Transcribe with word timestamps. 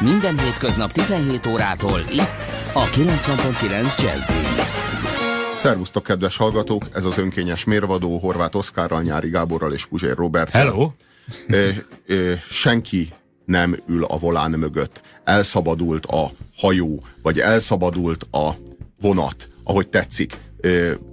Minden 0.00 0.38
hétköznap 0.38 0.92
17 0.92 1.46
órától 1.46 2.00
itt 2.00 2.46
a 2.72 2.84
90.9 2.84 4.02
jazz 4.02 4.30
Szervusztok, 5.56 6.02
kedves 6.02 6.36
hallgatók! 6.36 6.84
Ez 6.92 7.04
az 7.04 7.18
önkényes 7.18 7.64
mérvadó 7.64 8.18
Horváth 8.18 8.56
Oszkárral, 8.56 9.02
Nyári 9.02 9.28
Gáborral 9.28 9.72
és 9.72 9.86
Puzsér 9.86 10.16
Robert. 10.16 10.50
Hello! 10.50 10.90
E, 11.48 11.56
e, 11.56 11.72
senki 12.50 13.08
nem 13.44 13.76
ül 13.86 14.04
a 14.04 14.16
volán 14.16 14.50
mögött. 14.50 15.00
Elszabadult 15.24 16.06
a 16.06 16.30
hajó, 16.56 17.02
vagy 17.22 17.38
elszabadult 17.40 18.26
a 18.30 18.50
vonat, 19.00 19.48
ahogy 19.64 19.88
tetszik. 19.88 20.36
E, 20.60 20.68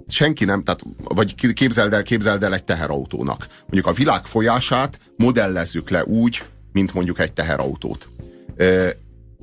senki 0.06 0.44
nem, 0.44 0.62
tehát, 0.62 0.80
vagy 1.04 1.52
képzeld 1.54 1.92
el, 1.92 2.02
képzeld 2.02 2.42
el 2.42 2.54
egy 2.54 2.64
teherautónak. 2.64 3.46
Mondjuk 3.60 3.86
a 3.86 3.92
világ 3.92 4.26
folyását 4.26 4.98
modellezzük 5.16 5.90
le 5.90 6.04
úgy, 6.04 6.44
mint 6.72 6.94
mondjuk 6.94 7.18
egy 7.18 7.32
teherautót. 7.32 8.08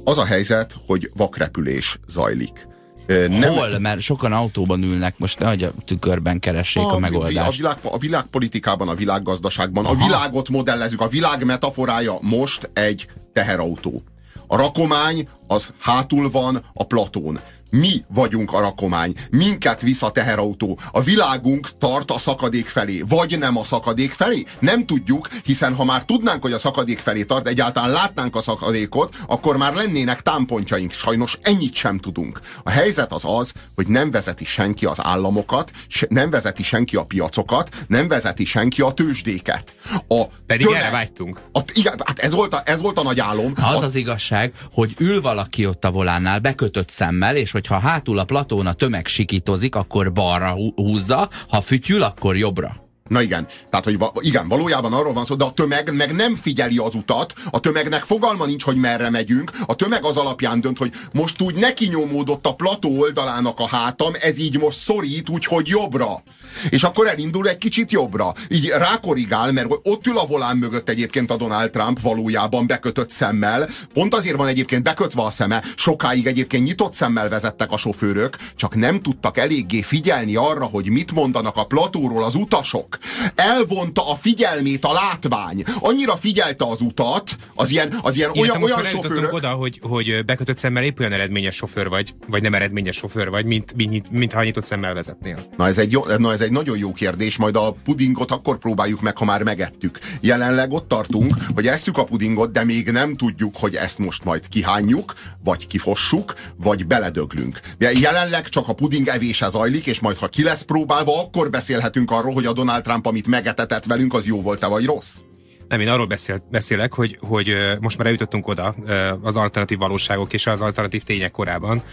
Az 0.04 0.18
a 0.18 0.25
helyzet, 0.25 0.75
hogy 0.86 1.11
vakrepülés 1.16 1.99
zajlik. 2.08 2.67
Nem, 3.08 3.53
Hol? 3.53 3.80
Mert 3.80 3.99
sokan 3.99 4.34
autóban 4.34 4.84
ülnek, 4.84 5.17
most 5.17 5.39
ne, 5.39 5.48
hogy 5.48 5.63
a 5.63 5.73
tükörben 5.85 6.39
keressék 6.39 6.84
a, 6.84 6.94
a 6.94 6.99
megoldást. 6.99 7.48
A, 7.48 7.52
világ, 7.52 7.77
a 7.81 7.98
világpolitikában, 7.98 8.89
a 8.89 8.94
világgazdaságban, 8.94 9.86
Aha. 9.86 9.94
a 9.94 10.05
világot 10.05 10.49
modellezzük, 10.49 11.02
a 11.02 11.08
világ 11.08 11.45
metaforája 11.45 12.17
most 12.22 12.70
egy 12.73 13.08
teherautó. 13.34 14.03
A 14.48 14.55
rakomány 14.55 15.27
az 15.47 15.73
hátul 15.80 16.31
van 16.31 16.61
a 16.73 16.84
platón. 16.84 17.39
Mi 17.79 18.03
vagyunk 18.13 18.53
a 18.53 18.59
rakomány, 18.59 19.13
minket 19.31 19.81
visz 19.81 20.02
a 20.02 20.11
teherautó. 20.11 20.79
A 20.91 21.02
világunk 21.02 21.70
tart 21.77 22.11
a 22.11 22.17
szakadék 22.17 22.67
felé, 22.67 23.03
vagy 23.07 23.39
nem 23.39 23.57
a 23.57 23.63
szakadék 23.63 24.11
felé? 24.11 24.43
Nem 24.59 24.85
tudjuk, 24.85 25.27
hiszen 25.43 25.75
ha 25.75 25.83
már 25.83 26.05
tudnánk, 26.05 26.41
hogy 26.41 26.52
a 26.52 26.57
szakadék 26.57 26.99
felé 26.99 27.23
tart, 27.23 27.47
egyáltalán 27.47 27.89
látnánk 27.89 28.35
a 28.35 28.41
szakadékot, 28.41 29.16
akkor 29.27 29.57
már 29.57 29.73
lennének 29.73 30.21
támpontjaink. 30.21 30.91
Sajnos 30.91 31.38
ennyit 31.41 31.73
sem 31.73 31.99
tudunk. 31.99 32.39
A 32.63 32.69
helyzet 32.69 33.13
az 33.13 33.23
az, 33.25 33.53
hogy 33.75 33.88
nem 33.88 34.11
vezeti 34.11 34.45
senki 34.45 34.85
az 34.85 35.03
államokat, 35.03 35.72
nem 36.07 36.30
vezeti 36.30 36.63
senki 36.63 36.95
a 36.95 37.03
piacokat, 37.03 37.75
nem 37.88 38.07
vezeti 38.07 38.45
senki 38.45 38.81
a 38.81 38.91
tőzsdéket. 38.91 39.73
A 40.07 40.25
Pedig 40.45 40.66
tömeg, 40.66 40.81
erre 40.81 40.91
vágytunk. 40.91 41.39
A, 41.52 41.59
igen, 41.73 41.94
hát 42.05 42.19
ez 42.19 42.33
volt, 42.33 42.53
a, 42.53 42.61
ez 42.66 42.81
volt 42.81 43.00
a 43.00 43.03
nagy 43.03 43.19
álom. 43.19 43.53
Az 43.55 43.81
a, 43.81 43.83
az 43.83 43.95
igazság, 43.95 44.53
hogy 44.72 44.95
ül 44.97 45.22
valaki 45.22 45.66
ott 45.66 45.85
a 45.85 45.91
volánnál, 45.91 46.39
bekötött 46.39 46.89
szemmel, 46.89 47.35
és 47.35 47.52
hogyha 47.67 47.88
hátul 47.88 48.19
a 48.19 48.23
platón 48.23 48.66
a 48.67 48.73
tömeg 48.73 49.08
sikítozik, 49.08 49.75
akkor 49.75 50.11
balra 50.11 50.55
húzza, 50.75 51.30
ha 51.49 51.61
fütyül, 51.61 52.03
akkor 52.03 52.38
jobbra. 52.38 52.83
Na 53.09 53.22
igen, 53.22 53.47
tehát 53.69 53.85
hogy 53.85 53.97
va 53.97 54.11
igen, 54.19 54.47
valójában 54.47 54.94
arról 54.94 55.13
van 55.13 55.25
szó, 55.25 55.35
de 55.35 55.44
a 55.44 55.52
tömeg 55.52 55.94
meg 55.94 56.16
nem 56.16 56.35
figyeli 56.35 56.77
az 56.77 56.95
utat, 56.95 57.33
a 57.52 57.59
tömegnek 57.59 58.03
fogalma 58.03 58.45
nincs, 58.45 58.63
hogy 58.63 58.75
merre 58.75 59.09
megyünk, 59.09 59.52
a 59.66 59.75
tömeg 59.75 60.05
az 60.05 60.17
alapján 60.17 60.61
dönt, 60.61 60.77
hogy 60.77 60.91
most 61.13 61.41
úgy 61.41 61.55
neki 61.55 61.88
nyomódott 61.88 62.45
a 62.45 62.55
plató 62.55 62.99
oldalának 62.99 63.59
a 63.59 63.67
hátam, 63.67 64.13
ez 64.22 64.38
így 64.38 64.59
most 64.59 64.77
szorít, 64.77 65.29
úgyhogy 65.29 65.67
jobbra. 65.67 66.23
És 66.70 66.84
akkor 66.84 67.08
elindul 67.08 67.48
egy 67.48 67.58
kicsit 67.58 67.92
jobbra. 67.92 68.34
Így 68.48 68.67
rákorrigál, 68.78 69.52
mert 69.52 69.67
ott 69.84 70.08
ül 70.08 70.17
a 70.17 70.25
volán 70.25 70.58
mögött 70.58 70.89
egyébként 70.89 71.31
a 71.31 71.38
Donald 71.38 71.70
Trump 71.70 72.02
valójában 72.02 72.67
bekötött 72.67 73.09
szemmel. 73.09 73.70
Pont 73.94 74.16
azért 74.16 74.38
van 74.38 74.47
egyébként 74.47 74.84
bekötve 74.84 75.22
a 75.22 75.30
szeme, 75.30 75.64
sokáig 75.75 76.28
egyébként 76.28 76.64
nyitott 76.64 76.94
szemmel 76.94 77.30
vezettek 77.30 77.72
a 77.72 77.78
sofőrök, 77.78 78.38
csak 78.56 78.75
nem 78.75 79.02
tudtak 79.02 79.38
eléggé 79.38 79.81
figyelni 79.81 80.36
arra, 80.36 80.66
hogy 80.66 80.89
mit 80.89 81.12
mondanak 81.12 81.58
a 81.58 81.66
platóról 81.66 82.23
az 82.23 82.36
utasok. 82.36 82.97
Elvonta 83.36 84.12
a 84.12 84.16
figyelmét 84.16 84.86
a 84.86 84.94
látvány. 84.94 85.64
Annyira 85.80 86.16
figyelte 86.16 86.66
az 86.66 86.81
utat, 86.81 87.36
az 87.56 87.72
ilyen, 87.72 87.94
az 88.02 88.16
ilyen 88.16 88.30
olyan, 88.36 88.64
olyan 88.64 88.84
sofőrök... 88.84 89.34
oda, 89.34 89.50
hogy, 89.50 89.80
hogy 89.81 90.25
bekötött 90.25 90.58
szemmel 90.58 90.84
épp 90.84 91.00
olyan 91.00 91.12
eredményes 91.12 91.56
sofőr 91.56 91.90
vagy, 91.90 92.14
vagy 92.28 92.42
nem 92.42 92.53
eredményes 92.53 92.95
sofőr 92.95 93.30
vagy, 93.30 93.45
mint, 93.45 93.73
mint, 93.75 94.12
mint 94.12 94.34
ha 94.34 94.44
nyitott 94.44 94.66
szemmel 94.66 94.94
vezetnél. 94.94 95.45
Na 95.58 95.67
ez, 95.67 95.78
egy 95.78 95.92
jó, 95.92 96.03
na 96.17 96.31
ez 96.31 96.42
egy 96.45 96.51
nagyon 96.51 96.77
jó 96.77 96.93
kérdés, 96.93 97.38
majd 97.38 97.56
a 97.56 97.75
pudingot 97.83 98.31
akkor 98.31 98.57
próbáljuk 98.57 99.01
meg, 99.01 99.17
ha 99.17 99.25
már 99.25 99.44
megettük. 99.44 100.00
Jelenleg 100.22 100.72
ott 100.72 100.88
tartunk, 100.88 101.35
hogy 101.53 101.67
esszük 101.67 101.97
a 101.97 102.03
pudingot, 102.03 102.51
de 102.51 102.63
még 102.63 102.91
nem 102.91 103.16
tudjuk, 103.16 103.56
hogy 103.57 103.75
ezt 103.75 103.97
most 103.97 104.23
majd 104.23 104.47
kihányjuk, 104.50 105.13
vagy 105.44 105.67
kifossuk, 105.67 106.34
vagy 106.57 106.88
beledöglünk. 106.88 107.59
Jelenleg 107.79 108.50
csak 108.50 108.67
a 108.67 108.73
puding 108.73 109.07
evése 109.07 109.50
zajlik, 109.50 109.85
és 109.85 110.00
majd 110.00 110.17
ha 110.17 110.28
ki 110.28 110.44
lesz 110.44 110.61
próbálva, 110.61 111.22
akkor 111.22 111.50
beszélhetünk 111.50 112.11
arról, 112.11 112.34
hogy 112.34 112.45
a 112.45 112.53
Donald 112.53 112.84
Trump, 112.84 113.05
amit 113.05 113.28
megetetett 113.28 113.85
velünk, 113.85 114.13
az 114.13 114.25
jó 114.25 114.41
volt-e 114.41 114.67
vagy 114.67 114.85
rossz? 114.85 115.19
Nem, 115.68 115.80
én 115.80 115.88
arról 115.88 116.06
beszél, 116.06 116.48
beszélek, 116.52 116.94
hogy, 116.94 117.18
hogy 117.20 117.58
most 117.80 117.98
már 117.98 118.06
eljutottunk 118.06 118.48
oda 118.48 118.76
az 119.22 119.36
alternatív 119.36 119.78
valóságok 119.78 120.34
és 120.34 120.48
az 120.48 120.62
alternatív 120.62 121.03
tények 121.03 121.31
korában, 121.31 121.84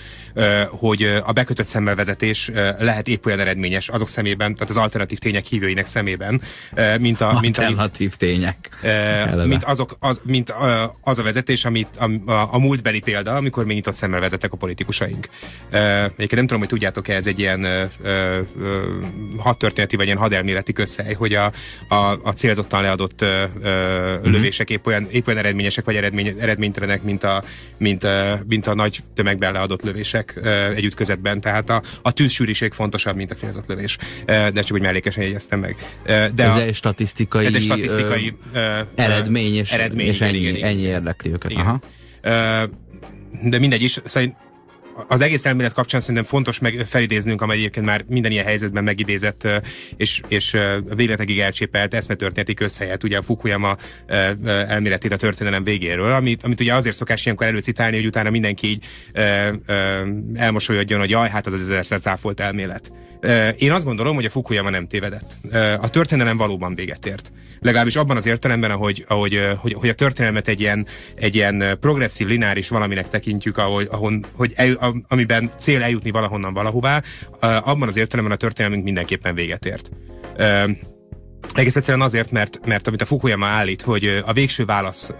hogy 0.68 1.20
a 1.24 1.32
bekötött 1.32 1.66
szemmelvezetés 1.66 2.50
lehet 2.78 3.08
épp 3.08 3.26
olyan 3.26 3.40
eredményes 3.40 3.88
azok 3.88 4.08
szemében, 4.08 4.54
tehát 4.54 4.70
az 4.70 4.76
alternatív 4.76 5.18
tények 5.18 5.44
hívőinek 5.44 5.86
szemében, 5.86 6.40
mint 6.98 7.20
a... 7.20 7.38
Mint 7.40 7.58
alternatív 7.58 8.14
tények. 8.14 8.68
Mint, 9.46 9.64
azok, 9.64 9.96
az, 10.00 10.20
mint 10.24 10.54
az 11.00 11.18
a 11.18 11.22
vezetés, 11.22 11.64
amit 11.64 11.96
a, 11.96 12.30
a, 12.30 12.54
a 12.54 12.58
múltbeli 12.58 13.00
példa, 13.00 13.34
amikor 13.34 13.64
még 13.64 13.74
nyitott 13.74 13.94
szemmel 13.94 14.20
vezetek 14.20 14.52
a 14.52 14.56
politikusaink. 14.56 15.28
Egyébként 15.70 16.34
nem 16.34 16.46
tudom, 16.46 16.58
hogy 16.58 16.68
tudjátok-e, 16.68 17.14
ez 17.14 17.26
egy 17.26 17.38
ilyen 17.38 17.90
hadtörténeti 19.38 19.96
vagy 19.96 20.06
ilyen 20.06 20.18
hadelméleti 20.18 20.72
közhely, 20.72 21.14
hogy 21.14 21.34
a, 21.34 21.52
a, 21.88 21.94
a 22.22 22.32
célzottan 22.34 22.82
leadott 22.82 23.24
uh-huh. 23.62 24.32
lövések 24.32 24.70
épp 24.70 24.86
olyan, 24.86 25.06
épp 25.10 25.26
olyan 25.26 25.38
eredményesek 25.38 25.84
vagy 25.84 25.96
eredmény, 25.96 26.34
eredménytelenek, 26.40 27.02
mint 27.02 27.24
a, 27.24 27.44
mint, 27.78 28.06
mint 28.46 28.66
a 28.66 28.74
nagy 28.74 28.98
tömegben 29.14 29.52
leadott 29.52 29.82
lövések 29.82 30.40
egy 30.74 30.84
ütközetben. 30.84 31.40
Tehát 31.40 31.70
a, 31.70 31.82
a 32.02 32.12
tűzsűrűség 32.12 32.72
fontosabb, 32.72 33.16
mint 33.16 33.30
a 33.30 33.34
célzott 33.34 33.66
lövés. 33.66 33.98
De 34.26 34.52
csak 34.52 34.76
úgy 34.76 34.82
mellékesen 34.82 35.24
jegyeztem 35.24 35.60
meg. 35.60 35.76
De 36.04 36.32
ez 36.36 36.56
a, 36.56 36.60
egy 36.60 36.74
statisztikai, 36.74 37.46
ez 37.46 37.54
egy 37.54 37.62
statisztikai 37.62 38.34
ö, 38.52 38.78
eredmény, 38.94 39.54
és, 39.54 39.70
eredmény, 39.70 40.06
és 40.06 40.20
ennyi, 40.20 40.38
igen. 40.38 40.62
ennyi 40.62 40.82
érdekli 40.82 41.30
őket. 41.30 41.50
Igen. 41.50 41.66
Aha. 41.66 41.80
De 43.42 43.58
mindegy 43.58 43.82
is, 43.82 44.00
szerint 44.04 44.34
az 45.08 45.20
egész 45.20 45.44
elmélet 45.44 45.72
kapcsán 45.72 46.00
szerintem 46.00 46.24
fontos 46.24 46.58
meg 46.58 46.82
felidéznünk, 46.86 47.42
amely 47.42 47.56
egyébként 47.56 47.86
már 47.86 48.04
minden 48.08 48.30
ilyen 48.30 48.44
helyzetben 48.44 48.84
megidézett 48.84 49.48
és, 49.96 50.20
és 50.28 50.56
végletekig 50.94 51.38
elcsépelt 51.38 51.94
eszmetörténeti 51.94 52.54
közhelyet, 52.54 53.04
ugye 53.04 53.18
a 53.18 53.22
Fukuyama 53.22 53.76
elméletét 54.68 55.12
a 55.12 55.16
történelem 55.16 55.64
végéről, 55.64 56.12
amit, 56.12 56.42
amit 56.42 56.60
ugye 56.60 56.74
azért 56.74 56.96
szokás 56.96 57.24
ilyenkor 57.24 57.46
előcitálni, 57.46 57.96
hogy 57.96 58.06
utána 58.06 58.30
mindenki 58.30 58.66
így 58.66 58.84
elmosolyodjon, 60.34 61.00
hogy 61.00 61.10
jaj, 61.10 61.28
hát 61.28 61.46
az 61.46 61.52
az 61.52 61.60
ezerszer 61.60 62.00
cáfolt 62.00 62.40
elmélet. 62.40 62.92
Én 63.56 63.72
azt 63.72 63.84
gondolom, 63.84 64.14
hogy 64.14 64.24
a 64.24 64.30
Fukuyama 64.30 64.70
nem 64.70 64.86
tévedett. 64.86 65.32
A 65.80 65.90
történelem 65.90 66.36
valóban 66.36 66.74
véget 66.74 67.06
ért. 67.06 67.32
Legalábbis 67.60 67.96
abban 67.96 68.16
az 68.16 68.26
értelemben, 68.26 68.70
ahogy, 68.70 69.04
ahogy, 69.08 69.48
hogy, 69.58 69.72
hogy 69.72 69.88
a 69.88 69.94
történelmet 69.94 70.48
egy 70.48 70.60
ilyen, 70.60 70.86
egy 71.14 71.34
ilyen 71.34 71.76
progresszív, 71.80 72.26
lineáris 72.26 72.68
valaminek 72.68 73.08
tekintjük, 73.08 73.58
ahogy, 73.58 73.88
ahon, 73.90 74.24
hogy 74.32 74.52
el, 74.56 75.02
amiben 75.08 75.50
cél 75.58 75.82
eljutni 75.82 76.10
valahonnan 76.10 76.54
valahová, 76.54 77.02
abban 77.40 77.88
az 77.88 77.96
értelemben 77.96 78.34
a 78.34 78.36
történelmünk 78.36 78.84
mindenképpen 78.84 79.34
véget 79.34 79.66
ért. 79.66 79.90
Egész 81.54 81.76
egyszerűen 81.76 82.04
azért, 82.04 82.30
mert, 82.30 82.60
mert 82.66 82.86
amit 82.86 83.02
a 83.02 83.06
Fukuyama 83.06 83.46
állít, 83.46 83.82
hogy 83.82 84.22
a 84.26 84.32
végső 84.32 84.64
válasz 84.64 85.10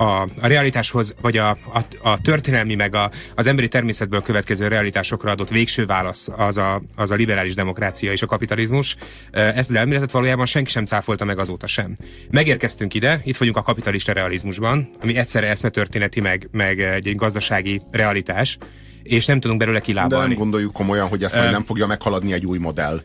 a, 0.00 0.22
a 0.40 0.46
realitáshoz, 0.46 1.14
vagy 1.20 1.36
a, 1.36 1.50
a, 1.50 1.80
a 2.02 2.20
történelmi, 2.20 2.74
meg 2.74 2.94
a, 2.94 3.10
az 3.34 3.46
emberi 3.46 3.68
természetből 3.68 4.22
következő 4.22 4.68
realitásokra 4.68 5.30
adott 5.30 5.48
végső 5.48 5.86
válasz 5.86 6.28
az 6.36 6.56
a, 6.56 6.82
az 6.96 7.10
a 7.10 7.14
liberális 7.14 7.54
demokrácia 7.54 8.12
és 8.12 8.22
a 8.22 8.26
kapitalizmus. 8.26 8.96
Ezt 9.30 9.70
az 9.70 9.74
elméletet 9.74 10.10
valójában 10.10 10.46
senki 10.46 10.70
sem 10.70 10.84
cáfolta 10.84 11.24
meg 11.24 11.38
azóta 11.38 11.66
sem. 11.66 11.96
Megérkeztünk 12.30 12.94
ide, 12.94 13.20
itt 13.24 13.36
vagyunk 13.36 13.56
a 13.56 13.62
kapitalista 13.62 14.12
realizmusban, 14.12 14.90
ami 15.02 15.16
egyszerre 15.16 15.48
eszmetörténeti, 15.48 16.20
meg, 16.20 16.48
meg 16.52 16.80
egy 16.80 17.16
gazdasági 17.16 17.82
realitás, 17.90 18.58
és 19.02 19.26
nem 19.26 19.40
tudunk 19.40 19.58
belőle 19.58 19.80
kilábalni. 19.80 20.22
De 20.24 20.28
nem 20.28 20.38
gondoljuk 20.38 20.72
komolyan, 20.72 21.08
hogy 21.08 21.24
ezt 21.24 21.36
majd 21.36 21.50
nem 21.50 21.64
fogja 21.64 21.86
meghaladni 21.86 22.32
egy 22.32 22.46
új 22.46 22.58
modell. 22.58 23.00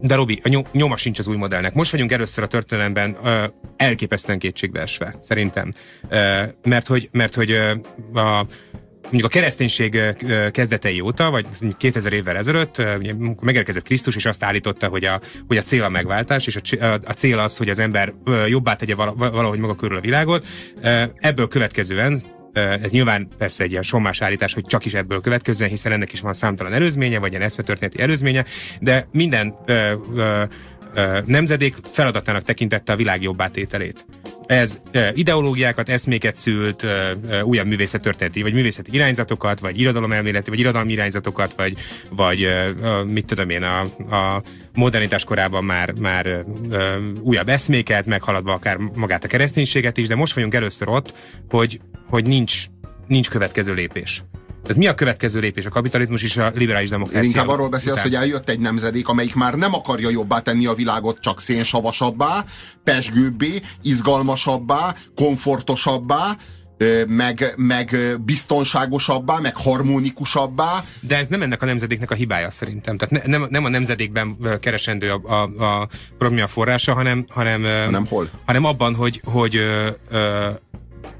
De 0.00 0.14
Robi, 0.14 0.40
a 0.42 0.64
nyoma 0.72 0.96
sincs 0.96 1.18
az 1.18 1.26
új 1.26 1.36
modellnek. 1.36 1.74
Most 1.74 1.90
vagyunk 1.90 2.12
először 2.12 2.44
a 2.44 2.46
történelemben 2.46 3.16
elképesztően 3.76 4.38
kétségbeesve, 4.38 5.16
szerintem. 5.20 5.72
Mert 6.62 6.86
hogy, 6.86 7.08
mert 7.12 7.34
hogy 7.34 7.52
a 8.14 8.46
mondjuk 9.02 9.24
a 9.24 9.28
kereszténység 9.28 10.00
kezdetei 10.50 11.00
óta, 11.00 11.30
vagy 11.30 11.46
2000 11.76 12.12
évvel 12.12 12.36
ezelőtt, 12.36 12.82
megérkezett 13.40 13.82
Krisztus, 13.82 14.16
és 14.16 14.26
azt 14.26 14.44
állította, 14.44 14.88
hogy 14.88 15.04
a, 15.04 15.20
hogy 15.46 15.56
a 15.56 15.62
cél 15.62 15.82
a 15.82 15.88
megváltás, 15.88 16.46
és 16.46 16.56
a, 16.56 16.84
a 17.04 17.12
cél 17.12 17.38
az, 17.38 17.56
hogy 17.56 17.68
az 17.68 17.78
ember 17.78 18.12
jobbá 18.46 18.74
tegye 18.74 18.94
valahogy 18.94 19.58
maga 19.58 19.74
körül 19.74 19.96
a 19.96 20.00
világot. 20.00 20.46
Ebből 21.14 21.48
következően 21.48 22.22
ez 22.54 22.90
nyilván 22.90 23.28
persze 23.38 23.64
egy 23.64 23.70
ilyen 23.70 23.82
sommás 23.82 24.22
állítás, 24.22 24.54
hogy 24.54 24.64
csak 24.64 24.84
is 24.84 24.94
ebből 24.94 25.20
következzen, 25.20 25.68
hiszen 25.68 25.92
ennek 25.92 26.12
is 26.12 26.20
van 26.20 26.32
számtalan 26.32 26.72
előzménye, 26.72 27.18
vagy 27.18 27.30
ilyen 27.30 27.42
eszmetörténeti 27.42 28.00
előzménye, 28.00 28.44
de 28.80 29.06
minden 29.12 29.54
ö, 29.66 29.92
ö, 30.14 30.42
nemzedék 31.26 31.74
feladatának 31.92 32.42
tekintette 32.42 32.92
a 32.92 32.96
világ 32.96 33.22
jobbátételét. 33.22 34.06
Ez 34.46 34.80
ideológiákat, 35.14 35.88
eszméket 35.88 36.36
szült, 36.36 36.86
újabb 37.42 37.66
művészettörténeti, 37.66 38.42
vagy 38.42 38.52
művészeti 38.52 38.94
irányzatokat, 38.94 39.60
vagy 39.60 39.80
irodalomelméleti, 39.80 40.50
vagy 40.50 40.58
irodalmi 40.58 40.92
irányzatokat, 40.92 41.54
vagy, 41.56 41.76
vagy 42.10 42.48
mit 43.06 43.24
tudom 43.24 43.50
én, 43.50 43.62
a, 43.62 43.80
a 44.16 44.42
modernitás 44.74 45.24
korában 45.24 45.64
már, 45.64 45.92
már 45.92 46.44
újabb 47.20 47.48
eszméket, 47.48 48.06
meghaladva 48.06 48.52
akár 48.52 48.76
magát 48.76 49.24
a 49.24 49.28
kereszténységet 49.28 49.96
is, 49.96 50.08
de 50.08 50.14
most 50.14 50.34
vagyunk 50.34 50.54
először 50.54 50.88
ott, 50.88 51.14
hogy, 51.48 51.80
hogy 52.14 52.26
nincs, 52.26 52.64
nincs 53.06 53.28
következő 53.28 53.74
lépés. 53.74 54.24
Tehát 54.62 54.78
mi 54.78 54.86
a 54.86 54.94
következő 54.94 55.40
lépés 55.40 55.66
a 55.66 55.70
kapitalizmus 55.70 56.22
és 56.22 56.36
a 56.36 56.52
liberális 56.54 56.88
demokrácia? 56.88 57.28
Inkább 57.28 57.48
arról 57.48 57.68
beszélsz, 57.68 58.00
hogy 58.00 58.14
eljött 58.14 58.48
egy 58.48 58.58
nemzedék, 58.58 59.08
amelyik 59.08 59.34
már 59.34 59.54
nem 59.54 59.74
akarja 59.74 60.10
jobbá 60.10 60.38
tenni 60.38 60.66
a 60.66 60.72
világot, 60.72 61.18
csak 61.20 61.40
szénsavasabbá, 61.40 62.44
pesgőbbé, 62.84 63.60
izgalmasabbá, 63.82 64.94
komfortosabbá, 65.14 66.36
meg, 67.08 67.54
meg 67.56 67.96
biztonságosabbá, 68.24 69.38
meg 69.38 69.56
harmonikusabbá. 69.56 70.84
De 71.00 71.16
ez 71.16 71.28
nem 71.28 71.42
ennek 71.42 71.62
a 71.62 71.66
nemzedéknek 71.66 72.10
a 72.10 72.14
hibája 72.14 72.50
szerintem. 72.50 72.96
Tehát 72.96 73.26
ne, 73.26 73.38
nem, 73.38 73.46
nem 73.50 73.64
a 73.64 73.68
nemzedékben 73.68 74.36
keresendő 74.60 75.10
a, 75.10 75.20
a, 75.32 75.64
a 75.64 75.88
probléma 76.18 76.46
forrása, 76.46 76.94
hanem, 76.94 77.24
hanem, 77.28 77.62
hanem 77.62 78.06
hol? 78.06 78.30
hanem 78.46 78.64
abban, 78.64 78.94
hogy, 78.94 79.20
hogy 79.24 79.56
ö, 79.56 79.88
ö, 80.10 80.48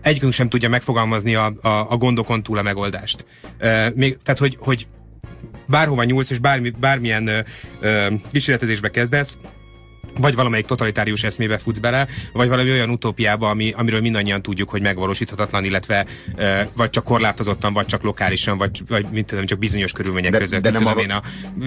egyikünk 0.05 0.33
sem 0.33 0.49
tudja 0.49 0.69
megfogalmazni 0.69 1.35
a, 1.35 1.53
a, 1.61 1.69
a 1.69 1.97
gondokon 1.97 2.43
túl 2.43 2.59
a 2.59 2.63
megoldást. 2.63 3.25
Uh, 3.61 3.95
még, 3.95 4.19
tehát, 4.23 4.39
hogy, 4.39 4.57
hogy 4.61 4.87
bárhova 5.67 6.05
nyúlsz, 6.05 6.31
és 6.31 6.39
bármi, 6.39 6.71
bármilyen 6.71 7.29
uh, 7.29 7.39
uh, 7.83 8.21
kísérletezésbe 8.33 8.91
kezdesz, 8.91 9.39
vagy 10.19 10.35
valamelyik 10.35 10.67
totalitárius 10.67 11.23
eszmébe 11.23 11.59
futsz 11.59 11.79
bele, 11.79 12.07
vagy 12.33 12.49
valami 12.49 12.71
olyan 12.71 12.91
utópiába, 12.91 13.49
ami, 13.49 13.73
amiről 13.77 14.01
mindannyian 14.01 14.43
tudjuk, 14.43 14.71
hogy 14.71 14.83
megvalósíthatatlan, 14.83 15.65
illetve 15.65 16.07
e, 16.37 16.69
vagy 16.77 16.91
csak 16.91 17.05
korlátozottan, 17.05 17.73
vagy 17.73 17.87
csak 17.87 18.03
lokálisan, 18.03 18.59
vagy, 18.59 18.83
vagy 18.89 19.07
mint 19.11 19.27
tudom, 19.27 19.47
csak 19.47 19.59
bizonyos 19.59 19.93
körülmények 19.93 20.33
de, 20.33 20.39
között. 20.39 20.63
De 20.63 20.71
nem 20.71 20.79
tudom, 20.79 20.93
arra... 20.93 21.03
én 21.03 21.11
a 21.11 21.23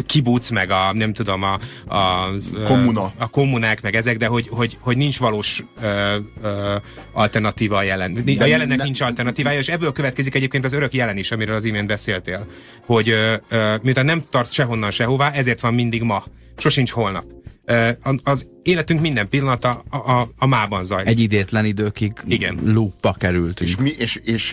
kibuc, 0.06 0.50
meg 0.50 0.72
a 0.72 0.94
nem 0.94 1.14
tudom, 1.14 1.44
a, 1.44 1.60
a, 1.96 2.30
Kommuna. 2.68 3.14
a 3.18 3.28
kommunák, 3.28 3.82
meg 3.82 3.96
ezek, 3.96 4.18
de 4.18 4.28
hogy, 4.28 4.48
hogy, 4.50 4.78
hogy 4.80 4.98
nincs 4.98 5.20
valós 5.20 5.64
ö, 5.82 6.18
ö, 6.42 6.76
alternatíva 7.12 7.78
a 7.78 7.84
jelen. 7.84 8.14
De 8.14 8.44
a 8.44 8.46
jelennek 8.46 8.78
ne... 8.78 8.84
nincs 8.84 9.02
alternatívája, 9.02 9.60
és 9.60 9.68
ebből 9.68 9.92
következik 9.92 10.36
egyébként 10.36 10.66
az 10.66 10.74
örök 10.74 10.94
jelen 10.94 11.18
is, 11.18 11.32
amiről 11.32 11.56
az 11.56 11.66
imént 11.66 11.88
beszéltél. 11.88 12.48
Hogy 12.86 13.10
ö, 13.10 13.34
ö, 13.50 13.76
miután 13.82 14.06
nem 14.06 14.22
tart 14.30 14.52
sehonnan 14.52 14.92
sehová, 14.92 15.32
ezért 15.32 15.60
van 15.60 15.74
mindig 15.74 16.02
ma. 16.02 16.26
Sosincs 16.58 16.92
holnap 16.92 17.37
Eh, 17.68 17.96
az 18.24 18.50
életünk 18.68 19.02
minden 19.02 19.30
pillanata 19.30 19.84
a, 19.90 19.98
a, 19.98 20.30
a 20.38 20.46
mában 20.46 20.84
zajlik. 20.84 21.08
Egy 21.08 21.20
idétlen 21.20 21.66
időkig 21.66 22.14
Igen. 22.26 22.60
lúpba 22.64 23.16
kerültünk. 23.20 23.70
És, 23.70 23.76
mi, 23.76 23.90
és, 23.98 24.16
és 24.24 24.52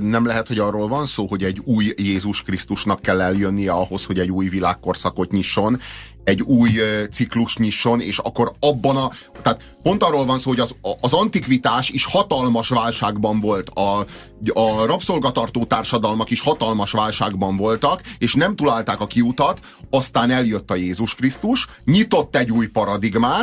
nem 0.00 0.26
lehet, 0.26 0.48
hogy 0.48 0.58
arról 0.58 0.88
van 0.88 1.06
szó, 1.06 1.26
hogy 1.26 1.42
egy 1.42 1.60
új 1.64 1.92
Jézus 1.96 2.42
Krisztusnak 2.42 3.00
kell 3.00 3.20
eljönnie 3.20 3.72
ahhoz, 3.72 4.04
hogy 4.04 4.18
egy 4.18 4.30
új 4.30 4.48
világkorszakot 4.48 5.30
nyisson, 5.30 5.78
egy 6.24 6.42
új 6.42 6.70
ciklus 7.10 7.56
nyisson, 7.56 8.00
és 8.00 8.18
akkor 8.18 8.52
abban 8.60 8.96
a... 8.96 9.10
Tehát 9.42 9.76
pont 9.82 10.02
arról 10.02 10.24
van 10.24 10.38
szó, 10.38 10.50
hogy 10.50 10.60
az, 10.60 10.74
az 11.00 11.12
antikvitás 11.12 11.90
is 11.90 12.04
hatalmas 12.04 12.68
válságban 12.68 13.40
volt, 13.40 13.68
a, 13.68 14.04
a 14.52 14.86
rabszolgatartó 14.86 15.64
társadalmak 15.64 16.30
is 16.30 16.40
hatalmas 16.40 16.92
válságban 16.92 17.56
voltak, 17.56 18.00
és 18.18 18.34
nem 18.34 18.56
találták 18.56 19.00
a 19.00 19.06
kiutat, 19.06 19.60
aztán 19.90 20.30
eljött 20.30 20.70
a 20.70 20.74
Jézus 20.74 21.14
Krisztus, 21.14 21.66
nyitott 21.84 22.36
egy 22.36 22.50
új 22.50 22.66
paradigmát, 22.66 23.33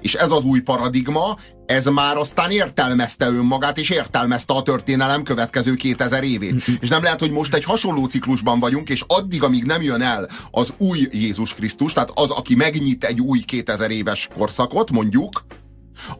és 0.00 0.14
ez 0.14 0.30
az 0.30 0.44
új 0.44 0.60
paradigma, 0.60 1.36
ez 1.66 1.86
már 1.86 2.16
aztán 2.16 2.50
értelmezte 2.50 3.26
önmagát, 3.26 3.78
és 3.78 3.90
értelmezte 3.90 4.54
a 4.54 4.62
történelem 4.62 5.22
következő 5.22 5.74
2000 5.74 6.24
évét. 6.24 6.62
és 6.80 6.88
nem 6.88 7.02
lehet, 7.02 7.20
hogy 7.20 7.30
most 7.30 7.54
egy 7.54 7.64
hasonló 7.64 8.06
ciklusban 8.06 8.58
vagyunk, 8.58 8.88
és 8.88 9.04
addig, 9.06 9.42
amíg 9.42 9.64
nem 9.64 9.82
jön 9.82 10.02
el 10.02 10.28
az 10.50 10.74
új 10.78 11.08
Jézus 11.12 11.54
Krisztus, 11.54 11.92
tehát 11.92 12.10
az, 12.14 12.30
aki 12.30 12.54
megnyit 12.54 13.04
egy 13.04 13.20
új 13.20 13.40
2000 13.40 13.90
éves 13.90 14.28
korszakot, 14.34 14.90
mondjuk, 14.90 15.44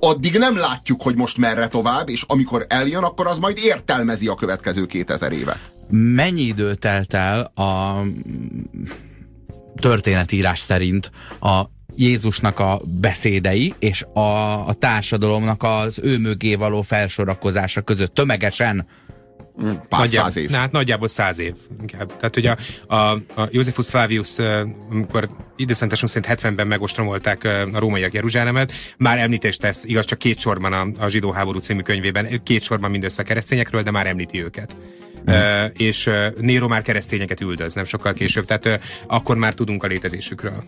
addig 0.00 0.38
nem 0.38 0.56
látjuk, 0.56 1.02
hogy 1.02 1.14
most 1.14 1.36
merre 1.36 1.68
tovább, 1.68 2.08
és 2.08 2.24
amikor 2.26 2.64
eljön, 2.68 3.02
akkor 3.02 3.26
az 3.26 3.38
majd 3.38 3.58
értelmezi 3.64 4.26
a 4.26 4.34
következő 4.34 4.86
2000 4.86 5.32
évet. 5.32 5.72
Mennyi 5.90 6.42
idő 6.42 6.74
telt 6.74 7.14
el 7.14 7.40
a 7.40 8.02
történetírás 9.80 10.58
szerint 10.58 11.10
a 11.40 11.64
Jézusnak 11.96 12.58
a 12.58 12.80
beszédei 12.84 13.74
és 13.78 14.04
a, 14.12 14.66
a 14.66 14.74
társadalomnak 14.74 15.62
az 15.62 16.00
ő 16.02 16.18
mögé 16.18 16.54
való 16.54 16.82
felsorakozása 16.82 17.80
között 17.80 18.14
tömegesen 18.14 18.86
Pár 19.88 20.08
száz 20.08 20.36
év. 20.36 20.50
Hát 20.50 20.72
nagyjából 20.72 21.08
száz 21.08 21.38
év. 21.38 21.54
Inkább. 21.80 22.16
Tehát, 22.16 22.34
hogy 22.34 22.46
a, 22.46 22.56
a, 22.94 23.12
a 23.40 23.48
Josephus 23.50 23.88
Flavius, 23.88 24.38
amikor 24.90 25.28
időszentesünk 25.56 26.10
szerint 26.10 26.40
70-ben 26.40 26.66
megostromolták 26.66 27.44
a 27.72 27.78
rómaiak 27.78 28.12
Jeruzsálemet, 28.12 28.72
már 28.96 29.18
említést 29.18 29.60
tesz, 29.60 29.84
igaz, 29.84 30.04
csak 30.04 30.18
két 30.18 30.38
sorban 30.38 30.72
a, 30.72 31.04
a 31.04 31.08
zsidó 31.08 31.30
háború 31.30 31.58
című 31.58 31.80
könyvében, 31.80 32.42
két 32.42 32.62
sorban 32.62 32.90
mindössze 32.90 33.22
a 33.22 33.24
keresztényekről, 33.24 33.82
de 33.82 33.90
már 33.90 34.06
említi 34.06 34.42
őket. 34.42 34.76
Mm. 35.30 35.34
És 35.76 36.10
Néro 36.40 36.68
már 36.68 36.82
keresztényeket 36.82 37.40
üldöz, 37.40 37.74
nem 37.74 37.84
sokkal 37.84 38.12
később, 38.12 38.44
tehát 38.44 38.80
akkor 39.06 39.36
már 39.36 39.54
tudunk 39.54 39.82
a 39.82 39.86
létezésükről. 39.86 40.64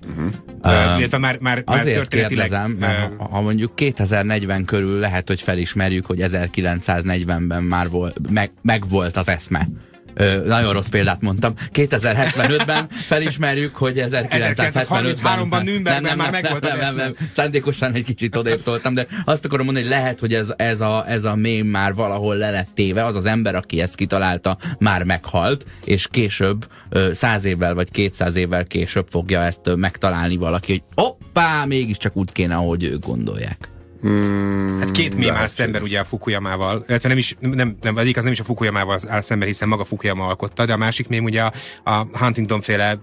Uh, 0.63 0.99
illetve 0.99 1.19
már, 1.19 1.39
már, 1.41 1.63
már 1.67 1.79
azért 1.79 2.09
kérdezem, 2.09 2.71
mert 2.71 3.17
ha, 3.19 3.29
ha 3.31 3.41
mondjuk 3.41 3.77
2040 3.77 4.65
körül 4.65 4.99
lehet, 4.99 5.29
hogy 5.29 5.41
felismerjük, 5.41 6.07
hogy 6.07 6.19
1940-ben 6.23 7.63
már 7.63 7.89
volt, 7.89 8.17
meg, 8.31 8.51
meg 8.63 8.89
volt 8.89 9.17
az 9.17 9.29
eszme 9.29 9.69
Ö, 10.15 10.47
nagyon 10.47 10.73
rossz 10.73 10.89
példát 10.89 11.21
mondtam. 11.21 11.55
2075-ben 11.73 12.87
felismerjük, 12.89 13.77
hogy 13.77 14.03
1933-ban 14.07 15.63
Nürnbergben 15.65 16.17
már 16.17 16.31
megvolt 16.31 16.63
nem, 16.63 16.79
nem, 16.79 16.97
nem, 16.97 17.15
Szándékosan 17.33 17.93
egy 17.93 18.05
kicsit 18.05 18.37
odébb 18.37 18.63
toltam, 18.63 18.95
de 18.95 19.07
azt 19.25 19.45
akarom 19.45 19.65
mondani, 19.65 19.87
hogy 19.87 19.95
lehet, 19.95 20.21
hogy 20.21 20.35
ez, 20.35 20.53
ez, 20.57 20.81
a, 20.81 21.05
ez 21.09 21.25
a 21.25 21.35
mém 21.35 21.67
már 21.67 21.95
valahol 21.95 22.37
le 22.37 22.51
lett 22.51 22.69
téve, 22.75 23.05
az 23.05 23.17
az 23.17 23.25
ember, 23.25 23.55
aki 23.55 23.81
ezt 23.81 23.95
kitalálta, 23.95 24.57
már 24.79 25.03
meghalt, 25.03 25.67
és 25.85 26.09
később, 26.11 26.67
száz 27.13 27.45
évvel 27.45 27.75
vagy 27.75 27.91
kétszáz 27.91 28.37
évvel 28.37 28.65
később 28.65 29.07
fogja 29.11 29.43
ezt 29.43 29.77
megtalálni 29.77 30.37
valaki, 30.37 30.73
hogy 30.73 30.83
hoppá, 31.05 31.65
mégiscsak 31.65 32.17
úgy 32.17 32.33
kéne, 32.33 32.55
ahogy 32.55 32.85
ők 32.85 33.07
gondolják. 33.07 33.72
Hmm, 34.03 34.79
hát 34.79 34.91
két 34.91 35.17
mém 35.17 35.35
áll 35.35 35.47
szemben 35.47 35.83
ugye 35.83 35.99
a 35.99 36.05
Fukuyamával, 36.05 36.85
illetve 36.89 37.09
nem 37.09 37.19
is, 37.19 37.37
nem, 37.41 37.77
nem, 37.81 37.99
egyik 37.99 38.17
az 38.17 38.23
nem 38.23 38.33
is 38.33 38.41
a 38.41 38.45
Fukuyamával 38.45 38.99
áll 39.09 39.21
szemben, 39.21 39.49
hiszen 39.49 39.69
maga 39.69 39.85
Fukuyama 39.85 40.27
alkotta, 40.27 40.65
de 40.65 40.73
a 40.73 40.77
másik 40.77 41.09
mém 41.09 41.25
ugye 41.25 41.43
a, 41.43 41.53
a 41.85 42.07
Huntington 42.13 42.61
féle 42.61 42.99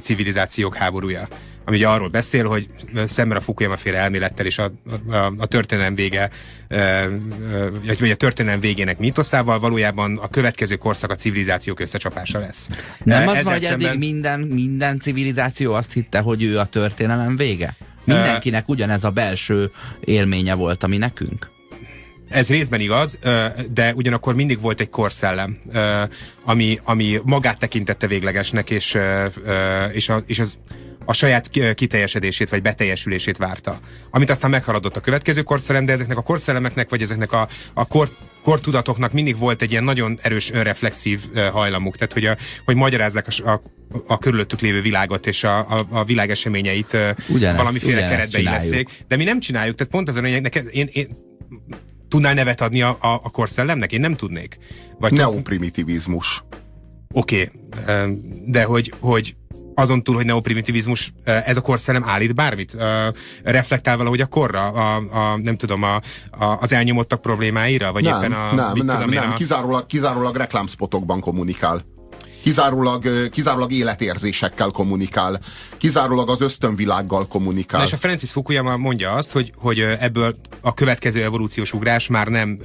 civilizációk 0.00 0.76
háborúja 0.76 1.28
ami 1.64 1.76
ugye 1.76 1.88
arról 1.88 2.08
beszél, 2.08 2.46
hogy 2.46 2.66
szemben 3.06 3.36
a 3.36 3.40
Fukuyama 3.40 3.76
féle 3.76 3.98
elmélettel 3.98 4.46
és 4.46 4.58
a, 4.58 4.72
a, 5.10 5.16
a 5.38 5.46
történelem 5.46 5.94
vége, 5.94 6.30
vagy 7.98 8.10
a 8.10 8.14
történelem 8.14 8.60
végének 8.60 8.98
mítoszával 8.98 9.58
valójában 9.58 10.18
a 10.18 10.28
következő 10.28 10.76
korszak 10.76 11.10
a 11.10 11.14
civilizációk 11.14 11.80
összecsapása 11.80 12.38
lesz. 12.38 12.68
Nem 13.04 13.28
az, 13.28 13.42
hogy 13.42 13.60
szemben... 13.60 13.88
eddig 13.88 13.98
minden, 13.98 14.40
minden 14.40 15.00
civilizáció 15.00 15.74
azt 15.74 15.92
hitte, 15.92 16.18
hogy 16.18 16.42
ő 16.42 16.58
a 16.58 16.66
történelem 16.66 17.36
vége? 17.36 17.76
Mindenkinek 18.04 18.68
ugyanez 18.68 19.04
a 19.04 19.10
belső 19.10 19.70
élménye 20.00 20.54
volt, 20.54 20.82
ami 20.82 20.96
nekünk? 20.96 21.50
Ez 22.28 22.48
részben 22.48 22.80
igaz, 22.80 23.18
de 23.72 23.92
ugyanakkor 23.94 24.34
mindig 24.34 24.60
volt 24.60 24.80
egy 24.80 24.90
korszellem, 24.90 25.58
ami, 26.44 26.78
ami 26.84 27.20
magát 27.24 27.58
tekintette 27.58 28.06
véglegesnek, 28.06 28.70
és, 28.70 28.98
és, 29.92 30.08
a, 30.08 30.22
és 30.26 30.38
az, 30.38 30.58
a 31.04 31.12
saját 31.12 31.50
kiteljesedését 31.74 32.48
vagy 32.48 32.62
beteljesülését 32.62 33.36
várta. 33.36 33.80
Amit 34.10 34.30
aztán 34.30 34.50
meghaladott 34.50 34.96
a 34.96 35.00
következő 35.00 35.42
korszellem, 35.42 35.84
de 35.84 35.92
ezeknek 35.92 36.16
a 36.16 36.22
korszellemeknek, 36.22 36.90
vagy 36.90 37.02
ezeknek 37.02 37.32
a, 37.32 37.48
a 37.72 37.86
kor, 37.86 38.08
kortudatoknak 38.42 39.12
mindig 39.12 39.38
volt 39.38 39.62
egy 39.62 39.70
ilyen 39.70 39.84
nagyon 39.84 40.18
erős 40.22 40.50
önreflexív 40.50 41.20
hajlamuk, 41.52 41.96
tehát 41.96 42.12
hogy, 42.12 42.26
a, 42.26 42.36
hogy 42.64 42.76
magyarázzák 42.76 43.26
a, 43.26 43.50
a, 43.50 43.60
a 44.06 44.18
körülöttük 44.18 44.60
lévő 44.60 44.80
világot 44.80 45.26
és 45.26 45.44
a, 45.44 45.58
a, 45.58 45.86
a 45.90 46.04
világ 46.04 46.30
eseményeit 46.30 46.96
ugyanezt, 47.28 47.58
valamiféle 47.58 47.96
ugyanezt 47.96 48.16
keretbe 48.16 48.38
illeszék. 48.38 48.88
De 49.08 49.16
mi 49.16 49.24
nem 49.24 49.40
csináljuk, 49.40 49.76
tehát 49.76 49.92
pont 49.92 50.08
az 50.08 50.16
a 50.16 50.20
lényeg, 50.20 50.64
én, 50.70 50.88
én 50.92 51.06
tudnál 52.08 52.34
nevet 52.34 52.60
adni 52.60 52.82
a, 52.82 52.96
a, 53.00 53.08
a 53.08 53.30
korszellemnek? 53.30 53.92
Én 53.92 54.00
nem 54.00 54.14
tudnék. 54.14 54.58
Vagy 54.98 55.12
Neoprimitivizmus. 55.12 56.44
Oké, 57.12 57.50
okay, 57.84 58.18
de 58.46 58.64
hogy, 58.64 58.92
hogy 58.98 59.34
azon 59.74 60.02
túl, 60.02 60.14
hogy 60.14 60.24
neoprimitivizmus, 60.24 61.12
ez 61.24 61.56
a 61.56 61.60
korszellem 61.60 62.04
állít 62.04 62.34
bármit? 62.34 62.76
Reflektál 63.42 63.96
valahogy 63.96 64.20
a 64.20 64.26
korra, 64.26 64.66
a, 64.66 64.96
a 64.96 65.36
nem 65.36 65.56
tudom, 65.56 65.82
a, 65.82 65.94
a, 66.30 66.44
az 66.60 66.72
elnyomottak 66.72 67.20
problémáira? 67.20 67.92
Vagy 67.92 68.04
nem, 68.04 68.18
éppen 68.18 68.32
a, 68.32 68.54
nem, 68.54 68.72
nem, 68.74 68.86
tudom 68.86 69.10
nem, 69.10 69.30
a... 69.30 69.34
kizárólag, 69.34 69.86
kizárólag 69.86 70.36
reklámspotokban 70.36 71.20
kommunikál. 71.20 71.80
kizárólag, 72.42 73.30
kizárólag 73.30 73.72
életérzésekkel 73.72 74.70
kommunikál, 74.70 75.40
kizárólag 75.76 76.30
az 76.30 76.40
ösztönvilággal 76.40 77.26
kommunikál. 77.26 77.80
Na 77.80 77.86
és 77.86 77.92
a 77.92 77.96
Francis 77.96 78.30
Fukuyama 78.30 78.76
mondja 78.76 79.12
azt, 79.12 79.32
hogy, 79.32 79.52
hogy 79.56 79.80
ebből 79.80 80.36
a 80.60 80.74
következő 80.74 81.22
evolúciós 81.22 81.72
ugrás 81.72 82.08
már 82.08 82.26
nem 82.26 82.58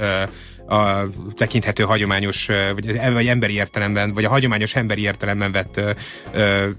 a 0.68 1.08
tekinthető 1.36 1.84
hagyományos, 1.84 2.50
vagy, 2.74 3.12
vagy 3.14 3.28
emberi 3.28 3.54
értelemben, 3.54 4.14
vagy 4.14 4.26
a 4.26 4.30
hagyományos 4.30 4.76
emberi 4.76 5.02
értelemben 5.02 5.52
vett 5.52 5.78
ö, 5.78 5.90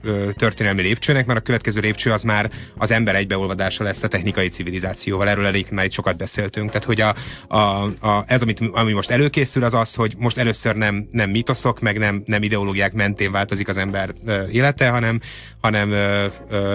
ö, 0.03 0.29
történelmi 0.33 0.83
lépcsőnek, 0.83 1.27
mert 1.27 1.39
a 1.39 1.43
következő 1.43 1.81
lépcső 1.81 2.11
az 2.11 2.23
már 2.23 2.51
az 2.77 2.91
ember 2.91 3.15
egybeolvadása 3.15 3.85
lesz 3.85 4.03
a 4.03 4.09
technikai 4.09 4.49
civilizációval. 4.49 5.29
Erről 5.29 5.47
elég 5.47 5.67
már 5.71 5.85
itt 5.85 5.93
sokat 5.93 6.17
beszéltünk. 6.17 6.67
Tehát, 6.67 6.85
hogy 6.85 7.01
a, 7.01 7.15
a, 7.57 7.85
a, 8.09 8.25
ez, 8.27 8.43
amit, 8.43 8.61
ami 8.73 8.93
most 8.93 9.11
előkészül, 9.11 9.65
az 9.65 9.75
az, 9.75 9.95
hogy 9.95 10.15
most 10.19 10.39
először 10.39 10.75
nem, 10.75 11.09
nem 11.11 11.31
mitoszok, 11.31 11.81
meg 11.81 11.99
nem, 11.99 12.23
nem 12.27 12.43
ideológiák 12.43 12.93
mentén 12.93 13.33
változik 13.33 13.69
az 13.69 13.77
ember 13.77 14.13
élete, 14.51 14.89
hanem, 14.89 15.21
hanem 15.61 15.95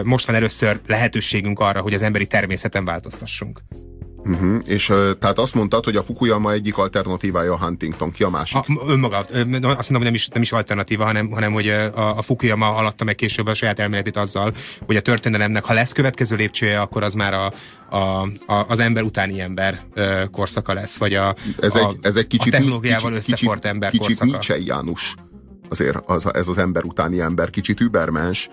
most 0.03 0.25
van 0.25 0.35
először 0.35 0.79
lehetőségünk 0.87 1.59
arra, 1.59 1.81
hogy 1.81 1.93
az 1.93 2.01
emberi 2.01 2.25
természeten 2.25 2.85
változtassunk. 2.85 3.61
Uh-huh. 4.25 4.57
És 4.65 4.85
tehát 5.19 5.39
azt 5.39 5.53
mondtad, 5.53 5.83
hogy 5.83 5.95
a 5.95 6.03
Fukuyama 6.03 6.51
egyik 6.51 6.77
alternatívája 6.77 7.53
a 7.53 7.57
Huntington, 7.57 8.11
ki 8.11 8.23
a 8.23 8.29
másik? 8.29 8.57
A, 8.57 8.65
önmaga, 8.87 9.17
azt 9.17 9.37
mondom, 9.39 9.77
hogy 9.87 10.03
nem 10.03 10.13
is, 10.13 10.27
nem 10.27 10.41
is 10.41 10.51
alternatíva, 10.51 11.03
hanem, 11.03 11.31
hanem 11.31 11.51
hogy 11.51 11.67
a, 11.69 12.17
a 12.17 12.21
Fukuyama 12.21 12.75
alatta 12.75 13.03
meg 13.03 13.15
később 13.15 13.47
a 13.47 13.53
saját 13.53 13.79
elméletét 13.79 14.17
azzal, 14.17 14.53
hogy 14.85 14.95
a 14.95 15.01
történelemnek, 15.01 15.63
ha 15.63 15.73
lesz 15.73 15.91
következő 15.91 16.35
lépcsője, 16.35 16.81
akkor 16.81 17.03
az 17.03 17.13
már 17.13 17.33
a, 17.33 17.53
a, 17.95 18.21
a, 18.45 18.65
az 18.67 18.79
ember 18.79 19.03
utáni 19.03 19.41
ember 19.41 19.81
korszaka 20.31 20.73
lesz, 20.73 20.97
vagy 20.97 21.13
a, 21.13 21.35
ez 21.59 21.75
a, 21.75 21.79
egy, 21.79 21.97
ez 22.01 22.15
egy 22.15 22.27
kicsit, 22.27 22.53
a 22.53 22.57
technológiával 22.57 23.11
kicsit, 23.11 23.15
összefort 23.15 23.59
kicsit, 23.59 23.73
ember 23.73 23.89
kicsit 23.89 24.17
korszaka. 24.17 24.37
Kicsit 24.39 24.67
János 24.67 25.13
azért 25.69 25.97
az, 26.05 26.33
ez 26.33 26.47
az 26.47 26.57
ember 26.57 26.83
utáni 26.83 27.19
ember, 27.19 27.49
kicsit 27.49 27.79
übermens. 27.81 28.49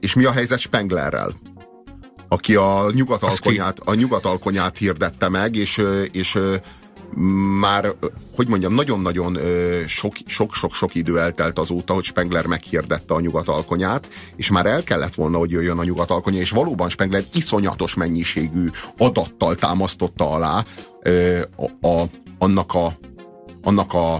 És 0.00 0.14
mi 0.14 0.24
a 0.24 0.32
helyzet 0.32 0.58
Spenglerrel? 0.58 1.32
Aki 2.28 2.54
a 2.54 2.90
nyugatalkonyát, 2.94 3.80
a 3.84 3.94
nyugatalkonyát 3.94 4.78
hirdette 4.78 5.28
meg, 5.28 5.56
és, 5.56 5.82
és 6.12 6.38
már, 7.60 7.94
hogy 8.34 8.48
mondjam, 8.48 8.74
nagyon-nagyon 8.74 9.38
sok-sok-sok 10.26 10.94
idő 10.94 11.18
eltelt 11.18 11.58
azóta, 11.58 11.94
hogy 11.94 12.04
Spengler 12.04 12.46
meghirdette 12.46 13.14
a 13.14 13.20
nyugatalkonyát, 13.20 14.08
és 14.36 14.50
már 14.50 14.66
el 14.66 14.82
kellett 14.82 15.14
volna, 15.14 15.38
hogy 15.38 15.50
jöjjön 15.50 15.78
a 15.78 15.84
nyugatalkonya, 15.84 16.38
és 16.38 16.50
valóban 16.50 16.88
Spengler 16.88 17.24
iszonyatos 17.32 17.94
mennyiségű 17.94 18.70
adattal 18.98 19.54
támasztotta 19.54 20.30
alá 20.30 20.64
a, 21.56 21.88
a, 21.88 22.04
annak 22.38 22.74
a, 22.74 22.92
annak 23.62 23.94
a, 23.94 24.14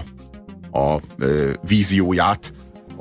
a 0.79 0.99
vízióját, 1.67 2.53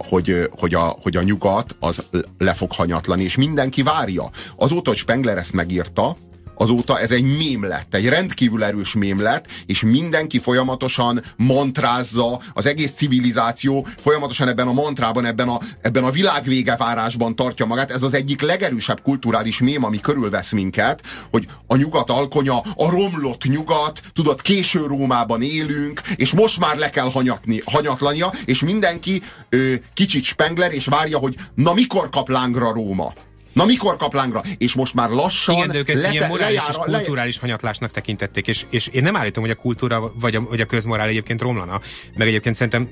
hogy, 0.07 0.51
hogy, 0.51 0.75
a, 0.75 0.97
hogy 1.03 1.17
a 1.17 1.23
nyugat 1.23 1.77
az 1.81 2.05
le 2.39 2.53
fog 2.53 2.73
hanyatlani, 2.73 3.23
és 3.23 3.37
mindenki 3.37 3.83
várja. 3.83 4.31
Azóta, 4.57 4.91
hogy 4.91 4.99
Spengler 4.99 5.39
ezt 5.39 5.53
megírta, 5.53 6.17
azóta 6.59 7.01
ez 7.01 7.11
egy 7.11 7.37
mém 7.37 7.65
lett, 7.65 7.95
egy 7.95 8.09
rendkívül 8.09 8.65
erős 8.65 8.95
mém 8.95 9.21
lett, 9.21 9.47
és 9.67 9.83
mindenki 9.83 10.39
folyamatosan 10.39 11.23
mantrázza, 11.37 12.41
az 12.53 12.67
egész 12.67 12.93
civilizáció 12.93 13.87
folyamatosan 13.99 14.49
ebben 14.49 14.69
a 14.69 14.73
mantrában, 14.73 15.25
ebben 15.25 15.49
a, 15.49 15.59
ebben 15.81 16.05
a 16.05 16.11
világvégevárásban 16.11 17.37
tartja 17.37 17.67
magát. 17.67 17.91
Ez 17.91 18.03
az 18.03 18.15
egyik 18.15 18.41
legerősebb 18.41 19.03
kulturális 19.03 19.61
mém, 19.61 19.85
ami 19.85 20.01
körülvesz 20.01 20.53
minket, 20.53 21.07
hogy 21.31 21.47
a 21.67 21.77
nyugat 21.77 22.11
alkonya, 22.11 22.59
a 22.59 22.91
romlott 22.91 23.45
nyugat, 23.45 24.01
tudod, 24.13 24.43
késő 24.43 24.87
Rómában 24.87 25.43
élünk, 25.43 26.01
és 26.17 26.33
most 26.33 26.59
már 26.61 26.77
le 26.77 26.91
kell 26.91 27.11
hanyatni, 27.11 27.63
hanyatlania, 27.65 28.33
és 28.45 28.63
mindenki 28.63 29.23
ö, 29.49 29.75
kicsit 29.95 30.25
spengler, 30.25 30.73
és 30.73 30.87
várja, 30.87 31.19
hogy 31.19 31.37
na 31.55 31.75
mikor 31.75 32.11
kap 32.11 32.29
lángra 32.29 32.73
Róma. 32.73 33.13
Na 33.59 33.65
mikor 33.65 33.97
kap 33.97 34.15
lángra? 34.15 34.43
És 34.59 34.75
most 34.75 34.95
már 34.95 35.11
lassan 35.11 35.57
Igen, 35.57 35.69
de 35.69 35.79
ők 35.79 35.89
ezt 35.89 36.03
lete, 36.03 36.27
morális 36.27 36.57
lejár, 36.57 36.69
és 36.69 36.77
kulturális 36.77 37.35
le... 37.35 37.41
hanyatlásnak 37.41 37.91
tekintették, 37.91 38.47
és, 38.47 38.65
és 38.71 38.87
én 38.87 39.03
nem 39.03 39.17
állítom, 39.17 39.43
hogy 39.43 39.53
a 39.53 39.55
kultúra 39.55 40.13
vagy 40.21 40.37
a, 40.37 40.41
vagy 40.41 40.61
a 40.61 40.65
közmorál 40.65 41.09
egyébként 41.09 41.41
romlana, 41.41 41.81
meg 42.17 42.29
egyébként 42.29 42.55
szerintem 42.55 42.89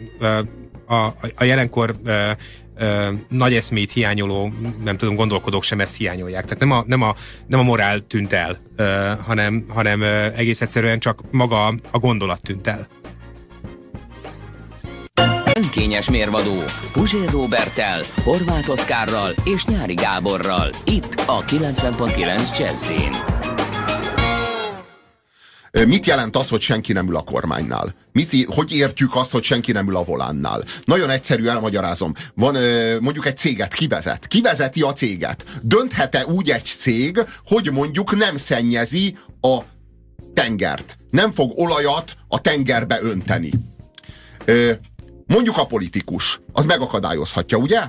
a, 0.87 0.95
a, 0.95 1.15
a 1.37 1.45
jelenkor 1.45 1.95
Ö, 2.79 3.13
nagy 3.29 3.55
eszmét 3.55 3.93
hiányoló, 3.93 4.53
nem 4.85 4.97
tudom, 4.97 5.15
gondolkodók 5.15 5.63
sem 5.63 5.81
ezt 5.81 5.97
hiányolják. 5.97 6.45
Tehát 6.45 6.59
nem 6.59 6.71
a, 6.71 6.85
nem 6.87 7.03
a, 7.03 7.15
nem 7.47 7.61
a 7.61 7.63
morál 7.63 8.01
tűnt 8.01 8.33
el, 8.33 8.59
ö, 8.77 9.13
hanem, 9.27 9.65
hanem 9.69 10.01
ö, 10.01 10.27
egész 10.35 10.61
egyszerűen 10.61 10.99
csak 10.99 11.21
maga 11.31 11.67
a 11.67 11.99
gondolat 11.99 12.43
tűnt 12.43 12.67
el. 12.67 12.89
Önkényes 15.57 16.11
mérvadó 16.11 16.63
Puzsér 16.93 17.31
Robertel, 17.31 18.03
Horváth 18.25 18.71
Oszkárral 18.71 19.33
és 19.45 19.65
Nyári 19.65 19.95
Gáborral. 19.95 20.71
Itt 20.85 21.23
a 21.27 21.45
90.9 21.45 22.59
Jazzin. 22.59 23.11
Mit 25.87 26.07
jelent 26.07 26.37
az, 26.37 26.49
hogy 26.49 26.61
senki 26.61 26.93
nem 26.93 27.09
ül 27.09 27.17
a 27.17 27.23
kormánynál? 27.23 27.95
Mit, 28.13 28.47
hogy 28.47 28.73
értjük 28.73 29.17
azt, 29.17 29.31
hogy 29.31 29.43
senki 29.43 29.73
nem 29.73 29.89
ül 29.89 29.97
a 29.97 30.03
volánnál? 30.03 30.65
Nagyon 30.85 31.11
egyszerű, 31.11 31.47
elmagyarázom. 31.47 32.13
Van 32.35 32.57
mondjuk 33.01 33.27
egy 33.27 33.37
céget, 33.37 33.75
kivezet. 33.75 34.27
Kivezeti 34.27 34.83
a 34.83 34.93
céget. 34.93 35.45
Dönthet-e 35.63 36.27
úgy 36.27 36.51
egy 36.51 36.65
cég, 36.65 37.25
hogy 37.45 37.73
mondjuk 37.73 38.17
nem 38.17 38.37
szennyezi 38.37 39.17
a 39.41 39.59
tengert? 40.35 40.99
Nem 41.11 41.33
fog 41.33 41.53
olajat 41.59 42.17
a 42.29 42.41
tengerbe 42.41 42.99
önteni? 43.03 43.51
Mondjuk 45.27 45.57
a 45.57 45.67
politikus, 45.67 46.41
az 46.53 46.65
megakadályozhatja, 46.65 47.59
ugye? 47.59 47.81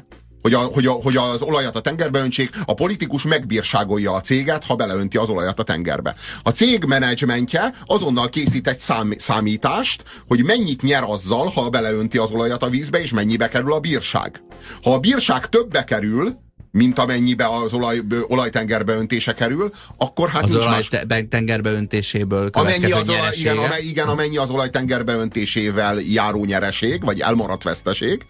Hogy, 0.42 0.54
a, 0.54 0.60
hogy, 0.60 0.86
a, 0.86 0.92
hogy 0.92 1.18
az 1.18 1.42
olajat 1.42 1.76
a 1.76 1.82
tengerbe 1.82 2.20
öntsék, 2.20 2.50
a 2.66 2.74
politikus 2.74 3.24
megbírságolja 3.24 4.14
a 4.14 4.22
céget, 4.22 4.66
ha 4.66 4.76
beleönti 4.76 5.18
az 5.18 5.30
olajat 5.30 5.60
a 5.60 5.64
tengerbe. 5.64 6.16
A 6.44 6.50
cég 6.50 6.84
menedzsmentje 6.84 7.74
azonnal 7.86 8.30
készít 8.30 8.68
egy 8.68 8.80
szám, 8.80 9.14
számítást, 9.18 10.04
hogy 10.28 10.44
mennyit 10.44 10.82
nyer 10.82 11.04
azzal, 11.04 11.48
ha 11.48 11.70
beleönti 11.70 12.18
az 12.18 12.32
olajat 12.32 12.64
a 12.64 12.70
vízbe, 12.70 13.02
és 13.02 13.12
mennyibe 13.12 13.48
kerül 13.48 13.74
a 13.74 13.80
bírság. 13.80 14.42
Ha 14.84 14.94
a 14.94 15.00
bírság 15.00 15.50
többbe 15.50 15.84
kerül, 15.84 16.38
mint 16.78 17.00
amennyibe 17.00 17.48
az 17.48 17.74
olaj, 17.74 18.00
olajtengerbe 18.28 18.94
öntése 18.94 19.34
kerül, 19.34 19.72
akkor 19.98 20.30
hát 20.30 20.44
az 20.44 20.52
nincs 20.52 20.66
olaj 20.66 20.84
más... 21.08 21.26
tengerbe 21.30 21.70
öntéséből 21.70 22.50
amennyi 22.52 22.92
az 22.92 23.10
olaj, 23.10 23.32
igen, 23.36 23.58
amely, 23.58 23.82
igen, 23.82 24.08
amennyi 24.08 24.38
az 24.38 24.50
olajtengerbe 24.50 25.14
öntésével 25.14 26.00
járó 26.00 26.46
nyereség, 26.46 27.04
vagy 27.04 27.20
elmaradt 27.20 27.64
veszteség, 27.64 28.26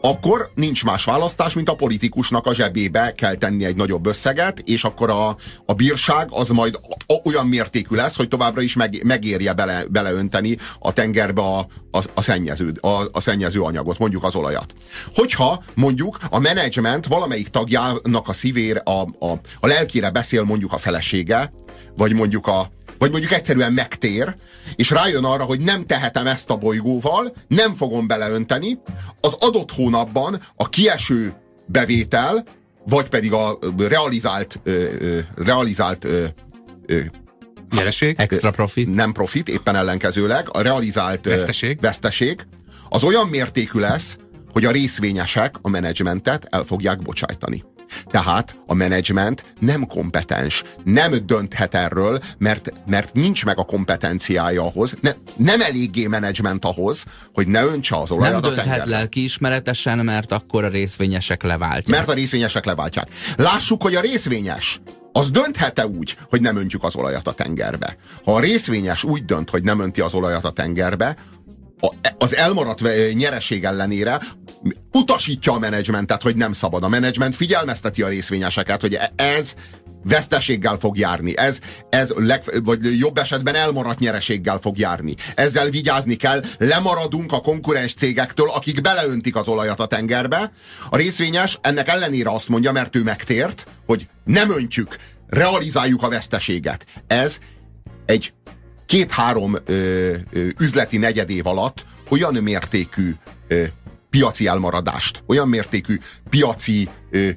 akkor 0.00 0.50
nincs 0.54 0.84
más 0.84 1.04
választás, 1.04 1.54
mint 1.54 1.68
a 1.68 1.74
politikusnak 1.74 2.46
a 2.46 2.54
zsebébe 2.54 3.14
kell 3.16 3.34
tenni 3.34 3.64
egy 3.64 3.76
nagyobb 3.76 4.06
összeget, 4.06 4.60
és 4.64 4.84
akkor 4.84 5.10
a, 5.10 5.36
a 5.66 5.74
bírság 5.74 6.28
az 6.30 6.48
majd 6.48 6.78
olyan 7.24 7.46
mértékű 7.46 7.96
lesz, 7.96 8.16
hogy 8.16 8.28
továbbra 8.28 8.60
is 8.60 8.74
meg, 8.74 9.00
megérje 9.04 9.52
bele, 9.52 9.84
beleönteni 9.88 10.56
a 10.78 10.92
tengerbe 10.92 11.42
a, 11.42 11.58
a, 11.90 12.02
a, 12.14 12.22
szennyező, 12.22 12.72
a, 12.80 13.02
a 13.12 13.20
szennyező 13.20 13.60
anyagot, 13.60 13.98
mondjuk 13.98 14.24
az 14.24 14.34
olajat. 14.34 14.74
Hogyha 15.14 15.62
mondjuk 15.74 16.18
a 16.30 16.38
menedzsment 16.38 17.06
valamelyik 17.06 17.48
tagjának 17.84 18.28
a 18.28 18.32
szívér, 18.32 18.80
a, 18.84 18.90
a, 19.26 19.40
a 19.60 19.66
lelkére 19.66 20.10
beszél 20.10 20.42
mondjuk 20.42 20.72
a 20.72 20.78
felesége, 20.78 21.52
vagy 21.96 22.12
mondjuk 22.12 22.46
a, 22.46 22.70
vagy 22.98 23.10
mondjuk 23.10 23.32
egyszerűen 23.32 23.72
megtér, 23.72 24.34
és 24.76 24.90
rájön 24.90 25.24
arra, 25.24 25.44
hogy 25.44 25.60
nem 25.60 25.86
tehetem 25.86 26.26
ezt 26.26 26.50
a 26.50 26.56
bolygóval, 26.56 27.34
nem 27.48 27.74
fogom 27.74 28.06
beleönteni, 28.06 28.78
az 29.20 29.36
adott 29.40 29.72
hónapban 29.72 30.40
a 30.56 30.68
kieső 30.68 31.34
bevétel, 31.66 32.44
vagy 32.86 33.08
pedig 33.08 33.32
a 33.32 33.58
realizált, 33.76 34.60
realizált 35.36 36.06
Nyereség? 37.70 38.14
Extra 38.18 38.50
profit? 38.50 38.94
Nem 38.94 39.12
profit, 39.12 39.48
éppen 39.48 39.76
ellenkezőleg, 39.76 40.48
a 40.52 40.60
realizált 40.60 41.24
veszteség. 41.24 41.80
veszteség 41.80 42.46
az 42.88 43.04
olyan 43.04 43.28
mértékű 43.28 43.78
lesz, 43.78 44.16
hogy 44.52 44.64
a 44.64 44.70
részvényesek 44.70 45.54
a 45.62 45.68
menedzsmentet 45.68 46.46
el 46.50 46.62
fogják 46.62 47.02
bocsájtani. 47.02 47.64
Tehát 48.06 48.56
a 48.66 48.74
menedzsment 48.74 49.44
nem 49.60 49.86
kompetens, 49.86 50.62
nem 50.84 51.12
dönthet 51.26 51.74
erről, 51.74 52.18
mert, 52.38 52.72
mert 52.86 53.14
nincs 53.14 53.44
meg 53.44 53.58
a 53.58 53.62
kompetenciája 53.64 54.62
ahhoz, 54.62 54.94
ne, 55.00 55.12
nem 55.36 55.60
eléggé 55.60 56.06
menedzsment 56.06 56.64
ahhoz, 56.64 57.04
hogy 57.32 57.46
ne 57.46 57.64
öntse 57.64 57.96
az 57.96 58.10
olajat 58.10 58.42
Nem 58.42 58.52
a 58.52 58.54
dönthet 58.54 58.86
lelkiismeretesen, 58.86 59.98
mert 59.98 60.32
akkor 60.32 60.64
a 60.64 60.68
részvényesek 60.68 61.42
leváltják. 61.42 61.96
Mert 61.96 62.08
a 62.08 62.12
részvényesek 62.12 62.64
leváltják. 62.64 63.08
Lássuk, 63.36 63.82
hogy 63.82 63.94
a 63.94 64.00
részvényes 64.00 64.80
az 65.16 65.30
dönthet-e 65.30 65.86
úgy, 65.86 66.16
hogy 66.28 66.40
nem 66.40 66.56
öntjük 66.56 66.84
az 66.84 66.96
olajat 66.96 67.26
a 67.26 67.32
tengerbe? 67.32 67.96
Ha 68.24 68.34
a 68.34 68.40
részvényes 68.40 69.04
úgy 69.04 69.24
dönt, 69.24 69.50
hogy 69.50 69.62
nem 69.62 69.80
önti 69.80 70.00
az 70.00 70.14
olajat 70.14 70.44
a 70.44 70.50
tengerbe, 70.50 71.16
az 72.18 72.36
elmaradt 72.36 73.14
nyereség 73.14 73.64
ellenére 73.64 74.20
utasítja 74.92 75.52
a 75.52 75.58
menedzsmentet, 75.58 76.22
hogy 76.22 76.36
nem 76.36 76.52
szabad. 76.52 76.84
A 76.84 76.88
menedzsment 76.88 77.36
figyelmezteti 77.36 78.02
a 78.02 78.08
részvényeseket, 78.08 78.80
hogy 78.80 78.94
e- 78.94 79.12
ez 79.16 79.54
veszteséggel 80.04 80.76
fog 80.76 80.98
járni. 80.98 81.36
Ez, 81.36 81.58
ez 81.90 82.12
leg, 82.16 82.42
vagy 82.64 82.98
jobb 82.98 83.18
esetben 83.18 83.54
elmaradt 83.54 83.98
nyereséggel 83.98 84.58
fog 84.58 84.78
járni. 84.78 85.14
Ezzel 85.34 85.68
vigyázni 85.68 86.14
kell, 86.14 86.42
lemaradunk 86.58 87.32
a 87.32 87.40
konkurens 87.40 87.94
cégektől, 87.94 88.50
akik 88.50 88.80
beleöntik 88.80 89.36
az 89.36 89.48
olajat 89.48 89.80
a 89.80 89.86
tengerbe. 89.86 90.50
A 90.90 90.96
részvényes 90.96 91.58
ennek 91.60 91.88
ellenére 91.88 92.30
azt 92.30 92.48
mondja, 92.48 92.72
mert 92.72 92.96
ő 92.96 93.02
megtért, 93.02 93.66
hogy 93.86 94.08
nem 94.24 94.50
öntjük, 94.50 94.96
realizáljuk 95.26 96.02
a 96.02 96.08
veszteséget. 96.08 96.84
Ez 97.06 97.38
egy 98.06 98.32
két-három 98.86 99.56
üzleti 100.58 100.96
negyedév 100.96 101.46
alatt 101.46 101.84
olyan 102.08 102.34
mértékű 102.34 103.12
ö, 103.48 103.64
piaci 104.10 104.46
elmaradást, 104.46 105.22
olyan 105.26 105.48
mértékű 105.48 105.98
piaci 106.30 106.88
ö, 107.10 107.28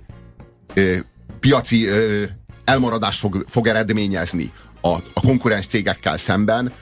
ö, 0.74 0.98
piaci 1.40 1.86
ö, 1.86 2.24
elmaradást 2.66 3.20
fog, 3.20 3.44
fog 3.48 3.68
eredményezni 3.68 4.52
a, 4.82 4.88
a 5.14 5.22
konkurens 5.22 5.68
cégekkel 5.68 6.18
szemben, 6.18 6.74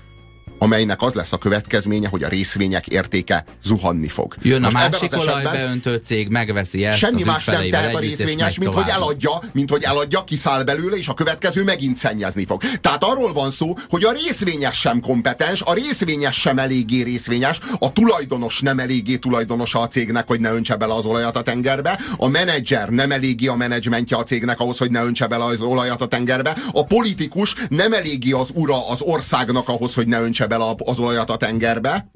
amelynek 0.57 1.01
az 1.01 1.13
lesz 1.13 1.33
a 1.33 1.37
következménye, 1.37 2.07
hogy 2.07 2.23
a 2.23 2.27
részvények 2.27 2.87
értéke 2.87 3.45
zuhanni 3.63 4.07
fog. 4.07 4.35
Jön 4.41 4.63
a 4.63 4.69
Most 4.71 4.75
másik 4.75 5.17
olajbeöntő 5.17 5.95
cég, 5.95 6.27
megveszi 6.27 6.85
ezt 6.85 6.97
Semmi 6.97 7.23
más 7.23 7.45
nem 7.45 7.69
tehet 7.69 7.95
a 7.95 7.99
részvényes, 7.99 8.57
mint 8.57 8.73
hogy 8.73 8.87
eladja, 8.87 9.31
mint 9.53 9.69
hogy 9.69 9.83
eladja, 9.83 10.23
kiszáll 10.23 10.63
belőle, 10.63 10.95
és 10.95 11.07
a 11.07 11.13
következő 11.13 11.63
megint 11.63 11.97
szennyezni 11.97 12.45
fog. 12.45 12.61
Tehát 12.81 13.03
arról 13.03 13.33
van 13.33 13.49
szó, 13.49 13.73
hogy 13.89 14.03
a 14.03 14.11
részvényes 14.11 14.79
sem 14.79 14.99
kompetens, 14.99 15.61
a 15.61 15.73
részvényes 15.73 16.39
sem 16.39 16.59
eléggé 16.59 17.01
részvényes, 17.01 17.59
a 17.79 17.91
tulajdonos 17.91 18.59
nem 18.59 18.79
eléggé 18.79 19.17
tulajdonosa 19.17 19.79
a 19.79 19.87
cégnek, 19.87 20.27
hogy 20.27 20.39
ne 20.39 20.53
öntse 20.53 20.75
bele 20.75 20.93
az 20.93 21.05
olajat 21.05 21.35
a 21.35 21.41
tengerbe, 21.41 21.99
a 22.17 22.27
menedzser 22.27 22.89
nem 22.89 23.11
eléggé 23.11 23.47
a 23.47 23.55
menedzsmentje 23.55 24.17
a 24.17 24.23
cégnek 24.23 24.59
ahhoz, 24.59 24.77
hogy 24.77 24.91
ne 24.91 25.03
öntse 25.03 25.27
bele 25.27 25.43
az 25.43 25.61
olajat 25.61 26.01
a 26.01 26.07
tengerbe, 26.07 26.55
a 26.71 26.85
politikus 26.85 27.55
nem 27.69 27.93
eléggé 27.93 28.31
az 28.31 28.49
ura 28.53 28.89
az 28.89 29.01
országnak 29.01 29.69
ahhoz, 29.69 29.93
hogy 29.93 30.07
ne 30.07 30.21
öntse 30.21 30.44
bele 30.47 30.75
az 30.85 30.99
olajat 30.99 31.29
a 31.29 31.37
tengerbe, 31.37 32.11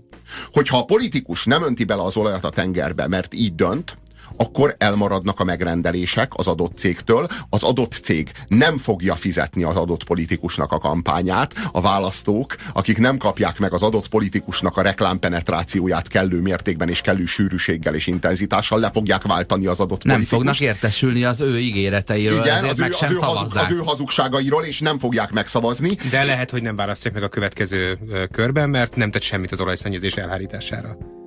hogyha 0.52 0.78
a 0.78 0.86
politikus 0.86 1.46
nem 1.46 1.64
önti 1.64 1.84
bele 1.84 2.04
az 2.04 2.18
olajat 2.18 2.44
a 2.44 2.50
tengerbe, 2.50 3.08
mert 3.08 3.34
így 3.34 3.56
dönt, 3.56 3.98
akkor 4.38 4.76
elmaradnak 4.78 5.40
a 5.40 5.44
megrendelések 5.44 6.32
az 6.36 6.48
adott 6.48 6.78
cégtől, 6.78 7.28
az 7.50 7.64
adott 7.64 7.92
cég 7.92 8.32
nem 8.48 8.78
fogja 8.78 9.16
fizetni 9.16 9.64
az 9.64 9.76
adott 9.76 10.04
politikusnak 10.04 10.72
a 10.72 10.78
kampányát, 10.78 11.54
a 11.72 11.82
választók, 11.82 12.56
akik 12.74 12.98
nem 12.98 13.18
kapják 13.18 13.60
meg 13.60 13.74
az 13.74 13.84
adott 13.84 14.08
politikusnak 14.08 14.78
a 14.78 14.82
reklámpenetrációját 14.82 16.08
kellő 16.08 16.42
mértékben 16.42 16.90
és 16.90 17.02
kellő 17.02 17.26
sűrűséggel 17.26 17.96
és 17.96 18.08
intenzitással, 18.08 18.80
le 18.80 18.90
fogják 18.90 19.22
váltani 19.22 19.66
az 19.66 19.80
adott 19.80 20.04
Nem 20.04 20.16
politikust. 20.16 20.42
fognak 20.42 20.60
értesülni 20.60 21.24
az 21.24 21.42
ő 21.42 21.60
ígéreteiről, 21.60 22.40
Igen, 22.40 22.64
az 22.64 22.80
ő, 22.80 22.82
meg 22.82 22.92
sem 22.92 23.10
az, 23.10 23.16
ő 23.16 23.20
hazug, 23.20 23.58
az 23.58 23.72
ő 23.72 23.82
hazugságairól, 23.86 24.64
és 24.64 24.80
nem 24.80 25.00
fogják 25.00 25.32
megszavazni. 25.32 25.98
De 26.10 26.24
lehet, 26.24 26.52
hogy 26.52 26.62
nem 26.62 26.76
választják 26.76 27.14
meg 27.14 27.24
a 27.24 27.30
következő 27.30 27.98
körben, 28.32 28.70
mert 28.70 28.96
nem 28.96 29.12
tett 29.12 29.22
semmit 29.22 29.52
az 29.52 29.62
olajszennyezés 29.62 30.16
elhárítására 30.16 31.19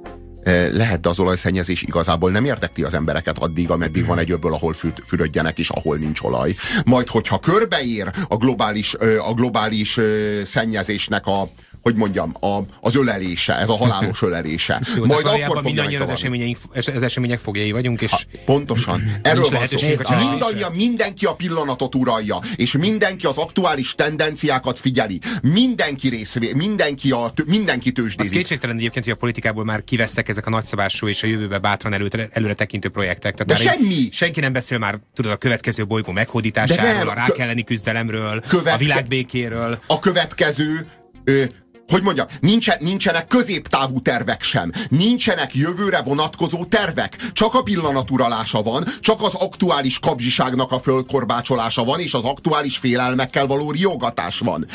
lehet, 0.72 1.00
de 1.00 1.08
az 1.08 1.20
olajszennyezés 1.20 1.82
igazából 1.82 2.30
nem 2.30 2.44
érdekli 2.44 2.82
az 2.82 2.94
embereket 2.94 3.38
addig, 3.38 3.70
ameddig 3.70 4.06
van 4.06 4.18
egy 4.18 4.30
öbből, 4.30 4.54
ahol 4.54 4.74
fürödjenek, 5.04 5.58
és 5.58 5.68
ahol 5.68 5.96
nincs 5.96 6.20
olaj. 6.20 6.54
Majd, 6.84 7.08
hogyha 7.08 7.38
körbeér 7.38 8.10
a 8.28 8.36
globális, 8.36 8.94
a 9.26 9.32
globális 9.34 9.98
szennyezésnek 10.44 11.26
a, 11.26 11.48
hogy 11.82 11.94
mondjam, 11.94 12.34
a, 12.40 12.58
az 12.80 12.96
ölelése, 12.96 13.58
ez 13.58 13.68
a 13.68 13.76
halálos 13.76 14.22
ölelése. 14.28 14.80
Jó, 14.96 15.04
Majd 15.04 15.26
akkor 15.26 15.62
mindannyian 15.62 16.02
az 16.02 16.08
események, 16.08 16.56
az 16.74 17.02
események 17.02 17.38
fogjai 17.38 17.72
vagyunk, 17.72 18.00
és... 18.00 18.10
Ha, 18.10 18.18
pontosan. 18.44 19.02
Erről 19.22 19.44
van 19.50 19.66
szó. 19.66 19.86
Mindannyian, 20.30 20.72
mindenki 20.72 21.24
a 21.24 21.34
pillanatot 21.34 21.94
uralja, 21.94 22.38
és 22.56 22.72
mindenki 22.72 23.26
az 23.26 23.36
aktuális 23.36 23.94
tendenciákat 23.94 24.78
figyeli. 24.78 25.20
Mindenki 25.42 26.08
részvé, 26.08 26.52
mindenki, 26.52 27.10
a, 27.10 27.32
mindenki 27.46 27.92
tőzsdézik. 27.92 28.32
Az 28.32 28.38
kétségtelen 28.38 28.76
egyébként, 28.76 29.04
hogy 29.04 29.14
a 29.14 29.16
politikából 29.16 29.64
már 29.64 29.84
kivesztek 29.84 30.28
ezek 30.28 30.46
a 30.46 30.50
nagyszabású 30.50 31.08
és 31.08 31.22
a 31.22 31.26
jövőbe 31.26 31.58
bátran 31.58 31.92
előre, 31.92 32.28
előre 32.32 32.54
tekintő 32.54 32.88
projektek. 32.88 33.34
Tehát 33.34 33.62
De 33.62 33.70
semmi! 33.70 34.08
Senki 34.10 34.40
nem 34.40 34.52
beszél 34.52 34.78
már, 34.78 34.98
tudod, 35.14 35.32
a 35.32 35.36
következő 35.36 35.86
bolygó 35.86 36.12
meghódításáról, 36.12 37.08
a 37.08 37.14
rák 37.14 37.38
elleni 37.38 37.64
küzdelemről, 37.64 38.40
követke, 38.48 38.72
a 38.72 38.76
világbékéről. 38.76 39.78
A 39.86 39.98
következő 39.98 40.86
ö, 41.24 41.44
hogy 41.86 42.02
mondjam, 42.02 42.26
nincsen, 42.40 42.76
nincsenek 42.80 43.26
középtávú 43.26 44.00
tervek 44.00 44.42
sem, 44.42 44.72
nincsenek 44.88 45.54
jövőre 45.54 46.02
vonatkozó 46.02 46.64
tervek, 46.64 47.16
csak 47.32 47.54
a 47.54 47.62
pillanaturalása 47.62 48.62
van, 48.62 48.84
csak 49.00 49.22
az 49.22 49.34
aktuális 49.34 49.98
kapzsiságnak 49.98 50.72
a 50.72 50.80
fölkorbácsolása 50.80 51.84
van, 51.84 52.00
és 52.00 52.14
az 52.14 52.24
aktuális 52.24 52.76
félelmekkel 52.76 53.46
való 53.46 53.70
riogatás 53.70 54.38
van. 54.38 54.66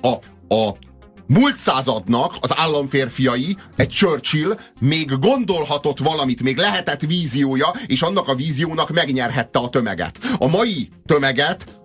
A, 0.00 0.08
a 0.54 0.76
múlt 1.26 1.56
századnak 1.56 2.34
az 2.40 2.52
államférfiai, 2.56 3.56
egy 3.76 3.88
Churchill 3.88 4.58
még 4.80 5.18
gondolhatott 5.18 5.98
valamit, 5.98 6.42
még 6.42 6.56
lehetett 6.56 7.00
víziója, 7.00 7.72
és 7.86 8.02
annak 8.02 8.28
a 8.28 8.34
víziónak 8.34 8.90
megnyerhette 8.90 9.58
a 9.58 9.68
tömeget. 9.68 10.18
A 10.38 10.46
mai 10.46 10.88
tömeget 11.06 11.83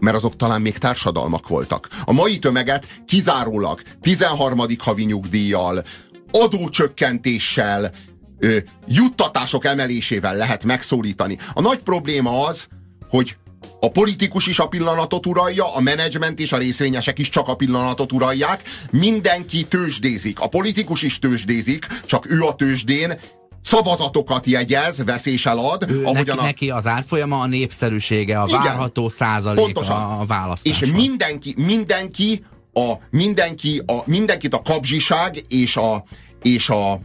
mert 0.00 0.16
azok 0.16 0.36
talán 0.36 0.60
még 0.60 0.78
társadalmak 0.78 1.48
voltak. 1.48 1.88
A 2.04 2.12
mai 2.12 2.38
tömeget 2.38 2.86
kizárólag 3.06 3.80
13. 4.00 4.66
havi 4.78 5.04
nyugdíjjal, 5.04 5.82
adócsökkentéssel, 6.30 7.90
ö, 8.38 8.56
juttatások 8.86 9.64
emelésével 9.64 10.36
lehet 10.36 10.64
megszólítani. 10.64 11.38
A 11.52 11.60
nagy 11.60 11.78
probléma 11.78 12.46
az, 12.46 12.68
hogy 13.08 13.36
a 13.80 13.90
politikus 13.90 14.46
is 14.46 14.58
a 14.58 14.68
pillanatot 14.68 15.26
uralja, 15.26 15.74
a 15.74 15.80
menedzsment 15.80 16.40
és 16.40 16.52
a 16.52 16.56
részvényesek 16.56 17.18
is 17.18 17.28
csak 17.28 17.48
a 17.48 17.54
pillanatot 17.54 18.12
uralják, 18.12 18.62
mindenki 18.90 19.64
tőzsdézik. 19.64 20.40
A 20.40 20.48
politikus 20.48 21.02
is 21.02 21.18
tőzsdézik, 21.18 21.86
csak 22.06 22.30
ő 22.30 22.42
a 22.42 22.54
tőzsdén 22.54 23.18
szavazatokat 23.62 24.46
jegyez, 24.46 25.04
vesz 25.04 25.26
és 25.26 25.46
elad. 25.46 25.84
Ő, 25.90 26.02
neki, 26.02 26.30
a... 26.30 26.34
neki 26.34 26.70
az 26.70 26.86
árfolyama 26.86 27.40
a 27.40 27.46
népszerűsége, 27.46 28.40
a 28.40 28.44
Igen, 28.48 28.62
várható 28.62 29.08
százalék 29.08 29.64
pontosan. 29.64 30.20
a 30.20 30.24
választáson. 30.24 30.88
És 30.88 30.94
mindenki, 30.94 31.54
mindenki, 31.56 32.44
a, 32.72 32.92
mindenki, 33.10 33.82
a, 33.86 33.98
mindenkit 34.04 34.54
a 34.54 34.62
kapzsiság 34.62 35.40
és 35.48 35.76
a, 35.76 36.04
és 36.42 36.68
a, 36.68 37.00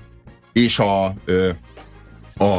és 0.53 0.79
a, 0.79 1.13
ö, 1.25 1.49
a 2.37 2.57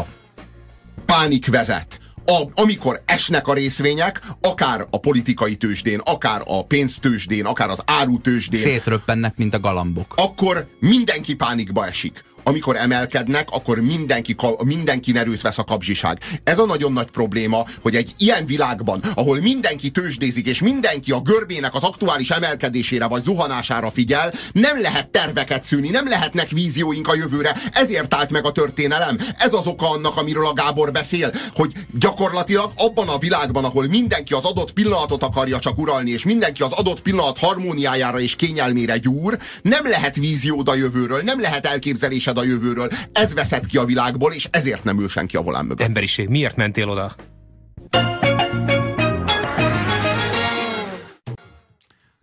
pánik 1.07 1.47
vezet. 1.51 1.99
A, 2.27 2.43
amikor 2.55 3.03
esnek 3.05 3.49
a 3.49 3.55
részvények, 3.55 4.21
akár 4.41 4.87
a 4.91 4.99
politikai 4.99 5.57
tőzsdén, 5.57 5.99
akár 6.05 6.43
a 6.45 6.65
pénztőzsdén, 6.65 7.45
akár 7.45 7.71
az 7.71 7.83
árutőzsdén. 7.85 8.61
Szétröppennek, 8.61 9.37
mint 9.37 9.55
a 9.55 9.61
galambok. 9.61 10.15
Akkor 10.17 10.67
mindenki 10.81 11.35
pánikba 11.35 11.87
esik 11.87 12.25
amikor 12.49 12.77
emelkednek, 12.77 13.49
akkor 13.51 13.81
mindenki, 13.81 14.37
mindenki 14.63 15.17
erőt 15.17 15.41
vesz 15.41 15.59
a 15.59 15.65
kapzsiság. 15.65 16.19
Ez 16.45 16.59
a 16.59 16.67
nagyon 16.67 16.93
nagy 16.93 17.11
probléma, 17.11 17.65
hogy 17.83 17.97
egy 17.97 18.15
ilyen 18.19 18.47
világban, 18.47 19.03
ahol 19.15 19.41
mindenki 19.41 19.91
tőzsdézik, 19.91 20.47
és 20.47 20.61
mindenki 20.61 21.13
a 21.13 21.21
görbének 21.21 21.75
az 21.75 21.83
aktuális 21.83 22.31
emelkedésére 22.31 23.07
vagy 23.07 23.23
zuhanására 23.23 23.91
figyel, 23.91 24.33
nem 24.53 24.81
lehet 24.81 25.09
terveket 25.09 25.65
szűni, 25.65 25.89
nem 25.89 26.09
lehetnek 26.09 26.49
vízióink 26.49 27.09
a 27.09 27.15
jövőre. 27.15 27.57
Ezért 27.73 28.15
állt 28.15 28.31
meg 28.31 28.45
a 28.45 28.53
történelem. 28.53 29.19
Ez 29.39 29.53
az 29.53 29.67
oka 29.67 29.91
annak, 29.91 30.17
amiről 30.17 30.47
a 30.47 30.53
Gábor 30.53 30.93
beszél, 30.93 31.33
hogy 31.55 31.73
gyakorlatilag 31.99 32.73
abban 32.77 33.09
a 33.09 33.19
világban, 33.19 33.65
ahol 33.65 33.87
mindenki 33.87 34.33
az 34.33 34.45
adott 34.45 34.73
pillanatot 34.73 35.23
akarja 35.23 35.59
csak 35.59 35.79
uralni, 35.79 36.11
és 36.11 36.25
mindenki 36.25 36.63
az 36.63 36.73
adott 36.73 37.01
pillanat 37.03 37.39
harmóniájára 37.39 38.21
és 38.21 38.37
kényelmére 38.37 38.99
gyúr, 38.99 39.39
nem 39.63 39.89
lehet 39.89 40.17
víziód 40.17 40.69
a 40.69 40.75
jövőről, 40.75 41.23
nem 41.23 41.41
lehet 41.41 41.67
elképzelésed 41.67 42.35
a 42.39 42.45
jövőről. 42.45 42.89
Ez 43.13 43.35
veszett 43.35 43.67
ki 43.67 43.77
a 43.77 43.85
világból, 43.85 44.33
és 44.33 44.49
ezért 44.51 44.85
nem 44.85 45.01
ül 45.01 45.09
senki 45.09 45.37
a 45.37 45.43
volán 45.43 45.65
mögött. 45.65 45.87
Emberiség, 45.87 46.29
miért 46.29 46.57
mentél 46.57 46.89
oda? 46.89 47.15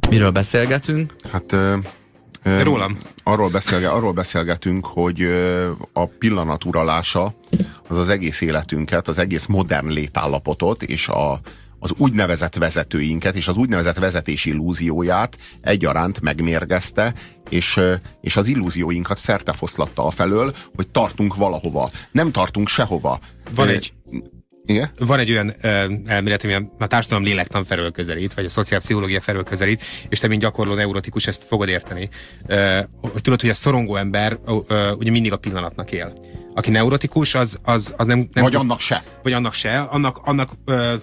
Miről 0.09 0.31
beszélgetünk? 0.31 1.15
Hát... 1.31 1.51
Ö, 1.51 1.75
ö, 2.43 2.63
Rólam. 2.63 2.97
Arról, 3.23 3.49
beszélge, 3.49 3.89
arról 3.89 4.13
beszélgetünk, 4.13 4.85
hogy 4.85 5.21
ö, 5.21 5.71
a 5.93 6.05
pillanat 6.05 6.65
uralása 6.65 7.35
az 7.87 7.97
az 7.97 8.09
egész 8.09 8.41
életünket, 8.41 9.07
az 9.07 9.17
egész 9.17 9.45
modern 9.45 9.87
létállapotot 9.87 10.83
és 10.83 11.07
a, 11.07 11.39
az 11.83 11.93
úgynevezett 11.97 12.55
vezetőinket 12.55 13.35
és 13.35 13.47
az 13.47 13.57
úgynevezett 13.57 13.97
vezetési 13.97 14.49
illúzióját 14.49 15.37
egyaránt 15.61 16.21
megmérgezte, 16.21 17.13
és, 17.49 17.79
és 18.21 18.35
az 18.37 18.47
illúzióinkat 18.47 19.17
szertefoszlatta 19.17 20.09
felől, 20.11 20.53
hogy 20.75 20.87
tartunk 20.87 21.35
valahova. 21.35 21.89
Nem 22.11 22.31
tartunk 22.31 22.67
sehova. 22.67 23.19
Van 23.55 23.67
egy, 23.67 23.93
igen? 24.65 24.91
Van 24.99 25.19
egy 25.19 25.31
olyan 25.31 25.47
uh, 25.47 25.91
elmélet, 26.05 26.43
ami 26.43 26.53
a 26.79 26.87
társadalom 26.87 27.23
lélektan 27.23 27.63
felől 27.63 27.91
közelít, 27.91 28.33
vagy 28.33 28.45
a 28.45 28.49
szociálpszichológia 28.49 29.21
felől 29.21 29.43
közelít, 29.43 29.83
és 30.09 30.19
te, 30.19 30.27
mint 30.27 30.41
gyakorló 30.41 30.73
neurotikus, 30.73 31.27
ezt 31.27 31.43
fogod 31.43 31.67
érteni. 31.67 32.09
Uh, 32.49 32.79
tudod, 33.21 33.41
hogy 33.41 33.49
a 33.49 33.53
szorongó 33.53 33.95
ember 33.95 34.39
uh, 34.45 34.55
uh, 34.55 34.97
ugye 34.97 35.11
mindig 35.11 35.31
a 35.31 35.37
pillanatnak 35.37 35.91
él. 35.91 36.13
Aki 36.53 36.71
neurotikus, 36.71 37.35
az, 37.35 37.59
az, 37.63 37.93
az 37.97 38.07
nem, 38.07 38.29
nem... 38.33 38.43
Vagy 38.43 38.55
annak 38.55 38.79
se. 38.79 39.03
Vagy 39.23 39.33
annak 39.33 39.53
se. 39.53 39.79
Annak, 39.79 40.17
annak 40.23 40.51
uh, 40.65 40.93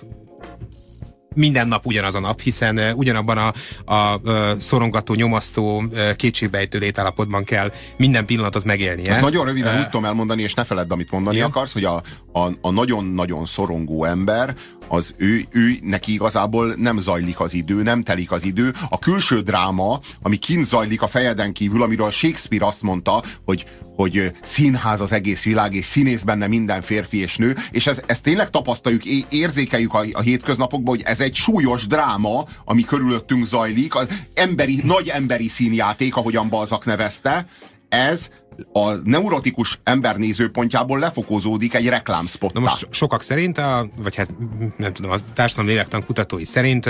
minden 1.35 1.69
nap 1.69 1.87
ugyanaz 1.87 2.15
a 2.15 2.21
nap, 2.21 2.41
hiszen 2.41 2.81
ugyanabban 2.95 3.39
a, 3.39 3.53
a, 3.95 3.95
a 3.95 4.55
szorongató, 4.59 5.15
nyomasztó, 5.15 5.85
kétségbejtő 6.17 6.79
létállapotban 6.79 7.45
kell 7.45 7.73
minden 7.97 8.27
pillanatot 8.27 8.65
megélnie. 8.65 9.11
Ezt 9.11 9.21
nagyon 9.21 9.45
röviden 9.45 9.75
uh, 9.75 9.81
úgy 9.81 9.89
tudom 9.89 10.05
elmondani, 10.05 10.43
és 10.43 10.55
ne 10.55 10.65
feledd, 10.65 10.91
amit 10.93 11.11
mondani 11.11 11.37
igen. 11.37 11.49
akarsz, 11.49 11.73
hogy 11.73 11.85
a, 11.85 12.03
a, 12.33 12.49
a 12.61 12.71
nagyon-nagyon 12.71 13.45
szorongó 13.45 14.05
ember, 14.05 14.55
az 14.93 15.15
ő, 15.17 15.47
ő 15.51 15.79
neki 15.83 16.13
igazából 16.13 16.75
nem 16.77 16.99
zajlik 16.99 17.41
az 17.41 17.55
idő, 17.55 17.83
nem 17.83 18.03
telik 18.03 18.33
az 18.33 18.45
idő. 18.45 18.73
A 18.89 18.99
külső 18.99 19.41
dráma, 19.41 20.01
ami 20.23 20.37
kint 20.37 20.65
zajlik 20.65 21.03
a 21.03 21.07
fejeden 21.07 21.53
kívül, 21.53 21.83
amiről 21.83 22.11
Shakespeare 22.11 22.67
azt 22.67 22.83
mondta, 22.83 23.23
hogy, 23.45 23.65
hogy 23.97 24.33
színház 24.43 25.01
az 25.01 25.13
egész 25.13 25.43
világ, 25.43 25.75
és 25.75 25.85
színész 25.85 26.23
benne 26.23 26.47
minden 26.47 26.83
férfi 26.83 27.19
és 27.19 27.37
nő, 27.37 27.57
és 27.71 27.87
ez, 27.87 28.03
ezt 28.07 28.23
tényleg 28.23 28.51
tapasztaljuk, 28.51 29.05
érzékeljük 29.29 29.95
a, 29.95 30.05
a 30.13 30.21
hétköznapokban, 30.21 30.95
hogy 30.95 31.05
ez 31.05 31.21
egy 31.21 31.35
súlyos 31.35 31.87
dráma, 31.87 32.45
ami 32.65 32.85
körülöttünk 32.85 33.47
zajlik, 33.47 33.95
az 33.95 34.07
emberi, 34.35 34.81
nagy 34.85 35.09
emberi 35.09 35.49
színjáték, 35.49 36.17
ahogyan 36.17 36.49
Balzak 36.49 36.85
nevezte, 36.85 37.47
ez 37.89 38.31
a 38.73 38.93
neurotikus 39.05 39.81
ember 39.85 40.17
nézőpontjából 40.17 40.99
lefokozódik 40.99 41.75
egy 41.75 41.89
reklámspottá. 41.89 42.53
Na 42.55 42.61
most 42.61 42.87
sokak 42.91 43.23
szerint, 43.23 43.59
a, 43.59 43.89
vagy 43.97 44.17
hát 44.17 44.35
nem 44.77 44.93
tudom, 44.93 45.11
a 45.11 45.19
társadalom 45.35 45.71
lélektan 45.71 46.05
kutatói 46.05 46.45
szerint 46.45 46.89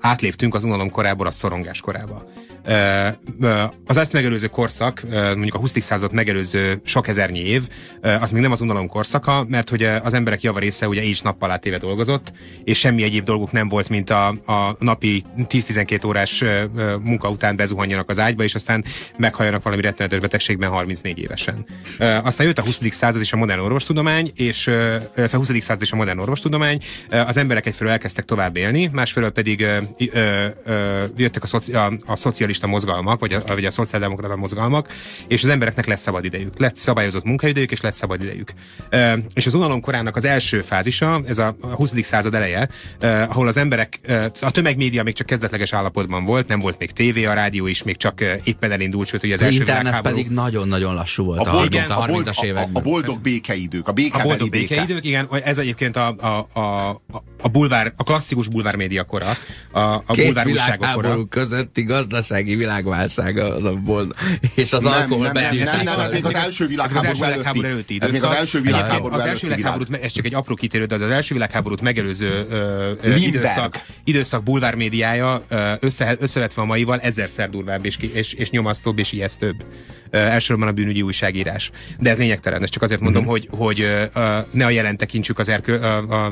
átléptünk 0.00 0.54
az 0.54 0.64
unalom 0.64 0.90
korából 0.90 1.26
a 1.26 1.30
szorongás 1.30 1.80
korába. 1.80 2.24
Az 3.86 3.96
ezt 3.96 4.12
megelőző 4.12 4.46
korszak, 4.46 5.02
mondjuk 5.10 5.54
a 5.54 5.58
20. 5.58 5.80
század 5.80 6.12
megelőző 6.12 6.80
sok 6.84 7.08
ezernyi 7.08 7.38
év, 7.38 7.68
az 8.20 8.30
még 8.30 8.42
nem 8.42 8.52
az 8.52 8.60
unalom 8.60 8.88
korszaka, 8.88 9.44
mert 9.48 9.70
hogy 9.70 9.82
az 9.82 10.14
emberek 10.14 10.42
java 10.42 10.58
része 10.58 10.88
ugye 10.88 11.02
így 11.02 11.20
nappal 11.22 11.50
átéve 11.50 11.78
dolgozott, 11.78 12.32
és 12.64 12.78
semmi 12.78 13.02
egyéb 13.02 13.24
dolguk 13.24 13.52
nem 13.52 13.68
volt, 13.68 13.88
mint 13.88 14.10
a, 14.10 14.26
a 14.28 14.76
napi 14.78 15.22
10-12 15.38 16.06
órás 16.06 16.44
munka 17.02 17.30
után 17.30 17.56
bezuhanjanak 17.56 18.08
az 18.08 18.18
ágyba, 18.18 18.42
és 18.42 18.54
aztán 18.54 18.84
meghalljanak 19.16 19.62
valami 19.62 19.82
rettenetes 19.82 20.18
betegségben 20.18 20.70
34 20.70 21.07
évesen. 21.16 21.66
Aztán 21.98 22.46
jött 22.46 22.58
a 22.58 22.62
20. 22.62 22.80
század 22.90 23.20
és 23.20 23.32
a 23.32 23.36
modern 23.36 23.60
orvostudomány, 23.60 24.32
és 24.34 24.66
a 24.66 25.36
20. 25.36 25.50
század 25.58 25.82
és 25.82 25.92
a 25.92 25.96
modern 25.96 26.18
orvostudomány, 26.18 26.82
az 27.10 27.36
emberek 27.36 27.66
egyfelől 27.66 27.92
elkezdtek 27.92 28.24
tovább 28.24 28.56
élni, 28.56 28.90
másfelől 28.92 29.30
pedig 29.30 29.66
jöttek 31.16 31.42
a, 31.42 31.46
szoci, 31.46 31.74
a, 31.74 31.92
a 32.06 32.16
szocialista 32.16 32.66
mozgalmak, 32.66 33.20
vagy 33.20 33.32
a, 33.32 33.42
vagy 33.46 33.64
a 33.64 33.70
szociáldemokrata 33.70 34.36
mozgalmak, 34.36 34.88
és 35.28 35.42
az 35.42 35.48
embereknek 35.48 35.86
lesz 35.86 36.00
szabad 36.00 36.24
idejük. 36.24 36.58
Lett 36.58 36.76
szabályozott 36.76 37.24
munkaidejük, 37.24 37.70
és 37.70 37.80
lesz 37.80 37.96
szabad 37.96 38.22
idejük. 38.22 38.52
És 39.34 39.46
az 39.46 39.54
unalom 39.54 39.80
korának 39.80 40.16
az 40.16 40.24
első 40.24 40.60
fázisa, 40.60 41.20
ez 41.26 41.38
a 41.38 41.56
20. 41.60 41.92
század 42.02 42.34
eleje, 42.34 42.68
ahol 43.00 43.48
az 43.48 43.56
emberek, 43.56 44.00
a 44.40 44.50
tömegmédia 44.50 45.02
még 45.02 45.14
csak 45.14 45.26
kezdetleges 45.26 45.72
állapotban 45.72 46.24
volt, 46.24 46.48
nem 46.48 46.60
volt 46.60 46.78
még 46.78 46.90
tévé, 46.90 47.24
a 47.24 47.32
rádió 47.32 47.66
is 47.66 47.82
még 47.82 47.96
csak 47.96 48.20
éppen 48.44 48.72
elindult, 48.72 49.08
sőt, 49.08 49.20
hogy 49.20 49.32
az, 49.32 49.40
az 49.40 49.46
első 49.46 49.58
internet 49.58 49.82
világháború... 49.82 50.14
pedig 50.14 50.30
nagyon-nagyon 50.32 50.94
lassú 50.98 51.24
volt 51.24 51.46
a, 51.46 51.50
a, 51.50 51.54
30, 51.54 51.90
a 51.90 52.06
30-as 52.06 52.42
években. 52.42 52.74
A, 52.74 52.78
a 52.78 52.82
boldog 52.82 53.20
békeidők, 53.20 53.88
a 53.88 53.92
béke 53.92 54.18
A 54.18 54.22
boldog 54.22 54.50
békeidők, 54.50 55.04
igen, 55.04 55.28
ez 55.44 55.58
egyébként 55.58 55.96
a, 55.96 56.14
a, 56.16 56.60
a, 56.60 57.00
a 57.42 57.48
bulvár, 57.48 57.92
a 57.96 58.02
klasszikus 58.02 58.48
bulvár 58.48 58.76
média 58.76 59.04
kora, 59.04 59.30
a, 59.72 59.80
a 59.80 60.02
Két 60.12 60.42
bulvár 60.44 60.78
kora. 60.92 61.24
közötti 61.28 61.82
gazdaság 61.82 62.38
gazdasági 62.38 62.54
világválsága 62.56 63.54
az 63.54 63.64
a 63.64 63.74
bold, 63.74 64.14
és 64.54 64.72
az 64.72 64.84
alkohol 64.84 65.24
nem, 65.24 65.32
nem, 65.32 65.56
nem, 65.56 65.84
nem, 65.84 66.00
ez 66.00 66.10
még 66.10 66.24
az 66.24 66.34
első 66.34 66.66
világháború 66.66 67.22
előtti, 67.22 67.64
előtti 67.64 67.98
Ez 68.00 68.10
még 68.10 68.24
az 68.24 68.34
első 68.34 68.60
világháború 68.60 69.14
Az 69.14 69.24
első 69.24 69.46
világháborút, 69.46 70.02
ez 70.02 70.12
csak 70.12 70.24
egy 70.24 70.34
apró 70.34 70.54
kitérő, 70.54 70.84
de 70.84 70.94
az 70.94 71.10
első 71.10 71.34
világháborút 71.34 71.80
megelőző 71.80 72.46
időszak, 73.20 73.84
időszak 74.04 74.42
bulvár 74.42 74.74
médiája 74.74 75.44
össze, 75.80 76.16
összevetve 76.20 76.62
a 76.62 76.64
maival 76.64 77.00
ezerszer 77.00 77.50
durvább 77.50 77.84
és, 77.84 77.96
és, 78.12 78.32
és 78.32 78.50
nyomasztóbb 78.50 78.98
és 78.98 79.12
ijesztőbb. 79.12 79.64
Elsősorban 80.10 80.68
a 80.68 80.72
bűnügyi 80.78 81.02
újságírás. 81.02 81.70
De 81.98 82.10
ez 82.10 82.18
lényegtelen, 82.18 82.62
ezt 82.62 82.72
csak 82.72 82.82
azért 82.82 83.00
mondom, 83.00 83.22
mm-hmm. 83.22 83.30
hogy, 83.30 83.48
hogy 83.50 84.08
ne 84.50 84.64
a 84.64 84.70
jelen 84.70 84.96
tekintsük 84.96 85.38
az, 85.38 85.48
erkö, 85.48 85.78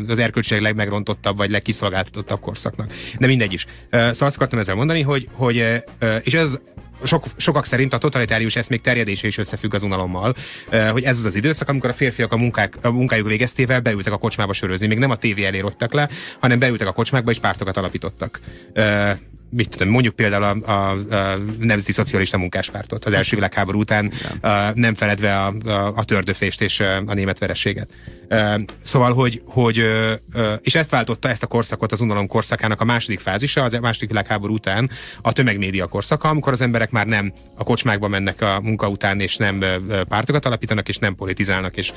az 0.08 0.18
erkölcsileg 0.18 0.62
legmegrontottabb 0.62 1.36
vagy 1.36 1.50
legkiszolgáltatottabb 1.50 2.40
korszaknak. 2.40 2.92
De 3.18 3.26
mindegy 3.26 3.52
is. 3.52 3.66
Szóval 3.90 4.10
azt 4.10 4.36
akartam 4.36 4.58
ezzel 4.58 4.74
mondani, 4.74 5.02
hogy, 5.02 5.28
hogy 5.32 5.82
és 6.22 6.34
ez 6.34 6.58
sok, 7.04 7.24
sokak 7.36 7.64
szerint 7.64 7.92
a 7.92 7.98
totalitárius 7.98 8.56
eszmék 8.56 8.80
terjedése 8.80 9.26
is 9.26 9.38
összefügg 9.38 9.74
az 9.74 9.82
unalommal, 9.82 10.34
hogy 10.90 11.04
ez 11.04 11.18
az 11.18 11.24
az 11.24 11.34
időszak, 11.34 11.68
amikor 11.68 11.90
a 11.90 11.92
férfiak 11.92 12.32
a, 12.32 12.36
munkák, 12.36 12.76
a 12.82 12.90
munkájuk 12.90 13.28
végeztével 13.28 13.80
beültek 13.80 14.12
a 14.12 14.18
kocsmába 14.18 14.52
sörözni. 14.52 14.86
Még 14.86 14.98
nem 14.98 15.10
a 15.10 15.16
tévé 15.16 15.44
elé 15.44 15.62
le, 15.90 16.08
hanem 16.40 16.58
beültek 16.58 16.88
a 16.88 16.92
kocsmákba 16.92 17.30
és 17.30 17.38
pártokat 17.38 17.76
alapítottak 17.76 18.40
mit 19.50 19.68
tudom, 19.68 19.88
mondjuk 19.88 20.14
például 20.14 20.42
a, 20.42 20.70
a, 20.70 20.90
a 21.14 21.36
Nemzeti 21.58 21.92
Szocialista 21.92 22.38
Munkáspártot 22.38 23.04
az 23.04 23.12
első 23.12 23.36
világháború 23.36 23.80
után, 23.80 24.12
a, 24.40 24.48
nem 24.74 24.94
feledve 24.94 25.36
a, 25.36 25.54
a, 25.64 25.92
a 25.96 26.04
tördöfést 26.04 26.60
és 26.60 26.80
a 26.80 27.14
német 27.14 27.38
verességet. 27.38 27.88
Szóval, 28.82 29.12
hogy, 29.12 29.42
hogy 29.44 29.82
és 30.60 30.74
ezt 30.74 30.90
váltotta 30.90 31.28
ezt 31.28 31.42
a 31.42 31.46
korszakot 31.46 31.92
az 31.92 32.00
unalom 32.00 32.26
korszakának 32.26 32.80
a 32.80 32.84
második 32.84 33.18
fázisa, 33.20 33.62
az 33.62 33.72
második 33.72 34.08
világháború 34.08 34.54
után 34.54 34.90
a 35.22 35.32
tömegmédia 35.32 35.86
korszaka, 35.86 36.28
amikor 36.28 36.52
az 36.52 36.60
emberek 36.60 36.90
már 36.90 37.06
nem 37.06 37.32
a 37.54 37.64
kocsmákba 37.64 38.08
mennek 38.08 38.42
a 38.42 38.60
munka 38.60 38.88
után, 38.88 39.20
és 39.20 39.36
nem 39.36 39.64
pártokat 40.08 40.46
alapítanak, 40.46 40.88
és 40.88 40.98
nem 40.98 41.14
politizálnak, 41.14 41.76
és 41.76 41.92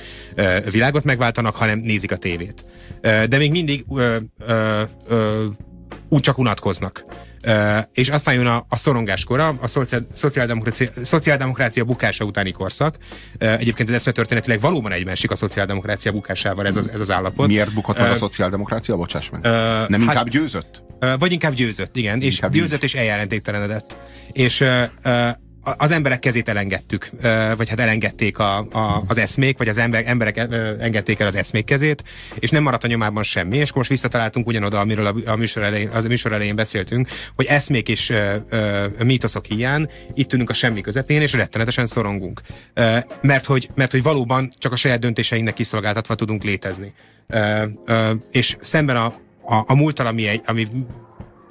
világot 0.72 1.04
megváltanak, 1.04 1.56
hanem 1.56 1.80
nézik 1.80 2.12
a 2.12 2.18
tévét. 2.18 2.66
De 3.02 3.38
még 3.38 3.52
mindig 3.52 3.86
úgy 6.10 6.22
csak 6.22 6.38
unatkoznak. 6.38 7.06
És 7.94 8.10
aztán 8.10 8.34
jön 8.34 8.48
a, 8.48 8.66
a 8.70 8.76
szorongáskora, 8.76 9.56
a 9.62 9.68
szociáldemokrácia, 10.14 10.90
szociáldemokrácia 11.04 11.84
bukása 11.84 12.26
utáni 12.26 12.52
korszak. 12.52 12.96
Egyébként 13.38 13.90
ez 13.90 14.04
történetileg 14.04 14.60
valóban 14.60 14.92
egybeesik 14.92 15.32
a 15.32 15.36
szociáldemokrácia 15.36 16.12
bukásával 16.12 16.66
ez 16.66 16.76
az, 16.76 16.90
ez 16.90 17.00
az 17.00 17.12
állapot. 17.12 17.48
Miért 17.48 17.74
bukott 17.74 18.00
meg 18.00 18.12
a 18.12 18.16
szociáldemokrácia? 18.16 18.96
Bocsáss 18.96 19.30
meg. 19.30 19.42
Nem 19.90 20.02
inkább 20.02 20.16
hát, 20.16 20.30
győzött? 20.30 20.84
Vagy 21.20 21.32
inkább 21.32 21.54
győzött, 21.54 21.96
igen. 21.96 22.22
Inkább 22.22 22.54
és 22.54 22.60
győzött 22.60 22.78
így. 22.78 22.84
és 22.84 22.96
eljelentéktelenedett. 22.96 23.96
És 24.32 24.66
az 25.78 25.92
emberek 25.92 26.20
kezét 26.20 26.50
elengedtük, 26.50 27.10
vagy 27.58 27.70
hát 27.70 27.80
elengedték 27.80 28.40
a, 28.40 28.58
a, 28.58 29.04
az 29.08 29.18
eszmék, 29.18 29.58
vagy 29.58 29.68
az 29.68 29.78
ember, 29.78 30.04
emberek 30.06 30.38
engedték 30.80 31.20
el 31.20 31.28
az 31.28 31.36
eszmék 31.36 31.66
kezét, 31.66 32.04
és 32.40 32.50
nem 32.50 32.64
maradt 32.64 32.84
a 32.84 32.88
nyomában 32.88 33.24
semmi, 33.24 33.58
és 33.58 33.74
most 33.74 33.90
visszataláltunk 33.90 34.48
ugyanoda, 34.48 34.80
amiről 34.80 35.06
a, 35.06 35.32
a 35.32 35.36
műsor 35.36 35.64
elején, 35.64 35.90
az 35.90 36.06
a 36.06 36.08
műsor 36.08 36.34
elején 36.34 36.56
beszéltünk, 36.56 37.08
hogy 37.36 37.46
eszmék 37.46 37.90
és 37.90 38.10
ö, 38.10 38.36
ö, 38.50 38.86
mítoszok 39.04 39.46
hiány, 39.46 39.90
itt 40.14 40.34
ülünk 40.34 40.50
a 40.50 40.54
semmi 40.54 40.82
közepén, 40.82 41.22
és 41.22 41.34
rettenetesen 41.34 41.86
szorongunk. 41.86 42.42
Ö, 42.74 42.98
mert, 43.22 43.46
hogy, 43.46 43.70
mert 43.76 43.92
hogy 43.92 44.04
valóban 44.04 44.54
csak 44.58 44.72
a 44.72 44.76
saját 44.76 45.00
döntéseinknek 45.00 45.54
kiszolgáltatva 45.54 46.16
tudunk 46.16 46.44
létezni. 46.44 46.94
Ö, 47.28 47.66
ö, 47.86 48.14
és 48.32 48.58
szemben 48.60 48.96
a, 48.96 49.06
a, 49.46 49.64
a 49.66 49.76
múltal, 49.76 50.06
ami, 50.06 50.28
egy, 50.28 50.42
ami 50.46 50.68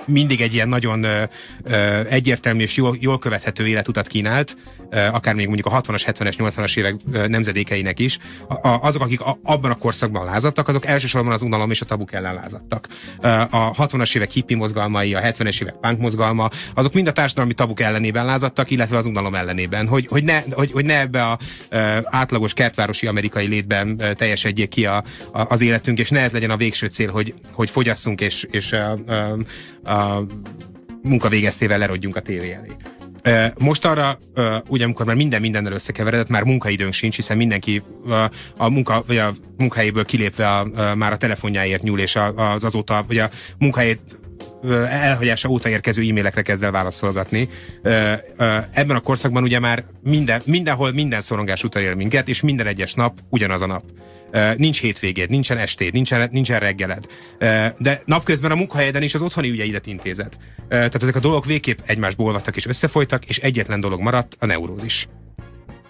mindig 0.08 0.40
egy 0.40 0.54
ilyen 0.54 0.68
nagyon 0.68 1.02
ö, 1.02 1.22
ö, 1.64 2.00
egyértelmű 2.08 2.62
és 2.62 2.76
jól, 2.76 2.96
jól 3.00 3.18
követhető 3.18 3.66
életutat 3.66 4.06
kínált, 4.06 4.56
ö, 4.90 4.98
akár 4.98 5.34
még 5.34 5.46
mondjuk 5.46 5.66
a 5.66 5.80
60-as, 5.80 6.02
70-es, 6.06 6.34
80-as 6.38 6.78
évek 6.78 6.94
ö, 7.12 7.26
nemzedékeinek 7.26 7.98
is. 7.98 8.18
A, 8.48 8.68
a, 8.68 8.78
azok, 8.82 9.02
akik 9.02 9.20
a, 9.20 9.38
abban 9.42 9.70
a 9.70 9.74
korszakban 9.74 10.24
lázadtak, 10.24 10.68
azok 10.68 10.86
elsősorban 10.86 11.32
az 11.32 11.42
unalom 11.42 11.70
és 11.70 11.80
a 11.80 11.84
tabuk 11.84 12.12
ellen 12.12 12.34
lázadtak. 12.34 12.88
A 13.50 13.72
60-as 13.72 14.16
évek 14.16 14.30
hippi 14.30 14.54
mozgalmai, 14.54 15.14
a 15.14 15.20
70-es 15.20 15.62
évek 15.62 15.74
punk 15.74 16.00
mozgalma, 16.00 16.48
azok 16.74 16.92
mind 16.92 17.06
a 17.06 17.12
társadalmi 17.12 17.54
tabuk 17.54 17.80
ellenében 17.80 18.24
lázadtak, 18.24 18.70
illetve 18.70 18.96
az 18.96 19.06
unalom 19.06 19.34
ellenében. 19.34 19.86
Hogy, 19.86 20.06
hogy, 20.06 20.24
ne, 20.24 20.42
hogy, 20.50 20.72
hogy 20.72 20.84
ne 20.84 21.00
ebbe 21.00 21.22
a 21.22 21.38
ö, 21.68 21.78
átlagos 22.04 22.52
kertvárosi 22.52 23.06
amerikai 23.06 23.46
létben 23.46 23.96
ö, 24.00 24.12
teljesedjék 24.12 24.68
ki 24.68 24.86
a, 24.86 24.96
a, 25.32 25.52
az 25.52 25.60
életünk, 25.60 25.98
és 25.98 26.10
ne 26.10 26.20
ez 26.20 26.32
legyen 26.32 26.50
a 26.50 26.56
végső 26.56 26.86
cél, 26.86 27.10
hogy, 27.10 27.34
hogy 27.52 27.70
fogyasszunk 27.70 28.20
és, 28.20 28.46
és 28.50 28.72
ö, 28.72 28.92
ö, 29.06 29.32
a 29.84 29.97
munka 31.02 31.28
végeztével 31.28 31.78
lerodjunk 31.78 32.16
a 32.16 32.20
tévé 32.20 32.52
elé. 32.52 32.70
Most 33.58 33.84
arra, 33.84 34.18
ugye 34.68 34.84
amikor 34.84 35.06
már 35.06 35.16
minden 35.16 35.40
mindennel 35.40 35.72
összekeveredett, 35.72 36.28
már 36.28 36.42
munkaidőnk 36.42 36.92
sincs, 36.92 37.16
hiszen 37.16 37.36
mindenki 37.36 37.82
a, 38.56 38.68
munka, 38.68 39.04
vagy 39.06 39.18
a 39.18 39.32
munkahelyéből 39.58 40.04
kilépve 40.04 40.48
a, 40.48 40.58
a, 40.60 40.94
már 40.94 41.12
a 41.12 41.16
telefonjáért 41.16 41.82
nyúl, 41.82 42.00
és 42.00 42.16
az 42.36 42.64
azóta, 42.64 43.04
vagy 43.06 43.18
a 43.18 43.30
munkahelyét 43.58 44.18
elhagyása 44.88 45.48
óta 45.48 45.68
érkező 45.68 46.08
e-mailekre 46.08 46.42
kezd 46.42 46.62
el 46.62 46.70
válaszolgatni. 46.70 47.48
Ebben 48.72 48.96
a 48.96 49.00
korszakban 49.00 49.42
ugye 49.42 49.58
már 49.58 49.84
minden, 50.02 50.42
mindenhol 50.44 50.92
minden 50.92 51.20
szorongás 51.20 51.64
utal 51.64 51.94
minket, 51.94 52.28
és 52.28 52.40
minden 52.40 52.66
egyes 52.66 52.94
nap 52.94 53.18
ugyanaz 53.30 53.62
a 53.62 53.66
nap. 53.66 53.82
Nincs 54.56 54.80
hétvégéd, 54.80 55.30
nincsen 55.30 55.58
estéd, 55.58 55.92
nincsen, 55.92 56.28
nincsen 56.32 56.58
reggeled. 56.58 57.06
De 57.78 58.02
napközben 58.04 58.50
a 58.50 58.54
munkahelyeden 58.54 59.02
is 59.02 59.14
az 59.14 59.22
otthoni 59.22 59.50
ügyeidet 59.50 59.86
intézed. 59.86 60.36
Tehát 60.68 61.02
ezek 61.02 61.16
a 61.16 61.20
dolgok 61.20 61.44
végképp 61.44 61.78
egymásból 61.86 62.26
olvadtak 62.26 62.56
és 62.56 62.66
összefolytak, 62.66 63.24
és 63.24 63.38
egyetlen 63.38 63.80
dolog 63.80 64.00
maradt, 64.00 64.36
a 64.38 64.46
neurózis. 64.46 65.08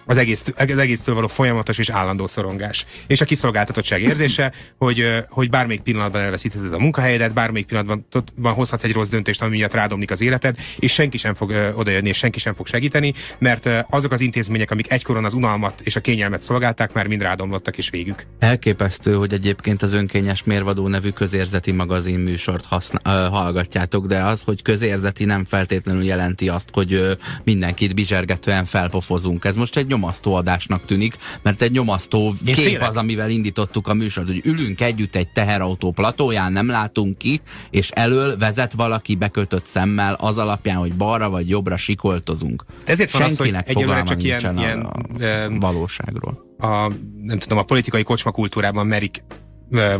Az, 0.09 0.17
egész, 0.17 0.45
az 0.55 0.77
egésztől 0.77 1.15
való 1.15 1.27
folyamatos 1.27 1.77
és 1.77 1.89
állandó 1.89 2.27
szorongás. 2.27 2.85
És 3.07 3.21
a 3.21 3.25
kiszolgáltatottság 3.25 4.01
érzése, 4.01 4.53
hogy, 4.77 5.25
hogy 5.29 5.49
bármelyik 5.49 5.81
pillanatban 5.81 6.21
elveszítheted 6.21 6.73
a 6.73 6.79
munkahelyedet, 6.79 7.33
bármelyik 7.33 7.67
pillanatban 7.67 8.53
hozhatsz 8.53 8.83
egy 8.83 8.93
rossz 8.93 9.09
döntést, 9.09 9.41
ami 9.41 9.55
miatt 9.55 9.73
rádomlik 9.73 10.11
az 10.11 10.21
életed, 10.21 10.57
és 10.79 10.93
senki 10.93 11.17
sem 11.17 11.33
fog 11.33 11.73
odajönni, 11.75 12.07
és 12.07 12.17
senki 12.17 12.39
sem 12.39 12.53
fog 12.53 12.67
segíteni, 12.67 13.13
mert 13.37 13.69
azok 13.89 14.11
az 14.11 14.21
intézmények, 14.21 14.71
amik 14.71 14.91
egykoron 14.91 15.25
az 15.25 15.33
unalmat 15.33 15.81
és 15.81 15.95
a 15.95 15.99
kényelmet 15.99 16.41
szolgálták, 16.41 16.93
már 16.93 17.07
mind 17.07 17.21
rádomlottak 17.21 17.77
és 17.77 17.89
végük. 17.89 18.25
Elképesztő, 18.39 19.13
hogy 19.13 19.33
egyébként 19.33 19.81
az 19.81 19.93
önkényes 19.93 20.43
mérvadó 20.43 20.87
nevű 20.87 21.09
közérzeti 21.09 21.71
magazin 21.71 22.19
műsort 22.19 22.65
használ, 22.65 23.29
hallgatjátok, 23.29 24.05
de 24.05 24.23
az, 24.23 24.41
hogy 24.41 24.61
közérzeti 24.61 25.25
nem 25.25 25.45
feltétlenül 25.45 26.03
jelenti 26.03 26.49
azt, 26.49 26.69
hogy 26.73 27.17
mindenkit 27.43 27.95
bizsergetően 27.95 28.65
felpofozunk. 28.65 29.45
Ez 29.45 29.55
most 29.55 29.77
egy 29.77 29.87
nyomasztó 29.99 30.35
adásnak 30.35 30.85
tűnik, 30.85 31.17
mert 31.41 31.61
egy 31.61 31.71
nyomasztó 31.71 32.33
Én 32.45 32.55
kép 32.55 32.65
félek. 32.65 32.89
az, 32.89 32.97
amivel 32.97 33.29
indítottuk 33.29 33.87
a 33.87 33.93
műsort, 33.93 34.27
hogy 34.27 34.41
ülünk 34.43 34.81
együtt 34.81 35.15
egy 35.15 35.27
teherautó 35.27 35.91
platóján, 35.91 36.51
nem 36.51 36.67
látunk 36.67 37.17
ki, 37.17 37.41
és 37.69 37.89
elől 37.89 38.37
vezet 38.37 38.73
valaki 38.73 39.15
bekötött 39.15 39.65
szemmel 39.65 40.13
az 40.13 40.37
alapján, 40.37 40.77
hogy 40.77 40.93
balra 40.93 41.29
vagy 41.29 41.49
jobbra 41.49 41.77
sikoltozunk. 41.77 42.65
Ezért 42.83 43.11
van 43.11 43.21
Senkinek 43.21 43.67
az, 43.67 43.73
hogy 43.73 43.83
egyelőre 43.83 44.03
csak 44.03 44.23
ilyen, 44.23 44.57
a, 44.57 44.61
ilyen 44.61 44.81
a 44.81 45.59
valóságról. 45.59 46.47
A, 46.57 46.91
nem 47.21 47.37
tudom, 47.37 47.57
a 47.57 47.63
politikai 47.63 48.03
kocsmakultúrában 48.03 48.87
merik, 48.87 49.23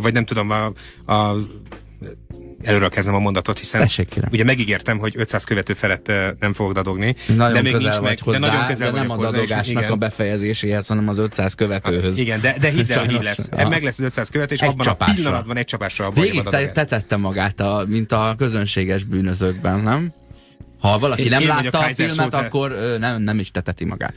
vagy 0.00 0.12
nem 0.12 0.24
tudom, 0.24 0.50
a, 0.50 0.64
a 1.12 1.36
előről 2.62 2.88
kezdem 2.88 3.14
a 3.14 3.18
mondatot, 3.18 3.58
hiszen 3.58 3.80
Tessék, 3.80 4.08
ugye 4.30 4.44
megígértem, 4.44 4.98
hogy 4.98 5.14
500 5.16 5.44
követő 5.44 5.74
felett 5.74 6.12
nem 6.38 6.52
fogok 6.52 6.72
dadogni. 6.72 7.16
Nagyon 7.26 7.52
de 7.52 7.62
még 7.62 7.72
közel 7.72 7.88
nincs 7.88 7.94
vagy 7.94 8.08
meg, 8.08 8.18
hozzá, 8.22 8.38
de 8.38 8.46
nagyon 8.46 8.66
közel 8.66 8.92
de 8.92 8.98
nem 8.98 9.10
a 9.10 9.16
dadogásnak 9.16 9.90
a 9.90 9.96
befejezéséhez, 9.96 10.86
hanem 10.86 11.08
az 11.08 11.18
500 11.18 11.54
követőhöz. 11.54 12.18
Igen, 12.18 12.40
de, 12.40 12.56
de 12.60 12.68
hidd 12.68 12.92
el, 12.92 12.98
hogy 12.98 13.12
így 13.12 13.22
lesz. 13.22 13.48
Ja. 13.56 13.68
Meg 13.68 13.82
lesz 13.82 13.98
az 13.98 14.04
500 14.04 14.28
követő, 14.28 14.54
és 14.54 14.60
egy 14.60 14.68
abban 14.68 14.84
csapásra. 14.84 15.12
a 15.12 15.16
pillanatban 15.16 15.56
egy 15.56 15.64
csapásra 15.64 16.06
abban 16.06 16.22
Végig 16.22 16.42
te, 16.42 16.70
tetette 16.72 17.16
magát, 17.16 17.60
a, 17.60 17.84
mint 17.88 18.12
a 18.12 18.34
közönséges 18.38 19.04
bűnözőkben, 19.04 19.80
nem? 19.80 20.12
Ha 20.78 20.98
valaki 20.98 21.22
én, 21.22 21.28
nem 21.28 21.40
én 21.40 21.46
látta 21.46 21.78
a, 21.78 21.84
a 21.84 21.94
filmet, 21.94 22.30
Show 22.30 22.40
akkor 22.40 22.70
ö, 22.70 22.98
nem, 22.98 23.22
nem 23.22 23.38
is 23.38 23.50
teteti 23.50 23.84
magát. 23.84 24.14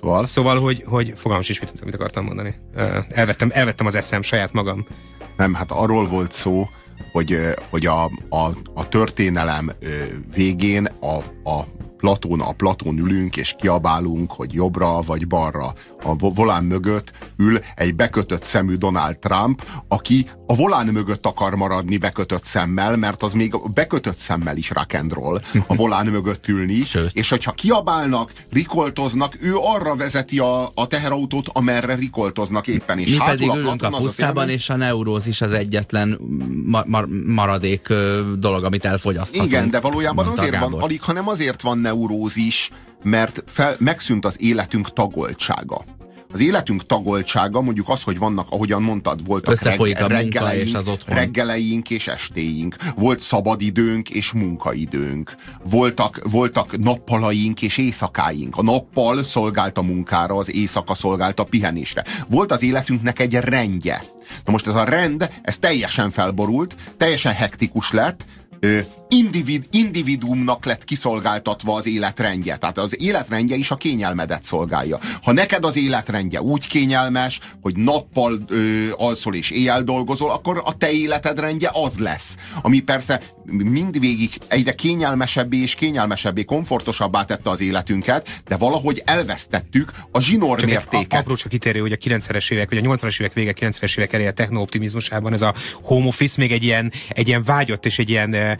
Szóval? 0.00 0.24
Szóval, 0.24 0.60
hogy, 0.60 0.82
hogy 0.86 1.12
fogalmas 1.16 1.48
is, 1.48 1.60
mit, 1.60 1.84
mit 1.84 1.94
akartam 1.94 2.24
mondani. 2.24 2.54
Elvettem, 3.08 3.50
elvettem 3.52 3.86
az 3.86 3.94
eszem 3.94 4.22
saját 4.22 4.52
magam. 4.52 4.86
Nem, 5.36 5.54
hát 5.54 5.70
arról 5.70 6.06
volt 6.06 6.32
szó, 6.32 6.68
hogy, 7.12 7.38
hogy 7.70 7.86
a, 7.86 8.04
a, 8.28 8.44
a 8.74 8.88
történelem 8.88 9.72
végén 10.34 10.84
a, 10.84 11.16
a 11.50 11.64
Platón, 12.00 12.40
a 12.40 12.52
Platón 12.52 12.98
ülünk, 12.98 13.36
és 13.36 13.54
kiabálunk, 13.58 14.32
hogy 14.32 14.52
jobbra 14.52 15.00
vagy 15.02 15.26
balra. 15.26 15.72
A 16.02 16.16
volán 16.16 16.64
mögött 16.64 17.12
ül 17.36 17.58
egy 17.74 17.94
bekötött 17.94 18.44
szemű 18.44 18.74
Donald 18.74 19.18
Trump, 19.18 19.64
aki 19.88 20.26
a 20.46 20.54
volán 20.54 20.86
mögött 20.86 21.26
akar 21.26 21.54
maradni 21.54 21.96
bekötött 21.96 22.44
szemmel, 22.44 22.96
mert 22.96 23.22
az 23.22 23.32
még 23.32 23.54
bekötött 23.74 24.18
szemmel 24.18 24.56
is 24.56 24.70
rock 24.70 24.94
and 24.94 25.12
roll, 25.12 25.40
a 25.66 25.74
volán 25.74 26.06
mögött 26.06 26.48
ülni, 26.48 26.82
Sőt. 26.84 27.10
és 27.12 27.28
hogyha 27.28 27.52
kiabálnak, 27.52 28.32
rikoltoznak, 28.52 29.36
ő 29.40 29.54
arra 29.56 29.94
vezeti 29.94 30.38
a, 30.38 30.70
a 30.74 30.86
teherautót, 30.86 31.48
amerre 31.52 31.94
rikoltoznak 31.94 32.66
éppen. 32.66 32.98
És 32.98 33.10
Mi 33.10 33.18
pedig 33.26 33.48
a 33.48 33.56
ülünk 33.56 33.82
a 33.82 33.88
pusztában, 33.88 34.48
és 34.48 34.68
a 34.68 34.76
neurózis 34.76 35.40
az 35.40 35.52
egyetlen 35.52 36.18
ma 36.64 36.82
ma 36.86 37.04
maradék 37.26 37.92
dolog, 38.38 38.64
amit 38.64 38.84
elfogyaszthatunk. 38.84 39.52
Igen, 39.52 39.70
de 39.70 39.80
valójában 39.80 40.26
azért 40.26 40.58
van, 40.58 40.72
alig, 40.72 41.02
hanem 41.02 41.28
azért 41.28 41.62
van 41.62 41.78
neurózis, 41.90 42.70
mert 43.02 43.42
fel, 43.46 43.76
megszűnt 43.78 44.24
az 44.24 44.36
életünk 44.40 44.92
tagoltsága. 44.92 45.84
Az 46.32 46.40
életünk 46.40 46.86
tagoltsága 46.86 47.60
mondjuk 47.60 47.88
az, 47.88 48.02
hogy 48.02 48.18
vannak, 48.18 48.46
ahogyan 48.50 48.82
mondtad, 48.82 49.26
voltak 49.26 49.62
reg, 49.62 49.80
a 49.80 50.06
reggeleink, 50.06 50.66
és 50.66 50.74
az 50.74 50.88
otthon. 50.88 51.14
reggeleink 51.14 51.90
és 51.90 52.08
estéink, 52.08 52.76
volt 52.96 53.20
szabadidőnk 53.20 54.10
és 54.10 54.32
munkaidőnk, 54.32 55.34
voltak, 55.64 56.20
voltak 56.30 56.78
nappalaink 56.78 57.62
és 57.62 57.78
éjszakáink. 57.78 58.56
A 58.56 58.62
nappal 58.62 59.24
szolgált 59.24 59.78
a 59.78 59.82
munkára, 59.82 60.36
az 60.36 60.54
éjszaka 60.54 60.94
szolgált 60.94 61.40
a 61.40 61.44
pihenésre. 61.44 62.04
Volt 62.28 62.52
az 62.52 62.62
életünknek 62.62 63.20
egy 63.20 63.34
rendje. 63.34 64.02
Na 64.44 64.52
most 64.52 64.66
ez 64.66 64.74
a 64.74 64.84
rend, 64.84 65.30
ez 65.42 65.58
teljesen 65.58 66.10
felborult, 66.10 66.74
teljesen 66.96 67.32
hektikus 67.32 67.92
lett, 67.92 68.24
individ, 69.10 69.64
individuumnak 69.70 70.64
lett 70.64 70.84
kiszolgáltatva 70.84 71.74
az 71.74 71.86
életrendje. 71.86 72.56
Tehát 72.56 72.78
az 72.78 73.02
életrendje 73.02 73.56
is 73.56 73.70
a 73.70 73.76
kényelmedet 73.76 74.44
szolgálja. 74.44 74.98
Ha 75.22 75.32
neked 75.32 75.64
az 75.64 75.76
életrendje 75.76 76.42
úgy 76.42 76.66
kényelmes, 76.66 77.40
hogy 77.60 77.76
nappal 77.76 78.38
ö, 78.48 78.86
alszol 78.96 79.34
és 79.34 79.50
éjjel 79.50 79.82
dolgozol, 79.82 80.30
akkor 80.30 80.62
a 80.64 80.76
te 80.76 80.90
életed 80.92 81.40
rendje 81.40 81.70
az 81.72 81.98
lesz. 81.98 82.36
Ami 82.62 82.80
persze 82.80 83.20
mindvégig 83.50 84.30
egyre 84.48 84.72
kényelmesebbé 84.72 85.56
és 85.56 85.74
kényelmesebbé, 85.74 86.44
komfortosabbá 86.44 87.24
tette 87.24 87.50
az 87.50 87.60
életünket, 87.60 88.42
de 88.48 88.56
valahogy 88.56 89.02
elvesztettük 89.04 89.90
a 90.10 90.20
zsinór 90.20 90.64
mértéket. 90.64 91.20
Apró 91.20 91.34
csak 91.34 91.50
kitérő, 91.50 91.80
hogy 91.80 91.92
a 91.92 91.96
90-es 91.96 92.52
évek, 92.52 92.68
vagy 92.68 92.78
a 92.78 92.96
80-as 92.96 93.20
évek 93.20 93.32
vége, 93.32 93.54
90-es 93.60 93.98
évek 93.98 94.12
eleje 94.12 94.32
technooptimizmusában 94.32 95.32
ez 95.32 95.42
a 95.42 95.54
home 95.82 96.06
office 96.06 96.34
még 96.38 96.52
egy 96.52 96.64
ilyen, 96.64 96.92
egy 97.08 97.28
ilyen 97.28 97.42
vágyott 97.42 97.86
és 97.86 97.98
egy 97.98 98.10
ilyen 98.10 98.58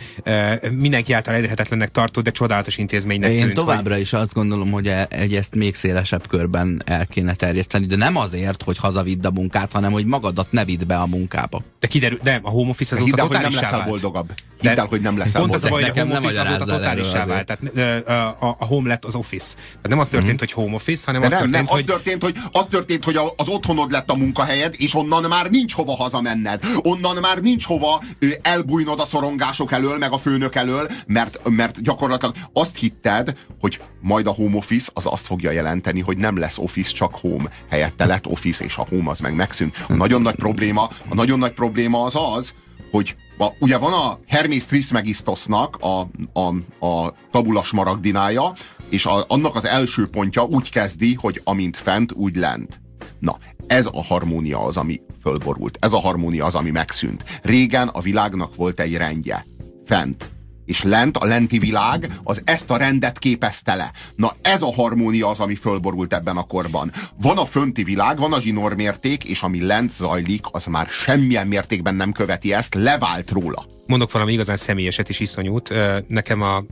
mindenki 0.72 1.12
által 1.12 1.34
elérhetetlennek 1.34 1.90
tartó, 1.90 2.20
de 2.20 2.30
csodálatos 2.30 2.78
intézménynek 2.78 3.30
Én 3.30 3.40
tűnt, 3.40 3.54
továbbra 3.54 3.92
hogy... 3.92 4.02
is 4.02 4.12
azt 4.12 4.34
gondolom, 4.34 4.70
hogy, 4.70 4.86
e, 4.86 5.08
hogy 5.18 5.34
ezt 5.34 5.54
még 5.54 5.74
szélesebb 5.74 6.28
körben 6.28 6.82
el 6.86 7.06
kéne 7.06 7.34
terjeszteni, 7.34 7.86
de 7.86 7.96
nem 7.96 8.16
azért, 8.16 8.62
hogy 8.62 8.76
hazavidd 8.78 9.26
a 9.26 9.30
munkát, 9.30 9.72
hanem 9.72 9.92
hogy 9.92 10.04
magadat 10.04 10.52
ne 10.52 10.64
vidd 10.64 10.86
be 10.86 10.96
a 10.96 11.06
munkába. 11.06 11.62
De 11.80 11.86
kiderül, 11.86 12.18
de 12.22 12.40
a 12.42 12.50
home 12.50 12.70
office 12.70 12.94
azóta 12.94 13.10
Hidd 13.10 13.20
el, 13.20 13.26
hogy 13.26 13.50
nem 13.50 13.60
leszel 13.60 13.84
boldogabb. 13.88 14.32
Hidd 14.60 14.78
el, 14.78 14.86
hogy 14.86 15.00
nem 15.00 15.18
leszel 15.18 15.40
Pont 15.40 15.54
az 15.54 15.64
a 15.64 15.68
baj, 15.68 15.82
hogy 15.82 15.98
a 15.98 16.02
home 16.02 16.18
office 16.18 16.40
azóta 16.40 16.64
totálissá 16.64 17.26
vált. 17.26 17.46
Tehát 17.46 18.06
a, 18.08 18.46
a, 18.46 18.56
a 18.58 18.64
home 18.64 18.88
lett 18.88 19.04
az 19.04 19.14
office. 19.14 19.54
Tehát 19.54 19.88
nem 19.88 19.98
az 19.98 20.08
történt, 20.08 20.28
mm-hmm. 20.28 20.38
hogy 20.38 20.52
home 20.52 20.74
office, 20.74 21.02
hanem 21.06 21.22
az, 21.22 21.28
nem, 21.28 21.38
történt, 21.38 21.56
nem, 21.56 21.66
hogy... 21.66 21.80
az 21.80 21.86
történt, 21.86 22.22
hogy 22.22 22.34
az 22.52 22.66
történt, 22.70 23.04
hogy 23.04 23.16
az 23.36 23.48
otthonod 23.48 23.90
lett 23.90 24.10
a 24.10 24.14
munkahelyed, 24.14 24.74
és 24.78 24.94
onnan 24.94 25.22
már 25.28 25.50
nincs 25.50 25.72
hova 25.72 25.96
hazamenned. 25.96 26.64
Onnan 26.82 27.16
már 27.20 27.38
nincs 27.38 27.64
hova 27.64 28.02
elbújnod 28.42 29.00
a 29.00 29.04
szorongások 29.04 29.72
elől, 29.72 29.98
meg 29.98 30.12
a 30.12 30.18
főnök 30.30 30.54
elől, 30.54 30.90
mert, 31.06 31.40
mert 31.48 31.82
gyakorlatilag 31.82 32.34
azt 32.52 32.76
hitted, 32.76 33.38
hogy 33.60 33.80
majd 34.00 34.26
a 34.26 34.30
home 34.30 34.56
office 34.56 34.90
az 34.94 35.06
azt 35.06 35.26
fogja 35.26 35.50
jelenteni, 35.50 36.00
hogy 36.00 36.16
nem 36.16 36.38
lesz 36.38 36.58
office, 36.58 36.92
csak 36.92 37.14
home. 37.14 37.50
Helyette 37.70 38.06
lett 38.06 38.26
office, 38.26 38.64
és 38.64 38.76
a 38.76 38.86
home 38.88 39.10
az 39.10 39.18
meg 39.18 39.34
megszűnt. 39.34 39.84
A 39.88 39.92
nagyon 39.94 40.22
nagy 40.22 40.34
probléma, 40.34 40.88
a 41.08 41.14
nagyon 41.14 41.38
nagy 41.38 41.52
probléma 41.52 42.04
az 42.04 42.16
az, 42.34 42.54
hogy 42.90 43.16
a, 43.38 43.46
ugye 43.58 43.78
van 43.78 43.92
a 43.92 44.18
Hermes 44.26 44.66
Trismegistosnak 44.66 45.76
a, 45.80 46.00
a, 46.40 46.54
a 46.86 47.14
tabulas 47.30 47.72
maragdinája, 47.72 48.52
és 48.88 49.06
a, 49.06 49.24
annak 49.28 49.56
az 49.56 49.64
első 49.66 50.06
pontja 50.06 50.42
úgy 50.42 50.70
kezdi, 50.70 51.14
hogy 51.14 51.40
amint 51.44 51.76
fent, 51.76 52.12
úgy 52.12 52.36
lent. 52.36 52.80
Na, 53.18 53.38
ez 53.66 53.86
a 53.86 54.02
harmónia 54.04 54.64
az, 54.64 54.76
ami 54.76 55.00
fölborult. 55.22 55.78
Ez 55.80 55.92
a 55.92 55.98
harmónia 55.98 56.44
az, 56.44 56.54
ami 56.54 56.70
megszűnt. 56.70 57.24
Régen 57.42 57.88
a 57.88 58.00
világnak 58.00 58.54
volt 58.54 58.80
egy 58.80 58.96
rendje. 58.96 59.46
Fent 59.90 60.30
és 60.64 60.82
lent, 60.82 61.16
a 61.16 61.24
lenti 61.24 61.58
világ, 61.58 62.12
az 62.22 62.42
ezt 62.44 62.70
a 62.70 62.76
rendet 62.76 63.18
képezte 63.18 63.74
le. 63.74 63.92
Na 64.16 64.34
ez 64.42 64.62
a 64.62 64.72
harmónia 64.72 65.28
az, 65.28 65.40
ami 65.40 65.54
fölborult 65.54 66.12
ebben 66.12 66.36
a 66.36 66.42
korban. 66.42 66.92
Van 67.22 67.38
a 67.38 67.44
fönti 67.44 67.84
világ, 67.84 68.18
van 68.18 68.32
a 68.32 68.40
zsinórmérték, 68.40 69.24
és 69.24 69.42
ami 69.42 69.66
lent 69.66 69.90
zajlik, 69.90 70.44
az 70.50 70.66
már 70.66 70.86
semmilyen 70.86 71.46
mértékben 71.46 71.94
nem 71.94 72.12
követi 72.12 72.52
ezt, 72.52 72.74
levált 72.74 73.30
róla. 73.30 73.64
Mondok 73.90 74.12
valami 74.12 74.32
igazán 74.32 74.56
személyeset 74.56 75.08
is 75.08 75.20
iszonyút. 75.20 75.74
Nekem 76.06 76.42
a, 76.42 76.56
a 76.56 76.64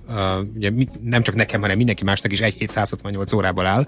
ugye 0.55 0.71
nem 1.03 1.23
csak 1.23 1.35
nekem, 1.35 1.61
hanem 1.61 1.77
mindenki 1.77 2.05
másnak 2.05 2.33
is 2.33 2.41
egy 2.41 2.55
hét 2.55 2.71
168 2.71 3.33
órából 3.33 3.67
áll, 3.67 3.87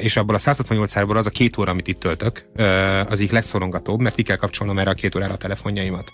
és 0.00 0.16
abból 0.16 0.34
a 0.34 0.38
168 0.38 0.96
órából 0.96 1.16
az 1.16 1.26
a 1.26 1.30
két 1.30 1.58
óra, 1.58 1.70
amit 1.70 1.88
itt 1.88 2.00
töltök, 2.00 2.46
az 3.08 3.20
így 3.20 3.32
leszorongatóbb, 3.32 4.00
mert 4.00 4.14
ki 4.14 4.22
kell 4.22 4.36
kapcsolnom 4.36 4.78
erre 4.78 4.90
a 4.90 4.94
két 4.94 5.14
órára 5.14 5.32
a 5.32 5.36
telefonjaimat 5.36 6.12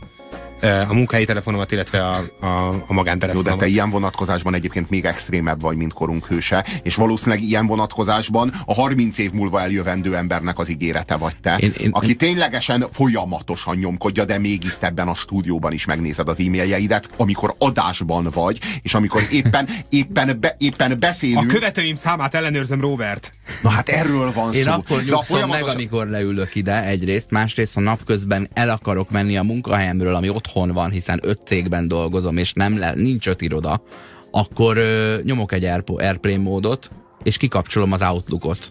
a 0.62 0.94
munkahelyi 0.94 1.26
telefonomat, 1.26 1.72
illetve 1.72 2.08
a, 2.08 2.18
a, 2.40 2.68
a 2.86 2.92
magántelefonomat. 2.92 3.52
Jó, 3.52 3.58
de 3.58 3.64
te 3.64 3.70
ilyen 3.70 3.90
vonatkozásban 3.90 4.54
egyébként 4.54 4.90
még 4.90 5.04
extrémebb 5.04 5.60
vagy, 5.60 5.76
mint 5.76 5.92
korunk 5.92 6.26
hőse, 6.26 6.64
és 6.82 6.94
valószínűleg 6.94 7.44
ilyen 7.44 7.66
vonatkozásban 7.66 8.52
a 8.64 8.74
30 8.74 9.18
év 9.18 9.32
múlva 9.32 9.60
eljövendő 9.60 10.16
embernek 10.16 10.58
az 10.58 10.68
ígérete 10.68 11.16
vagy 11.16 11.36
te, 11.40 11.56
én, 11.56 11.72
én, 11.80 11.90
aki 11.90 12.08
én... 12.08 12.16
ténylegesen 12.16 12.86
folyamatosan 12.92 13.76
nyomkodja, 13.76 14.24
de 14.24 14.38
még 14.38 14.64
itt 14.64 14.82
ebben 14.82 15.08
a 15.08 15.14
stúdióban 15.14 15.72
is 15.72 15.84
megnézed 15.84 16.28
az 16.32 16.40
e-mailjeidet, 16.40 17.08
amikor 17.16 17.54
adásban 17.58 18.28
vagy, 18.34 18.58
és 18.82 18.94
amikor 18.94 19.22
éppen, 19.30 19.68
éppen, 19.88 20.40
be, 20.40 20.56
éppen 20.58 20.98
beszélünk. 20.98 21.50
A 21.50 21.54
követőim 21.54 21.94
számát 21.94 22.34
ellenőrzöm, 22.34 22.80
Robert. 22.80 23.32
Na 23.62 23.68
hát 23.68 23.88
erről 23.88 24.32
van 24.32 24.52
én 24.52 24.62
szó. 24.62 24.70
Én 24.70 24.74
akkor 24.74 24.96
nyugszom 24.96 25.22
folyamatos... 25.22 25.64
meg, 25.64 25.74
amikor 25.74 26.08
leülök 26.08 26.54
ide 26.54 26.84
egyrészt, 26.84 27.30
másrészt, 27.30 27.74
ha 27.74 27.80
napközben 27.80 28.48
el 28.52 28.68
akarok 28.68 29.10
menni 29.10 29.36
a 29.36 29.42
munkahelyemről, 29.42 30.14
ami 30.14 30.28
ott 30.28 30.42
otthon 30.42 30.72
van, 30.72 30.90
hiszen 30.90 31.20
öt 31.22 31.40
cégben 31.44 31.88
dolgozom, 31.88 32.36
és 32.36 32.52
nem 32.52 32.78
le, 32.78 32.92
nincs 32.94 33.26
öt 33.26 33.40
iroda, 33.40 33.82
akkor 34.30 34.76
ö, 34.76 35.18
nyomok 35.22 35.52
egy 35.52 35.64
Airplane 35.64 36.38
módot, 36.38 36.90
és 37.22 37.36
kikapcsolom 37.36 37.92
az 37.92 38.02
Outlookot 38.02 38.68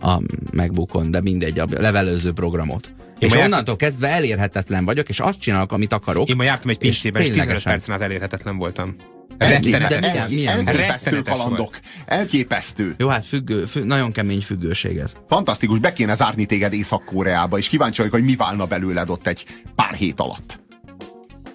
a 0.00 0.20
MacBookon, 0.52 1.10
de 1.10 1.20
mindegy, 1.20 1.58
a 1.58 1.66
levelező 1.70 2.32
programot. 2.32 2.92
Én 3.20 3.28
és 3.28 3.34
onnantól 3.34 3.56
jártam... 3.56 3.76
kezdve 3.76 4.08
elérhetetlen 4.08 4.84
vagyok, 4.84 5.08
és 5.08 5.20
azt 5.20 5.40
csinálok, 5.40 5.72
amit 5.72 5.92
akarok. 5.92 6.28
Én 6.28 6.36
ma 6.36 6.42
jártam 6.42 6.70
egy 6.70 6.78
PC-ben, 6.78 7.22
és, 7.22 7.28
és 7.28 7.34
15 7.36 7.62
percen 7.62 7.94
át 7.94 8.00
elérhetetlen 8.00 8.56
voltam. 8.56 8.96
Rettenetes. 9.38 10.30
Elképesztő 10.46 11.22
kalandok. 11.22 11.78
Elképesztő. 12.06 12.94
Jó, 12.98 13.08
hát 13.08 13.26
függő, 13.26 13.64
függ, 13.64 13.84
nagyon 13.84 14.12
kemény 14.12 14.40
függőség 14.40 14.96
ez. 14.96 15.14
Fantasztikus, 15.28 15.78
be 15.78 15.92
kéne 15.92 16.14
zárni 16.14 16.46
téged 16.46 16.72
Észak-Koreába, 16.72 17.58
és 17.58 17.68
kíváncsi 17.68 17.96
vagyok, 17.96 18.14
hogy 18.14 18.24
mi 18.24 18.36
válna 18.36 18.64
belőled 18.64 19.10
ott 19.10 19.26
egy 19.26 19.44
pár 19.74 19.94
hét 19.94 20.20
alatt. 20.20 20.60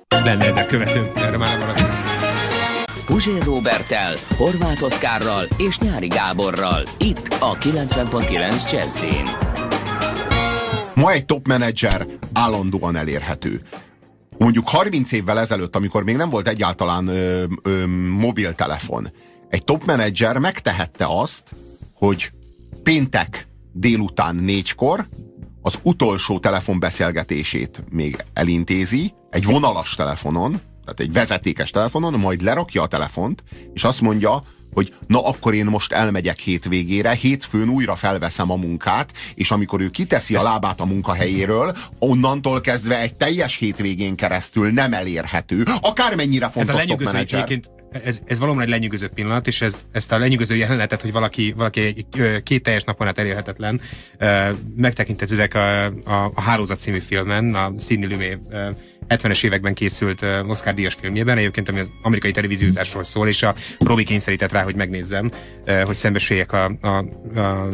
Lenne 0.07 0.45
ezek 0.45 0.65
követő, 0.65 1.11
erre 1.15 1.37
már 1.37 1.59
valaki. 1.59 1.83
Puzsér 3.05 3.43
Robertel, 3.43 4.13
Horváth 4.37 4.83
Oszkárral 4.83 5.45
és 5.57 5.77
Nyári 5.77 6.07
Gáborral. 6.07 6.83
Itt 6.97 7.35
a 7.39 7.57
90.9 7.57 8.71
Jazzin. 8.71 9.23
Ma 10.95 11.11
egy 11.11 11.25
top 11.25 11.47
menedzser 11.47 12.07
állandóan 12.33 12.95
elérhető. 12.95 13.61
Mondjuk 14.37 14.67
30 14.67 15.11
évvel 15.11 15.39
ezelőtt, 15.39 15.75
amikor 15.75 16.03
még 16.03 16.15
nem 16.15 16.29
volt 16.29 16.47
egyáltalán 16.47 17.07
ö, 17.07 17.43
ö, 17.61 17.85
mobiltelefon, 18.19 19.11
egy 19.49 19.63
top 19.63 19.85
menedzser 19.85 20.37
megtehette 20.37 21.05
azt, 21.07 21.55
hogy 21.93 22.31
péntek 22.83 23.47
délután 23.71 24.35
négykor 24.35 25.07
az 25.61 25.79
utolsó 25.81 26.39
telefonbeszélgetését 26.39 27.83
még 27.89 28.25
elintézi, 28.33 29.13
egy 29.29 29.45
vonalas 29.45 29.95
telefonon, 29.95 30.51
tehát 30.81 30.99
egy 30.99 31.13
vezetékes 31.13 31.69
telefonon, 31.69 32.13
majd 32.13 32.41
lerakja 32.41 32.81
a 32.81 32.87
telefont, 32.87 33.43
és 33.73 33.83
azt 33.83 34.01
mondja, 34.01 34.43
hogy 34.75 34.93
na 35.07 35.25
akkor 35.25 35.53
én 35.53 35.65
most 35.65 35.91
elmegyek 35.91 36.39
hétvégére, 36.39 37.13
hétfőn 37.13 37.69
újra 37.69 37.95
felveszem 37.95 38.51
a 38.51 38.55
munkát, 38.55 39.11
és 39.35 39.51
amikor 39.51 39.81
ő 39.81 39.89
kiteszi 39.89 40.35
a 40.35 40.43
lábát 40.43 40.79
a 40.79 40.85
munkahelyéről, 40.85 41.75
onnantól 41.99 42.61
kezdve 42.61 42.99
egy 42.99 43.15
teljes 43.15 43.57
hétvégén 43.57 44.15
keresztül 44.15 44.71
nem 44.71 44.93
elérhető, 44.93 45.63
akármennyire 45.81 46.49
fontos 46.49 46.69
Ez 46.69 46.75
a 46.75 46.77
lenyűgöző 46.77 47.25
ez, 48.03 48.21
ez 48.25 48.39
valóban 48.39 48.61
egy 48.61 48.69
lenyűgöző 48.69 49.07
pillanat, 49.07 49.47
és 49.47 49.61
ez, 49.61 49.85
ezt 49.91 50.11
a 50.11 50.17
lenyűgöző 50.17 50.55
jelenetet, 50.55 51.01
hogy 51.01 51.11
valaki, 51.11 51.53
valaki 51.57 51.81
egy, 51.81 52.05
két 52.43 52.63
teljes 52.63 52.83
napon 52.83 53.07
át 53.07 53.17
elérhetetlen, 53.17 53.81
megtekintetődek 54.75 55.53
a, 55.53 55.85
a, 55.85 56.31
a 56.33 56.41
Hálózat 56.41 56.79
című 56.79 56.99
filmen, 56.99 57.55
a 57.55 57.73
Sidney 57.79 58.09
Lumet 58.09 58.39
70-es 59.09 59.43
években 59.43 59.73
készült 59.73 60.21
uh, 60.21 60.49
Oscar 60.49 60.73
díjas 60.73 60.93
filmjében, 60.93 61.37
egyébként 61.37 61.69
ami 61.69 61.79
az 61.79 61.91
amerikai 62.01 62.31
televíziózásról 62.31 63.03
szól, 63.03 63.27
és 63.27 63.43
a 63.43 63.55
Robi 63.79 64.03
kényszerített 64.03 64.51
rá, 64.51 64.63
hogy 64.63 64.75
megnézzem, 64.75 65.31
uh, 65.65 65.81
hogy 65.81 65.95
szembesüljek 65.95 66.51
a, 66.51 66.71
a, 66.81 66.97
a 67.39 67.67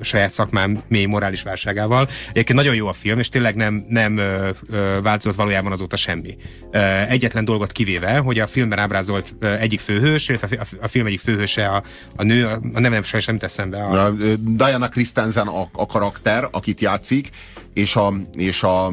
saját 0.00 0.32
szakmám 0.32 0.82
mély 0.88 1.04
morális 1.04 1.42
válságával. 1.42 2.08
Egyébként 2.30 2.58
nagyon 2.58 2.74
jó 2.74 2.86
a 2.86 2.92
film, 2.92 3.18
és 3.18 3.28
tényleg 3.28 3.54
nem, 3.54 3.84
nem 3.88 4.16
uh, 4.16 5.02
változott 5.02 5.36
valójában 5.36 5.72
azóta 5.72 5.96
semmi. 5.96 6.36
Uh, 6.72 7.10
egyetlen 7.10 7.44
dolgot 7.44 7.72
kivéve, 7.72 8.18
hogy 8.18 8.38
a 8.38 8.46
filmben 8.46 8.78
ábrázolt 8.78 9.34
uh, 9.40 9.62
egyik 9.62 9.80
főhős, 9.80 10.28
illetve 10.28 10.66
a, 10.80 10.88
film 10.88 11.06
egyik 11.06 11.20
főhőse 11.20 11.68
a, 11.68 11.82
a 12.16 12.22
nő, 12.22 12.46
a, 12.46 12.60
a 12.74 12.80
nevem 12.80 13.02
sajnos 13.02 13.26
nem 13.26 13.38
teszem 13.38 13.70
be. 13.70 13.82
A... 13.84 14.10
Diana 14.38 14.88
Christensen 14.88 15.46
a, 15.46 15.68
a 15.72 15.86
karakter, 15.86 16.48
akit 16.50 16.80
játszik, 16.80 17.28
és 17.74 17.96
a, 17.96 18.14
és 18.32 18.62
a, 18.62 18.86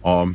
a, 0.00 0.10
a 0.10 0.26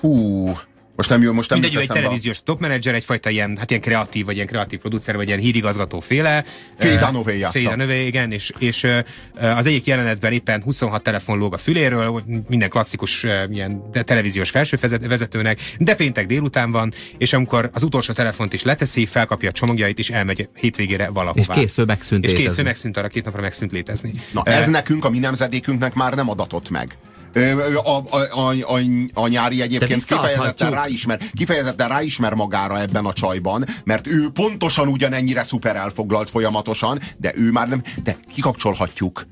Hú, 0.00 0.52
most 1.00 1.12
nem 1.12 1.22
jó, 1.22 1.32
most 1.32 1.50
nem 1.50 1.58
Mindegy, 1.58 1.80
egy 1.80 1.88
televíziós 1.88 2.38
a... 2.38 2.42
top 2.44 2.60
manager, 2.60 2.94
egyfajta 2.94 3.30
ilyen, 3.30 3.56
hát 3.56 3.70
ilyen 3.70 3.82
kreatív, 3.82 4.24
vagy 4.24 4.34
ilyen 4.34 4.46
kreatív 4.46 4.78
producer, 4.78 5.16
vagy 5.16 5.26
ilyen 5.26 5.38
hírigazgató 5.38 6.00
féle. 6.00 6.44
Fédanové 6.76 7.38
játsza. 7.38 7.58
Fédanové, 7.58 8.06
igen, 8.06 8.32
és, 8.32 8.52
és 8.58 8.86
az 9.34 9.66
egyik 9.66 9.86
jelenetben 9.86 10.32
éppen 10.32 10.62
26 10.62 11.02
telefon 11.02 11.38
lóg 11.38 11.54
a 11.54 11.56
füléről, 11.56 12.22
minden 12.48 12.68
klasszikus 12.68 13.22
ilyen 13.50 13.82
televíziós 14.04 14.50
felsővezetőnek, 14.50 15.58
de 15.78 15.94
péntek 15.94 16.26
délután 16.26 16.70
van, 16.70 16.92
és 17.18 17.32
amikor 17.32 17.70
az 17.72 17.82
utolsó 17.82 18.12
telefont 18.12 18.52
is 18.52 18.62
leteszi, 18.62 19.06
felkapja 19.06 19.48
a 19.48 19.52
csomagjait, 19.52 19.98
és 19.98 20.10
elmegy 20.10 20.48
hétvégére 20.54 21.08
valahová. 21.08 21.54
És 21.54 21.60
készül 21.60 21.84
megszűnt 21.84 22.24
És 22.24 22.32
készül 22.32 22.64
megszűnt 22.64 22.96
arra 22.96 23.08
két 23.08 23.24
napra 23.24 23.40
megszűnt 23.40 23.72
létezni. 23.72 24.12
Na, 24.32 24.42
ez 24.44 24.66
uh, 24.66 24.72
nekünk, 24.72 25.04
a 25.04 25.10
mi 25.10 25.18
nemzedékünknek 25.18 25.94
már 25.94 26.14
nem 26.14 26.28
adatott 26.28 26.70
meg. 26.70 26.96
A, 27.34 27.88
a, 27.90 28.04
a, 28.10 28.50
a, 28.50 28.80
a 29.14 29.26
nyári 29.26 29.62
egyébként 29.62 30.04
kifejezetten 30.04 30.70
ráismer, 30.70 31.20
kifejezetten 31.32 31.88
ráismer 31.88 32.34
magára 32.34 32.80
ebben 32.80 33.04
a 33.04 33.12
csajban, 33.12 33.64
mert 33.84 34.06
ő 34.06 34.30
pontosan 34.30 34.88
ugyanennyire 34.88 35.42
szuper 35.42 35.76
elfoglalt 35.76 36.30
folyamatosan, 36.30 37.00
de 37.18 37.32
ő 37.36 37.50
már 37.50 37.68
nem, 37.68 37.82
de 38.02 38.16
kikapcsolhatjuk 38.34 39.26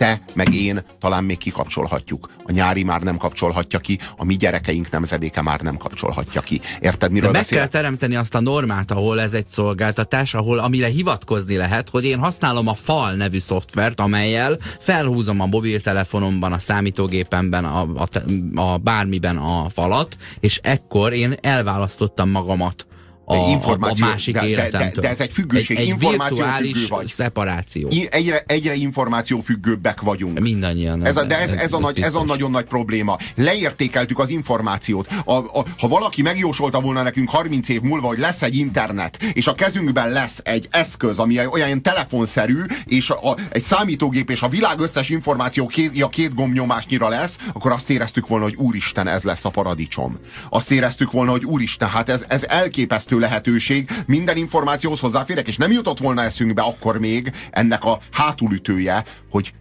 te, 0.00 0.20
meg 0.34 0.54
én 0.54 0.82
talán 0.98 1.24
még 1.24 1.38
kikapcsolhatjuk. 1.38 2.30
A 2.44 2.52
nyári 2.52 2.82
már 2.82 3.00
nem 3.00 3.16
kapcsolhatja 3.16 3.78
ki, 3.78 3.98
a 4.16 4.24
mi 4.24 4.36
gyerekeink 4.36 4.90
nemzedéke 4.90 5.42
már 5.42 5.60
nem 5.60 5.76
kapcsolhatja 5.76 6.40
ki. 6.40 6.60
Érted, 6.80 7.10
miről 7.10 7.26
De 7.26 7.32
meg 7.32 7.40
beszélek? 7.40 7.70
kell 7.70 7.80
teremteni 7.80 8.16
azt 8.16 8.34
a 8.34 8.40
normát, 8.40 8.90
ahol 8.90 9.20
ez 9.20 9.34
egy 9.34 9.46
szolgáltatás, 9.46 10.34
ahol 10.34 10.58
amire 10.58 10.86
hivatkozni 10.86 11.56
lehet, 11.56 11.88
hogy 11.88 12.04
én 12.04 12.18
használom 12.18 12.66
a 12.66 12.74
FAL 12.74 13.12
nevű 13.14 13.38
szoftvert, 13.38 14.00
amelyel 14.00 14.58
felhúzom 14.78 15.40
a 15.40 15.46
mobiltelefonomban, 15.46 16.52
a 16.52 16.58
számítógépemben, 16.58 17.64
a, 17.64 17.80
a, 17.80 18.08
a 18.60 18.78
bármiben 18.78 19.36
a 19.36 19.68
falat, 19.68 20.16
és 20.40 20.60
ekkor 20.62 21.12
én 21.12 21.36
elválasztottam 21.40 22.30
magamat 22.30 22.86
a, 23.30 23.50
információ, 23.50 24.06
a 24.06 24.08
másik 24.08 24.34
de, 24.34 24.46
életemtől. 24.46 24.90
De, 24.94 25.00
de 25.00 25.08
ez 25.08 25.20
egy 25.20 25.32
függőség, 25.32 25.76
egy, 25.76 25.82
egy 25.82 25.88
információ 25.88 26.44
függő 26.44 26.86
vagy. 26.88 27.06
szeparáció. 27.06 27.88
Egyre, 28.08 28.42
egyre 28.46 28.74
információ 28.74 29.40
függőbbek 29.40 30.00
vagyunk. 30.00 30.38
Mindannyian. 30.40 31.06
Ez 31.06 31.16
a, 31.16 31.24
de 31.24 31.40
ez, 31.40 31.50
ez, 31.50 31.60
ez, 31.60 31.72
a, 31.72 31.78
nagy, 31.78 32.00
ez 32.00 32.14
a 32.14 32.24
nagyon 32.24 32.50
nagy 32.50 32.64
probléma. 32.64 33.16
Leértékeltük 33.34 34.18
az 34.18 34.28
információt. 34.28 35.08
A, 35.24 35.32
a, 35.32 35.64
ha 35.78 35.88
valaki 35.88 36.22
megjósolta 36.22 36.80
volna 36.80 37.02
nekünk 37.02 37.30
30 37.30 37.68
év 37.68 37.80
múlva, 37.80 38.06
hogy 38.06 38.18
lesz 38.18 38.42
egy 38.42 38.56
internet, 38.56 39.22
és 39.32 39.46
a 39.46 39.54
kezünkben 39.54 40.10
lesz 40.10 40.40
egy 40.44 40.68
eszköz, 40.70 41.18
ami 41.18 41.46
olyan 41.46 41.82
telefonszerű, 41.82 42.62
és 42.84 43.10
a, 43.10 43.30
a, 43.30 43.36
egy 43.50 43.62
számítógép, 43.62 44.30
és 44.30 44.42
a 44.42 44.48
világ 44.48 44.80
összes 44.80 45.08
információ 45.08 45.66
két, 45.66 46.02
a 46.02 46.08
két 46.08 46.34
gombnyomásnyira 46.34 47.08
lesz, 47.08 47.38
akkor 47.52 47.72
azt 47.72 47.90
éreztük 47.90 48.26
volna, 48.26 48.44
hogy 48.44 48.54
úristen, 48.56 49.08
ez 49.08 49.22
lesz 49.22 49.44
a 49.44 49.50
paradicsom. 49.50 50.18
Azt 50.48 50.70
éreztük 50.70 51.10
volna, 51.10 51.30
hogy 51.30 51.44
úristen, 51.44 51.88
hát 51.88 52.08
ez, 52.08 52.24
ez 52.28 52.44
elképesztő 52.48 53.18
lehetőség, 53.20 53.90
minden 54.06 54.36
információhoz 54.36 55.00
hozzáférek, 55.00 55.48
és 55.48 55.56
nem 55.56 55.70
jutott 55.70 55.98
volna 55.98 56.22
eszünkbe 56.22 56.62
akkor 56.62 56.98
még 56.98 57.32
ennek 57.50 57.84
a 57.84 57.98
hátulütője, 58.12 59.04
hogy 59.30 59.52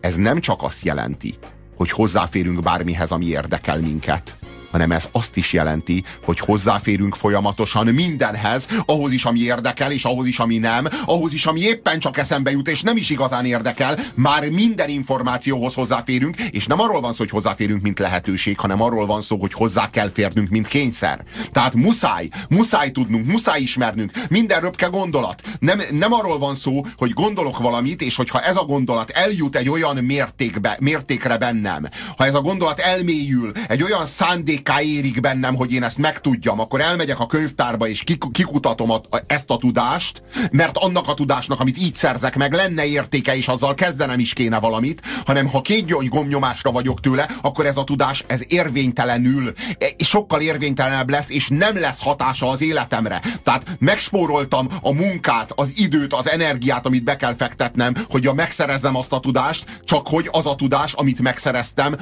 ez 0.00 0.14
nem 0.14 0.40
csak 0.40 0.62
azt 0.62 0.84
jelenti, 0.84 1.34
hogy 1.76 1.90
hozzáférünk 1.90 2.62
bármihez, 2.62 3.10
ami 3.10 3.26
érdekel 3.26 3.80
minket, 3.80 4.34
hanem 4.76 4.92
ez 4.92 5.08
azt 5.12 5.36
is 5.36 5.52
jelenti, 5.52 6.04
hogy 6.24 6.38
hozzáférünk 6.38 7.14
folyamatosan 7.14 7.86
mindenhez, 7.86 8.66
ahhoz 8.86 9.12
is, 9.12 9.24
ami 9.24 9.40
érdekel, 9.40 9.92
és 9.92 10.04
ahhoz 10.04 10.26
is, 10.26 10.38
ami 10.38 10.58
nem, 10.58 10.86
ahhoz 11.04 11.32
is, 11.32 11.46
ami 11.46 11.60
éppen 11.60 11.98
csak 11.98 12.18
eszembe 12.18 12.50
jut, 12.50 12.68
és 12.68 12.82
nem 12.82 12.96
is 12.96 13.10
igazán 13.10 13.44
érdekel, 13.44 13.98
már 14.14 14.48
minden 14.50 14.88
információhoz 14.88 15.74
hozzáférünk, 15.74 16.40
és 16.40 16.66
nem 16.66 16.80
arról 16.80 17.00
van 17.00 17.12
szó, 17.12 17.18
hogy 17.18 17.30
hozzáférünk, 17.30 17.82
mint 17.82 17.98
lehetőség, 17.98 18.58
hanem 18.58 18.82
arról 18.82 19.06
van 19.06 19.20
szó, 19.20 19.36
hogy 19.38 19.52
hozzá 19.52 19.90
kell 19.90 20.10
férnünk, 20.10 20.48
mint 20.48 20.68
kényszer. 20.68 21.24
Tehát 21.52 21.74
muszáj, 21.74 22.28
muszáj 22.48 22.90
tudnunk, 22.90 23.26
muszáj 23.26 23.60
ismernünk, 23.60 24.12
minden 24.28 24.60
röpke 24.60 24.86
gondolat. 24.86 25.42
Nem, 25.58 25.80
nem 25.90 26.12
arról 26.12 26.38
van 26.38 26.54
szó, 26.54 26.80
hogy 26.96 27.10
gondolok 27.10 27.58
valamit, 27.58 28.02
és 28.02 28.16
hogyha 28.16 28.40
ez 28.40 28.56
a 28.56 28.64
gondolat 28.64 29.10
eljut 29.10 29.56
egy 29.56 29.68
olyan 29.68 29.96
mértékbe, 29.96 30.76
mértékre 30.80 31.38
bennem, 31.38 31.86
ha 32.16 32.26
ez 32.26 32.34
a 32.34 32.40
gondolat 32.40 32.80
elmélyül, 32.80 33.52
egy 33.68 33.82
olyan 33.82 34.06
szándék 34.06 34.64
éjszaká 34.66 34.80
érik 34.80 35.20
bennem, 35.20 35.54
hogy 35.54 35.72
én 35.72 35.82
ezt 35.82 35.98
megtudjam, 35.98 36.60
akkor 36.60 36.80
elmegyek 36.80 37.20
a 37.20 37.26
könyvtárba 37.26 37.88
és 37.88 38.04
kikutatom 38.32 38.90
a, 38.90 39.00
a, 39.10 39.22
ezt 39.26 39.50
a 39.50 39.56
tudást, 39.56 40.22
mert 40.50 40.76
annak 40.76 41.08
a 41.08 41.14
tudásnak, 41.14 41.60
amit 41.60 41.78
így 41.78 41.94
szerzek 41.94 42.36
meg, 42.36 42.52
lenne 42.52 42.86
értéke, 42.86 43.36
és 43.36 43.48
azzal 43.48 43.74
kezdenem 43.74 44.18
is 44.18 44.32
kéne 44.32 44.58
valamit, 44.58 45.02
hanem 45.26 45.46
ha 45.46 45.60
két 45.60 46.08
gomnyomásra 46.08 46.70
vagyok 46.70 47.00
tőle, 47.00 47.28
akkor 47.42 47.66
ez 47.66 47.76
a 47.76 47.84
tudás, 47.84 48.24
ez 48.26 48.40
érvénytelenül, 48.48 49.52
e, 49.78 49.86
sokkal 50.04 50.40
érvénytelenebb 50.40 51.10
lesz, 51.10 51.30
és 51.30 51.48
nem 51.48 51.78
lesz 51.78 52.02
hatása 52.02 52.48
az 52.48 52.62
életemre. 52.62 53.22
Tehát 53.42 53.76
megspóroltam 53.78 54.68
a 54.82 54.92
munkát, 54.92 55.52
az 55.54 55.72
időt, 55.76 56.12
az 56.12 56.28
energiát, 56.28 56.86
amit 56.86 57.04
be 57.04 57.16
kell 57.16 57.34
fektetnem, 57.36 57.94
hogy 58.08 58.26
a 58.26 58.34
megszerezzem 58.34 58.96
azt 58.96 59.12
a 59.12 59.20
tudást, 59.20 59.80
csak 59.84 60.08
hogy 60.08 60.28
az 60.32 60.46
a 60.46 60.54
tudás, 60.54 60.92
amit 60.92 61.20
megszereztem, 61.20 61.96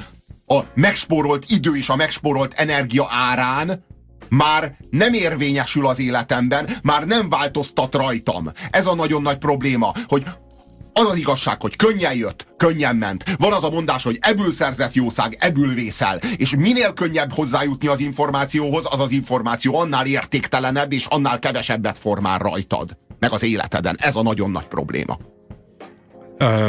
a 0.57 0.67
megspórolt 0.75 1.45
idő 1.49 1.77
és 1.77 1.89
a 1.89 1.97
megspórolt 1.97 2.53
energia 2.53 3.09
árán 3.11 3.85
már 4.29 4.77
nem 4.91 5.13
érvényesül 5.13 5.87
az 5.87 5.99
életemben, 5.99 6.69
már 6.83 7.07
nem 7.07 7.29
változtat 7.29 7.95
rajtam. 7.95 8.51
Ez 8.71 8.87
a 8.87 8.95
nagyon 8.95 9.23
nagy 9.23 9.39
probléma, 9.39 9.95
hogy 10.07 10.25
az 10.93 11.07
az 11.07 11.17
igazság, 11.17 11.61
hogy 11.61 11.77
könnyen 11.77 12.15
jött, 12.15 12.47
könnyen 12.57 12.97
ment. 12.97 13.37
Van 13.39 13.53
az 13.53 13.65
a 13.65 13.71
mondás, 13.71 14.03
hogy 14.03 14.19
ebből 14.21 14.53
szerzett 14.53 14.93
jószág, 14.93 15.37
ebből 15.41 15.75
vészel. 15.75 16.17
És 16.37 16.55
minél 16.57 16.93
könnyebb 16.93 17.33
hozzájutni 17.33 17.89
az 17.89 18.01
információhoz, 18.01 18.87
az 18.91 19.01
az 19.01 19.11
információ 19.11 19.77
annál 19.77 20.07
értéktelenebb, 20.07 20.93
és 20.93 21.07
annál 21.07 21.39
kevesebbet 21.39 21.99
formál 21.99 22.39
rajtad 22.39 22.97
meg 23.19 23.33
az 23.33 23.43
életeden. 23.43 23.97
Ez 23.99 24.17
a 24.17 24.23
nagyon 24.23 24.51
nagy 24.51 24.67
probléma. 24.67 25.19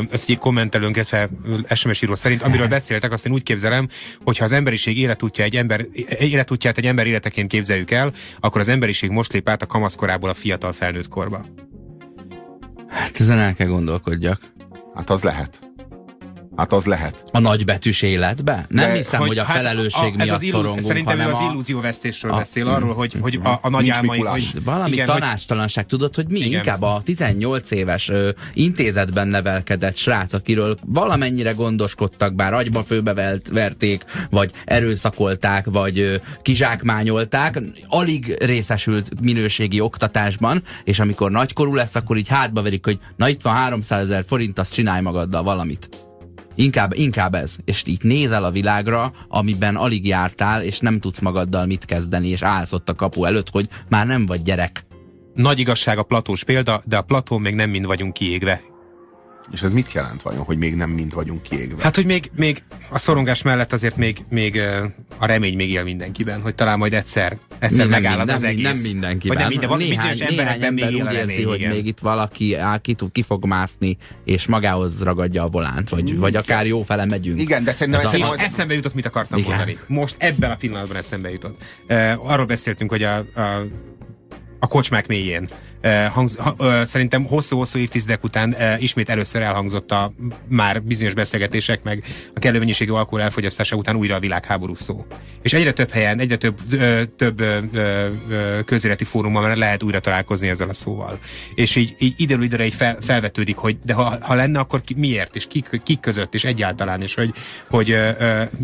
Ezt 0.10 0.30
egy 0.30 0.38
kommentelőnk, 0.38 0.96
illetve 0.96 1.30
SMS 1.74 2.02
író 2.02 2.16
szerint, 2.16 2.42
amiről 2.42 2.68
beszéltek, 2.68 3.12
azt 3.12 3.26
én 3.26 3.34
úgy 3.34 3.44
képzelem, 3.44 3.88
hogy 4.24 4.38
ha 4.38 4.44
az 4.44 4.52
emberiség 4.52 4.98
életútja 4.98 5.44
egy 5.44 5.56
ember, 5.56 5.86
életútját 6.20 6.78
egy 6.78 6.86
ember 6.86 7.08
életeként 7.08 7.48
képzeljük 7.48 7.92
el, 7.92 8.14
akkor 8.40 8.62
az 8.62 8.68
emberiség 8.68 9.10
most 9.10 9.34
lép 9.34 9.50
át 9.50 9.62
a 9.62 9.66
kamaszkorából 9.66 10.30
a 10.30 10.34
fiatal 10.34 10.74
felnőtt 10.74 11.08
korba. 11.08 11.46
Hát 12.88 13.20
ezen 13.20 13.40
el 13.40 13.54
kell 13.54 13.68
gondolkodjak. 13.68 14.42
Hát 14.96 15.10
az 15.10 15.24
lehet. 15.24 15.65
Hát 16.56 16.74
az 16.74 16.86
lehet. 16.86 17.24
A 17.32 17.40
nagybetűs 17.40 18.02
életbe? 18.02 18.66
Nem 18.70 18.90
De, 18.90 18.96
hiszem, 18.96 19.20
hogy, 19.20 19.28
hogy 19.28 19.38
a 19.38 19.44
felelősség 19.44 20.02
hát, 20.02 20.12
a, 20.12 20.22
ez 20.22 20.28
miatt 20.28 20.36
az 20.36 20.42
illúzi, 20.42 20.80
Szerintem 20.80 21.20
ő 21.20 21.30
az 21.32 21.40
illúzióvesztésről 21.50 22.32
a- 22.32 22.38
beszél, 22.38 22.68
arról, 22.68 22.94
hogy, 22.94 23.16
hogy 23.22 23.40
a, 23.44 23.60
a 23.62 23.70
nagy 23.70 23.90
álmaink, 23.90 24.28
hogy 24.28 24.52
Valami 24.64 24.92
igen, 24.92 25.04
igen, 25.04 25.08
hogy- 25.08 25.20
tanástalanság, 25.22 25.86
tudod, 25.86 26.16
hogy 26.16 26.28
mi 26.28 26.40
Igen. 26.40 26.52
inkább 26.52 26.82
a 26.82 27.02
18 27.04 27.72
éves 27.72 28.10
ö, 28.10 28.30
intézetben 28.54 29.28
nevelkedett 29.28 29.96
srác, 29.96 30.34
akiről 30.34 30.78
valamennyire 30.86 31.52
gondoskodtak, 31.52 32.34
bár 32.36 32.54
agyba 32.54 32.84
főbe 32.84 33.14
velt, 33.14 33.48
verték, 33.50 34.04
vagy 34.30 34.52
erőszakolták, 34.66 35.66
vagy 35.66 36.00
ö, 36.00 36.16
kizsákmányolták, 36.42 37.62
alig 37.88 38.36
részesült 38.40 39.12
minőségi 39.22 39.80
oktatásban, 39.80 40.64
és 40.84 41.00
amikor 41.00 41.32
nagykorú 41.32 41.76
lesz, 41.76 41.96
akkor 41.96 42.18
így 42.18 42.28
hátba 42.28 42.62
verik, 42.62 42.86
hogy 42.86 43.00
na 43.16 43.30
itt 43.30 43.42
van 43.42 43.54
300 43.54 44.02
ezer 44.02 44.24
forint, 44.28 44.60
azt 44.60 44.74
csinálj 44.74 45.02
magaddal 45.02 45.44
valamit. 45.44 45.90
Inkább, 46.56 46.94
inkább 46.94 47.34
ez. 47.34 47.56
És 47.66 47.84
így 47.86 48.04
nézel 48.04 48.44
a 48.44 48.52
világra, 48.52 49.14
amiben 49.28 49.76
alig 49.76 50.08
jártál, 50.08 50.62
és 50.62 50.80
nem 50.80 51.00
tudsz 51.00 51.20
magaddal 51.20 51.66
mit 51.66 51.86
kezdeni, 51.86 52.28
és 52.28 52.42
állsz 52.42 52.74
ott 52.74 52.90
a 52.90 52.96
kapu 52.96 53.26
előtt, 53.26 53.50
hogy 53.50 53.68
már 53.90 54.06
nem 54.06 54.26
vagy 54.26 54.42
gyerek. 54.44 54.86
nagy 55.34 55.60
igazság 55.60 55.98
a 55.98 56.04
platós 56.04 56.44
példa, 56.44 56.82
de 56.86 56.98
a 56.98 57.02
platón 57.02 57.42
még 57.42 57.56
nem 57.56 57.70
mind 57.70 57.86
vagyunk 57.86 58.14
kiégve. 58.14 58.62
És 59.52 59.62
ez 59.62 59.74
mit 59.74 59.92
jelent 59.92 60.22
vajon, 60.22 60.44
hogy 60.44 60.58
még 60.58 60.76
nem 60.76 60.90
mind 60.90 61.14
vagyunk 61.14 61.42
kiégve? 61.42 61.84
Hát, 61.84 61.96
hogy 61.96 62.06
még, 62.06 62.32
még 62.36 62.64
a 62.90 62.98
szorongás 62.98 63.42
mellett 63.42 63.74
azért 63.74 63.96
még, 63.96 64.26
még 64.30 64.62
a 65.18 65.26
remény 65.26 65.56
még 65.56 65.72
él 65.72 65.84
mindenkiben, 65.84 66.42
hogy 66.42 66.56
talán 66.56 66.78
majd 66.78 66.94
egyszer, 66.94 67.38
egyszer 67.60 67.78
Nem, 67.78 67.90
megáll 67.90 68.12
nem, 68.12 68.22
az 68.22 68.28
nem, 68.28 68.36
az 68.36 68.44
egész. 68.44 68.64
Nem 68.64 68.78
mindenkiben. 68.78 69.28
Vagy 69.28 69.38
nem 69.38 69.48
minden, 69.48 69.70
van, 69.70 69.78
néhány, 69.78 69.96
bizonyos 69.96 70.18
néhány 70.18 70.40
emberekben 70.40 70.68
ember 70.68 70.92
még 70.92 71.04
úgy 71.04 71.14
érzi, 71.14 71.44
hogy 71.44 71.60
igen. 71.60 71.72
még 71.72 71.86
itt 71.86 72.00
valaki 72.00 72.56
á, 72.56 72.78
ki, 72.78 72.94
tud, 72.94 73.12
ki 73.12 73.22
fog 73.22 73.46
mászni, 73.46 73.98
és 74.26 74.48
magához 74.48 75.04
ragadja 75.04 75.44
a 75.44 75.48
volánt, 75.48 75.90
vagy, 75.90 76.18
vagy 76.18 76.36
akár 76.36 76.66
jó 76.66 76.84
fele 76.84 77.06
megyünk. 77.06 77.42
Igen, 77.42 77.64
de 77.64 77.72
szerintem 77.72 78.02
Ez 78.04 78.10
szerintem 78.10 78.34
az, 78.34 78.40
eszembe 78.40 78.74
jutott, 78.74 78.94
mit 78.94 79.06
akartam 79.06 79.40
Igen. 79.40 79.50
mondani. 79.50 79.78
Most 79.88 80.16
ebben 80.18 80.52
a 80.52 80.56
pillanatban 80.56 80.98
eszembe 80.98 81.32
jutott. 81.32 81.62
Uh, 81.90 82.32
arról 82.32 82.46
beszéltünk, 82.46 82.90
hogy 82.90 83.04
a, 83.04 83.18
a, 83.18 83.66
a 84.60 84.68
kocsmák 84.68 85.08
mélyén. 85.08 85.50
Hangz, 86.12 86.36
ha, 86.36 86.86
szerintem 86.86 87.26
hosszú-hosszú 87.26 87.80
évtizedek 87.80 88.24
után 88.24 88.56
ismét 88.80 89.10
először 89.10 89.42
elhangzott 89.42 89.92
a 89.92 90.14
már 90.48 90.84
bizonyos 90.84 91.14
beszélgetések, 91.14 91.84
meg 91.84 92.04
a 92.36 92.40
kellő 92.40 92.60
mennyiségű 92.60 92.92
alkohol 92.92 93.22
elfogyasztása 93.22 93.76
után 93.76 93.96
újra 93.96 94.16
a 94.16 94.20
világháború 94.20 94.76
szó. 94.76 95.06
És 95.42 95.54
egyre 95.54 95.74
több 95.74 95.90
helyen, 95.90 96.20
egyre 96.20 96.36
több, 96.36 96.60
több 97.16 97.44
közéleti 98.66 99.04
fórumon 99.04 99.44
már 99.44 99.58
lehet 99.58 99.84
újra 99.84 100.00
találkozni 100.00 100.48
ezzel 100.50 100.70
a 100.70 100.74
szóval. 100.74 101.20
És 101.56 101.76
így, 101.76 101.96
így 102.00 102.14
időről 102.18 102.44
időre 102.44 102.66
így 102.66 102.74
fel, 102.74 102.98
felvetődik, 103.02 103.56
hogy 103.56 103.78
de 103.84 103.94
ha, 103.94 104.18
ha 104.22 104.34
lenne, 104.34 104.60
akkor 104.60 104.82
ki, 104.82 104.94
miért, 104.98 105.36
és 105.36 105.48
kik, 105.48 105.82
kik 105.84 106.00
között, 106.00 106.34
és 106.34 106.44
egyáltalán, 106.44 107.02
és 107.02 107.16
hogy, 107.16 107.34
hogy 107.70 107.98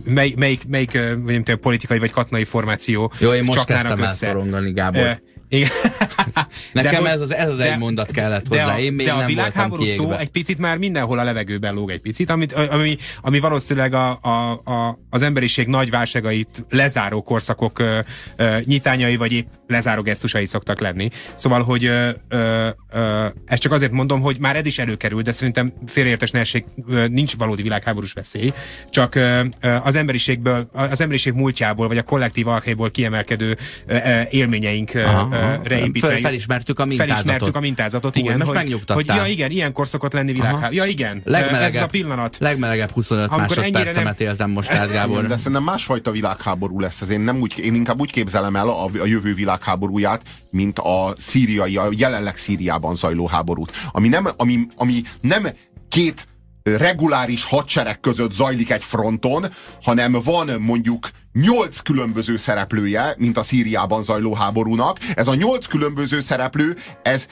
mely, 0.06 0.34
melyik, 0.38 0.68
melyik 0.68 0.92
vagy 0.92 1.34
nem 1.34 1.44
tudom, 1.44 1.60
politikai 1.60 2.00
vagy 2.00 2.12
katonai 2.12 2.44
formáció 2.44 3.12
Jó, 3.18 3.34
én 3.34 3.44
most 3.44 3.66
kezdtem 3.66 3.92
el 3.92 4.04
össze. 4.04 4.28
szorongani, 4.28 4.72
Gábor. 4.72 5.22
Igen. 5.52 5.70
Nekem 6.74 6.96
hogy- 7.02 7.10
ez 7.10 7.22
az- 7.22 7.34
ez 7.34 7.50
az 7.50 7.60
egy 7.60 7.78
mondat 7.78 8.12
kellett 8.12 8.48
hozzá. 8.48 8.66
De 8.66 8.72
a, 8.72 8.80
Én 8.80 8.94
még 8.94 9.06
de 9.06 9.12
a 9.12 9.18
nem 9.18 9.26
világháború 9.28 9.86
szó 9.86 10.12
egy 10.12 10.30
picit 10.30 10.58
már 10.58 10.78
mindenhol 10.78 11.20
a 11.20 11.24
levegőben 11.24 11.74
lóg 11.74 11.92
egy 11.92 12.00
picit, 12.02 12.30
amit, 12.30 12.54
ami, 12.54 12.98
ami 13.22 13.40
valószínűleg 13.40 13.94
a, 13.94 14.20
a, 14.22 14.52
a, 14.52 15.00
az 15.10 15.22
emberiség 15.22 15.68
nagy 15.68 15.90
válságait 15.90 16.66
lezáró 16.70 17.22
korszakok 17.22 17.80
ö, 17.80 18.00
ö, 18.36 18.58
nyitányai, 18.66 19.16
vagy 19.16 19.32
épp 19.32 19.48
lezáró 19.68 20.02
gesztusai 20.02 20.46
szoktak 20.46 20.80
lenni. 20.80 21.10
Szóval, 21.36 21.64
hogy 21.64 21.86
ö, 21.86 22.10
ö, 22.28 22.68
ö, 22.92 23.26
ezt 23.46 23.62
csak 23.62 23.72
azért 23.72 23.92
mondom, 23.92 24.22
hogy 24.22 24.38
már 24.40 24.56
ez 24.56 24.66
is 24.66 24.80
előkerül, 24.80 25.22
de 25.22 25.32
szerintem 25.32 25.74
félreértés 25.86 26.32
ne 26.32 26.40
essék, 26.40 26.66
nincs 27.08 27.36
valódi 27.38 27.62
világháborús 27.62 28.14
veszély, 28.14 28.54
csak 28.90 29.16
ö, 29.16 29.42
az 29.84 29.96
emberiségből, 29.96 30.70
az 30.74 31.02
emberiség 31.02 31.34
múltjából, 31.34 31.88
vagy 31.88 31.98
a 31.98 32.04
kollektív 32.04 32.48
alkhéból 32.48 32.92
kiemelkedő 32.92 33.58
ö, 33.86 33.98
élményeink 34.30 34.92
aha. 34.96 35.40
Reépítve. 35.64 36.08
Fel- 36.08 36.20
felismertük 36.20 36.80
a 36.80 36.86
mintázatot. 36.86 37.18
Felismertük 37.24 37.56
a 37.56 37.60
mintázatot, 37.60 38.14
Hú, 38.16 38.22
igen. 38.22 38.34
most 38.34 38.48
hogy, 38.48 38.56
megnyugtattál. 38.56 38.96
hogy 38.96 39.06
ja, 39.26 39.34
igen, 39.34 39.52
ilyenkor 39.52 39.88
szokott 39.88 40.14
lenni 40.14 40.32
világháború. 40.32 40.74
Ja, 40.76 40.86
igen. 40.86 41.22
Legmelegebb, 41.26 41.76
Ez 41.76 41.82
a 41.82 41.88
pillanat. 41.88 42.38
Legmelegebb 42.40 42.92
25 42.92 43.30
Amikor 43.32 43.58
ennyire 43.58 43.72
másodpercemet 43.72 44.22
éltem 44.22 44.50
most 44.50 44.72
át, 44.72 44.92
Gábor. 44.92 45.28
de 45.28 45.38
szerintem 45.38 45.64
másfajta 45.64 46.12
világháború 46.12 46.80
lesz. 46.80 47.02
Ez 47.02 47.10
én, 47.10 47.22
nem 47.22 47.40
úgy, 47.40 47.60
én 47.60 47.76
inkább 47.76 48.00
úgy 48.00 48.12
képzelem 48.12 48.56
el 48.56 48.70
a, 48.70 48.86
a 48.86 49.06
jövő 49.06 49.34
világháborúját, 49.34 50.22
mint 50.50 50.80
a 50.80 51.14
szíriai, 51.18 51.78
a 51.78 51.88
jelenleg 51.92 52.38
Szíriában 52.38 52.96
zajló 52.96 53.28
háborút. 53.28 53.72
Ami 53.92 54.08
nem, 54.08 54.28
ami, 54.38 54.60
ami 54.76 55.02
nem 55.22 55.48
két 55.90 56.28
reguláris 56.64 57.44
hadsereg 57.44 58.00
között 58.00 58.32
zajlik 58.32 58.72
egy 58.72 58.84
fronton, 58.84 59.46
hanem 59.84 60.12
van 60.24 60.50
mondjuk 60.60 61.10
nyolc 61.34 61.80
különböző 61.80 62.38
szereplője, 62.38 63.16
mint 63.18 63.38
a 63.38 63.44
Szíriában 63.44 64.04
zajló 64.04 64.34
háborúnak. 64.34 64.98
Ez 65.16 65.28
a 65.28 65.36
nyolc 65.36 65.66
különböző 65.66 66.20
szereplő, 66.20 66.76
ez 67.04 67.26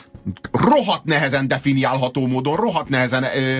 rohadt 0.52 1.04
nehezen 1.04 1.48
definiálható 1.48 2.28
módon, 2.28 2.56
rohadt 2.56 2.90
nehezen 2.90 3.24
ö, 3.24 3.58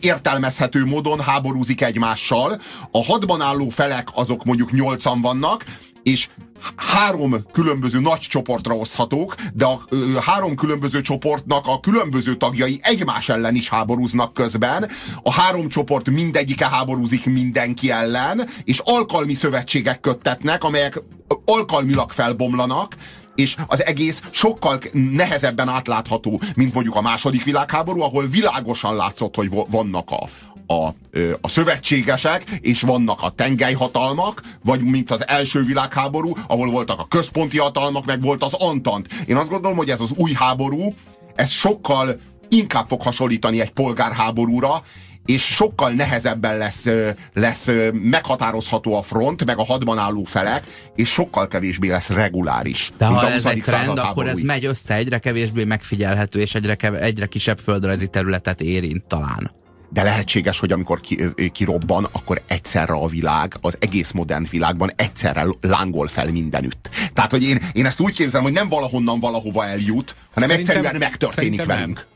értelmezhető 0.00 0.84
módon 0.84 1.20
háborúzik 1.20 1.80
egymással. 1.80 2.60
A 2.90 3.04
hadban 3.04 3.40
álló 3.40 3.68
felek 3.68 4.08
azok 4.14 4.44
mondjuk 4.44 4.72
nyolcan 4.72 5.20
vannak, 5.20 5.64
és 6.02 6.28
három 6.76 7.44
különböző 7.52 8.00
nagy 8.00 8.18
csoportra 8.18 8.74
oszthatók, 8.74 9.34
de 9.52 9.64
a 9.64 9.80
ö, 9.88 10.18
három 10.20 10.54
különböző 10.54 11.00
csoportnak 11.00 11.66
a 11.66 11.80
különböző 11.80 12.34
tagjai 12.34 12.80
egymás 12.82 13.28
ellen 13.28 13.54
is 13.54 13.68
háborúznak 13.68 14.34
közben. 14.34 14.88
A 15.22 15.32
három 15.32 15.68
csoport 15.68 16.10
mindegyike 16.10 16.68
háborúzik 16.68 17.26
mindenki 17.26 17.90
ellen, 17.90 18.48
és 18.64 18.80
alkalmi 18.84 19.34
szövetségek 19.34 20.00
köttetnek, 20.00 20.64
amelyek 20.64 21.02
alkalmilag 21.44 22.10
felbomlanak, 22.10 22.94
és 23.34 23.56
az 23.66 23.84
egész 23.84 24.22
sokkal 24.30 24.78
nehezebben 24.92 25.68
átlátható, 25.68 26.40
mint 26.56 26.74
mondjuk 26.74 26.96
a 26.96 27.00
második 27.00 27.44
világháború, 27.44 28.00
ahol 28.00 28.26
világosan 28.26 28.96
látszott, 28.96 29.34
hogy 29.34 29.50
vannak 29.70 30.10
a, 30.10 30.28
a, 30.70 30.94
a 31.40 31.48
szövetségesek, 31.48 32.44
és 32.60 32.80
vannak 32.80 33.22
a 33.22 33.30
tengelyhatalmak, 33.30 34.42
vagy 34.64 34.80
mint 34.80 35.10
az 35.10 35.28
első 35.28 35.64
világháború, 35.64 36.36
ahol 36.48 36.70
voltak 36.70 37.00
a 37.00 37.06
központi 37.08 37.58
hatalmak, 37.58 38.04
meg 38.06 38.20
volt 38.20 38.42
az 38.42 38.54
Antant. 38.54 39.08
Én 39.26 39.36
azt 39.36 39.48
gondolom, 39.48 39.76
hogy 39.76 39.90
ez 39.90 40.00
az 40.00 40.12
új 40.16 40.32
háború, 40.32 40.94
ez 41.34 41.50
sokkal 41.50 42.20
inkább 42.48 42.88
fog 42.88 43.02
hasonlítani 43.02 43.60
egy 43.60 43.70
polgárháborúra, 43.70 44.82
és 45.26 45.42
sokkal 45.42 45.90
nehezebben 45.90 46.58
lesz, 46.58 46.86
lesz 47.34 47.68
meghatározható 47.92 48.96
a 48.96 49.02
front, 49.02 49.44
meg 49.44 49.58
a 49.58 49.64
hadban 49.64 49.98
álló 49.98 50.24
felek, 50.24 50.66
és 50.94 51.08
sokkal 51.08 51.48
kevésbé 51.48 51.88
lesz 51.88 52.10
reguláris. 52.10 52.90
De 52.98 53.04
ha 53.04 53.18
a 53.18 53.30
ez 53.30 53.42
20. 53.42 53.52
egy 53.52 53.62
trend, 53.62 53.98
akkor 53.98 54.26
ez 54.26 54.40
megy 54.40 54.64
össze, 54.64 54.94
egyre 54.94 55.18
kevésbé 55.18 55.64
megfigyelhető, 55.64 56.40
és 56.40 56.54
egyre, 56.54 56.74
kev- 56.74 57.00
egyre 57.00 57.26
kisebb 57.26 57.58
földrajzi 57.58 58.06
területet 58.06 58.60
érint 58.60 59.04
talán. 59.04 59.58
De 59.92 60.02
lehetséges, 60.02 60.58
hogy 60.58 60.72
amikor 60.72 61.00
ki, 61.00 61.18
kirobban, 61.52 62.08
akkor 62.12 62.42
egyszerre 62.46 62.92
a 62.92 63.06
világ, 63.06 63.56
az 63.60 63.76
egész 63.80 64.10
modern 64.10 64.46
világban 64.50 64.90
egyszerre 64.96 65.46
lángol 65.60 66.06
fel 66.06 66.30
mindenütt. 66.30 66.90
Tehát, 67.12 67.30
hogy 67.30 67.42
én, 67.42 67.58
én 67.72 67.86
ezt 67.86 68.00
úgy 68.00 68.14
képzelem, 68.14 68.42
hogy 68.44 68.52
nem 68.52 68.68
valahonnan 68.68 69.20
valahova 69.20 69.64
eljut, 69.64 70.14
hanem 70.34 70.48
Szerintem- 70.48 70.76
egyszerűen 70.76 71.00
megtörténik 71.00 71.64
velünk. 71.64 72.06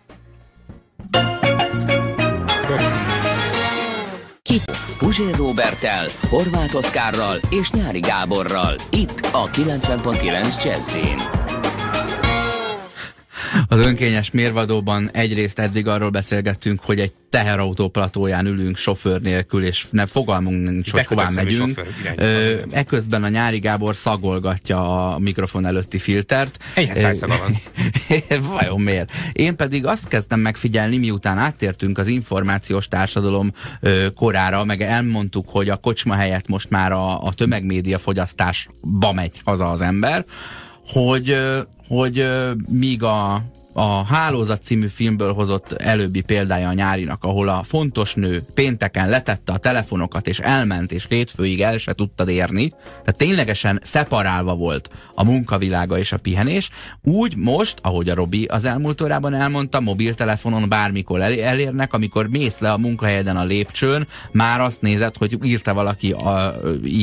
Ki? 4.42 4.60
Puzsér 4.98 5.34
Robertel, 5.36 6.06
Horváth 6.28 6.76
Oszkárral 6.76 7.38
és 7.50 7.70
Nyári 7.70 8.00
Gáborral. 8.00 8.74
Itt 8.90 9.28
a 9.32 9.50
90.9 9.50 10.64
Jazzin. 10.64 11.16
Az 13.68 13.86
önkényes 13.86 14.30
mérvadóban 14.30 15.10
egyrészt 15.12 15.58
eddig 15.58 15.86
arról 15.86 16.10
beszélgettünk, 16.10 16.80
hogy 16.80 17.00
egy 17.00 17.12
teherautó 17.30 17.88
platóján 17.88 18.46
ülünk 18.46 18.76
sofőr 18.76 19.20
nélkül, 19.20 19.64
és 19.64 19.86
ne 19.90 20.06
fogalmunk 20.06 20.68
nincs, 20.68 20.90
hogy 20.90 21.06
hová 21.06 21.28
megyünk. 21.34 21.80
Ö, 22.16 22.54
eközben 22.70 23.24
a 23.24 23.28
nyári 23.28 23.58
Gábor 23.58 23.96
szagolgatja 23.96 25.10
a 25.12 25.18
mikrofon 25.18 25.66
előtti 25.66 25.98
filtert. 25.98 26.58
Enyhe 26.74 26.94
szájszaga 26.94 27.36
van. 27.38 27.56
Vajon 28.56 28.80
miért? 28.80 29.10
Én 29.32 29.56
pedig 29.56 29.86
azt 29.86 30.08
kezdtem 30.08 30.40
megfigyelni, 30.40 30.98
miután 30.98 31.38
áttértünk 31.38 31.98
az 31.98 32.06
információs 32.06 32.88
társadalom 32.88 33.52
ö, 33.80 34.06
korára, 34.14 34.64
meg 34.64 34.82
elmondtuk, 34.82 35.48
hogy 35.48 35.68
a 35.68 35.76
kocsma 35.76 36.14
helyett 36.14 36.48
most 36.48 36.70
már 36.70 36.92
a, 36.92 37.22
a 37.22 37.32
tömegmédia 37.32 37.98
fogyasztásba 37.98 39.12
megy 39.12 39.40
haza 39.44 39.70
az 39.70 39.80
ember, 39.80 40.24
hogy, 40.86 41.36
hogy 41.88 42.24
míg 42.70 43.02
a 43.02 43.42
a 43.76 44.04
Hálózat 44.04 44.62
című 44.62 44.86
filmből 44.86 45.32
hozott 45.32 45.72
előbbi 45.72 46.20
példája 46.20 46.68
a 46.68 46.72
nyárinak, 46.72 47.24
ahol 47.24 47.48
a 47.48 47.62
fontos 47.62 48.14
nő 48.14 48.42
pénteken 48.54 49.08
letette 49.08 49.52
a 49.52 49.58
telefonokat, 49.58 50.28
és 50.28 50.38
elment, 50.38 50.92
és 50.92 51.06
hétfőig 51.08 51.60
el 51.60 51.76
se 51.76 51.92
tudtad 51.92 52.28
érni, 52.28 52.68
tehát 52.88 53.16
ténylegesen 53.16 53.80
szeparálva 53.82 54.54
volt 54.54 54.90
a 55.14 55.24
munkavilága 55.24 55.98
és 55.98 56.12
a 56.12 56.18
pihenés, 56.18 56.70
úgy 57.02 57.36
most, 57.36 57.78
ahogy 57.82 58.08
a 58.08 58.14
Robi 58.14 58.44
az 58.44 58.64
elmúlt 58.64 59.00
órában 59.00 59.34
elmondta, 59.34 59.80
mobiltelefonon 59.80 60.68
bármikor 60.68 61.20
elérnek, 61.20 61.92
amikor 61.92 62.28
mész 62.28 62.58
le 62.58 62.72
a 62.72 62.78
munkahelyeden 62.78 63.36
a 63.36 63.44
lépcsőn, 63.44 64.06
már 64.30 64.60
azt 64.60 64.82
nézed, 64.82 65.16
hogy 65.16 65.38
írta 65.42 65.74
valaki 65.74 66.12
a 66.12 66.54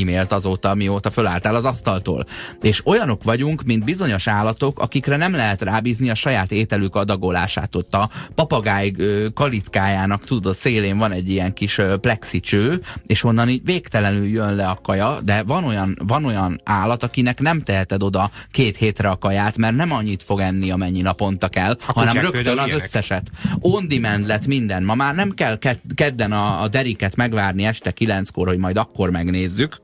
e-mailt 0.02 0.32
azóta, 0.32 0.76
mióta 0.76 1.12
fölálltál 1.12 1.56
az 1.56 1.66
asztaltól. 1.66 2.26
És 2.62 2.86
olyanok 2.86 3.24
vagyunk, 3.24 3.64
mint 3.64 3.84
bizonyos 3.84 4.28
állatok, 4.28 4.80
akikre 4.80 5.18
nem 5.18 5.36
lehet 5.36 5.62
rábízni 5.62 6.10
a 6.10 6.16
saját 6.16 6.52
ételük 6.62 6.96
adagolását. 6.96 7.76
Ott 7.76 7.94
a 7.94 8.10
papagáj 8.36 8.92
kalitkájának, 9.34 10.24
tudod, 10.24 10.56
szélén 10.56 10.98
van 10.98 11.12
egy 11.12 11.30
ilyen 11.30 11.54
kis 11.54 11.80
plexicső, 12.02 12.82
és 13.08 13.24
onnan 13.24 13.50
így 13.50 13.62
végtelenül 13.64 14.28
jön 14.28 14.56
le 14.56 14.68
a 14.68 14.80
kaja, 14.84 15.20
de 15.24 15.44
van 15.44 15.64
olyan, 15.64 15.98
van 16.08 16.26
olyan 16.26 16.62
állat, 16.64 17.04
akinek 17.04 17.40
nem 17.40 17.62
teheted 17.62 18.04
oda 18.04 18.32
két 18.52 18.78
hétre 18.78 19.10
a 19.10 19.18
kaját, 19.18 19.58
mert 19.58 19.76
nem 19.76 19.92
annyit 19.92 20.24
fog 20.24 20.40
enni, 20.40 20.72
amennyi 20.72 21.02
naponta 21.02 21.48
kell, 21.48 21.76
a 21.88 21.92
hanem 22.00 22.18
rögtön 22.18 22.58
az 22.58 22.66
ilyenek. 22.66 22.74
összeset. 22.74 23.32
On 23.60 23.88
demand 23.88 24.28
lett 24.28 24.48
minden. 24.48 24.84
Ma 24.84 24.96
már 24.96 25.16
nem 25.16 25.32
kell 25.32 25.60
kedden 25.96 26.32
a, 26.32 26.62
a 26.62 26.68
deriket 26.68 27.16
megvárni 27.16 27.64
este 27.64 27.92
kilenckor, 27.92 28.48
hogy 28.48 28.58
majd 28.58 28.78
akkor 28.78 29.10
megnézzük, 29.10 29.82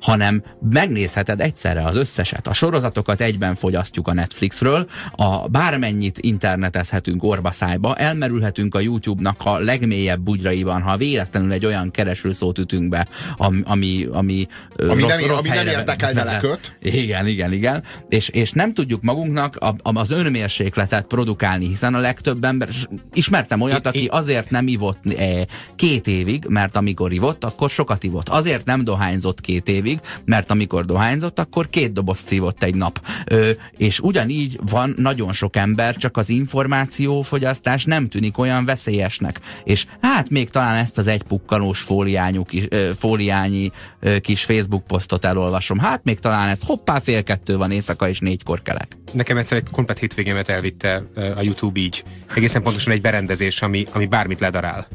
hanem 0.00 0.42
megnézheted 0.70 1.40
egyszerre 1.40 1.84
az 1.84 1.96
összeset. 1.96 2.46
A 2.46 2.52
sorozatokat 2.52 3.20
egyben 3.20 3.54
fogyasztjuk 3.54 4.08
a 4.08 4.12
Netflixről, 4.12 4.86
a 5.10 5.48
bármennyit 5.48 6.18
internetezhetünk 6.18 7.24
orbaszájba, 7.24 7.94
elmerülhetünk 7.96 8.74
a 8.74 8.80
YouTube-nak 8.80 9.40
a 9.44 9.58
legmélyebb 9.58 10.20
bugyraiban, 10.20 10.82
ha 10.82 10.96
véletlenül 10.96 11.52
egy 11.52 11.66
olyan 11.66 11.90
keresőszót 11.90 12.58
ütünk 12.58 12.88
be, 12.88 13.06
ami, 13.36 13.62
ami, 13.64 14.08
ami, 14.12 14.46
ami 14.76 15.02
rossz, 15.02 15.20
nem, 15.20 15.28
rossz 15.28 15.38
ami 15.38 15.48
nem 15.48 15.66
érdekel 15.66 16.12
vele 16.12 16.36
köt. 16.36 16.76
Igen, 16.80 17.26
igen, 17.26 17.52
igen. 17.52 17.82
És, 18.08 18.28
és 18.28 18.52
nem 18.52 18.74
tudjuk 18.74 19.02
magunknak 19.02 19.56
a, 19.56 19.66
a, 19.66 19.98
az 19.98 20.10
önmérsékletet 20.10 21.06
produkálni, 21.06 21.66
hiszen 21.66 21.94
a 21.94 21.98
legtöbb 21.98 22.44
ember, 22.44 22.68
ismertem 23.12 23.60
olyat, 23.60 23.86
aki 23.86 24.06
azért 24.10 24.50
nem 24.50 24.66
ivott 24.66 24.98
eh, 25.16 25.42
két 25.76 26.06
évig, 26.06 26.44
mert 26.48 26.76
amikor 26.76 27.12
ivott, 27.12 27.44
akkor 27.44 27.70
sokat 27.70 28.04
ivott. 28.04 28.28
Azért 28.28 28.64
nem 28.64 28.84
dohányzott 28.84 29.40
két 29.40 29.68
évig, 29.68 29.85
évig, 29.86 30.00
mert 30.24 30.50
amikor 30.50 30.84
dohányzott, 30.84 31.38
akkor 31.38 31.66
két 31.66 31.92
doboz 31.92 32.18
szívott 32.18 32.62
egy 32.62 32.74
nap. 32.74 33.00
Ö, 33.26 33.50
és 33.76 34.00
ugyanígy 34.00 34.60
van 34.70 34.94
nagyon 34.96 35.32
sok 35.32 35.56
ember, 35.56 35.96
csak 35.96 36.16
az 36.16 36.28
információfogyasztás 36.28 37.84
nem 37.84 38.08
tűnik 38.08 38.38
olyan 38.38 38.64
veszélyesnek. 38.64 39.40
És 39.64 39.86
hát 40.00 40.30
még 40.30 40.50
talán 40.50 40.76
ezt 40.76 40.98
az 40.98 41.06
egy 41.06 41.22
pukkanós 41.22 41.80
fóliányú 41.80 42.44
kis, 42.44 42.66
fóliányi 42.98 43.70
ö, 44.00 44.18
kis 44.18 44.44
Facebook 44.44 44.86
posztot 44.86 45.24
elolvasom. 45.24 45.78
Hát 45.78 46.04
még 46.04 46.18
talán 46.18 46.48
ez 46.48 46.62
hoppá 46.62 46.98
fél 46.98 47.22
kettő 47.22 47.56
van 47.56 47.70
éjszaka 47.70 48.08
és 48.08 48.18
négykor 48.18 48.62
kelek. 48.62 48.96
Nekem 49.12 49.36
egyszer 49.36 49.56
egy 49.56 49.70
komplet 49.70 49.98
hétvégémet 49.98 50.48
elvitte 50.48 51.02
a 51.36 51.42
YouTube 51.42 51.80
így. 51.80 52.04
Egészen 52.34 52.62
pontosan 52.62 52.92
egy 52.92 53.00
berendezés, 53.00 53.62
ami, 53.62 53.84
ami 53.92 54.06
bármit 54.06 54.40
ledarál. 54.40 54.86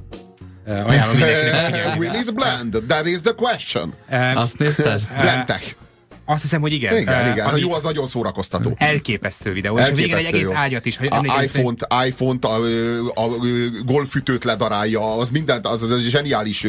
Uh, 0.68 0.88
ajánlom 0.88 1.18
mindenkinek 1.18 1.98
We 1.98 2.08
need 2.08 2.34
blend, 2.34 2.84
that 2.88 3.06
is 3.06 3.22
the 3.22 3.34
question. 3.34 3.94
Uh, 4.12 4.44
nézted? 4.58 5.02
Azt 6.26 6.42
hiszem, 6.42 6.62
hogy 6.62 6.74
igen. 6.74 6.98
Igen, 6.98 7.26
uh, 7.26 7.32
igen. 7.32 7.46
Ami 7.46 7.60
jó, 7.60 7.74
az 7.74 7.84
nagyon 7.84 8.08
szórakoztató. 8.08 8.74
Elképesztő 8.78 9.54
videó. 9.54 9.78
Elképesztő 9.78 10.02
és 10.02 10.08
végén 10.08 10.26
egy 10.28 10.34
egész 10.34 10.50
jó. 10.50 10.56
ágyat 10.56 10.86
is. 10.86 10.98
A 10.98 11.42
iPhone-t, 11.44 11.88
iPhone-t 12.06 12.46
a, 12.46 12.56
a, 13.14 13.22
a, 13.22 13.30
golfütőt 13.86 14.44
ledarálja, 14.44 15.16
az 15.16 15.30
mindent, 15.30 15.68
az, 15.68 15.82
az 15.82 15.92
egy 15.92 16.10
zseniális 16.10 16.64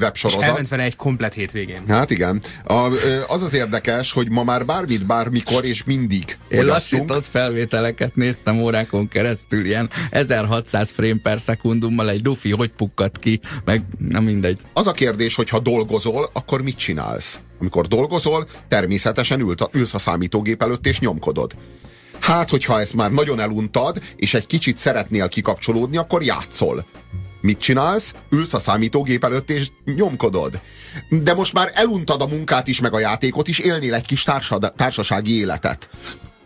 websorozat. 0.00 0.40
És 0.40 0.46
elment 0.46 0.68
vele 0.68 0.82
egy 0.82 0.96
komplet 0.96 1.32
hétvégén. 1.32 1.82
Hát 1.88 2.10
igen. 2.10 2.42
A, 2.64 2.88
az 3.26 3.42
az 3.42 3.54
érdekes, 3.54 4.12
hogy 4.12 4.30
ma 4.30 4.44
már 4.44 4.64
bármit, 4.64 5.06
bármikor 5.06 5.64
és 5.64 5.84
mindig 5.84 6.38
Én 6.48 6.64
lassított 6.64 7.26
felvételeket 7.26 8.16
néztem 8.16 8.60
órákon 8.60 9.08
keresztül, 9.08 9.64
ilyen 9.64 9.90
1600 10.10 10.90
frame 10.90 11.20
per 11.22 11.40
szekundummal 11.40 12.10
egy 12.10 12.22
dufi, 12.22 12.50
hogy 12.50 12.70
pukkat 12.70 13.18
ki, 13.18 13.40
meg 13.64 13.82
nem 13.98 14.24
mindegy. 14.24 14.58
Az 14.72 14.86
a 14.86 14.92
kérdés, 14.92 15.34
hogy 15.34 15.48
ha 15.48 15.58
dolgozol, 15.58 16.30
akkor 16.32 16.62
mit 16.62 16.76
csinálsz? 16.76 17.40
Amikor 17.60 17.86
dolgozol, 17.86 18.46
természetesen 18.68 19.56
ülsz 19.72 19.94
a 19.94 19.98
számítógép 19.98 20.62
előtt 20.62 20.86
és 20.86 20.98
nyomkodod. 20.98 21.56
Hát, 22.20 22.50
hogyha 22.50 22.80
ezt 22.80 22.94
már 22.94 23.12
nagyon 23.12 23.40
eluntad, 23.40 24.00
és 24.16 24.34
egy 24.34 24.46
kicsit 24.46 24.78
szeretnél 24.78 25.28
kikapcsolódni, 25.28 25.96
akkor 25.96 26.22
játszol. 26.22 26.84
Mit 27.40 27.58
csinálsz? 27.58 28.14
Ülsz 28.30 28.54
a 28.54 28.58
számítógép 28.58 29.24
előtt 29.24 29.50
és 29.50 29.70
nyomkodod. 29.84 30.60
De 31.08 31.34
most 31.34 31.52
már 31.52 31.70
eluntad 31.72 32.20
a 32.20 32.26
munkát 32.26 32.68
is, 32.68 32.80
meg 32.80 32.94
a 32.94 32.98
játékot 32.98 33.48
is, 33.48 33.58
élnél 33.58 33.94
egy 33.94 34.06
kis 34.06 34.22
társad, 34.22 34.72
társasági 34.76 35.38
életet 35.38 35.88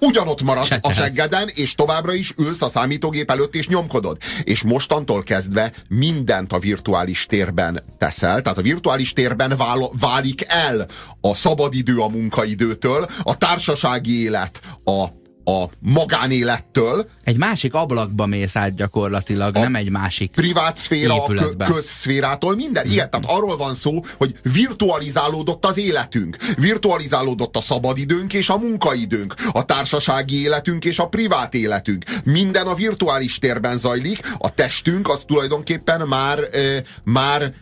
ugyanott 0.00 0.42
maradsz 0.42 0.76
a 0.80 0.92
seggeden, 0.92 1.50
és 1.54 1.74
továbbra 1.74 2.12
is 2.12 2.32
ülsz 2.36 2.62
a 2.62 2.68
számítógép 2.68 3.30
előtt, 3.30 3.54
és 3.54 3.68
nyomkodod. 3.68 4.16
És 4.44 4.62
mostantól 4.62 5.22
kezdve 5.22 5.72
mindent 5.88 6.52
a 6.52 6.58
virtuális 6.58 7.26
térben 7.26 7.82
teszel, 7.98 8.42
tehát 8.42 8.58
a 8.58 8.62
virtuális 8.62 9.12
térben 9.12 9.56
vál, 9.56 9.90
válik 10.00 10.44
el 10.48 10.86
a 11.20 11.34
szabadidő 11.34 11.98
a 11.98 12.08
munkaidőtől, 12.08 13.06
a 13.22 13.36
társasági 13.36 14.22
élet 14.22 14.60
a 14.84 15.17
a 15.48 15.68
magánélettől. 15.78 17.08
Egy 17.24 17.36
másik 17.36 17.74
ablakba 17.74 18.26
mész 18.26 18.56
át 18.56 18.74
gyakorlatilag, 18.74 19.54
nem 19.54 19.74
egy 19.74 19.90
másik 19.90 20.30
Privát 20.30 20.76
szféra, 20.76 21.24
a 21.24 21.32
közszférától, 21.64 22.54
minden. 22.54 22.86
Mm. 22.86 22.90
Ilyen, 22.90 23.10
tehát 23.10 23.26
arról 23.28 23.56
van 23.56 23.74
szó, 23.74 24.00
hogy 24.18 24.34
virtualizálódott 24.52 25.64
az 25.64 25.78
életünk. 25.78 26.36
Virtualizálódott 26.56 27.56
a 27.56 27.60
szabadidőnk 27.60 28.32
és 28.32 28.48
a 28.48 28.58
munkaidőnk. 28.58 29.34
A 29.52 29.64
társasági 29.64 30.40
életünk 30.40 30.84
és 30.84 30.98
a 30.98 31.06
privát 31.06 31.54
életünk. 31.54 32.04
Minden 32.24 32.66
a 32.66 32.74
virtuális 32.74 33.38
térben 33.38 33.78
zajlik. 33.78 34.20
A 34.38 34.54
testünk 34.54 35.08
az 35.08 35.22
tulajdonképpen 35.26 36.00
már, 36.00 36.38
ö, 36.52 36.76
már 37.04 37.52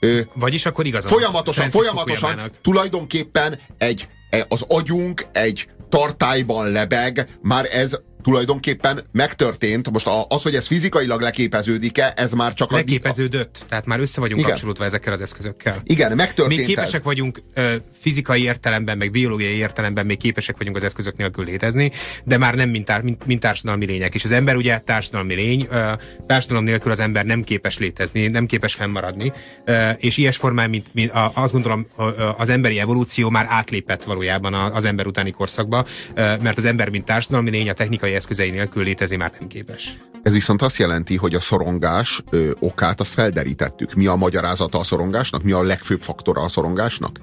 ö, 0.00 0.20
Vagyis 0.34 0.66
akkor 0.66 0.86
igazán. 0.86 1.12
Folyamatosan, 1.12 1.70
folyamatosan 1.70 2.40
tulajdonképpen 2.62 3.58
egy, 3.78 4.08
e, 4.30 4.46
az 4.48 4.64
agyunk 4.68 5.26
egy 5.32 5.68
tartályban 5.90 6.70
lebeg, 6.70 7.26
már 7.42 7.64
ez 7.72 7.98
tulajdonképpen 8.22 9.04
megtörtént. 9.12 9.90
Most 9.90 10.08
az, 10.28 10.42
hogy 10.42 10.54
ez 10.54 10.66
fizikailag 10.66 11.20
leképeződik-e, 11.20 12.12
ez 12.16 12.32
már 12.32 12.54
csak 12.54 12.72
Leképeződött. 12.72 13.58
A... 13.62 13.64
Tehát 13.68 13.86
már 13.86 14.00
össze 14.00 14.20
vagyunk 14.20 14.40
Igen. 14.40 14.52
kapcsolódva 14.52 14.84
ezekkel 14.84 15.12
az 15.12 15.20
eszközökkel. 15.20 15.80
Igen, 15.84 16.12
megtörtént 16.16 16.58
Még 16.58 16.68
képesek 16.68 16.94
ez. 16.94 17.04
vagyunk 17.04 17.42
ö, 17.54 17.74
fizikai 17.92 18.42
értelemben, 18.42 18.98
meg 18.98 19.10
biológiai 19.10 19.54
értelemben 19.56 20.06
még 20.06 20.18
képesek 20.18 20.56
vagyunk 20.58 20.76
az 20.76 20.82
eszközök 20.82 21.16
nélkül 21.16 21.44
létezni, 21.44 21.90
de 22.24 22.38
már 22.38 22.54
nem 22.54 22.68
mint, 22.68 22.84
tár, 22.84 23.02
mint, 23.02 23.26
mint 23.26 23.40
társadalmi 23.40 23.86
lények. 23.86 24.14
És 24.14 24.24
az 24.24 24.30
ember 24.30 24.56
ugye 24.56 24.78
társadalmi 24.78 25.34
lény, 25.34 25.66
ö, 25.70 25.92
társadalom 26.26 26.64
nélkül 26.64 26.90
az 26.90 27.00
ember 27.00 27.24
nem 27.24 27.42
képes 27.42 27.78
létezni, 27.78 28.26
nem 28.26 28.46
képes 28.46 28.74
fennmaradni, 28.74 29.32
ö, 29.64 29.90
és 29.90 30.16
ilyes 30.16 30.36
formán, 30.36 30.70
mint, 30.70 30.94
mint 30.94 31.10
a, 31.10 31.30
azt 31.34 31.52
gondolom, 31.52 31.86
az 32.36 32.48
emberi 32.48 32.78
evolúció 32.80 33.30
már 33.30 33.46
átlépett 33.48 34.04
valójában 34.04 34.54
az 34.54 34.84
ember 34.84 35.06
utáni 35.06 35.30
korszakba, 35.30 35.86
ö, 36.14 36.36
mert 36.36 36.56
az 36.56 36.64
ember, 36.64 36.88
mint 36.88 37.04
társadalmi 37.04 37.50
lény, 37.50 37.68
a 37.68 37.72
technikai 37.72 38.09
technikai 38.10 38.14
eszközei 38.14 38.50
nélkül 38.50 38.84
létezni 38.84 39.16
már 39.16 39.32
nem 39.38 39.48
képes. 39.48 39.96
Ez 40.22 40.32
viszont 40.32 40.62
azt 40.62 40.76
jelenti, 40.76 41.16
hogy 41.16 41.34
a 41.34 41.40
szorongás 41.40 42.22
ö, 42.30 42.50
okát 42.58 43.00
azt 43.00 43.12
felderítettük. 43.12 43.94
Mi 43.94 44.06
a 44.06 44.14
magyarázata 44.14 44.78
a 44.78 44.82
szorongásnak? 44.82 45.42
Mi 45.42 45.52
a 45.52 45.62
legfőbb 45.62 46.02
faktora 46.02 46.42
a 46.42 46.48
szorongásnak? 46.48 47.18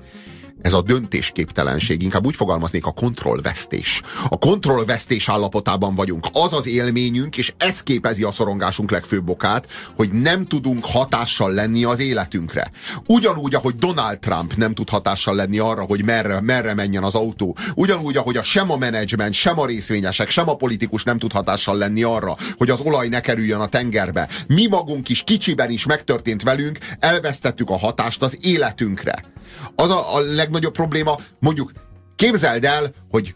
Ez 0.61 0.73
a 0.73 0.81
döntésképtelenség, 0.81 2.01
inkább 2.01 2.25
úgy 2.25 2.35
fogalmaznék, 2.35 2.85
a 2.85 2.91
kontrollvesztés. 2.91 4.01
A 4.29 4.37
kontrollvesztés 4.37 5.29
állapotában 5.29 5.95
vagyunk. 5.95 6.27
Az 6.31 6.53
az 6.53 6.67
élményünk, 6.67 7.37
és 7.37 7.53
ez 7.57 7.83
képezi 7.83 8.23
a 8.23 8.31
szorongásunk 8.31 8.91
legfőbb 8.91 9.29
okát, 9.29 9.71
hogy 9.95 10.11
nem 10.11 10.45
tudunk 10.45 10.85
hatással 10.85 11.53
lenni 11.53 11.83
az 11.83 11.99
életünkre. 11.99 12.71
Ugyanúgy, 13.07 13.55
ahogy 13.55 13.75
Donald 13.75 14.19
Trump 14.19 14.55
nem 14.55 14.73
tud 14.73 14.89
hatással 14.89 15.35
lenni 15.35 15.59
arra, 15.59 15.81
hogy 15.81 16.03
merre, 16.03 16.41
merre 16.41 16.73
menjen 16.73 17.03
az 17.03 17.15
autó. 17.15 17.55
Ugyanúgy, 17.75 18.17
ahogy 18.17 18.37
a 18.37 18.43
sem 18.43 18.71
a 18.71 18.77
menedzsment, 18.77 19.33
sem 19.33 19.59
a 19.59 19.65
részvényesek, 19.65 20.29
sem 20.29 20.49
a 20.49 20.55
politikus 20.55 21.03
nem 21.03 21.19
tud 21.19 21.31
hatással 21.31 21.77
lenni 21.77 22.03
arra, 22.03 22.35
hogy 22.57 22.69
az 22.69 22.81
olaj 22.81 23.07
ne 23.07 23.19
kerüljön 23.19 23.59
a 23.59 23.67
tengerbe. 23.67 24.29
Mi 24.47 24.67
magunk 24.67 25.09
is 25.09 25.23
kicsiben 25.23 25.69
is 25.69 25.85
megtörtént 25.85 26.43
velünk, 26.43 26.77
elvesztettük 26.99 27.69
a 27.69 27.77
hatást 27.77 28.21
az 28.21 28.37
életünkre. 28.41 29.35
Az 29.75 29.89
a, 29.89 30.15
a 30.15 30.19
legnagyobb 30.19 30.73
probléma, 30.73 31.15
mondjuk 31.39 31.71
képzeld 32.15 32.65
el, 32.65 32.93
hogy 33.09 33.35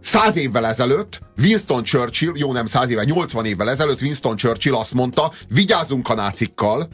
száz 0.00 0.36
évvel 0.36 0.66
ezelőtt 0.66 1.20
Winston 1.38 1.82
Churchill, 1.82 2.32
jó 2.34 2.52
nem 2.52 2.66
száz 2.66 2.90
éve, 2.90 3.04
80 3.04 3.44
évvel 3.44 3.70
ezelőtt 3.70 4.00
Winston 4.00 4.36
Churchill 4.36 4.74
azt 4.74 4.94
mondta, 4.94 5.30
vigyázzunk 5.48 6.08
a 6.08 6.14
nácikkal, 6.14 6.88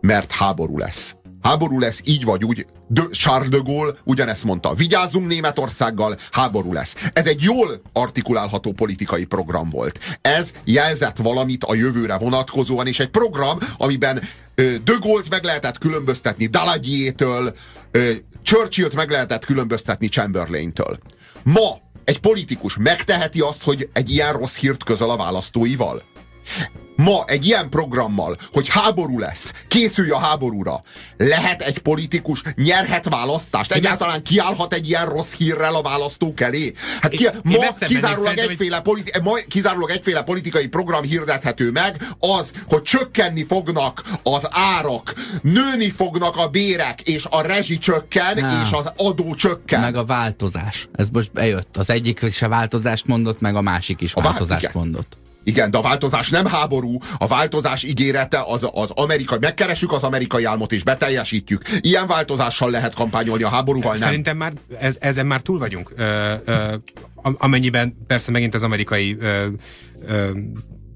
mert 0.00 0.32
háború 0.32 0.78
lesz. 0.78 1.16
Háború 1.46 1.78
lesz, 1.78 2.00
így 2.04 2.24
vagy 2.24 2.44
úgy. 2.44 2.66
De 2.88 3.02
Charles 3.10 3.48
de 3.48 3.58
Gaulle 3.64 3.92
ugyanezt 4.04 4.44
mondta. 4.44 4.74
Vigyázzunk 4.74 5.26
Németországgal, 5.26 6.16
háború 6.30 6.72
lesz. 6.72 6.94
Ez 7.12 7.26
egy 7.26 7.42
jól 7.42 7.80
artikulálható 7.92 8.72
politikai 8.72 9.24
program 9.24 9.70
volt. 9.70 10.18
Ez 10.20 10.52
jelzett 10.64 11.16
valamit 11.16 11.64
a 11.64 11.74
jövőre 11.74 12.18
vonatkozóan, 12.18 12.86
és 12.86 13.00
egy 13.00 13.08
program, 13.08 13.58
amiben 13.76 14.22
de 14.54 14.92
Gaulle-t 15.00 15.28
meg 15.30 15.44
lehetett 15.44 15.78
különböztetni 15.78 16.46
Daladier-től, 16.46 17.54
Churchill-t 18.42 18.94
meg 18.94 19.10
lehetett 19.10 19.44
különböztetni 19.44 20.08
Chamberlain-től. 20.08 20.98
Ma 21.42 21.78
egy 22.04 22.20
politikus 22.20 22.76
megteheti 22.78 23.40
azt, 23.40 23.62
hogy 23.62 23.88
egy 23.92 24.10
ilyen 24.10 24.32
rossz 24.32 24.56
hírt 24.56 24.84
közöl 24.84 25.10
a 25.10 25.16
választóival? 25.16 26.02
Ma 26.96 27.24
egy 27.26 27.46
ilyen 27.46 27.68
programmal, 27.68 28.36
hogy 28.52 28.68
háború 28.68 29.18
lesz, 29.18 29.52
készülj 29.68 30.10
a 30.10 30.18
háborúra, 30.18 30.82
lehet 31.16 31.62
egy 31.62 31.78
politikus, 31.78 32.42
nyerhet 32.54 33.08
választást, 33.08 33.72
egyáltalán 33.72 34.22
kiállhat 34.22 34.74
egy 34.74 34.88
ilyen 34.88 35.06
rossz 35.06 35.34
hírrel 35.34 35.74
a 35.74 35.82
választók 35.82 36.40
elé? 36.40 36.72
Hát 37.00 37.10
ki, 37.10 37.28
ma 37.42 37.56
kizárólag 37.86 38.38
egyféle, 38.38 38.80
politi- 38.80 39.20
ma 39.22 39.34
kizárólag 39.48 39.90
egyféle 39.90 40.22
politikai 40.22 40.68
program 40.68 41.02
hirdethető 41.02 41.70
meg, 41.70 42.06
az, 42.18 42.52
hogy 42.68 42.82
csökkenni 42.82 43.44
fognak 43.44 44.02
az 44.22 44.48
árak, 44.50 45.14
nőni 45.42 45.90
fognak 45.90 46.36
a 46.36 46.48
bérek, 46.48 47.00
és 47.02 47.26
a 47.30 47.40
rezsi 47.40 47.78
csökken, 47.78 48.42
Há. 48.42 48.62
és 48.62 48.70
az 48.72 48.92
adó 48.96 49.34
csökken. 49.34 49.80
Meg 49.80 49.96
a 49.96 50.04
változás. 50.04 50.88
Ez 50.92 51.08
most 51.10 51.32
bejött. 51.32 51.76
Az 51.76 51.90
egyik 51.90 52.20
is 52.22 52.42
a 52.42 52.48
változást 52.48 53.06
mondott, 53.06 53.40
meg 53.40 53.56
a 53.56 53.60
másik 53.60 54.00
is 54.00 54.14
a 54.14 54.20
változást 54.20 54.64
vá- 54.64 54.74
mondott. 54.74 55.16
Igen, 55.46 55.70
de 55.70 55.78
a 55.78 55.80
változás 55.80 56.30
nem 56.30 56.46
háború, 56.46 56.98
a 57.18 57.26
változás 57.26 57.82
ígérete 57.82 58.42
az, 58.46 58.68
az 58.72 58.90
amerikai, 58.90 59.38
megkeresük 59.40 59.92
az 59.92 60.02
amerikai 60.02 60.44
álmot 60.44 60.72
és 60.72 60.82
beteljesítjük. 60.82 61.62
Ilyen 61.80 62.06
változással 62.06 62.70
lehet 62.70 62.94
kampányolni 62.94 63.42
a 63.42 63.48
háborúval, 63.48 63.92
nem? 63.92 64.00
Szerintem 64.00 64.36
már 64.36 64.52
ez, 64.80 64.96
ezen 65.00 65.26
már 65.26 65.40
túl 65.40 65.58
vagyunk. 65.58 65.92
Ö, 65.96 66.34
ö, 66.44 66.74
amennyiben 67.22 67.96
persze 68.06 68.30
megint 68.30 68.54
az 68.54 68.62
amerikai 68.62 69.16
ö, 69.20 69.46
ö, 70.06 70.30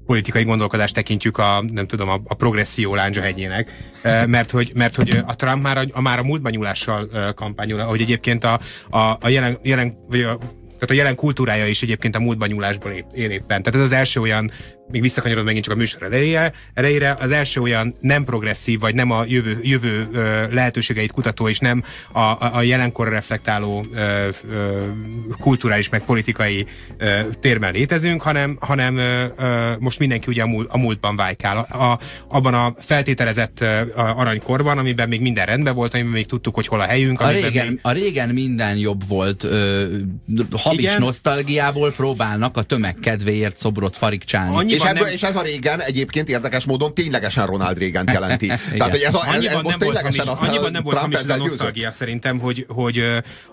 politikai 0.05 0.43
gondolkodást 0.43 0.93
tekintjük 0.93 1.37
a, 1.37 1.63
nem 1.71 1.87
tudom, 1.87 2.09
a, 2.09 2.19
a 2.25 2.33
progresszió 2.33 2.93
hegyének, 2.93 3.91
mert 4.25 4.51
hogy, 4.51 4.71
mert 4.75 4.95
hogy 4.95 5.23
a 5.25 5.35
Trump 5.35 5.63
már 5.63 5.77
a, 5.77 5.83
a, 5.91 6.01
már 6.01 6.19
a 6.19 6.23
múltban 6.23 6.51
nyúlással 6.51 7.09
kampányol, 7.35 7.79
ahogy 7.79 8.01
egyébként 8.01 8.43
a, 8.43 8.59
a, 8.89 8.97
a 8.97 9.27
jelen, 9.27 9.57
jelen, 9.63 9.93
vagy 10.09 10.21
a 10.21 10.37
tehát 10.81 10.95
a 10.95 11.03
jelen 11.03 11.15
kultúrája 11.15 11.67
is 11.67 11.81
egyébként 11.81 12.15
a 12.15 12.19
múltban 12.19 12.47
nyúlásból 12.47 12.91
él 13.13 13.31
éppen. 13.31 13.63
Tehát 13.63 13.75
ez 13.75 13.81
az 13.81 13.91
első 13.91 14.19
olyan 14.19 14.51
még 14.91 15.01
visszakanyarod 15.01 15.45
megint 15.45 15.63
csak 15.63 15.73
a 15.73 15.77
műsor 15.77 16.03
elejére, 16.03 16.53
elejére, 16.73 17.17
az 17.19 17.31
első 17.31 17.61
olyan 17.61 17.95
nem 17.99 18.23
progresszív, 18.23 18.79
vagy 18.79 18.95
nem 18.95 19.11
a 19.11 19.23
jövő, 19.27 19.59
jövő 19.61 20.07
lehetőségeit 20.51 21.11
kutató, 21.11 21.49
és 21.49 21.59
nem 21.59 21.83
a, 22.11 22.19
a, 22.19 22.49
a 22.53 22.61
jelenkor 22.61 23.09
reflektáló 23.09 23.85
ö, 23.93 24.27
ö, 24.51 24.85
kulturális, 25.39 25.89
meg 25.89 26.03
politikai 26.05 26.65
ö, 26.97 27.19
térben 27.39 27.73
létezünk, 27.73 28.21
hanem, 28.21 28.57
hanem 28.59 28.97
ö, 28.97 29.23
ö, 29.37 29.71
most 29.79 29.99
mindenki 29.99 30.25
ugye 30.27 30.41
a, 30.41 30.47
múlt, 30.47 30.71
a 30.71 30.77
múltban 30.77 31.15
vájkál. 31.15 31.65
A, 31.69 31.83
a, 31.83 31.99
abban 32.27 32.53
a 32.53 32.73
feltételezett 32.77 33.61
ö, 33.61 33.79
aranykorban, 33.95 34.77
amiben 34.77 35.07
még 35.07 35.21
minden 35.21 35.45
rendben 35.45 35.75
volt, 35.75 35.93
amiben 35.93 36.11
még 36.11 36.25
tudtuk, 36.25 36.55
hogy 36.55 36.67
hol 36.67 36.79
a 36.79 36.85
helyünk. 36.85 37.21
A 37.21 37.29
régen, 37.29 37.67
még... 37.67 37.79
a 37.81 37.91
régen 37.91 38.29
minden 38.29 38.77
jobb 38.77 39.07
volt. 39.07 39.43
Ö, 39.43 39.85
habis 40.51 40.79
Igen. 40.79 40.99
nosztalgiából 40.99 41.91
próbálnak 41.91 42.57
a 42.57 42.63
tömeg 42.63 42.95
kedvéért 43.01 43.57
szobrot 43.57 43.97
farigcsálni. 43.97 44.55
Annyi 44.55 44.77
és, 44.81 44.89
ebből, 44.89 45.03
nem... 45.03 45.11
és 45.13 45.23
ez 45.23 45.35
a 45.35 45.41
régen 45.41 45.81
egyébként 45.81 46.29
érdekes 46.29 46.65
módon 46.65 46.93
ténylegesen 46.93 47.45
Ronald 47.45 47.77
reagan 47.77 48.05
jelenti. 48.13 48.47
Tehát, 48.47 48.91
hogy 48.91 49.01
ez, 49.01 49.13
a, 49.13 49.27
ez, 49.33 49.43
ez 49.43 49.61
most 49.61 49.77
ténylegesen 49.77 50.27
azt 50.27 50.41
annyiban 50.41 50.71
nem 50.71 50.83
volt 50.83 50.97
Trump 50.97 51.15
hamis 51.15 51.29
a 51.29 51.37
nosztalgia 51.37 51.91
szerintem, 51.91 52.39
hogy, 52.39 52.65
hogy 52.67 52.97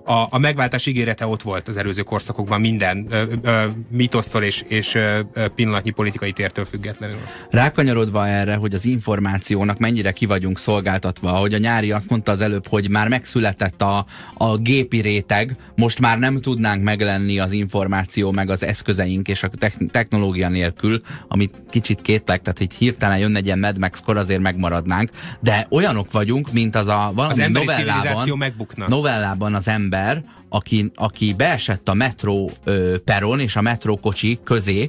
a, 0.04 0.26
a 0.30 0.38
megváltás 0.38 0.86
ígérete 0.86 1.26
ott 1.26 1.42
volt 1.42 1.68
az 1.68 1.76
előző 1.76 2.02
korszakokban 2.02 2.60
minden 2.60 3.06
ö, 3.10 3.22
ö, 3.42 3.62
mitosztól 3.90 4.42
és, 4.42 4.64
és 4.68 4.94
ö, 4.94 5.20
pillanatnyi 5.54 5.90
politikai 5.90 6.32
tértől 6.32 6.64
függetlenül. 6.64 7.18
Rákanyarodva 7.50 8.26
erre, 8.26 8.54
hogy 8.54 8.74
az 8.74 8.84
információnak 8.84 9.78
mennyire 9.78 10.12
ki 10.12 10.26
vagyunk 10.26 10.58
szolgáltatva, 10.58 11.30
hogy 11.30 11.54
a 11.54 11.58
nyári 11.58 11.92
azt 11.92 12.08
mondta 12.08 12.32
az 12.32 12.40
előbb, 12.40 12.66
hogy 12.66 12.90
már 12.90 13.08
megszületett 13.08 13.82
a, 13.82 14.06
a 14.34 14.56
gépi 14.56 15.00
réteg, 15.00 15.56
most 15.74 16.00
már 16.00 16.18
nem 16.18 16.40
tudnánk 16.40 16.82
meglenni 16.82 17.38
az 17.38 17.52
információ 17.52 18.32
meg 18.32 18.50
az 18.50 18.62
eszközeink 18.62 19.28
és 19.28 19.42
a 19.42 19.50
technológia 19.90 20.48
nélkül, 20.48 21.00
amit 21.28 21.54
kicsit 21.70 22.00
kétlek, 22.00 22.42
tehát 22.42 22.58
hogy 22.58 22.72
hirtelen 22.72 23.18
jönne 23.18 23.38
egy 23.38 23.46
ilyen 23.46 23.58
Mad 23.58 23.78
Max 23.78 24.00
kor, 24.00 24.16
azért 24.16 24.40
megmaradnánk, 24.40 25.10
de 25.40 25.66
olyanok 25.70 26.12
vagyunk, 26.12 26.52
mint 26.52 26.76
az 26.76 26.86
a 26.86 27.12
valami 27.14 27.42
az 27.42 27.50
novellában, 27.52 28.38
megbukna. 28.38 28.88
novellában 28.88 29.54
az 29.54 29.68
ember, 29.68 30.24
aki, 30.48 30.90
aki 30.94 31.34
beesett 31.34 31.88
a 31.88 31.94
metró 31.94 32.50
ö, 32.64 32.96
peron 33.04 33.40
és 33.40 33.56
a 33.56 33.60
metrókocsi 33.60 34.38
közé, 34.44 34.88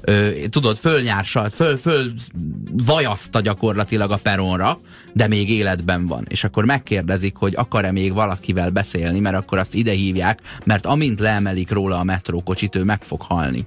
ö, 0.00 0.30
tudod, 0.50 0.76
fölnyársalt, 0.76 1.54
föl, 1.54 1.76
föl 1.76 2.10
vajaszta 2.72 3.40
gyakorlatilag 3.40 4.10
a 4.10 4.16
peronra, 4.16 4.78
de 5.12 5.28
még 5.28 5.50
életben 5.50 6.06
van. 6.06 6.24
És 6.28 6.44
akkor 6.44 6.64
megkérdezik, 6.64 7.36
hogy 7.36 7.54
akar-e 7.56 7.92
még 7.92 8.12
valakivel 8.12 8.70
beszélni, 8.70 9.20
mert 9.20 9.36
akkor 9.36 9.58
azt 9.58 9.74
ide 9.74 9.92
hívják, 9.92 10.40
mert 10.64 10.86
amint 10.86 11.20
leemelik 11.20 11.70
róla 11.70 11.98
a 11.98 12.04
metrókocsit, 12.04 12.74
ő 12.74 12.84
meg 12.84 13.02
fog 13.02 13.20
halni. 13.20 13.66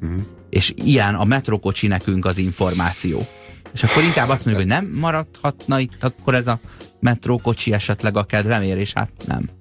Uh-huh 0.00 0.22
és 0.50 0.72
ilyen 0.76 1.14
a 1.14 1.24
metrókocsi 1.24 1.86
nekünk 1.86 2.24
az 2.24 2.38
információ. 2.38 3.26
És 3.72 3.82
akkor 3.82 4.02
inkább 4.02 4.28
azt 4.28 4.44
mondjuk, 4.44 4.66
hogy 4.66 4.80
nem 4.80 4.98
maradhatna 5.00 5.78
itt 5.78 6.02
akkor 6.02 6.34
ez 6.34 6.46
a 6.46 6.58
metrókocsi 7.00 7.72
esetleg 7.72 8.16
a 8.16 8.24
kedvemért, 8.24 8.78
és 8.78 8.92
hát 8.92 9.10
nem. 9.26 9.59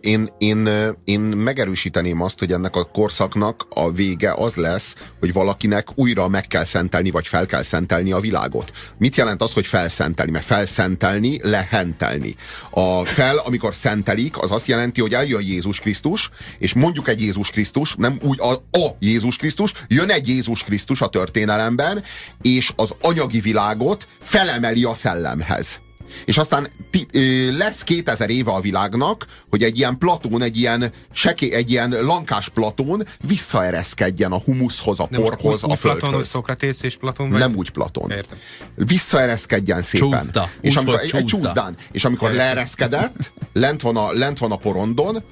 Én, 0.00 0.28
én, 0.38 0.68
én 1.04 1.20
megerősíteném 1.20 2.22
azt, 2.22 2.38
hogy 2.38 2.52
ennek 2.52 2.76
a 2.76 2.84
korszaknak 2.84 3.66
a 3.68 3.92
vége 3.92 4.32
az 4.32 4.54
lesz, 4.54 4.94
hogy 5.20 5.32
valakinek 5.32 5.88
újra 5.94 6.28
meg 6.28 6.46
kell 6.46 6.64
szentelni, 6.64 7.10
vagy 7.10 7.26
fel 7.26 7.46
kell 7.46 7.62
szentelni 7.62 8.12
a 8.12 8.20
világot. 8.20 8.70
Mit 8.98 9.16
jelent 9.16 9.42
az, 9.42 9.52
hogy 9.52 9.66
felszentelni? 9.66 10.30
Mert 10.30 10.44
felszentelni, 10.44 11.38
lehentelni. 11.42 12.34
A 12.70 13.04
fel, 13.04 13.36
amikor 13.36 13.74
szentelik, 13.74 14.38
az 14.38 14.50
azt 14.50 14.66
jelenti, 14.66 15.00
hogy 15.00 15.14
eljön 15.14 15.42
Jézus 15.42 15.80
Krisztus, 15.80 16.30
és 16.58 16.72
mondjuk 16.72 17.08
egy 17.08 17.20
Jézus 17.20 17.50
Krisztus, 17.50 17.94
nem 17.94 18.18
úgy 18.22 18.40
a, 18.40 18.52
a 18.78 18.96
Jézus 18.98 19.36
Krisztus, 19.36 19.72
jön 19.88 20.10
egy 20.10 20.28
Jézus 20.28 20.64
Krisztus 20.64 21.00
a 21.00 21.08
történelemben, 21.08 22.02
és 22.42 22.72
az 22.76 22.94
anyagi 23.00 23.40
világot 23.40 24.06
felemeli 24.20 24.84
a 24.84 24.94
szellemhez. 24.94 25.80
És 26.24 26.38
aztán 26.38 26.68
ti, 26.90 27.06
ö, 27.12 27.56
lesz 27.56 27.82
2000 27.82 28.30
éve 28.30 28.50
a 28.50 28.60
világnak, 28.60 29.26
hogy 29.50 29.62
egy 29.62 29.78
ilyen 29.78 29.98
platón, 29.98 30.42
egy 30.42 30.56
ilyen, 30.56 30.90
seké, 31.12 31.52
egy 31.52 31.70
ilyen 31.70 31.90
lankás 31.90 32.48
platón 32.48 33.02
visszaereszkedjen 33.26 34.32
a 34.32 34.38
humuszhoz, 34.38 35.00
a 35.00 35.06
Nem 35.10 35.22
porhoz, 35.22 35.64
a 35.64 35.76
földhöz. 35.76 36.00
Platon, 36.00 36.24
Szokratész 36.24 36.82
és 36.82 36.96
Platon? 36.96 37.30
Vagy? 37.30 37.38
Nem 37.38 37.56
úgy 37.56 37.70
Platon. 37.70 38.10
Értem. 38.10 38.38
Visszaereszkedjen 38.74 39.82
szépen. 39.82 40.20
Csúszda. 40.20 40.50
És 40.60 40.76
amikor, 40.76 41.00
egy, 41.00 41.14
egy 41.14 41.24
csúszdán. 41.24 41.76
És 41.92 42.04
amikor 42.04 42.32
leereszkedett, 42.32 43.32
lent 43.52 43.80
van, 43.82 43.96
a, 43.96 44.12
lent 44.12 44.38
van 44.38 44.52
a 44.52 44.56
porondon, 44.56 45.22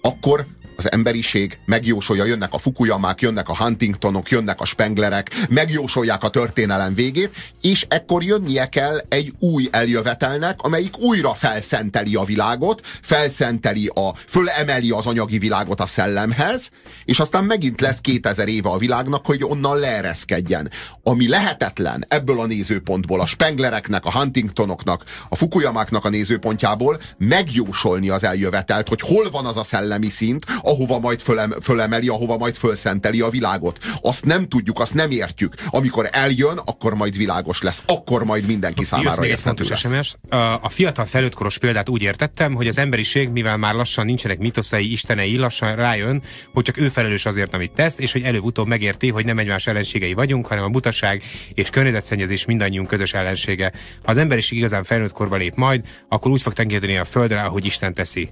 akkor 0.00 0.46
az 0.76 0.92
emberiség 0.92 1.58
megjósolja, 1.64 2.24
jönnek 2.24 2.52
a 2.52 2.58
Fukuyamák, 2.58 3.20
jönnek 3.20 3.48
a 3.48 3.56
Huntingtonok, 3.56 4.28
jönnek 4.28 4.60
a 4.60 4.64
Spenglerek, 4.64 5.30
megjósolják 5.48 6.24
a 6.24 6.30
történelem 6.30 6.94
végét, 6.94 7.34
és 7.60 7.86
ekkor 7.88 8.22
jönnie 8.22 8.66
kell 8.68 9.04
egy 9.08 9.32
új 9.38 9.68
eljövetelnek, 9.70 10.62
amelyik 10.62 10.98
újra 10.98 11.34
felszenteli 11.34 12.14
a 12.14 12.24
világot, 12.24 12.86
felszenteli 13.02 13.90
a, 13.94 14.14
fölemeli 14.26 14.90
az 14.90 15.06
anyagi 15.06 15.38
világot 15.38 15.80
a 15.80 15.86
szellemhez, 15.86 16.70
és 17.04 17.18
aztán 17.18 17.44
megint 17.44 17.80
lesz 17.80 18.00
2000 18.00 18.48
éve 18.48 18.68
a 18.68 18.78
világnak, 18.78 19.26
hogy 19.26 19.44
onnan 19.44 19.78
leereszkedjen. 19.78 20.70
Ami 21.02 21.28
lehetetlen 21.28 22.04
ebből 22.08 22.40
a 22.40 22.46
nézőpontból, 22.46 23.20
a 23.20 23.26
Spenglereknek, 23.26 24.04
a 24.04 24.12
Huntingtonoknak, 24.12 25.04
a 25.28 25.36
Fukuyamáknak 25.36 26.04
a 26.04 26.08
nézőpontjából 26.08 27.00
megjósolni 27.18 28.08
az 28.08 28.24
eljövetelt, 28.24 28.88
hogy 28.88 29.00
hol 29.00 29.30
van 29.30 29.46
az 29.46 29.56
a 29.56 29.62
szellemi 29.62 30.08
szint, 30.08 30.44
ahova 30.66 30.98
majd 30.98 31.20
fölem, 31.20 31.54
fölemeli, 31.62 32.08
ahova 32.08 32.36
majd 32.36 32.56
fölszenteli 32.56 33.20
a 33.20 33.28
világot. 33.28 33.78
Azt 34.02 34.24
nem 34.24 34.48
tudjuk, 34.48 34.80
azt 34.80 34.94
nem 34.94 35.10
értjük. 35.10 35.54
Amikor 35.66 36.08
eljön, 36.12 36.60
akkor 36.64 36.94
majd 36.94 37.16
világos 37.16 37.62
lesz. 37.62 37.82
Akkor 37.86 38.24
majd 38.24 38.46
mindenki 38.46 38.84
számára 38.84 39.20
még 39.20 39.30
érthető 39.30 39.64
fontos 39.64 39.68
lesz. 39.68 39.80
SMS. 39.80 40.16
A 40.60 40.68
fiatal 40.68 41.04
felnőttkoros 41.04 41.58
példát 41.58 41.88
úgy 41.88 42.02
értettem, 42.02 42.54
hogy 42.54 42.68
az 42.68 42.78
emberiség, 42.78 43.28
mivel 43.28 43.56
már 43.56 43.74
lassan 43.74 44.04
nincsenek 44.04 44.38
mitoszai, 44.38 44.92
istenei, 44.92 45.36
lassan 45.36 45.76
rájön, 45.76 46.22
hogy 46.52 46.64
csak 46.64 46.78
ő 46.78 46.88
felelős 46.88 47.26
azért, 47.26 47.54
amit 47.54 47.72
tesz, 47.72 47.98
és 47.98 48.12
hogy 48.12 48.22
előbb-utóbb 48.22 48.66
megérti, 48.66 49.08
hogy 49.08 49.24
nem 49.24 49.38
egymás 49.38 49.66
ellenségei 49.66 50.12
vagyunk, 50.12 50.46
hanem 50.46 50.64
a 50.64 50.68
butaság 50.68 51.22
és 51.54 51.70
környezetszennyezés 51.70 52.44
mindannyiunk 52.44 52.86
közös 52.86 53.14
ellensége. 53.14 53.72
Ha 54.02 54.10
az 54.10 54.16
emberiség 54.16 54.58
igazán 54.58 54.84
felnőtt 54.84 55.12
korba 55.12 55.36
lép 55.36 55.54
majd, 55.54 55.84
akkor 56.08 56.30
úgy 56.30 56.42
fog 56.42 56.52
tengedni 56.52 56.96
a 56.96 57.04
földre, 57.04 57.42
ahogy 57.42 57.64
Isten 57.64 57.94
teszi. 57.94 58.30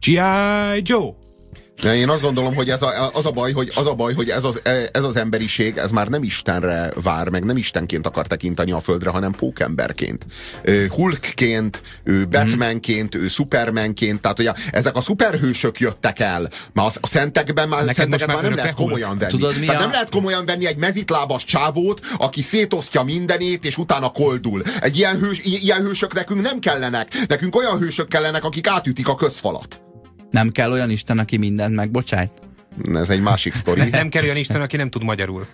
G.I. 0.00 0.80
Joe! 0.82 1.23
De 1.82 1.94
én 1.96 2.08
azt 2.08 2.22
gondolom, 2.22 2.54
hogy 2.54 2.70
ez 2.70 2.82
a, 2.82 3.10
az 3.12 3.26
a 3.26 3.30
baj, 3.30 3.52
hogy, 3.52 3.72
az, 3.74 3.86
a 3.86 3.94
baj, 3.94 4.14
hogy 4.14 4.28
ez, 4.28 4.44
az, 4.44 4.60
ez 4.92 5.02
az 5.04 5.16
emberiség, 5.16 5.76
ez 5.76 5.90
már 5.90 6.08
nem 6.08 6.22
Istenre 6.22 6.92
vár, 7.02 7.28
meg 7.28 7.44
nem 7.44 7.56
Istenként 7.56 8.06
akar 8.06 8.26
tekinteni 8.26 8.72
a 8.72 8.80
földre, 8.80 9.10
hanem 9.10 9.32
pókemberként. 9.32 10.26
Hulkként, 10.88 11.80
ő 12.04 12.26
Batmanként, 12.28 13.14
ő 13.14 13.28
Supermanként, 13.28 14.20
tehát 14.20 14.38
ugye 14.38 14.52
ezek 14.72 14.96
a 14.96 15.00
szuperhősök 15.00 15.78
jöttek 15.78 16.18
el. 16.20 16.48
Már 16.72 16.86
a 17.00 17.06
szentekben 17.06 17.68
már, 17.68 17.80
Neked 17.80 17.94
szenteket 17.94 18.26
már 18.26 18.36
már 18.36 18.44
nem 18.44 18.56
lehet 18.56 18.74
komolyan 18.74 19.18
venni. 19.18 19.30
Tudod, 19.30 19.58
mi 19.60 19.66
tehát 19.66 19.80
a- 19.80 19.84
nem 19.84 19.92
lehet 19.92 20.10
komolyan 20.10 20.44
venni 20.44 20.66
egy 20.66 20.76
mezitlábas 20.76 21.44
csávót, 21.44 22.00
aki 22.16 22.42
szétosztja 22.42 23.02
mindenét, 23.02 23.64
és 23.64 23.76
utána 23.78 24.08
koldul. 24.08 24.62
Egy 24.80 24.96
ilyen, 24.96 25.18
hős, 25.18 25.40
ilyen 25.42 25.82
hősök 25.82 26.14
nekünk 26.14 26.40
nem 26.40 26.58
kellenek. 26.58 27.26
Nekünk 27.28 27.56
olyan 27.56 27.78
hősök 27.78 28.08
kellenek, 28.08 28.44
akik 28.44 28.66
átütik 28.66 29.08
a 29.08 29.14
közfalat. 29.14 29.83
Nem 30.34 30.50
kell 30.50 30.70
olyan 30.70 30.90
Isten, 30.90 31.18
aki 31.18 31.36
mindent 31.36 31.74
megbocsájt? 31.74 32.30
Ez 32.94 33.10
egy 33.10 33.22
másik 33.22 33.52
sztori. 33.52 33.88
Nem 33.90 34.08
kell 34.08 34.22
olyan 34.22 34.36
Isten, 34.36 34.60
aki 34.60 34.76
nem 34.76 34.90
tud 34.90 35.02
magyarul. 35.02 35.46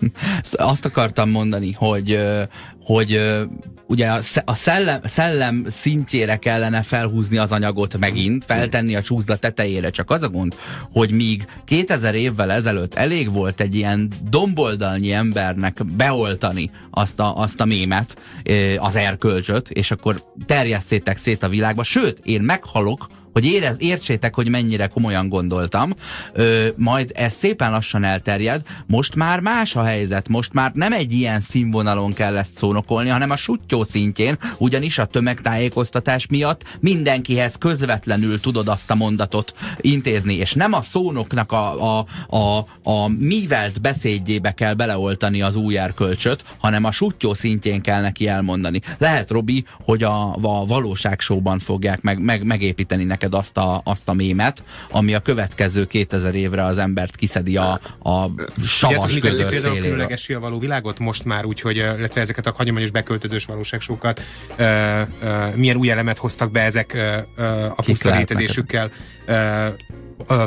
Azt 0.52 0.84
akartam 0.84 1.30
mondani, 1.30 1.72
hogy, 1.72 2.18
hogy 2.84 3.20
ugye 3.86 4.10
a 4.10 4.20
sze- 4.20 4.42
a 4.46 4.54
szellem, 4.54 5.00
szellem 5.04 5.64
szintjére 5.68 6.36
kellene 6.36 6.82
felhúzni 6.82 7.38
az 7.38 7.52
anyagot 7.52 7.98
megint, 7.98 8.44
feltenni 8.44 8.94
a 8.94 9.02
csúszda 9.02 9.36
tetejére. 9.36 9.90
Csak 9.90 10.10
az 10.10 10.22
a 10.22 10.28
gond, 10.28 10.54
hogy 10.92 11.10
míg 11.10 11.44
2000 11.64 12.14
évvel 12.14 12.52
ezelőtt 12.52 12.94
elég 12.94 13.32
volt 13.32 13.60
egy 13.60 13.74
ilyen 13.74 14.12
domboldalnyi 14.30 15.12
embernek 15.12 15.84
beoltani 15.96 16.70
azt 16.90 17.20
a, 17.20 17.36
azt 17.36 17.60
a 17.60 17.64
mémet, 17.64 18.16
az 18.76 18.96
erkölcsöt, 18.96 19.70
és 19.70 19.90
akkor 19.90 20.22
terjesszétek 20.46 21.16
szét 21.16 21.42
a 21.42 21.48
világba. 21.48 21.82
Sőt, 21.82 22.18
én 22.22 22.40
meghalok, 22.40 23.06
hogy 23.32 23.44
érez, 23.44 23.76
értsétek, 23.78 24.34
hogy 24.34 24.48
mennyire 24.48 24.86
komolyan 24.86 25.28
gondoltam, 25.28 25.94
ö, 26.32 26.68
majd 26.76 27.10
ez 27.14 27.32
szépen 27.32 27.70
lassan 27.70 28.04
elterjed, 28.04 28.62
most 28.86 29.14
már 29.14 29.40
más 29.40 29.76
a 29.76 29.84
helyzet, 29.84 30.28
most 30.28 30.52
már 30.52 30.72
nem 30.74 30.92
egy 30.92 31.12
ilyen 31.12 31.40
színvonalon 31.40 32.12
kell 32.12 32.36
ezt 32.36 32.56
szónokolni, 32.56 33.08
hanem 33.08 33.30
a 33.30 33.36
sutyó 33.36 33.84
szintjén, 33.84 34.38
ugyanis 34.58 34.98
a 34.98 35.06
tömegtájékoztatás 35.06 36.26
miatt 36.26 36.78
mindenkihez 36.80 37.56
közvetlenül 37.56 38.40
tudod 38.40 38.68
azt 38.68 38.90
a 38.90 38.94
mondatot 38.94 39.54
intézni, 39.80 40.34
és 40.34 40.52
nem 40.52 40.72
a 40.72 40.82
szónoknak 40.82 41.52
a, 41.52 41.98
a, 41.98 42.06
a, 42.28 42.66
a 42.82 43.08
mívelt 43.08 43.80
beszédjébe 43.80 44.52
kell 44.52 44.74
beleoltani 44.74 45.42
az 45.42 45.56
új 45.56 45.78
erkölcsöt, 45.78 46.44
hanem 46.58 46.84
a 46.84 46.92
sutyó 46.92 47.34
szintjén 47.34 47.80
kell 47.80 48.00
neki 48.00 48.28
elmondani. 48.28 48.80
Lehet, 48.98 49.30
Robi, 49.30 49.64
hogy 49.84 50.02
a, 50.02 50.34
a 50.34 50.66
valóságsóban 50.66 51.58
fogják 51.58 52.00
meg, 52.00 52.18
meg, 52.18 52.44
megépíteni 52.44 53.04
neked 53.22 53.40
azt 53.40 53.56
a, 53.56 53.80
azt 53.84 54.08
a 54.08 54.12
mémet, 54.12 54.64
ami 54.90 55.14
a 55.14 55.20
következő 55.20 55.86
2000 55.86 56.34
évre 56.34 56.64
az 56.64 56.78
embert 56.78 57.16
kiszedi 57.16 57.56
a, 57.56 57.80
a 58.02 58.30
savas 58.64 59.18
közös 59.18 59.60
például 59.60 60.00
a 60.00 60.40
való 60.40 60.58
világot 60.58 60.98
most 60.98 61.24
már, 61.24 61.44
úgyhogy 61.44 61.78
ö, 61.78 61.96
illetve 61.98 62.20
ezeket 62.20 62.46
a 62.46 62.52
hagyományos 62.56 62.90
beköltözős 62.90 63.44
valóságsókat 63.44 64.20
ö, 64.56 65.00
ö, 65.22 65.46
milyen 65.54 65.76
új 65.76 65.90
elemet 65.90 66.18
hoztak 66.18 66.50
be 66.50 66.60
ezek 66.60 66.94
ö, 66.94 67.16
a 67.76 67.82
puszta 67.86 68.16
létezésükkel 68.16 68.90
ö, 69.26 69.66
ö, 70.26 70.44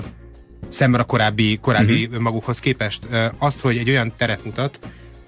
szemben 0.69 1.01
a 1.01 1.03
korábbi, 1.03 1.57
korábbi 1.61 2.05
uh-huh. 2.05 2.21
magukhoz 2.21 2.59
képest. 2.59 3.01
Ö, 3.11 3.26
azt, 3.38 3.59
hogy 3.59 3.78
egy 3.78 3.89
olyan 3.89 4.13
teret 4.17 4.45
mutat, 4.45 4.80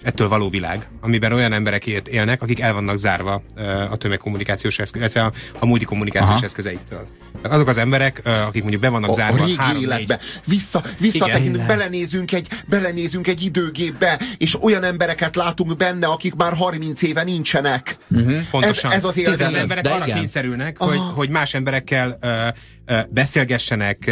ettől 0.07 0.27
való 0.27 0.49
világ, 0.49 0.87
amiben 1.01 1.33
olyan 1.33 1.53
emberek 1.53 1.85
élnek, 1.85 2.41
akik 2.41 2.59
el 2.59 2.73
vannak 2.73 2.95
zárva 2.95 3.41
a 3.89 3.95
tömegkommunikációs 3.95 4.79
eszköz, 4.79 5.01
illetve 5.01 5.21
a, 5.21 5.31
a 5.59 5.65
multikommunikációs 5.65 6.37
Aha. 6.37 6.45
eszközeiktől. 6.45 7.07
Tehát 7.41 7.57
azok 7.57 7.67
az 7.67 7.77
emberek, 7.77 8.21
akik 8.47 8.61
mondjuk 8.61 8.81
be 8.81 8.89
vannak 8.89 9.09
a, 9.09 9.13
zárva 9.13 9.43
a 9.43 9.45
régi 9.45 9.57
három, 9.57 9.81
életbe. 9.81 10.19
Vissza, 10.45 10.83
visszatekintünk, 10.99 11.65
belenézünk 11.65 12.31
egy, 12.31 12.47
belenézünk 12.65 13.27
egy 13.27 13.43
időgépbe, 13.43 14.19
és 14.37 14.63
olyan 14.63 14.83
embereket 14.83 15.35
látunk 15.35 15.77
benne, 15.77 16.07
akik 16.07 16.35
már 16.35 16.53
30 16.53 17.01
éve 17.01 17.23
nincsenek. 17.23 17.97
Pontosan. 18.51 18.91
Ez, 18.91 18.97
ez 18.97 19.03
az 19.03 19.13
Tehát 19.13 19.41
az 19.41 19.53
emberek 19.53 19.83
de 19.83 19.89
arra 19.89 20.05
igen. 20.05 20.17
kényszerülnek, 20.17 20.77
hogy, 20.77 20.99
hogy 21.15 21.29
más 21.29 21.53
emberekkel 21.53 22.17
ö, 22.21 22.47
beszélgessenek, 23.09 24.11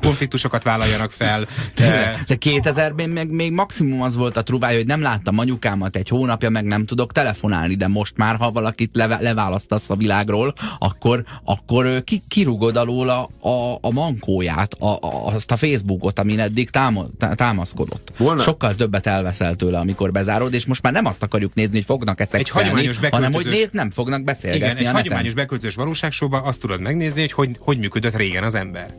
konfliktusokat 0.00 0.62
vállaljanak 0.62 1.10
fel. 1.10 1.46
De 1.74 2.36
2000-ben 2.40 3.10
még, 3.10 3.28
még 3.28 3.52
maximum 3.52 4.02
az 4.02 4.16
volt 4.16 4.36
a 4.36 4.42
truvája, 4.42 4.76
hogy 4.76 4.86
nem 4.86 5.00
láttam 5.00 5.38
anyukámat 5.38 5.96
egy 5.96 6.08
hónapja, 6.08 6.50
meg 6.50 6.64
nem 6.64 6.86
tudok 6.86 7.12
telefonálni, 7.12 7.74
de 7.74 7.88
most 7.88 8.16
már, 8.16 8.36
ha 8.36 8.50
valakit 8.50 8.90
leve, 8.92 9.18
leválasztasz 9.20 9.90
a 9.90 9.96
világról, 9.96 10.54
akkor, 10.78 11.24
akkor 11.44 12.04
ki, 12.04 12.22
kirugod 12.28 12.76
alól 12.76 13.08
a, 13.08 13.48
a, 13.48 13.78
a 13.80 13.90
mankóját, 13.90 14.74
a, 14.78 14.86
a, 14.86 15.26
azt 15.34 15.50
a 15.50 15.56
Facebookot, 15.56 16.18
amin 16.18 16.40
eddig 16.40 16.70
táma, 16.70 17.04
tá- 17.18 17.36
támaszkodott. 17.36 18.12
Volna- 18.16 18.42
Sokkal 18.42 18.74
többet 18.74 19.06
elveszel 19.06 19.54
tőle, 19.54 19.78
amikor 19.78 20.12
bezárod, 20.12 20.54
és 20.54 20.66
most 20.66 20.82
már 20.82 20.92
nem 20.92 21.04
azt 21.06 21.22
akarjuk 21.22 21.54
nézni, 21.54 21.74
hogy 21.74 21.84
fognak-e 21.84 22.24
szexelni, 22.26 22.68
hagyományos 22.68 22.98
hanem 23.10 23.32
hogy 23.32 23.46
nézd, 23.46 23.74
nem 23.74 23.90
fognak 23.90 24.24
beszélgetni 24.24 24.80
igen, 24.80 24.86
egy 24.86 25.00
hagyományos 25.00 25.34
beköltözős 25.34 25.74
valóságsóban 25.74 26.42
azt 26.44 26.60
tudod 26.60 26.80
megnézni, 26.80 27.20
hogy, 27.20 27.32
hogy 27.32 27.51
hogy 27.58 27.78
működött 27.78 28.16
régen 28.16 28.44
az 28.44 28.54
ember. 28.54 28.94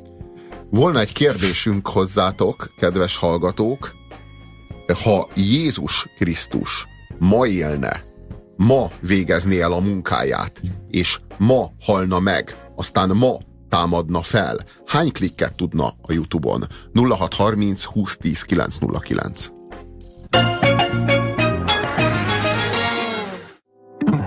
Volna 0.69 0.99
egy 0.99 1.11
kérdésünk 1.11 1.87
hozzátok, 1.87 2.73
kedves 2.77 3.17
hallgatók. 3.17 3.93
Ha 5.03 5.29
Jézus 5.35 6.07
Krisztus 6.17 6.87
ma 7.19 7.47
élne, 7.47 8.03
ma 8.55 8.91
végezné 8.99 9.59
el 9.59 9.71
a 9.71 9.79
munkáját, 9.79 10.61
és 10.89 11.19
ma 11.37 11.71
halna 11.81 12.19
meg, 12.19 12.55
aztán 12.75 13.09
ma 13.09 13.37
támadna 13.69 14.21
fel, 14.21 14.57
hány 14.85 15.11
klikket 15.11 15.55
tudna 15.55 15.93
a 16.01 16.13
Youtube-on? 16.13 16.63
0630 16.93 17.85
2010 17.85 18.41
909. 18.41 19.49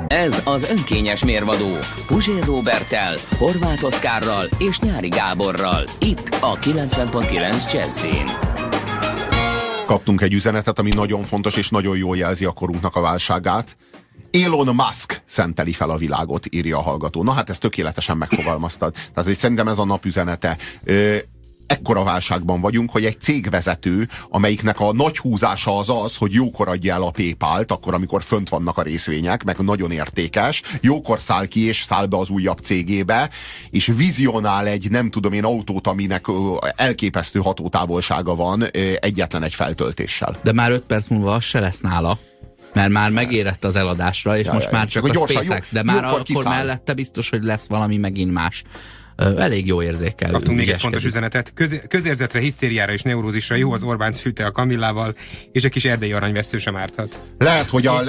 Ez 0.07 0.42
az 0.44 0.70
önkényes 0.70 1.24
mérvadó 1.24 1.68
Puzsér 2.07 2.44
Robertel, 2.44 3.16
Horváth 3.38 3.84
Oszkárral 3.84 4.46
és 4.59 4.78
Nyári 4.78 5.09
Gáborral. 5.09 5.84
Itt 6.00 6.28
a 6.40 6.59
90.9 6.59 7.72
Jazzin. 7.72 8.24
Kaptunk 9.86 10.20
egy 10.20 10.32
üzenetet, 10.32 10.78
ami 10.78 10.90
nagyon 10.94 11.22
fontos 11.22 11.57
és 11.57 11.68
nagyon 11.68 11.96
jól 11.96 12.16
jelzi 12.16 12.44
a 12.44 12.52
korunknak 12.52 12.96
a 12.96 13.00
válságát. 13.00 13.76
Elon 14.44 14.74
Musk 14.74 15.22
szenteli 15.24 15.72
fel 15.72 15.90
a 15.90 15.96
világot, 15.96 16.46
írja 16.50 16.78
a 16.78 16.82
hallgató. 16.82 17.22
Na 17.22 17.32
hát 17.32 17.50
ezt 17.50 17.61
tökéletesen 17.61 18.16
megfogalmaztad. 18.16 18.94
Tehát 19.14 19.34
szerintem 19.34 19.68
ez 19.68 19.78
a 19.78 19.84
nap 19.84 20.04
üzenete. 20.04 20.57
Ö, 20.84 21.16
ekkora 21.67 22.03
válságban 22.03 22.61
vagyunk, 22.61 22.91
hogy 22.91 23.05
egy 23.05 23.21
cégvezető, 23.21 24.09
amelyiknek 24.29 24.81
a 24.81 24.93
nagy 24.93 25.19
húzása 25.19 25.79
az 25.79 25.89
az, 25.89 26.17
hogy 26.17 26.33
jókor 26.33 26.69
adja 26.69 26.95
el 26.95 27.03
a 27.03 27.11
PayPal-t, 27.11 27.71
akkor, 27.71 27.95
amikor 27.95 28.23
fönt 28.23 28.49
vannak 28.49 28.79
a 28.79 28.83
részvények, 28.83 29.45
meg 29.45 29.59
nagyon 29.59 29.91
értékes, 29.91 30.62
jókor 30.81 31.21
száll 31.21 31.47
ki 31.47 31.67
és 31.67 31.83
száll 31.83 32.07
be 32.07 32.17
az 32.17 32.29
újabb 32.29 32.59
cégébe, 32.59 33.31
és 33.71 33.87
vizionál 33.97 34.67
egy, 34.67 34.91
nem 34.91 35.11
tudom 35.11 35.33
én, 35.33 35.45
autót, 35.45 35.87
aminek 35.87 36.25
elképesztő 36.77 37.41
hatótávolsága 37.41 38.35
van 38.35 38.64
egyetlen 39.01 39.43
egy 39.43 39.55
feltöltéssel. 39.55 40.37
De 40.43 40.53
már 40.53 40.71
5 40.71 40.83
perc 40.83 41.09
múlva 41.09 41.35
az 41.35 41.45
se 41.45 41.61
lesz 41.61 41.81
nála. 41.81 42.19
Mert 42.73 42.91
már 42.91 43.11
megérett 43.11 43.64
az 43.64 43.77
eladásra, 43.77 44.39
és 44.39 44.47
Ja, 44.47 44.53
most 44.53 44.67
ja, 44.67 44.73
már 44.73 44.87
csak 44.87 45.05
a 45.05 45.09
gyorsan, 45.09 45.43
SpaceX, 45.43 45.73
jó- 45.73 45.83
de 45.83 45.93
már 45.93 46.05
akkor 46.05 46.23
kiszáll. 46.23 46.53
mellette 46.57 46.95
biztos, 46.95 47.31
hogy 47.31 47.43
lesz 47.43 47.69
valami 47.69 47.97
megint 47.97 48.33
más. 48.33 48.62
Elég 49.17 49.67
jó 49.67 49.83
érzékel. 49.83 50.31
Kaptunk 50.31 50.59
még 50.59 50.69
egy 50.69 50.81
fontos 50.81 51.05
üzenetet. 51.05 51.53
Köz, 51.55 51.83
közérzetre, 51.89 52.41
hisztériára 52.41 52.93
és 52.93 53.03
neurózisra 53.03 53.57
jó 53.57 53.73
az 53.73 53.83
Orbán 53.83 54.12
fűte 54.12 54.45
a 54.45 54.51
Kamillával, 54.51 55.14
és 55.53 55.62
egy 55.62 55.71
kis 55.71 55.85
erdei 55.85 56.12
aranyvesztő 56.12 56.59
sem 56.59 56.77
árthat. 56.77 57.19
Lehet, 57.39 57.69
hogy 57.69 57.87
a, 57.87 58.03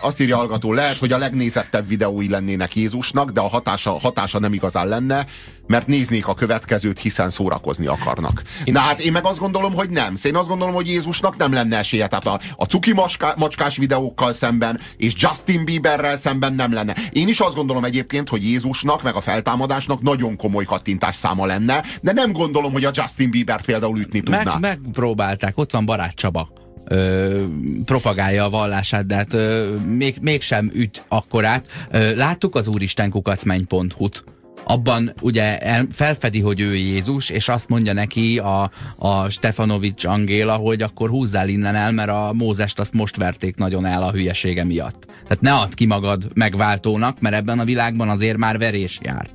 azt 0.00 0.20
írja 0.20 0.34
a 0.34 0.38
hallgató, 0.38 0.72
lehet, 0.72 0.96
hogy 0.96 1.12
a 1.12 1.18
legnézettebb 1.18 1.88
videói 1.88 2.28
lennének 2.28 2.76
Jézusnak, 2.76 3.30
de 3.30 3.40
a 3.40 3.48
hatása, 3.48 3.90
hatása 3.90 4.38
nem 4.38 4.52
igazán 4.52 4.88
lenne, 4.88 5.26
mert 5.66 5.86
néznék 5.86 6.26
a 6.26 6.34
következőt, 6.34 6.98
hiszen 6.98 7.30
szórakozni 7.30 7.86
akarnak. 7.86 8.42
Na 8.64 8.80
hát 8.80 9.00
én 9.00 9.12
meg 9.12 9.24
azt 9.24 9.38
gondolom, 9.38 9.74
hogy 9.74 9.90
nem. 9.90 10.14
Én 10.22 10.36
azt 10.36 10.48
gondolom, 10.48 10.74
hogy 10.74 10.88
Jézusnak 10.88 11.36
nem 11.36 11.52
lenne 11.52 11.76
esélye. 11.76 12.06
Tehát 12.06 12.26
a, 12.26 12.40
a 12.56 12.64
cuki 12.64 12.92
maska, 12.92 13.34
macskás 13.36 13.76
videókkal 13.76 14.32
szemben, 14.32 14.80
és 14.96 15.12
Justin 15.16 15.64
Bieberrel 15.64 16.18
szemben 16.18 16.54
nem 16.54 16.72
lenne. 16.72 16.96
Én 17.12 17.28
is 17.28 17.40
azt 17.40 17.54
gondolom 17.54 17.84
egyébként, 17.84 18.28
hogy 18.28 18.44
Jézusnak, 18.44 19.02
meg 19.02 19.14
a 19.14 19.20
feltámadásnak 19.20 20.02
nagyon 20.02 20.36
komoly 20.36 20.49
kattintás 20.64 21.14
száma 21.14 21.46
lenne, 21.46 21.82
de 22.02 22.12
nem 22.12 22.32
gondolom, 22.32 22.72
hogy 22.72 22.84
a 22.84 22.90
Justin 22.92 23.30
Biebert 23.30 23.64
például 23.64 23.98
ütni 23.98 24.20
tudná. 24.20 24.42
Meg, 24.42 24.60
megpróbálták, 24.60 25.58
ott 25.58 25.70
van 25.70 25.84
Barát 25.84 26.14
Csaba. 26.14 26.52
Ö, 26.84 27.44
propagálja 27.84 28.44
a 28.44 28.50
vallását, 28.50 29.06
de 29.06 29.14
hát 29.14 29.34
ö, 29.34 29.74
még, 29.76 30.16
mégsem 30.20 30.70
üt 30.74 31.04
akkorát. 31.08 31.68
Ö, 31.90 32.14
láttuk 32.14 32.54
az 32.54 32.68
úristenkukacmenny.hu-t. 32.68 34.24
Abban 34.64 35.12
ugye 35.20 35.58
el, 35.58 35.86
felfedi, 35.90 36.40
hogy 36.40 36.60
ő 36.60 36.74
Jézus, 36.74 37.30
és 37.30 37.48
azt 37.48 37.68
mondja 37.68 37.92
neki 37.92 38.38
a, 38.38 38.70
a 38.96 39.28
Stefanovics 39.28 40.04
Angéla, 40.04 40.54
hogy 40.56 40.82
akkor 40.82 41.08
húzzál 41.08 41.48
innen 41.48 41.74
el, 41.74 41.92
mert 41.92 42.10
a 42.10 42.30
Mózest 42.34 42.78
azt 42.78 42.92
most 42.92 43.16
verték 43.16 43.56
nagyon 43.56 43.86
el 43.86 44.02
a 44.02 44.12
hülyesége 44.12 44.64
miatt. 44.64 45.06
Tehát 45.22 45.40
ne 45.40 45.52
add 45.52 45.74
ki 45.74 45.86
magad 45.86 46.28
megváltónak, 46.34 47.20
mert 47.20 47.34
ebben 47.34 47.58
a 47.58 47.64
világban 47.64 48.08
azért 48.08 48.36
már 48.36 48.58
verés 48.58 48.98
jár. 49.02 49.28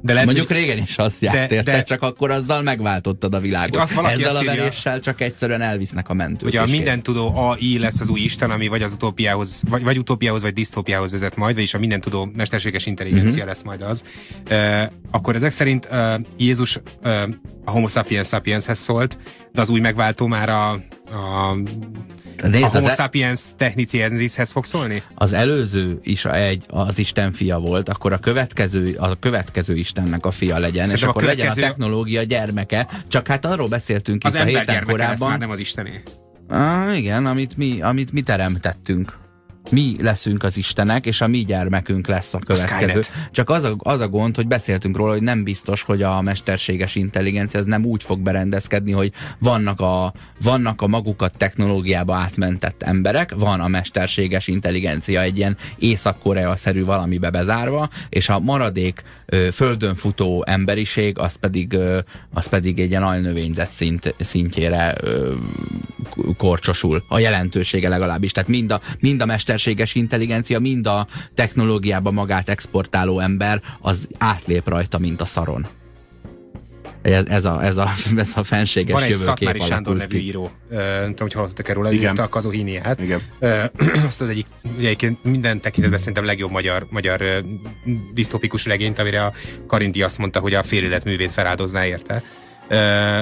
De 0.00 0.12
lehet, 0.12 0.26
Mondjuk 0.26 0.46
hogy... 0.48 0.56
régen 0.56 0.78
is 0.78 0.98
azt 0.98 1.22
járt, 1.22 1.48
De- 1.48 1.62
de, 1.62 1.82
Csak 1.82 2.02
akkor 2.02 2.30
azzal 2.30 2.62
megváltottad 2.62 3.34
a 3.34 3.40
világot. 3.40 3.74
Itt 3.74 3.80
azt 3.80 3.92
valaki 3.92 4.14
Ezzel 4.14 4.36
azt 4.36 4.42
a 4.42 4.44
veréssel 4.44 5.00
csak 5.00 5.20
egyszerűen 5.20 5.60
elvisznek 5.60 6.08
a 6.08 6.14
mentők. 6.14 6.48
Ugye 6.48 6.60
a 6.60 6.66
minden 6.66 7.02
tudó 7.02 7.32
AI 7.36 7.78
lesz 7.78 8.00
az 8.00 8.08
új 8.08 8.20
Isten, 8.20 8.50
ami 8.50 8.68
vagy 8.68 8.82
az 8.82 8.92
utópiához, 8.92 9.62
vagy, 9.68 9.82
vagy 9.82 9.98
utópiához, 9.98 10.42
vagy 10.42 10.52
disztópiához 10.52 11.10
vezet 11.10 11.36
majd, 11.36 11.54
vagyis 11.54 11.74
a 11.74 11.78
minden 11.78 12.00
tudó 12.00 12.30
mesterséges 12.36 12.86
intelligencia 12.86 13.26
Mhm. 13.28 13.36
uh-huh. 13.38 13.48
lesz 13.48 13.62
majd 13.62 13.82
az. 13.82 14.04
Uh, 14.50 14.92
akkor 15.10 15.34
ezek 15.34 15.50
szerint 15.50 15.88
uh, 15.90 16.14
Jézus 16.36 16.76
uh, 17.04 17.22
a 17.64 17.70
homo 17.70 17.86
sapiens 17.88 18.28
sapienshez 18.28 18.78
szólt, 18.78 19.18
de 19.52 19.60
az 19.60 19.68
új 19.68 19.80
megváltó 19.80 20.26
már 20.26 20.48
a, 20.48 20.70
a, 20.70 20.78
a 22.42 22.46
Nézd, 22.46 22.64
homo 22.64 22.86
az, 22.86 22.92
e- 22.92 22.94
sapiens 22.94 23.40
techniciensishez 23.56 24.50
fog 24.50 24.64
szólni? 24.64 25.02
az 25.14 25.32
előző 25.32 25.98
is 26.02 26.24
a 26.24 26.34
egy, 26.34 26.64
az 26.68 26.98
Isten 26.98 27.32
fia 27.32 27.58
volt, 27.58 27.88
akkor 27.88 28.12
a 28.12 28.18
következő, 28.18 28.94
a 28.98 29.18
következő 29.18 29.74
Istennek 29.74 30.26
a 30.26 30.30
fia 30.30 30.58
legyen, 30.58 30.84
Szerintem 30.86 30.96
és 30.96 31.02
a 31.02 31.08
akkor 31.08 31.22
legyen 31.22 31.46
a 31.46 31.50
következő- 31.50 31.66
technológia 31.68 32.22
gyermeke. 32.22 32.88
Csak 33.08 33.26
hát 33.26 33.44
arról 33.44 33.68
beszéltünk 33.68 34.24
Az 34.24 34.34
itt 34.34 34.40
a 34.40 34.42
ember 34.46 34.58
héten 34.58 34.74
gyermeke 34.74 34.98
lesz 34.98 35.06
korábban. 35.18 35.28
már, 35.28 35.38
nem 35.38 35.50
az 35.50 35.58
Istené. 35.58 36.02
Ah, 36.48 36.96
igen, 36.98 37.26
amit 37.26 37.56
mi, 37.56 37.80
amit 37.80 38.12
mi 38.12 38.20
teremtettünk. 38.20 39.12
Mi 39.70 39.96
leszünk 40.00 40.42
az 40.42 40.56
Istenek, 40.56 41.06
és 41.06 41.20
a 41.20 41.26
mi 41.26 41.38
gyermekünk 41.38 42.06
lesz 42.06 42.34
a 42.34 42.38
következő. 42.38 42.86
Skynet. 42.86 43.12
Csak 43.30 43.50
az 43.50 43.64
a, 43.64 43.76
az 43.78 44.00
a 44.00 44.08
gond, 44.08 44.36
hogy 44.36 44.46
beszéltünk 44.46 44.96
róla, 44.96 45.12
hogy 45.12 45.22
nem 45.22 45.44
biztos, 45.44 45.82
hogy 45.82 46.02
a 46.02 46.20
mesterséges 46.20 46.94
intelligencia 46.94 47.60
ez 47.60 47.66
nem 47.66 47.84
úgy 47.84 48.02
fog 48.02 48.20
berendezkedni, 48.20 48.92
hogy 48.92 49.12
vannak 49.38 49.80
a, 49.80 50.12
vannak 50.42 50.82
a 50.82 50.86
magukat 50.86 51.36
technológiába 51.36 52.14
átmentett 52.14 52.82
emberek, 52.82 53.34
van 53.34 53.60
a 53.60 53.68
mesterséges 53.68 54.46
intelligencia 54.46 55.20
egy 55.20 55.36
ilyen 55.36 55.56
Észak-Korea-szerű 55.78 56.84
valamibe 56.84 57.30
bezárva, 57.30 57.88
és 58.08 58.28
a 58.28 58.38
maradék 58.38 59.02
ö, 59.26 59.48
földön 59.52 59.94
futó 59.94 60.44
emberiség, 60.46 61.18
az 61.18 61.34
pedig, 61.34 61.72
ö, 61.72 61.98
az 62.32 62.46
pedig 62.46 62.78
egy 62.78 62.90
ilyen 62.90 63.02
alnövényzet 63.02 63.70
szint, 63.70 64.14
szintjére 64.18 64.94
ö, 65.00 65.34
korcsosul. 66.36 67.04
A 67.08 67.18
jelentősége 67.18 67.88
legalábbis. 67.88 68.32
Tehát 68.32 68.48
mind 68.48 68.70
a, 68.70 68.80
mind 69.00 69.20
a 69.20 69.26
mesterséges 69.58 69.94
intelligencia, 69.94 70.58
mind 70.58 70.86
a 70.86 71.06
technológiába 71.34 72.10
magát 72.10 72.48
exportáló 72.48 73.20
ember, 73.20 73.62
az 73.80 74.08
átlép 74.18 74.68
rajta, 74.68 74.98
mint 74.98 75.20
a 75.20 75.24
szaron. 75.24 75.66
Ez, 77.02 77.26
ez, 77.26 77.44
a, 77.44 77.64
ez, 77.64 77.76
a, 77.76 77.88
ez 78.16 78.32
a 78.36 78.42
fenséges 78.42 78.92
Van 78.92 79.02
egy 79.02 79.14
Szatmári 79.14 79.58
Sándor 79.60 79.96
nevű 79.96 80.18
ki. 80.18 80.24
író, 80.24 80.50
nem 80.70 81.08
tudom, 81.08 81.14
hogy 81.18 81.32
hallottatok 81.32 81.68
erről, 81.68 81.92
Igen. 81.92 82.10
írta 82.10 82.22
a 82.22 82.28
Kazuhiniát. 82.28 83.00
Igen. 83.00 83.20
Azt 84.06 84.20
az 84.20 84.28
egyik, 84.28 84.46
ugye 84.76 84.86
egyébként 84.86 85.24
minden 85.24 85.60
tekintetben 85.60 85.98
szerintem 85.98 86.24
legjobb 86.24 86.50
magyar, 86.50 86.86
magyar 86.90 87.44
disztopikus 88.14 88.66
legényt, 88.66 88.98
amire 88.98 89.24
a 89.24 89.32
Karinti 89.66 90.02
azt 90.02 90.18
mondta, 90.18 90.40
hogy 90.40 90.54
a 90.54 90.62
fél 90.62 90.84
élet 90.84 91.04
művét 91.04 91.30
feláldozná 91.30 91.86
érte. 91.86 92.22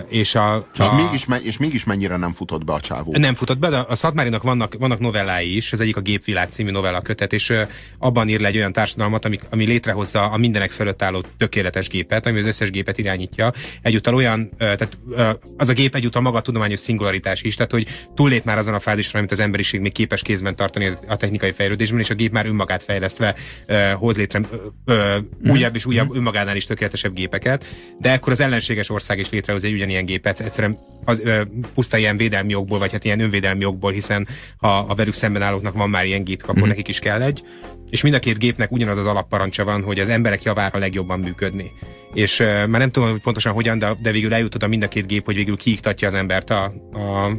És 0.09 0.35
a, 0.35 0.67
És, 0.79 0.79
a, 0.79 0.95
mégis, 0.95 1.27
és 1.43 1.59
mégis 1.59 1.85
mennyire 1.85 2.17
nem 2.17 2.33
futott 2.33 2.65
be 2.65 2.73
a 2.73 2.81
csávó. 2.81 3.13
nem 3.17 3.35
futott 3.35 3.59
be, 3.59 3.69
de 3.69 3.77
a 3.77 3.95
Szatmárinak 3.95 4.43
vannak, 4.43 4.75
vannak 4.79 4.99
novellái 4.99 5.57
is, 5.57 5.73
az 5.73 5.81
egyik 5.81 5.97
a 5.97 6.01
Gépvilág 6.01 6.49
című 6.51 6.71
novella 6.71 7.01
kötet, 7.01 7.33
és 7.33 7.53
abban 7.99 8.29
ír 8.29 8.41
le 8.41 8.49
egy 8.49 8.57
olyan 8.57 8.73
társadalmat, 8.73 9.25
ami, 9.25 9.39
ami 9.51 9.65
létrehozza 9.65 10.31
a 10.31 10.37
mindenek 10.37 10.71
fölött 10.71 11.03
álló 11.03 11.23
tökéletes 11.37 11.89
gépet, 11.89 12.27
ami 12.27 12.39
az 12.39 12.47
összes 12.47 12.71
gépet 12.71 12.99
irányítja. 12.99 13.53
Egyúttal 13.83 14.15
olyan, 14.15 14.51
tehát 14.59 14.99
az 15.57 15.69
a 15.69 15.73
gép 15.73 15.95
egyúttal 15.95 16.23
maga 16.23 16.37
a 16.37 16.41
tudományos 16.41 16.79
szingularitás 16.79 17.43
is, 17.43 17.55
tehát 17.55 17.73
hogy 17.73 17.89
túllép 18.15 18.45
már 18.45 18.59
azon 18.59 18.75
a 18.75 18.81
fázisra, 18.81 19.19
amit 19.19 19.33
az 19.33 19.41
emberiség 19.41 19.81
még 19.81 19.93
képes 19.93 20.23
kézben 20.23 20.57
tartani 20.57 20.93
a 21.07 21.17
technikai 21.17 21.53
fejlődésben, 21.53 22.01
és 22.01 22.11
a 22.11 22.15
gép 22.15 22.33
már 22.33 22.47
önmagát 22.47 22.83
fejlesztve 22.83 23.35
hoz 23.95 24.17
létre 24.17 24.41
ö, 24.85 25.17
újabb 25.49 25.75
és 25.75 25.87
újabb 25.87 26.17
önmagánál 26.17 26.57
is 26.57 26.67
tökéletesebb 26.67 27.15
gépeket, 27.15 27.65
de 27.99 28.13
akkor 28.13 28.33
az 28.33 28.41
ellenséges 28.41 28.91
ország 28.91 29.19
is 29.19 29.29
létrehoz 29.37 29.65
egy 29.65 29.73
ugyanilyen 29.73 30.05
gépet, 30.05 30.41
egyszerűen 30.41 30.79
az, 31.05 31.21
ö, 31.25 31.43
puszta 31.75 31.97
ilyen 31.97 32.17
védelmi 32.17 32.55
okból, 32.55 32.79
vagy 32.79 32.93
hát 32.93 33.05
ilyen 33.05 33.21
önvédelmi 33.21 33.65
okból, 33.65 33.93
hiszen 33.93 34.29
ha 34.57 34.79
a 34.79 34.95
velük 34.95 35.15
szemben 35.15 35.43
állóknak 35.43 35.75
van 35.75 35.91
már 35.91 36.07
ilyen 36.07 36.25
gép, 36.25 36.43
akkor 36.47 36.69
nekik 36.69 36.89
is 36.89 36.99
kell 36.99 37.23
egy. 37.23 37.43
És 37.91 38.03
mind 38.03 38.15
a 38.15 38.19
két 38.19 38.39
gépnek 38.39 38.73
ugyanaz 38.73 38.99
az 38.99 39.07
alapparancsa 39.07 39.65
van, 39.65 39.83
hogy 39.83 39.99
az 39.99 40.09
emberek 40.09 40.43
javára 40.43 40.79
legjobban 40.79 41.21
működni. 41.21 41.71
És 42.15 42.41
uh, 42.41 42.47
már 42.47 42.81
nem 42.81 42.91
tudom, 42.91 43.11
hogy 43.11 43.21
pontosan 43.21 43.53
hogyan, 43.53 43.79
de, 43.79 43.97
de 44.03 44.11
végül 44.11 44.35
eljutott 44.35 44.63
a 44.63 44.67
mind 44.69 44.83
a 44.83 44.89
két 44.89 45.07
gép, 45.07 45.25
hogy 45.25 45.35
végül 45.35 45.57
kiiktatja 45.57 46.09
az 46.09 46.15
embert 46.15 46.51
a, 46.51 46.73
a, 46.93 46.99
a, 46.99 47.33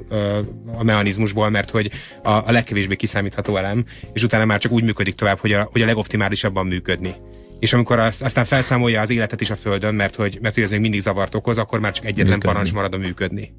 a 0.78 0.84
mechanizmusból, 0.84 1.50
mert 1.50 1.70
hogy 1.70 1.92
a, 2.24 2.30
a 2.30 2.52
legkevésbé 2.52 2.96
kiszámítható 2.96 3.58
elem, 3.58 3.86
és 4.14 4.24
utána 4.24 4.46
már 4.46 4.60
csak 4.60 4.72
úgy 4.72 4.84
működik 4.84 5.16
tovább, 5.16 5.38
hogy 5.40 5.54
a, 5.54 5.70
hogy 5.72 5.82
a 5.82 5.86
legoptimálisabban 5.86 6.66
működni. 6.66 7.16
És 7.60 7.74
amikor 7.74 8.00
az, 8.00 8.22
aztán 8.22 8.46
felszámolja 8.46 9.02
az 9.02 9.10
életet 9.10 9.42
is 9.42 9.50
a 9.50 9.56
Földön, 9.56 9.96
mert 9.96 10.16
hogy, 10.16 10.38
mert 10.42 10.54
hogy 10.54 10.64
ez 10.64 10.72
még 10.72 10.80
mindig 10.80 11.00
zavart 11.00 11.36
okoz, 11.36 11.58
akkor 11.58 11.80
már 11.80 11.92
csak 11.92 12.06
egyetlen 12.06 12.26
Működni. 12.26 12.48
parancs 12.48 12.74
marad 12.74 12.94
a 12.94 12.98
működni. 12.98 13.54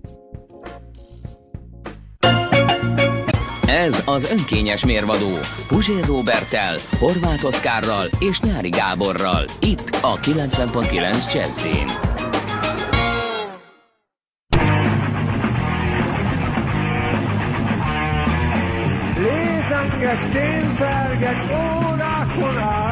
Ez 3.67 4.03
az 4.07 4.31
önkényes 4.31 4.85
mérvadó 4.85 5.39
Puzsér 5.69 6.05
Robertel, 6.05 6.77
Horváth 6.99 7.45
Oszkárral 7.45 8.07
és 8.19 8.41
Nyári 8.41 8.69
Gáborral. 8.69 9.45
Itt 9.61 9.99
a 10.01 10.19
90.9 10.19 11.35
Jazzin. 11.35 11.87
Lézenget, 19.17 20.33
tényfelget 20.33 21.51
órákon 21.51 22.59
át, 22.59 22.88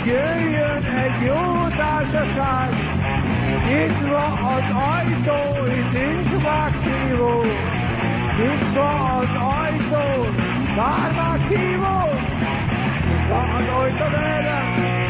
Áram, 0.00 0.06
hogy 0.06 0.06
jöjjön 0.06 0.84
egy 0.84 1.26
jó 1.26 1.68
társaság. 1.76 2.68
Nyitva 3.68 4.24
az 4.24 4.64
ajtó, 4.92 5.66
itt 5.66 5.92
nincs 5.92 6.42
megszívó. 6.42 7.42
Nyitva 8.38 9.16
az 9.18 9.28
ajtó, 9.58 10.26
bár 10.76 11.12
meghívó. 11.12 11.98
Nyitva 13.30 15.09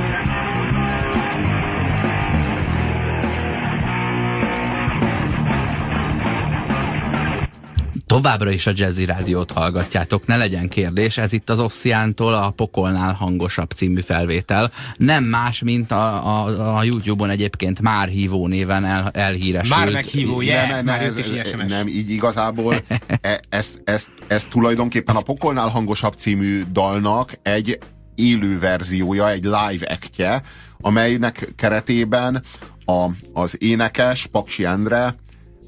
Továbbra 8.11 8.51
is 8.51 8.67
a 8.67 8.73
Jazzy 8.75 9.05
Rádiót 9.05 9.51
hallgatjátok, 9.51 10.27
ne 10.27 10.37
legyen 10.37 10.69
kérdés, 10.69 11.19
ez 11.19 11.33
itt 11.33 11.51
az 11.51 11.61
Ossziántól 11.61 12.35
a 12.35 12.51
Pokolnál 12.51 13.13
hangosabb 13.13 13.71
című 13.71 14.01
felvétel. 14.01 14.73
Nem 14.97 15.25
más, 15.25 15.63
mint 15.63 15.91
a, 15.91 16.27
a, 16.27 16.77
a 16.77 16.83
YouTube-on 16.83 17.31
egyébként 17.31 17.81
már 17.81 18.09
hívó 18.09 18.47
néven 18.47 18.85
el, 18.85 19.11
elhíresült. 19.13 19.79
Már 19.79 19.91
meghívó, 19.91 20.41
yeah, 20.41 20.69
nem, 20.69 20.85
már 20.85 21.01
nem, 21.01 21.07
jött 21.07 21.37
ez, 21.37 21.49
SMS. 21.49 21.73
nem, 21.73 21.87
így 21.87 22.11
igazából 22.11 22.75
e, 23.21 23.41
ez, 23.49 23.75
ez, 23.85 24.07
ez 24.27 24.47
tulajdonképpen 24.47 25.17
a 25.17 25.21
Pokolnál 25.21 25.69
hangosabb 25.69 26.15
című 26.15 26.65
dalnak 26.73 27.33
egy 27.43 27.79
élő 28.15 28.59
verziója, 28.59 29.31
egy 29.31 29.45
live 29.45 29.87
actje, 29.89 30.43
amelynek 30.81 31.53
keretében 31.57 32.43
a, 32.85 33.07
az 33.33 33.57
énekes 33.59 34.27
Paksi 34.27 34.65
Endre 34.65 35.15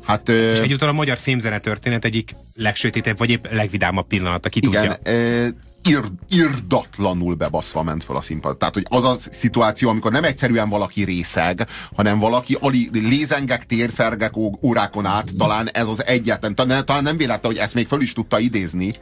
Hát 0.05 0.29
És 0.29 0.59
egyúttal 0.59 0.89
a 0.89 0.93
magyar 0.93 1.19
filmzene 1.19 1.59
történet 1.59 2.05
egyik 2.05 2.35
legsötétebb, 2.55 3.19
vagy 3.19 3.31
épp 3.31 3.47
legvidámabb 3.51 4.07
pillanata, 4.07 4.49
ki 4.49 4.59
igen, 4.59 4.71
tudja. 4.71 5.13
ö, 5.13 5.47
ir, 5.89 6.01
irdatlanul 6.29 7.35
bebaszva 7.35 7.83
ment 7.83 8.05
fel 8.05 8.17
a 8.17 8.21
színpad. 8.21 8.57
Tehát, 8.57 8.75
hogy 8.75 8.87
az 8.89 9.05
a 9.05 9.15
szituáció, 9.31 9.89
amikor 9.89 10.13
nem 10.13 10.25
egyszerűen 10.25 10.69
valaki 10.69 11.05
részeg, 11.05 11.67
hanem 11.97 12.19
valaki 12.19 12.57
ali, 12.61 12.89
lézengek, 12.93 13.67
térfergek 13.67 14.33
órákon 14.63 15.07
át, 15.07 15.37
talán 15.39 15.69
ez 15.73 15.89
az 15.89 16.05
egyetlen, 16.05 16.55
talán, 16.55 17.03
nem 17.03 17.17
véletlen, 17.17 17.53
hogy 17.53 17.61
ezt 17.61 17.75
még 17.75 17.87
föl 17.87 18.01
is 18.01 18.13
tudta 18.13 18.39
idézni 18.39 18.97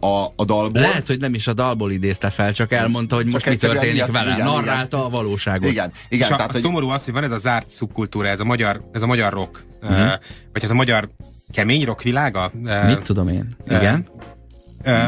a, 0.00 0.24
a 0.36 0.44
dalból. 0.44 0.80
Lehet, 0.82 1.06
hogy 1.06 1.18
nem 1.20 1.34
is 1.34 1.46
a 1.46 1.52
dalból 1.52 1.92
idézte 1.92 2.30
fel, 2.30 2.52
csak 2.52 2.72
elmondta, 2.72 3.14
hogy 3.14 3.26
most 3.26 3.46
mi 3.46 3.52
egyszerűen 3.52 3.78
történik 3.78 4.02
miatt- 4.06 4.16
vele. 4.24 4.34
igen, 4.34 4.46
Narrálta 4.46 5.04
a 5.04 5.08
valóságot. 5.08 5.70
Igen, 5.70 5.90
És 5.94 6.00
igen 6.08 6.32
a, 6.32 6.36
tehát, 6.36 6.48
a 6.50 6.52
hogy, 6.52 6.62
szomorú 6.62 6.88
az, 6.88 7.04
hogy 7.04 7.12
van 7.12 7.22
ez 7.24 7.30
a 7.30 7.38
zárt 7.38 7.68
szubkultúra, 7.70 8.28
ez 8.28 8.40
a 8.40 8.44
magyar, 8.44 8.88
ez 8.92 9.02
a 9.02 9.06
magyar 9.06 9.32
rock, 9.32 9.64
Mhm. 9.80 9.92
uh-huh. 9.92 10.12
vagy 10.52 10.62
hát 10.62 10.70
a 10.70 10.74
magyar 10.74 11.08
kemény 11.52 11.84
rock 11.84 12.02
világa. 12.02 12.50
Uh, 12.64 12.86
Mit 12.86 12.98
tudom 13.02 13.28
én? 13.28 13.56
Igen. 13.68 14.08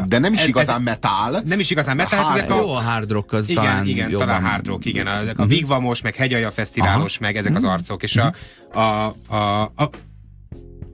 de 0.09 0.19
nem 0.19 0.33
is 0.33 0.41
ez- 0.41 0.47
igazán 0.49 0.77
ez- 0.77 0.83
metal. 0.85 1.41
Nem 1.45 1.59
is 1.61 1.71
igazán 1.71 1.97
metal, 1.97 2.19
hát 2.19 2.27
Há- 2.29 2.37
ezek 2.37 2.51
a... 2.51 2.55
Jó, 2.57 2.75
a 2.75 2.81
hard 2.81 3.11
rock 3.11 3.33
az 3.33 3.49
igen, 3.49 3.65
talán 3.65 3.87
igen, 3.87 4.11
jobban... 4.11 4.27
Mhm. 4.27 4.37
talán 4.37 4.51
hard 4.53 4.67
rock, 4.67 4.85
igen. 4.85 5.07
A, 5.07 5.11
ezek 5.17 5.39
a 5.39 5.47
Vigvamos, 5.47 6.01
meg 6.03 6.15
Hegyalja 6.15 6.51
Fesztiválos, 6.51 7.19
meg 7.19 7.37
ezek 7.37 7.57
az 7.57 7.65
arcok. 7.65 8.03
És 8.03 8.17
a, 8.17 8.35
a, 8.79 9.15
a, 9.35 9.63
a 9.63 9.91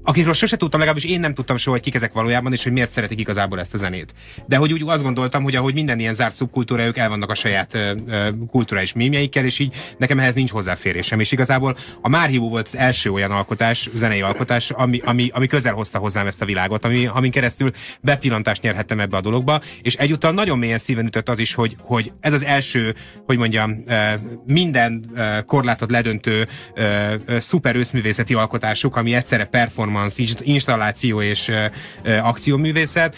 akikről 0.09 0.33
sose 0.33 0.57
tudtam, 0.57 0.79
legalábbis 0.79 1.05
én 1.11 1.21
nem 1.21 1.35
tudtam 1.35 1.57
soha, 1.57 1.77
hogy 1.77 1.85
kik 1.85 1.95
ezek 1.95 2.13
valójában, 2.13 2.53
és 2.53 2.63
hogy 2.63 2.73
miért 2.73 2.91
szeretik 2.91 3.21
igazából 3.21 3.61
ezt 3.61 3.75
a 3.75 3.77
zenét. 3.77 4.15
De 4.47 4.57
hogy 4.57 4.73
úgy 4.73 4.83
azt 4.87 5.03
gondoltam, 5.03 5.43
hogy 5.43 5.57
ahogy 5.57 5.75
minden 5.75 5.99
ilyen 5.99 6.15
zárt 6.15 6.35
szubkultúra, 6.35 6.85
ők 6.85 6.97
el 6.97 7.09
vannak 7.09 7.31
a 7.31 7.35
saját 7.35 7.75
ö, 7.75 7.95
ö, 8.07 8.29
kulturális 8.51 8.93
mémjeikkel, 8.93 9.45
és 9.45 9.59
így 9.59 9.75
nekem 9.99 10.19
ehhez 10.19 10.35
nincs 10.35 10.51
hozzáférésem. 10.51 11.21
És 11.21 11.33
igazából 11.33 11.77
a 12.03 12.09
Márhívó 12.09 12.49
volt 12.49 12.67
az 12.67 12.77
első 12.77 13.11
olyan 13.11 13.31
alkotás, 13.31 13.89
zenei 13.95 14.21
alkotás, 14.21 14.71
ami, 14.71 15.01
ami, 15.05 15.31
ami 15.33 15.47
közel 15.47 15.73
hozta 15.73 15.99
hozzám 15.99 16.27
ezt 16.27 16.43
a 16.43 16.45
világot, 16.45 16.85
ami, 16.85 17.07
amin 17.07 17.31
keresztül 17.31 17.71
bepillantást 18.01 18.63
nyerhettem 18.63 19.01
ebbe 19.01 19.17
a 19.17 19.21
dologba, 19.21 19.61
és 19.83 19.95
egyúttal 19.95 20.33
nagyon 20.33 20.59
mélyen 20.59 20.79
szíven 20.79 21.07
ütött 21.07 21.29
az 21.29 21.39
is, 21.39 21.55
hogy, 21.55 21.77
hogy 21.81 22.13
ez 22.21 22.33
az 22.33 22.45
első, 22.45 22.95
hogy 23.27 23.39
mondjam, 23.39 23.81
minden 24.47 25.05
korlátot 25.47 25.91
ledöntő 25.91 26.47
szuper 27.39 27.77
őszművészeti 27.77 28.35
alkotásuk, 28.35 28.97
ami 28.97 29.15
egyszerre 29.15 29.45
performance, 29.45 29.97
inst- 30.17 30.41
installáció 30.41 31.23
és 31.23 31.51
akcióművészet, 32.23 33.17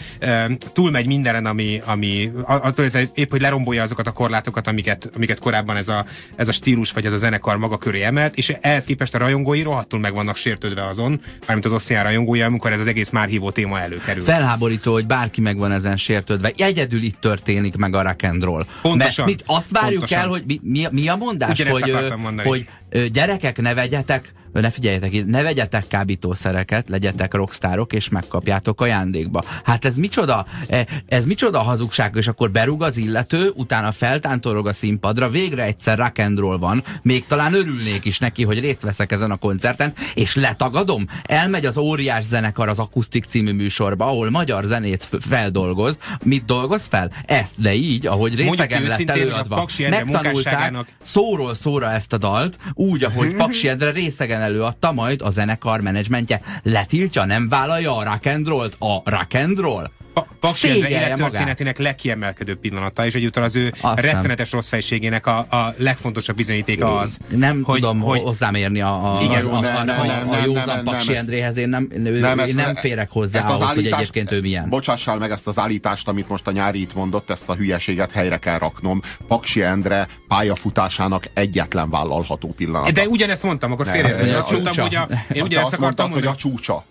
túlmegy 0.73 1.05
mindenen, 1.05 1.45
ami, 1.45 1.81
ami 1.85 2.31
attól, 2.45 2.85
épp, 3.13 3.29
hogy 3.29 3.41
lerombolja 3.41 3.81
azokat 3.81 4.07
a 4.07 4.11
korlátokat, 4.11 4.67
amiket, 4.67 5.09
amiket 5.15 5.39
korábban 5.39 5.75
ez 5.75 5.87
a, 5.87 6.05
ez 6.35 6.47
a 6.47 6.51
stílus 6.51 6.91
vagy 6.91 7.05
ez 7.05 7.13
a 7.13 7.17
zenekar 7.17 7.57
maga 7.57 7.77
köré 7.77 8.01
emelt, 8.01 8.35
és 8.35 8.53
ehhez 8.61 8.85
képest 8.85 9.15
a 9.15 9.17
rajongói 9.17 9.61
rohadtul 9.61 9.99
meg 9.99 10.13
vannak 10.13 10.35
sértődve 10.35 10.87
azon, 10.87 11.21
mármint 11.39 11.65
az 11.65 11.71
Ossian 11.71 12.03
rajongója, 12.03 12.45
amikor 12.45 12.71
ez 12.71 12.79
az 12.79 12.87
egész 12.87 13.09
már 13.09 13.27
hívó 13.27 13.51
téma 13.51 13.79
előkerül. 13.79 14.23
Felháborító, 14.23 14.93
hogy 14.93 15.05
bárki 15.05 15.41
meg 15.41 15.57
van 15.57 15.71
ezen 15.71 15.97
sértődve. 15.97 16.51
Egyedül 16.57 17.01
itt 17.01 17.19
történik 17.19 17.75
meg 17.75 17.95
a 17.95 18.01
rock 18.01 18.23
and 18.23 18.43
roll. 18.43 18.65
Pontosan. 18.81 19.25
Mert 19.25 19.37
mit, 19.37 19.47
azt 19.47 19.71
várjuk 19.71 19.99
Pontosan. 19.99 20.23
el, 20.23 20.29
hogy 20.29 20.43
mi, 20.45 20.59
mi, 20.63 20.87
mi 20.91 21.07
a 21.07 21.15
mondás, 21.15 21.59
Ugyanezt 21.59 21.79
hogy, 21.79 22.43
hogy 22.43 22.67
gyerekek 23.11 23.61
ne 23.61 23.73
vegyetek 23.73 24.33
ne 24.51 24.69
figyeljetek, 24.69 25.25
ne 25.25 25.41
vegyetek 25.41 25.87
kábítószereket, 25.87 26.89
legyetek 26.89 27.33
rockstárok, 27.33 27.93
és 27.93 28.09
megkapjátok 28.09 28.81
ajándékba. 28.81 29.43
Hát 29.63 29.85
ez 29.85 29.97
micsoda, 29.97 30.45
e, 30.67 30.87
ez 31.07 31.25
micsoda 31.25 31.59
hazugság, 31.59 32.15
és 32.15 32.27
akkor 32.27 32.51
berúg 32.51 32.83
az 32.83 32.97
illető, 32.97 33.51
utána 33.55 33.91
feltántorog 33.91 34.67
a 34.67 34.73
színpadra, 34.73 35.29
végre 35.29 35.63
egyszer 35.63 35.97
rock 35.97 36.19
and 36.19 36.39
roll 36.39 36.57
van, 36.57 36.83
még 37.01 37.25
talán 37.25 37.53
örülnék 37.53 38.05
is 38.05 38.19
neki, 38.19 38.43
hogy 38.43 38.59
részt 38.59 38.81
veszek 38.81 39.11
ezen 39.11 39.31
a 39.31 39.35
koncerten, 39.35 39.93
és 40.13 40.35
letagadom, 40.35 41.05
elmegy 41.23 41.65
az 41.65 41.77
óriás 41.77 42.23
zenekar 42.23 42.69
az 42.69 42.79
Akusztik 42.79 43.25
című 43.25 43.53
műsorba, 43.53 44.05
ahol 44.05 44.29
magyar 44.29 44.63
zenét 44.63 45.09
feldolgoz. 45.19 45.97
Mit 46.23 46.45
dolgoz 46.45 46.85
fel? 46.85 47.11
Ezt, 47.25 47.53
de 47.57 47.73
így, 47.73 48.07
ahogy 48.07 48.35
részegen 48.35 48.83
lett 48.83 49.09
előadva. 49.09 49.65
Megtanulták 49.89 50.75
szóról 51.01 51.55
szóra 51.55 51.91
ezt 51.91 52.13
a 52.13 52.17
dalt, 52.17 52.57
úgy, 52.81 53.03
ahogy 53.03 53.35
Paksi 53.37 53.67
Endre 53.67 53.91
részegen 53.91 54.41
előadta, 54.41 54.91
majd 54.91 55.21
a 55.21 55.29
zenekar 55.29 55.81
menedzsmentje 55.81 56.41
letiltja, 56.63 57.25
nem 57.25 57.49
vállalja 57.49 57.97
a 57.97 58.03
rock 58.03 58.25
and 58.25 58.47
a 58.79 59.01
rock 59.09 59.33
and 59.33 59.59
roll. 59.59 60.00
Pa- 60.41 60.49
Paksi 60.49 60.69
Endre 60.69 60.89
élettörténetének 60.89 61.77
legkiemelkedőbb 61.77 62.59
pillanata, 62.59 63.05
és 63.05 63.13
egyúttal 63.13 63.43
az 63.43 63.55
ő 63.55 63.73
Azt 63.81 63.99
hiszem. 63.99 64.15
rettenetes 64.15 64.51
rossz 64.51 64.67
fejségének 64.69 65.25
a, 65.25 65.37
a 65.37 65.73
legfontosabb 65.77 66.35
bizonyítéka 66.35 66.97
az. 66.97 67.17
Nem 67.27 67.63
hogy, 67.63 67.75
tudom 67.79 67.99
hogy, 67.99 68.19
hozzámérni 68.19 68.81
a, 68.81 69.17
a, 69.17 69.21
Igen, 69.21 69.45
a, 69.45 69.57
a, 69.57 70.43
józan 70.45 70.83
Paksi 70.83 71.15
Endréhez, 71.15 71.57
én 71.57 71.69
nem, 71.69 71.87
ő, 71.93 72.19
Nem, 72.19 72.37
én 72.37 72.43
ezt- 72.45 72.55
nem 72.55 72.75
férek 72.75 73.09
hozzá 73.11 73.37
ezt 73.37 73.47
az 73.47 73.53
ahhoz, 73.53 73.67
hogy 73.67 73.77
állítást- 73.77 74.01
egyébként 74.01 74.31
ő 74.31 74.41
milyen. 74.41 74.69
Bocsássál 74.69 75.17
meg 75.17 75.31
ezt 75.31 75.47
az 75.47 75.59
állítást, 75.59 76.07
amit 76.07 76.29
most 76.29 76.47
a 76.47 76.51
nyári 76.51 76.81
itt 76.81 76.93
mondott, 76.95 77.29
ezt 77.29 77.49
a 77.49 77.55
hülyeséget 77.55 78.11
helyre 78.11 78.37
kell 78.37 78.57
raknom. 78.57 79.01
Paksi 79.27 79.63
Endre 79.63 80.07
pályafutásának 80.27 81.27
egyetlen 81.33 81.89
vállalható 81.89 82.53
pillanata. 82.57 82.91
de 82.91 83.07
ugyanezt 83.07 83.43
mondtam, 83.43 83.71
akkor 83.71 83.87
félre. 83.87 84.37
azt 84.37 84.51
mondtam, 84.51 84.83
hogy 84.83 84.95
a, 84.95 85.07
én 85.33 85.41
ugyanezt 85.41 85.73
akartam 85.73 86.11
hogy 86.11 86.25
a 86.25 86.35
csúcsa. 86.35 86.83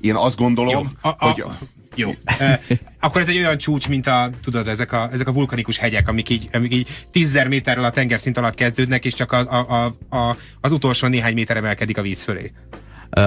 Én 0.00 0.14
azt 0.14 0.36
gondolom, 0.36 0.72
Jó, 0.72 1.10
a, 1.10 1.16
a, 1.18 1.26
hogy... 1.30 1.44
jó. 1.94 2.10
Akkor 3.00 3.20
ez 3.20 3.28
egy 3.28 3.38
olyan 3.38 3.58
csúcs, 3.58 3.88
mint 3.88 4.06
a, 4.06 4.30
tudod, 4.42 4.68
ezek 4.68 4.92
a, 4.92 5.08
ezek 5.12 5.28
a 5.28 5.32
vulkanikus 5.32 5.78
hegyek, 5.78 6.08
amik 6.08 6.28
így, 6.28 6.48
amik 6.52 6.72
így 6.74 6.88
tízzer 7.10 7.48
méterrel 7.48 7.84
a 7.84 7.90
tengerszint 7.90 8.38
alatt 8.38 8.54
kezdődnek, 8.54 9.04
és 9.04 9.14
csak 9.14 9.32
a, 9.32 9.38
a, 9.38 9.84
a, 9.84 10.16
a, 10.16 10.36
az 10.60 10.72
utolsó 10.72 11.06
néhány 11.06 11.34
méter 11.34 11.56
emelkedik 11.56 11.98
a 11.98 12.02
víz 12.02 12.22
fölé. 12.22 12.52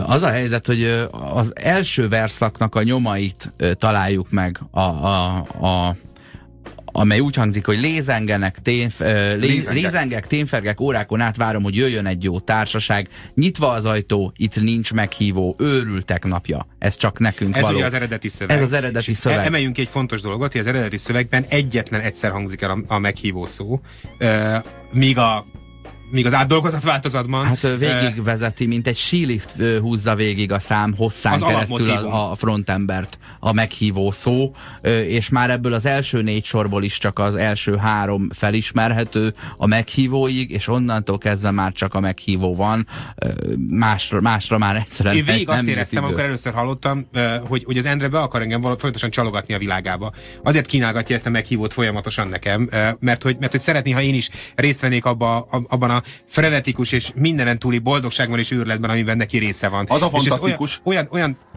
Az 0.05 0.21
a 0.21 0.29
helyzet, 0.29 0.65
hogy 0.65 0.83
az 1.11 1.53
első 1.55 2.07
verszaknak 2.07 2.75
a 2.75 2.83
nyomait 2.83 3.53
találjuk 3.73 4.31
meg, 4.31 4.59
a, 4.71 4.79
a, 4.79 5.35
a, 5.61 5.95
amely 6.97 7.19
úgy 7.19 7.35
hangzik, 7.35 7.65
hogy 7.65 7.79
lézengenek, 7.79 8.59
ténf, 8.59 8.99
ö, 8.99 9.29
lé, 9.29 9.35
Lézengek. 9.47 9.83
lézengek, 9.83 10.27
ténfergek, 10.27 10.81
órákon 10.81 11.21
át 11.21 11.35
várom, 11.37 11.63
hogy 11.63 11.75
jöjjön 11.75 12.05
egy 12.05 12.23
jó 12.23 12.39
társaság. 12.39 13.07
Nyitva 13.33 13.69
az 13.69 13.85
ajtó, 13.85 14.33
itt 14.35 14.61
nincs 14.61 14.93
meghívó, 14.93 15.55
őrültek 15.59 16.25
napja. 16.25 16.67
Ez 16.79 16.95
csak 16.95 17.19
nekünk 17.19 17.55
Ez 17.55 17.61
való. 17.61 17.75
ugye 17.75 17.85
az 17.85 17.93
eredeti 17.93 18.27
szöveg. 18.27 18.57
Ez 18.57 18.63
az 18.63 18.73
eredeti 18.73 19.11
És 19.11 19.17
szöveg. 19.17 19.37
e- 19.37 19.43
Emeljünk 19.45 19.73
ki 19.73 19.81
egy 19.81 19.87
fontos 19.87 20.21
dolgot, 20.21 20.51
hogy 20.51 20.61
az 20.61 20.67
eredeti 20.67 20.97
szövegben 20.97 21.45
egyetlen 21.49 22.01
egyszer 22.01 22.31
hangzik 22.31 22.61
el 22.61 22.69
a, 22.69 22.93
a 22.93 22.99
meghívó 22.99 23.45
szó, 23.45 23.79
e, 24.17 24.63
míg 24.91 25.17
a 25.17 25.45
míg 26.09 26.25
az 26.25 26.33
átdolgozott 26.33 26.83
változatban. 26.83 27.45
Hát 27.45 27.77
végigvezeti, 27.77 28.65
mint 28.65 28.87
egy 28.87 28.95
sílift 28.95 29.55
húzza 29.81 30.15
végig 30.15 30.51
a 30.51 30.59
szám 30.59 30.95
hosszán 30.97 31.33
Az 31.33 31.41
keresztül 31.41 31.89
a, 31.89 32.31
a 32.31 32.35
frontembert, 32.35 33.17
a 33.39 33.53
meghívó 33.53 34.11
szó, 34.11 34.51
és 35.07 35.29
már 35.29 35.49
ebből 35.49 35.73
az 35.73 35.85
első 35.85 36.21
négy 36.21 36.45
sorból 36.45 36.83
is 36.83 36.97
csak 36.97 37.19
az 37.19 37.35
első 37.35 37.75
három 37.75 38.29
felismerhető 38.33 39.33
a 39.57 39.67
meghívóig, 39.67 40.51
és 40.51 40.67
onnantól 40.67 41.17
kezdve 41.17 41.51
már 41.51 41.71
csak 41.71 41.93
a 41.93 41.99
meghívó 41.99 42.55
van, 42.55 42.87
másra, 43.69 44.21
másra 44.21 44.57
már 44.57 44.75
egyszerűen 44.75 45.15
Én 45.15 45.23
végig 45.23 45.49
azt 45.49 45.63
éreztem, 45.63 45.97
idő. 45.97 46.07
amikor 46.07 46.23
először 46.27 46.53
hallottam, 46.53 47.07
hogy, 47.47 47.63
hogy 47.63 47.77
az 47.77 47.85
Endre 47.85 48.07
be 48.07 48.19
akar 48.19 48.41
engem 48.41 48.61
folyamatosan 48.61 49.09
csalogatni 49.09 49.53
a 49.53 49.57
világába. 49.57 50.11
Azért 50.43 50.65
kínálgatja 50.65 51.15
ezt 51.15 51.25
a 51.25 51.29
meghívót 51.29 51.73
folyamatosan 51.73 52.27
nekem, 52.27 52.69
mert 52.99 53.23
hogy, 53.23 53.37
mert 53.39 53.51
hogy 53.51 53.61
szeretné, 53.61 53.91
ha 53.91 54.01
én 54.01 54.15
is 54.15 54.29
részt 54.55 54.81
vennék 54.81 55.05
abba, 55.05 55.39
abban 55.67 55.89
a 55.89 55.94
frenetikus 56.25 56.91
és 56.91 57.11
mindenen 57.15 57.59
túli 57.59 57.79
boldogságban 57.79 58.39
és 58.39 58.51
őrletben, 58.51 58.89
amiben 58.89 59.17
neki 59.17 59.37
része 59.37 59.67
van. 59.67 59.85
Az 59.89 60.01
a 60.01 60.09
fantasztikus. 60.09 60.81
Olyan, 60.83 61.07
olyan, 61.11 61.37
olyan 61.37 61.53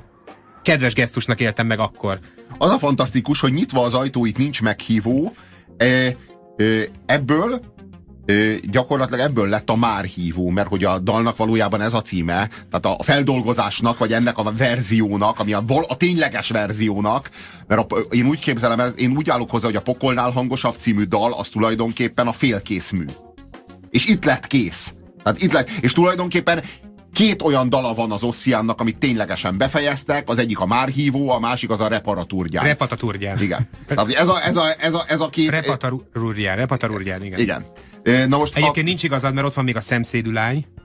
kedves 0.63 0.95
gesztusnak 0.95 1.41
éltem 1.41 1.67
meg 1.67 1.79
akkor. 1.79 2.19
Az 2.59 2.71
a 2.71 2.79
fantasztikus, 2.79 3.41
hogy 3.41 3.53
nyitva 3.53 3.85
az 3.85 3.95
ajtó, 3.95 4.25
itt 4.25 4.37
nincs 4.37 4.63
meghívó. 4.63 5.35
E, 5.77 5.87
e, 5.87 6.15
ebből 7.07 7.61
e, 8.27 8.35
gyakorlatilag 8.71 9.21
ebből 9.21 9.49
lett 9.49 9.71
a 9.71 9.77
már 9.77 10.05
hívó, 10.05 10.49
mert 10.49 10.69
hogy 10.69 10.85
a 10.85 10.99
dalnak 10.99 11.37
valójában 11.37 11.81
ez 11.81 11.95
a 11.95 12.03
címe, 12.03 12.49
tehát 12.71 12.99
a 12.99 13.03
feldolgozásnak, 13.03 13.99
vagy 13.99 14.13
ennek 14.13 14.39
a 14.39 14.53
verziónak, 14.57 15.39
ami 15.39 15.53
a, 15.53 15.63
a 15.89 15.97
tényleges 15.97 16.51
verziónak, 16.51 17.31
mert 17.67 17.93
a, 17.93 17.99
én 18.11 18.27
úgy 18.27 18.39
képzelem, 18.39 18.93
én 18.97 19.17
úgy 19.17 19.31
állok 19.31 19.51
hozzá, 19.51 19.67
hogy 19.67 19.77
a 19.77 19.83
Pokolnál 19.83 20.31
hangosabb 20.31 20.75
című 20.79 21.03
dal, 21.03 21.33
az 21.33 21.49
tulajdonképpen 21.49 22.27
a 22.27 22.33
félkész 22.33 22.91
mű. 22.91 23.05
És 23.91 24.07
itt 24.07 24.25
lett 24.25 24.47
kész. 24.47 24.95
Tehát 25.23 25.43
itt 25.43 25.53
lett, 25.53 25.69
és 25.81 25.93
tulajdonképpen 25.93 26.63
két 27.13 27.43
olyan 27.43 27.69
dala 27.69 27.95
van 27.95 28.13
az 28.13 28.23
Ossiannak, 28.23 28.81
amit 28.81 28.99
ténylegesen 28.99 29.59
befejeztek, 29.59 30.29
az 30.29 30.39
egyik 30.39 30.59
a 30.59 30.67
Márhívó, 30.67 31.31
a 31.31 31.39
másik 31.39 31.71
az 31.71 31.81
a 31.81 31.89
Reparaturgyán. 31.89 32.65
Repataturgyán. 32.65 33.43
Igen. 33.43 33.69
Tehát 33.87 34.13
ez 34.13 34.29
a, 34.29 34.45
ez 34.45 34.57
a, 34.57 34.75
ez 34.79 34.95
a, 34.95 35.05
ez 35.09 35.21
a 35.21 35.29
két... 35.29 35.51
Repatarurgyán, 35.51 36.57
repatarurgyán, 36.57 37.23
igen. 37.23 37.39
Igen. 37.39 37.65
Na 38.29 38.39
most 38.39 38.57
Egyébként 38.57 38.87
nincs 38.87 39.03
igazad, 39.03 39.35
mert 39.35 39.47
ott 39.47 39.55
van 39.55 39.65
még 39.65 39.77
a 39.77 39.81
szemszédű 39.81 40.31
lány, 40.31 40.57
eh, 40.57 40.78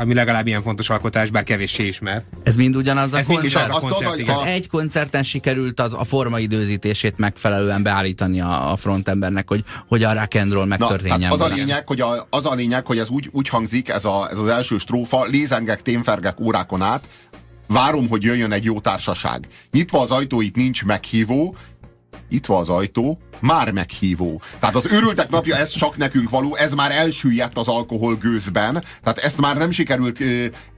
ami 0.00 0.14
legalább 0.14 0.46
ilyen 0.46 0.62
fontos 0.62 0.90
alkotás, 0.90 1.30
bár 1.30 1.42
kevéssé 1.42 1.86
ismert. 1.86 2.24
Ez 2.42 2.56
mind 2.56 2.76
ugyanaz 2.76 3.12
a 3.12 3.18
Ez 3.18 3.26
mind 3.26 3.40
koncert. 3.40 3.64
is 3.64 3.70
az 3.70 3.76
a 3.76 3.86
azt 3.86 3.94
koncert, 3.94 4.16
tudod, 4.16 4.18
igen. 4.18 4.44
Egy 4.54 4.68
koncerten 4.68 5.22
sikerült 5.22 5.80
az 5.80 5.92
a 5.92 6.04
formaidőzítését 6.04 7.18
megfelelően 7.18 7.82
beállítani 7.82 8.40
a, 8.40 8.72
a 8.72 8.76
frontembernek, 8.76 9.48
hogy, 9.48 9.64
hogy 9.88 10.02
a 10.02 10.12
rock 10.12 10.34
and 10.34 10.52
roll 10.52 10.66
Na, 10.66 10.76
megtörténjen. 10.76 11.18
tehát 11.20 11.32
az 11.32 11.40
a 11.40 11.54
lényeg, 11.54 11.86
hogy 11.86 12.00
a, 12.00 12.26
az 12.30 12.46
a 12.46 12.54
lényeg, 12.54 12.86
hogy 12.86 12.98
ez 12.98 13.08
úgy, 13.08 13.28
úgy 13.32 13.48
hangzik, 13.48 13.88
ez, 13.88 14.04
a, 14.04 14.28
ez 14.30 14.38
az 14.38 14.46
első 14.46 14.78
strófa, 14.78 15.24
lézengek, 15.24 15.82
témfergek 15.82 16.40
órákon 16.40 16.82
át, 16.82 17.08
várom, 17.66 18.08
hogy 18.08 18.22
jöjjön 18.22 18.52
egy 18.52 18.64
jó 18.64 18.80
társaság. 18.80 19.46
Nyitva 19.70 20.00
az 20.00 20.10
ajtó, 20.10 20.40
itt 20.40 20.56
nincs 20.56 20.84
meghívó, 20.84 21.56
nyitva 22.28 22.58
az 22.58 22.68
ajtó, 22.68 23.18
már 23.40 23.72
meghívó. 23.72 24.42
Tehát 24.58 24.74
az 24.74 24.86
őrültek 24.92 25.30
napja, 25.30 25.56
ez 25.56 25.70
csak 25.70 25.96
nekünk 25.96 26.30
való, 26.30 26.54
ez 26.54 26.72
már 26.72 26.90
elsüllyedt 26.90 27.58
az 27.58 27.68
alkohol 27.68 28.14
gőzben, 28.14 28.84
tehát 29.02 29.18
ezt 29.18 29.40
már 29.40 29.56
nem 29.56 29.70
sikerült 29.70 30.20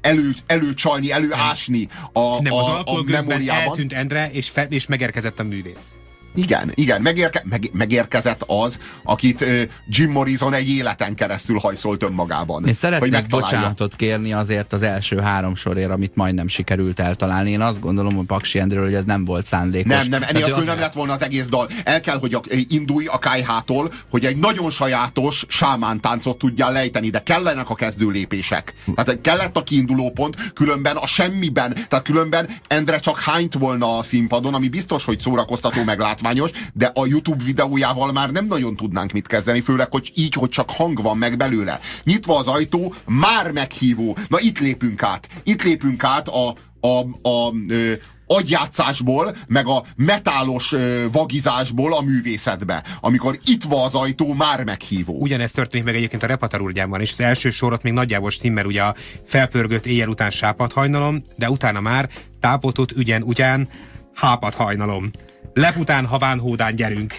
elő, 0.00 0.30
előcsalni, 0.46 1.12
előásni 1.12 1.88
a, 2.12 2.42
Nem, 2.42 2.52
a, 2.52 2.58
az 2.58 2.66
a 2.66 2.76
alkohol 2.76 3.04
közben 3.04 3.24
memóriában. 3.26 3.62
eltűnt 3.62 3.92
Endre, 3.92 4.30
és, 4.30 4.48
fe, 4.48 4.66
és 4.68 4.86
megerkezett 4.86 5.38
a 5.38 5.42
művész. 5.42 5.96
Igen, 6.36 6.72
igen, 6.74 7.02
megérke, 7.02 7.42
meg, 7.44 7.70
megérkezett 7.72 8.42
az, 8.46 8.78
akit 9.02 9.40
ö, 9.40 9.62
Jim 9.88 10.10
Morrison 10.10 10.54
egy 10.54 10.68
életen 10.68 11.14
keresztül 11.14 11.58
hajszolt 11.58 12.02
önmagában. 12.02 12.66
Én 12.66 12.74
szeretnék 12.74 13.26
bocsánatot 13.26 13.96
kérni 13.96 14.32
azért 14.32 14.72
az 14.72 14.82
első 14.82 15.18
három 15.18 15.54
sorért, 15.54 15.90
amit 15.90 16.14
majdnem 16.14 16.48
sikerült 16.48 17.00
eltalálni. 17.00 17.50
Én 17.50 17.60
azt 17.60 17.80
gondolom, 17.80 18.14
hogy 18.14 18.26
Paksi 18.26 18.58
Endről, 18.58 18.84
hogy 18.84 18.94
ez 18.94 19.04
nem 19.04 19.24
volt 19.24 19.46
szándékos. 19.46 19.92
Nem, 19.92 20.06
nem, 20.08 20.22
enélkül 20.28 20.52
azt- 20.54 20.66
nem 20.66 20.78
lett 20.78 20.92
volna 20.92 21.12
az 21.12 21.22
egész 21.22 21.46
dal. 21.46 21.68
El 21.84 22.00
kell, 22.00 22.18
hogy 22.18 22.34
a, 22.34 22.40
indulj 22.68 23.06
a 23.06 23.18
kájhától, 23.18 23.90
hogy 24.10 24.24
egy 24.24 24.36
nagyon 24.36 24.70
sajátos 24.70 25.44
sámántáncot 25.48 26.38
tudjál 26.38 26.72
lejteni, 26.72 27.10
de 27.10 27.22
kellenek 27.22 27.70
a 27.70 27.74
kezdő 27.74 28.08
lépések. 28.08 28.74
Tehát 28.94 29.20
kellett 29.20 29.56
a 29.56 29.62
kiinduló 29.62 30.10
pont, 30.10 30.52
különben 30.52 30.96
a 30.96 31.06
semmiben, 31.06 31.74
tehát 31.88 32.04
különben 32.04 32.48
Endre 32.68 32.98
csak 32.98 33.20
hányt 33.20 33.54
volna 33.54 33.98
a 33.98 34.02
színpadon, 34.02 34.54
ami 34.54 34.68
biztos, 34.68 35.04
hogy 35.04 35.18
szórakoztató, 35.18 35.82
meg 35.84 36.00
látványos, 36.26 36.50
de 36.72 36.90
a 36.94 37.06
YouTube 37.06 37.44
videójával 37.44 38.12
már 38.12 38.30
nem 38.30 38.46
nagyon 38.46 38.76
tudnánk 38.76 39.12
mit 39.12 39.26
kezdeni, 39.26 39.60
főleg, 39.60 39.90
hogy 39.90 40.12
így, 40.14 40.34
hogy 40.34 40.48
csak 40.48 40.70
hang 40.70 41.02
van 41.02 41.18
meg 41.18 41.36
belőle. 41.36 41.78
Nyitva 42.04 42.38
az 42.38 42.46
ajtó, 42.46 42.94
már 43.04 43.52
meghívó. 43.52 44.16
Na 44.28 44.40
itt 44.40 44.58
lépünk 44.58 45.02
át. 45.02 45.28
Itt 45.42 45.62
lépünk 45.62 46.04
át 46.04 46.28
a, 46.28 46.48
a, 46.80 47.28
a, 47.28 47.52
ö, 47.68 47.92
agyjátszásból, 48.26 49.36
meg 49.48 49.66
a 49.66 49.82
metálos 49.96 50.72
ö, 50.72 51.04
vagizásból 51.12 51.94
a 51.94 52.00
művészetbe. 52.00 52.84
Amikor 53.00 53.38
itt 53.44 53.62
van 53.62 53.84
az 53.84 53.94
ajtó, 53.94 54.34
már 54.34 54.64
meghívó. 54.64 55.20
Ugyanezt 55.20 55.54
történik 55.54 55.86
meg 55.86 55.94
egyébként 55.94 56.22
a 56.22 56.26
repatarúrgyámban 56.26 57.00
is. 57.00 57.12
Az 57.12 57.20
első 57.20 57.50
sorot 57.50 57.82
még 57.82 57.92
nagyjából 57.92 58.30
stimmel, 58.30 58.66
ugye 58.66 58.82
a 58.82 58.94
felpörgött 59.24 59.86
éjjel 59.86 60.08
után 60.08 60.30
sápat 60.30 60.72
hajnalom, 60.72 61.22
de 61.36 61.50
utána 61.50 61.80
már 61.80 62.08
tápotott 62.40 62.92
ügyen 62.92 63.22
ugyan 63.22 63.68
hápat 64.16 64.54
hajnalom. 64.54 65.10
Lepután 65.58 66.06
haván 66.06 66.38
hódán 66.38 66.74
gyerünk. 66.74 67.14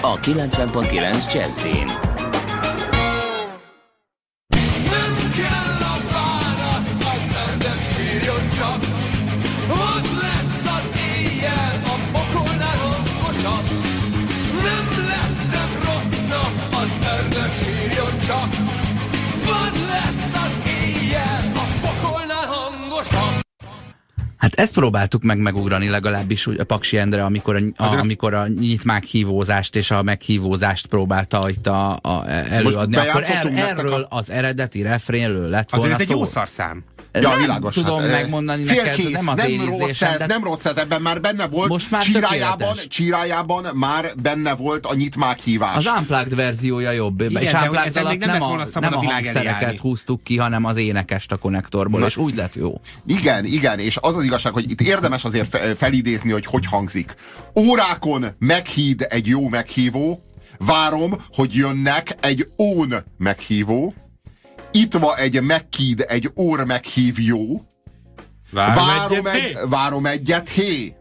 A 0.00 0.20
90.9 0.20 1.32
Jazzin. 1.34 2.15
Hát 24.36 24.54
ezt 24.54 24.74
próbáltuk 24.74 25.22
meg 25.22 25.38
megugrani 25.38 25.88
legalábbis 25.88 26.46
a 26.46 26.64
Paksi 26.64 26.96
Endre, 26.98 27.24
amikor 27.24 27.56
a, 27.56 27.82
a, 27.84 27.98
amikor 28.00 28.34
a 28.34 28.46
nyitmák 28.48 29.04
hívózást 29.04 29.76
és 29.76 29.90
a 29.90 30.02
meghívózást 30.02 30.86
próbálta 30.86 31.48
itt 31.48 31.66
a, 31.66 31.98
a, 32.02 32.24
előadni. 32.30 32.96
Akkor 32.96 33.22
er, 33.26 33.46
erről 33.54 33.92
a- 33.92 34.16
az 34.16 34.30
eredeti 34.30 34.82
refrénről 34.82 35.48
lett 35.48 35.70
volna 35.70 35.84
Azért 35.86 35.92
ez 35.92 36.00
egy 36.00 36.06
szó. 36.14 36.18
jó 36.18 36.24
szarszám. 36.24 36.84
Ja, 37.22 37.28
nem 37.28 37.40
világos. 37.40 37.74
tudom 37.74 37.98
hát, 37.98 38.10
megmondani 38.10 38.64
félkész, 38.64 38.96
neked, 38.96 39.10
nem 39.12 39.28
az 39.28 39.46
én 39.46 39.56
nem 39.56 39.66
rossz 39.66 39.78
ízlésem, 39.80 40.12
ez, 40.12 40.18
de- 40.18 40.26
nem 40.26 40.44
rossz 40.44 40.64
ez, 40.64 40.76
ebben 40.76 41.02
már 41.02 41.20
benne 41.20 41.46
volt. 41.46 41.68
Most 41.68 41.90
már 41.90 42.02
csírájában, 42.02 42.56
tökéletes. 42.56 42.86
csírájában 42.88 43.66
már 43.74 44.12
benne 44.22 44.54
volt 44.54 44.86
a 44.86 44.94
nyitmák 44.94 45.38
hívás. 45.38 45.76
Az 45.86 45.92
Unplugged 45.98 46.34
verziója 46.34 46.90
jobb. 46.90 47.20
Igen, 47.20 47.42
és 47.42 47.52
Unplugged 47.52 47.96
alatt 47.96 48.18
nem 48.18 48.30
nem, 48.30 48.42
a, 48.42 48.66
nem 48.80 48.92
a 48.94 48.96
a 48.96 49.02
hangszereket 49.10 49.78
húztuk 49.78 50.22
ki, 50.22 50.36
hanem 50.36 50.64
az 50.64 50.76
énekest 50.76 51.32
a 51.32 51.36
konnektorból, 51.36 52.00
Na. 52.00 52.06
és 52.06 52.16
úgy 52.16 52.34
lett 52.34 52.54
jó. 52.54 52.80
Igen, 53.06 53.44
igen, 53.44 53.78
és 53.78 53.96
az 54.00 54.16
az 54.16 54.24
igazság, 54.24 54.52
hogy 54.52 54.70
itt 54.70 54.80
érdemes 54.80 55.24
azért 55.24 55.48
fe- 55.48 55.76
felidézni, 55.76 56.30
hogy 56.30 56.46
hogy 56.46 56.66
hangzik. 56.66 57.14
Órákon 57.54 58.26
meghíd 58.38 59.06
egy 59.08 59.26
jó 59.26 59.48
meghívó, 59.48 60.20
várom, 60.58 61.14
hogy 61.34 61.54
jönnek 61.54 62.16
egy 62.20 62.48
ón 62.56 62.94
meghívó, 63.18 63.94
itt 64.76 64.94
van 64.94 65.16
egy 65.16 65.42
meghíd, 65.42 66.04
egy 66.08 66.32
ór 66.36 66.64
meghívjó, 66.64 67.62
várom, 68.50 69.26
egy, 69.26 69.58
várom 69.68 70.06
egyet, 70.06 70.48
hé! 70.48 70.94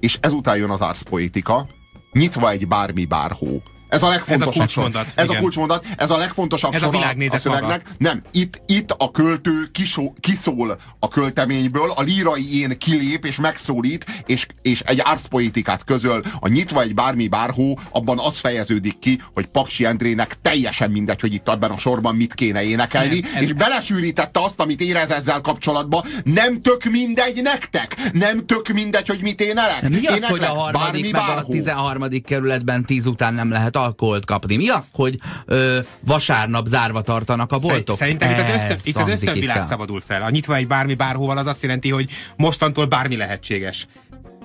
És 0.00 0.18
ezután 0.20 0.56
jön 0.56 0.70
az 0.70 0.82
árszpoétika, 0.82 1.68
nyitva 2.12 2.50
egy 2.50 2.68
bármi 2.68 3.04
bárhó. 3.04 3.62
Ez 3.94 4.02
a 4.02 4.08
legfontosabb 4.08 4.52
sor. 4.52 4.82
kulcsmondat, 4.82 5.06
Ez 5.14 5.30
a 5.30 5.36
kulcsmondat, 5.36 5.86
ez 5.96 6.10
a 6.10 6.16
legfontosabb 6.16 6.74
Ez 6.74 6.82
a 6.82 6.86
sor 6.92 6.94
a, 6.94 7.34
a 7.34 7.38
szövegnek. 7.38 7.62
maga. 7.70 7.82
Nem, 7.98 8.22
itt, 8.32 8.62
itt 8.66 8.90
a 8.90 9.10
költő 9.10 9.64
kisó, 9.72 10.14
kiszól 10.20 10.78
a 10.98 11.08
költeményből, 11.08 11.92
a 11.96 12.02
lírai 12.02 12.60
én 12.60 12.78
kilép 12.78 13.24
és 13.24 13.36
megszólít, 13.40 14.04
és, 14.26 14.46
és 14.62 14.80
egy 14.80 15.00
árszpoétikát 15.04 15.84
közöl. 15.84 16.22
A 16.40 16.48
nyitva 16.48 16.82
egy 16.82 16.94
bármi 16.94 17.28
bárhó, 17.28 17.78
abban 17.90 18.18
az 18.18 18.38
fejeződik 18.38 18.98
ki, 18.98 19.20
hogy 19.34 19.46
Paksi 19.46 19.84
Endrének 19.84 20.36
teljesen 20.42 20.90
mindegy, 20.90 21.20
hogy 21.20 21.32
itt 21.34 21.48
ebben 21.48 21.70
a 21.70 21.78
sorban 21.78 22.14
mit 22.16 22.34
kéne 22.34 22.62
énekelni, 22.62 23.20
Nem, 23.20 23.30
ez- 23.34 23.42
és 23.42 23.52
belesűrítette 23.52 24.40
azt, 24.42 24.60
amit 24.60 24.80
érez 24.80 25.10
ezzel 25.10 25.40
kapcsolatban. 25.40 26.04
Nem 26.24 26.60
tök 26.60 26.84
mindegy 26.84 27.42
nektek! 27.42 27.96
Nem 28.12 28.46
tök 28.46 28.68
mindegy, 28.68 29.08
hogy 29.08 29.18
mit 29.22 29.40
énelek! 29.40 29.88
Mi 29.88 29.94
az, 29.96 30.02
Éneklek 30.02 30.30
hogy 30.30 30.42
a 30.42 30.46
harmadik 30.46 31.12
meg 31.12 31.22
a 31.36 31.44
13. 31.50 32.08
kerületben 32.24 32.84
tíz 32.84 33.06
után 33.06 33.34
nem 33.34 33.50
lehet 33.50 33.76
alkoholt 33.84 34.24
kapni? 34.24 34.56
Mi 34.56 34.68
az, 34.68 34.88
hogy 34.92 35.18
ö, 35.46 35.78
vasárnap 36.00 36.66
zárva 36.66 37.02
tartanak 37.02 37.52
a 37.52 37.56
boltok? 37.56 37.96
Szerintem 37.96 38.30
itt 38.30 38.38
az, 38.38 38.54
ösztön, 38.54 38.76
itt 38.84 38.96
az 38.96 39.08
ösztönvilág 39.08 39.62
szabadul 39.62 40.00
fel. 40.00 40.22
A 40.22 40.30
nyitva 40.30 40.54
egy 40.54 40.66
bármi 40.66 40.94
bárhóval 40.94 41.38
az 41.38 41.46
azt 41.46 41.62
jelenti, 41.62 41.90
hogy 41.90 42.10
mostantól 42.36 42.86
bármi 42.86 43.16
lehetséges. 43.16 43.86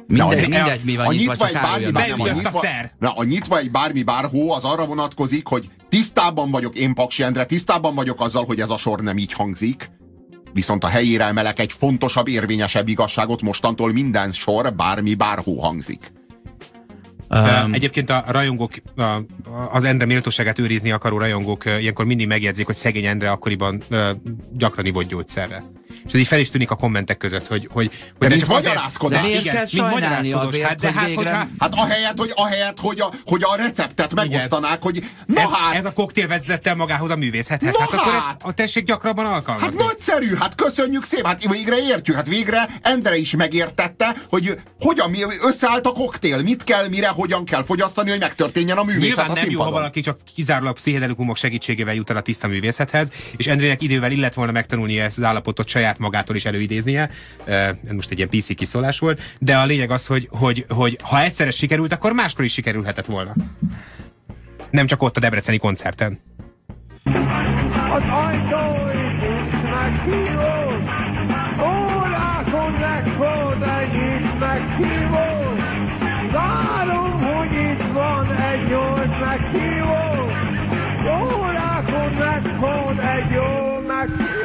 Mindegy, 0.07 0.39
De- 0.39 0.47
mindegy, 0.47 0.81
mi 0.83 0.95
van 0.95 1.05
a 1.05 1.11
nyitva, 1.11 1.31
nyitva 1.31 1.47
csak 1.47 1.55
egy 1.55 1.61
bármi 1.61 1.85
áruljanak 1.85 2.17
bár, 2.17 2.17
Nem 2.17 2.17
nem, 2.17 2.37
a 2.37 2.41
nyitva, 2.41 2.61
na, 2.99 3.11
a 3.11 3.23
nyitva 3.23 3.57
egy 3.57 3.71
bármi 3.71 4.03
bárhó 4.03 4.51
az 4.51 4.63
arra 4.63 4.85
vonatkozik, 4.85 5.47
hogy 5.47 5.69
tisztában 5.89 6.51
vagyok 6.51 6.77
én 6.77 6.93
Paksi 6.93 7.23
Endre, 7.23 7.45
tisztában 7.45 7.95
vagyok 7.95 8.21
azzal, 8.21 8.45
hogy 8.45 8.59
ez 8.59 8.69
a 8.69 8.77
sor 8.77 8.99
nem 9.01 9.17
így 9.17 9.33
hangzik, 9.33 9.91
viszont 10.53 10.83
a 10.83 10.87
helyére 10.87 11.25
emelek 11.25 11.59
egy 11.59 11.73
fontosabb, 11.73 12.27
érvényesebb 12.27 12.87
igazságot, 12.87 13.41
mostantól 13.41 13.91
minden 13.91 14.31
sor 14.31 14.73
bármi 14.73 15.13
bárhó 15.13 15.61
hangzik. 15.61 16.11
Um, 17.29 17.73
Egyébként 17.73 18.09
a 18.09 18.23
rajongók, 18.27 18.71
a, 18.95 19.17
az 19.71 19.83
Endre 19.83 20.05
méltóságát 20.05 20.59
őrizni 20.59 20.91
akaró 20.91 21.17
rajongók 21.17 21.65
ilyenkor 21.65 22.05
mindig 22.05 22.27
megjegyzik, 22.27 22.65
hogy 22.65 22.75
szegény 22.75 23.05
Endre 23.05 23.31
akkoriban 23.31 23.83
gyakran 24.53 24.85
ivott 24.85 25.07
gyógyszerre. 25.07 25.63
És 26.05 26.13
ez 26.13 26.19
így 26.19 26.27
fel 26.27 26.39
is 26.39 26.49
tűnik 26.49 26.71
a 26.71 26.75
kommentek 26.75 27.17
között, 27.17 27.47
hogy, 27.47 27.67
hogy, 27.71 27.91
hogy 28.17 28.27
De 28.27 28.35
mint 28.35 28.47
magyarázkodás. 28.47 29.21
De 29.21 29.27
miért 29.27 29.41
igen, 29.41 29.53
kell 29.53 29.63
mint 29.63 29.75
sajnálni 29.75 29.93
magyarázkodós. 30.05 30.47
azért, 30.47 30.67
hát, 30.67 30.79
de 30.79 30.87
hogy 30.87 30.95
hát, 30.95 31.05
végre- 31.07 31.29
hogyha 31.31 31.47
Hát 31.59 31.73
ahelyett, 31.75 32.17
hogy, 32.17 32.31
ahelyett, 32.35 32.79
hogy, 32.79 32.99
a, 33.01 33.11
hogy 33.25 33.41
a 33.43 33.55
receptet 33.55 34.13
megosztanák, 34.13 34.83
hogy 34.83 35.03
na 35.25 35.41
ez, 35.41 35.49
hát, 35.49 35.75
ez 35.75 35.85
a 35.85 35.93
koktél 35.93 36.27
vezetett 36.27 36.75
magához 36.75 37.09
a 37.09 37.15
művészethez. 37.15 37.73
Na 37.73 37.79
hát, 37.79 37.93
akkor 37.93 38.13
hát! 38.13 38.25
ezt 38.27 38.35
a 38.41 38.51
tessék 38.51 38.83
gyakrabban 38.83 39.25
Hát 39.25 39.33
alkalmazni. 39.33 39.83
nagyszerű, 39.83 40.35
hát 40.35 40.55
köszönjük 40.55 41.03
szépen, 41.03 41.25
hát 41.25 41.47
végre 41.51 41.77
értjük, 41.87 42.15
hát 42.15 42.27
végre 42.27 42.69
Endre 42.81 43.17
is 43.17 43.35
megértette, 43.35 44.15
hogy 44.29 44.59
hogyan 44.79 45.09
mi 45.09 45.19
összeállt 45.41 45.85
a 45.85 45.91
koktél, 45.91 46.41
mit 46.41 46.63
kell, 46.63 46.87
mire, 46.87 47.07
hogyan 47.07 47.45
kell 47.45 47.63
fogyasztani, 47.63 48.09
hogy 48.09 48.19
megtörténjen 48.19 48.77
a 48.77 48.83
művészet 48.83 49.07
Nyilván 49.07 49.29
a 49.29 49.33
nem 49.33 49.49
jó, 49.49 49.61
ha 49.61 49.71
valaki 49.71 50.01
csak 50.01 50.19
kizárólag 50.35 50.73
pszichedelikumok 50.75 51.37
segítségével 51.37 51.93
jut 51.93 52.09
el 52.09 52.17
a 52.17 52.21
tiszta 52.21 52.47
művészethez, 52.47 53.11
és 53.37 53.47
Endrének 53.47 53.81
idővel 53.81 54.11
illet 54.11 54.33
volna 54.33 54.51
megtanulnia 54.51 55.03
ezt 55.03 55.17
az 55.17 55.23
állapotot 55.23 55.67
saját 55.67 55.88
magától 55.97 56.35
is 56.35 56.45
előidéznie. 56.45 57.09
Ez 57.45 57.75
most 57.91 58.11
egy 58.11 58.17
ilyen 58.17 58.29
PC 58.29 58.55
kiszólás 58.55 58.99
volt, 58.99 59.21
de 59.39 59.57
a 59.57 59.65
lényeg 59.65 59.91
az, 59.91 60.05
hogy, 60.05 60.27
hogy, 60.31 60.65
hogy 60.69 60.97
ha 61.03 61.21
egyszerre 61.21 61.51
sikerült, 61.51 61.93
akkor 61.93 62.13
máskor 62.13 62.45
is 62.45 62.53
sikerülhetett 62.53 63.05
volna. 63.05 63.33
Nem 64.71 64.85
csak 64.85 65.01
ott 65.01 65.17
a 65.17 65.19
Debreceni 65.19 65.57
koncerten. 65.57 66.19
Az 67.03 68.03
ajtó. 68.11 68.79
Yeah! 83.99 84.38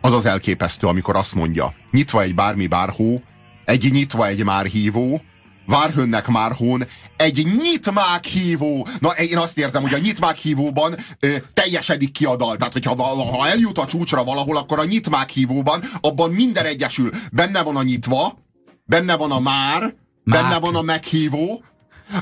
Az 0.00 0.12
az 0.12 0.26
elképesztő, 0.26 0.86
amikor 0.86 1.16
azt 1.16 1.34
mondja, 1.34 1.74
nyitva 1.90 2.22
egy 2.22 2.34
bármi 2.34 2.66
bárhó, 2.66 3.22
egy 3.64 3.88
nyitva 3.92 4.26
egy 4.26 4.44
már 4.44 4.66
hívó, 4.66 5.22
Várhönnek 5.68 6.26
Márhón 6.26 6.84
egy 7.16 7.46
nyitmák 7.58 8.24
hívó. 8.24 8.86
Na, 9.00 9.10
én 9.10 9.38
azt 9.38 9.58
érzem, 9.58 9.82
hogy 9.82 9.94
a 9.94 9.98
nyitmák 9.98 10.36
hívóban 10.36 10.96
ö, 11.20 11.36
teljesedik 11.54 12.12
ki 12.12 12.24
a 12.24 12.36
dal. 12.36 12.56
Tehát, 12.56 12.72
hogyha 12.72 13.02
ha 13.24 13.48
eljut 13.48 13.78
a 13.78 13.86
csúcsra 13.86 14.24
valahol, 14.24 14.56
akkor 14.56 14.78
a 14.78 14.84
nyitmák 14.84 15.30
hívóban 15.30 15.84
abban 16.00 16.30
minden 16.30 16.64
egyesül. 16.64 17.10
Benne 17.32 17.62
van 17.62 17.76
a 17.76 17.82
nyitva, 17.82 18.38
benne 18.84 19.16
van 19.16 19.30
a 19.30 19.40
már, 19.40 19.94
benne 20.24 20.58
van 20.58 20.76
a 20.76 20.82
meghívó, 20.82 21.64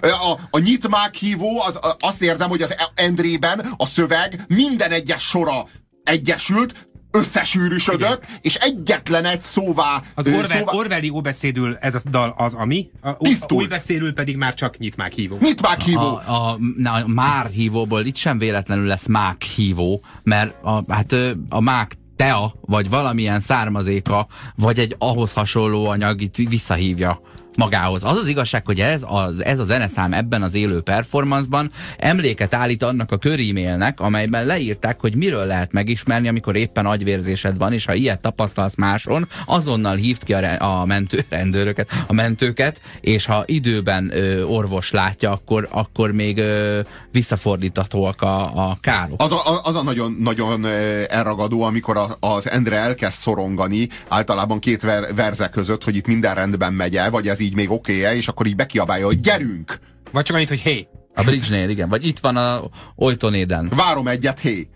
a, 0.01 0.39
a 0.51 0.59
nyitmák 0.59 1.15
hívó, 1.15 1.61
az, 1.61 1.79
azt 1.99 2.23
érzem, 2.23 2.49
hogy 2.49 2.63
az 2.63 2.75
Endrében 2.95 3.73
a 3.77 3.87
szöveg 3.87 4.45
minden 4.49 4.91
egyes 4.91 5.23
sora 5.23 5.67
egyesült, 6.05 6.89
összesűrűsödött, 7.17 8.27
és 8.41 8.55
egyetlen 8.55 9.25
egy 9.25 9.43
szóvá... 9.43 10.03
Az 10.15 10.27
Orwell, 10.27 10.45
szóvá- 10.45 10.75
Orwelli 10.75 11.09
óbeszédül 11.09 11.77
ez 11.81 11.95
a 11.95 12.01
dal 12.11 12.35
az, 12.37 12.55
ami, 12.55 12.91
a, 13.01 13.17
Tisztult. 13.17 13.63
új 13.63 13.67
beszélül 13.69 14.13
pedig 14.13 14.37
már 14.37 14.55
csak 14.55 14.79
nyitmák 14.79 15.13
hívó. 15.13 15.37
Mit 15.41 15.63
már 15.63 15.81
hívó? 15.81 16.01
A, 16.01 16.33
a, 16.33 16.59
na, 16.77 16.93
a 16.93 17.07
már 17.07 17.47
hívóból 17.47 18.05
itt 18.05 18.17
sem 18.17 18.39
véletlenül 18.39 18.87
lesz 18.87 19.07
mák 19.07 19.43
hívó, 19.43 20.01
mert 20.23 20.65
a, 20.65 20.93
hát 20.93 21.13
a 21.49 21.61
mák 21.61 21.93
tea, 22.17 22.55
vagy 22.61 22.89
valamilyen 22.89 23.41
származéka, 23.41 24.27
vagy 24.55 24.79
egy 24.79 24.95
ahhoz 24.99 25.33
hasonló 25.33 25.87
anyag 25.87 26.21
itt 26.21 26.37
visszahívja 26.37 27.21
magához. 27.57 28.05
Az 28.05 28.19
az 28.19 28.27
igazság, 28.27 28.67
hogy 28.67 28.81
ez, 28.81 29.05
az, 29.09 29.45
ez 29.45 29.59
a 29.59 29.65
zeneszám 29.65 30.13
ebben 30.13 30.43
az 30.43 30.55
élő 30.55 30.81
performanceban 30.81 31.71
emléket 31.99 32.55
állít 32.55 32.83
annak 32.83 33.13
a 33.13 33.17
körímélnek, 33.17 34.01
amelyben 34.01 34.47
leírták, 34.47 35.01
hogy 35.01 35.17
miről 35.17 35.45
lehet 35.45 35.73
megismerni, 35.73 36.29
amikor 36.29 36.57
éppen 36.57 36.87
agyvérzésed 36.87 37.59
van, 37.59 37.73
és 37.73 37.85
ha 37.85 37.95
ilyet 37.95 38.21
tapasztalsz 38.21 38.77
máson, 38.77 39.29
azonnal 39.47 39.97
hívd 39.97 40.25
ki 40.25 40.33
a, 40.35 40.81
a 40.81 40.85
mentő, 40.85 41.25
rendőröket, 41.29 41.91
a 42.07 42.13
mentőket, 42.13 42.81
és 43.01 43.27
ha 43.27 43.43
időben 43.47 44.11
ö, 44.15 44.43
orvos 44.43 44.91
látja, 44.91 45.31
akkor, 45.31 45.69
akkor 45.71 46.13
még 46.13 46.39
ö, 46.39 46.81
visszafordíthatóak 47.13 48.23
a, 48.23 48.69
a 48.69 48.79
károk. 48.81 49.23
Az 49.23 49.33
a, 49.33 49.61
az 49.63 49.75
a 49.75 49.83
nagyon, 49.83 50.17
nagyon 50.21 50.67
elragadó, 51.09 51.63
amikor 51.63 51.97
a, 51.97 52.17
az 52.21 52.51
Endre 52.51 52.77
elkezd 52.77 53.19
szorongani, 53.19 53.89
általában 54.09 54.59
két 54.59 54.83
ver, 54.83 55.15
verze 55.15 55.49
között, 55.49 55.85
hogy 55.85 55.97
itt 55.97 56.07
minden 56.07 56.35
rendben 56.35 56.73
megy 56.73 56.95
vagy 57.11 57.29
ez 57.29 57.41
így 57.47 57.55
még 57.55 57.71
oké-e, 57.71 58.15
és 58.15 58.29
akkor 58.29 58.47
így 58.47 58.57
bekiabálja, 58.57 59.07
hogy 59.07 59.21
gyerünk! 59.21 59.79
Vagy 60.13 60.25
csak 60.25 60.37
annyit, 60.37 60.49
hogy 60.49 60.61
hé, 60.61 60.89
A 61.15 61.23
bridge-nél, 61.23 61.69
igen. 61.69 61.89
Vagy 61.89 62.07
itt 62.07 62.19
van 62.19 62.37
a 62.37 62.63
Oytonéden. 62.97 63.69
Várom 63.75 64.07
egyet, 64.07 64.41
hé! 64.41 64.69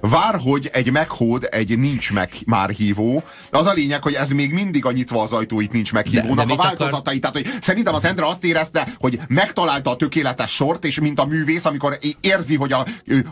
Vár, 0.00 0.36
hogy 0.42 0.68
egy 0.72 0.90
meghód, 0.92 1.48
egy 1.50 1.78
nincs 1.78 2.12
meg 2.12 2.30
már 2.46 2.70
hívó. 2.70 3.22
Az 3.50 3.66
a 3.66 3.72
lényeg, 3.72 4.02
hogy 4.02 4.12
ez 4.12 4.30
még 4.30 4.52
mindig 4.52 4.84
a 4.86 4.92
nyitva 4.92 5.22
az 5.22 5.32
ajtóit 5.32 5.72
nincs 5.72 5.92
De- 5.92 5.98
meghívónak 5.98 6.36
de 6.36 6.42
a 6.42 6.44
mit 6.44 6.58
akar- 6.58 6.78
változatai. 6.78 7.18
Tehát, 7.18 7.36
hogy 7.36 7.46
szerintem 7.60 7.94
az 7.94 8.04
Endre 8.04 8.26
azt 8.26 8.44
érezte, 8.44 8.88
hogy 8.98 9.18
megtalálta 9.28 9.90
a 9.90 9.96
tökéletes 9.96 10.50
sort, 10.54 10.84
és 10.84 11.00
mint 11.00 11.20
a 11.20 11.24
művész, 11.24 11.64
amikor 11.64 11.98
érzi, 12.20 12.56
hogy, 12.56 12.72
a, 12.72 12.84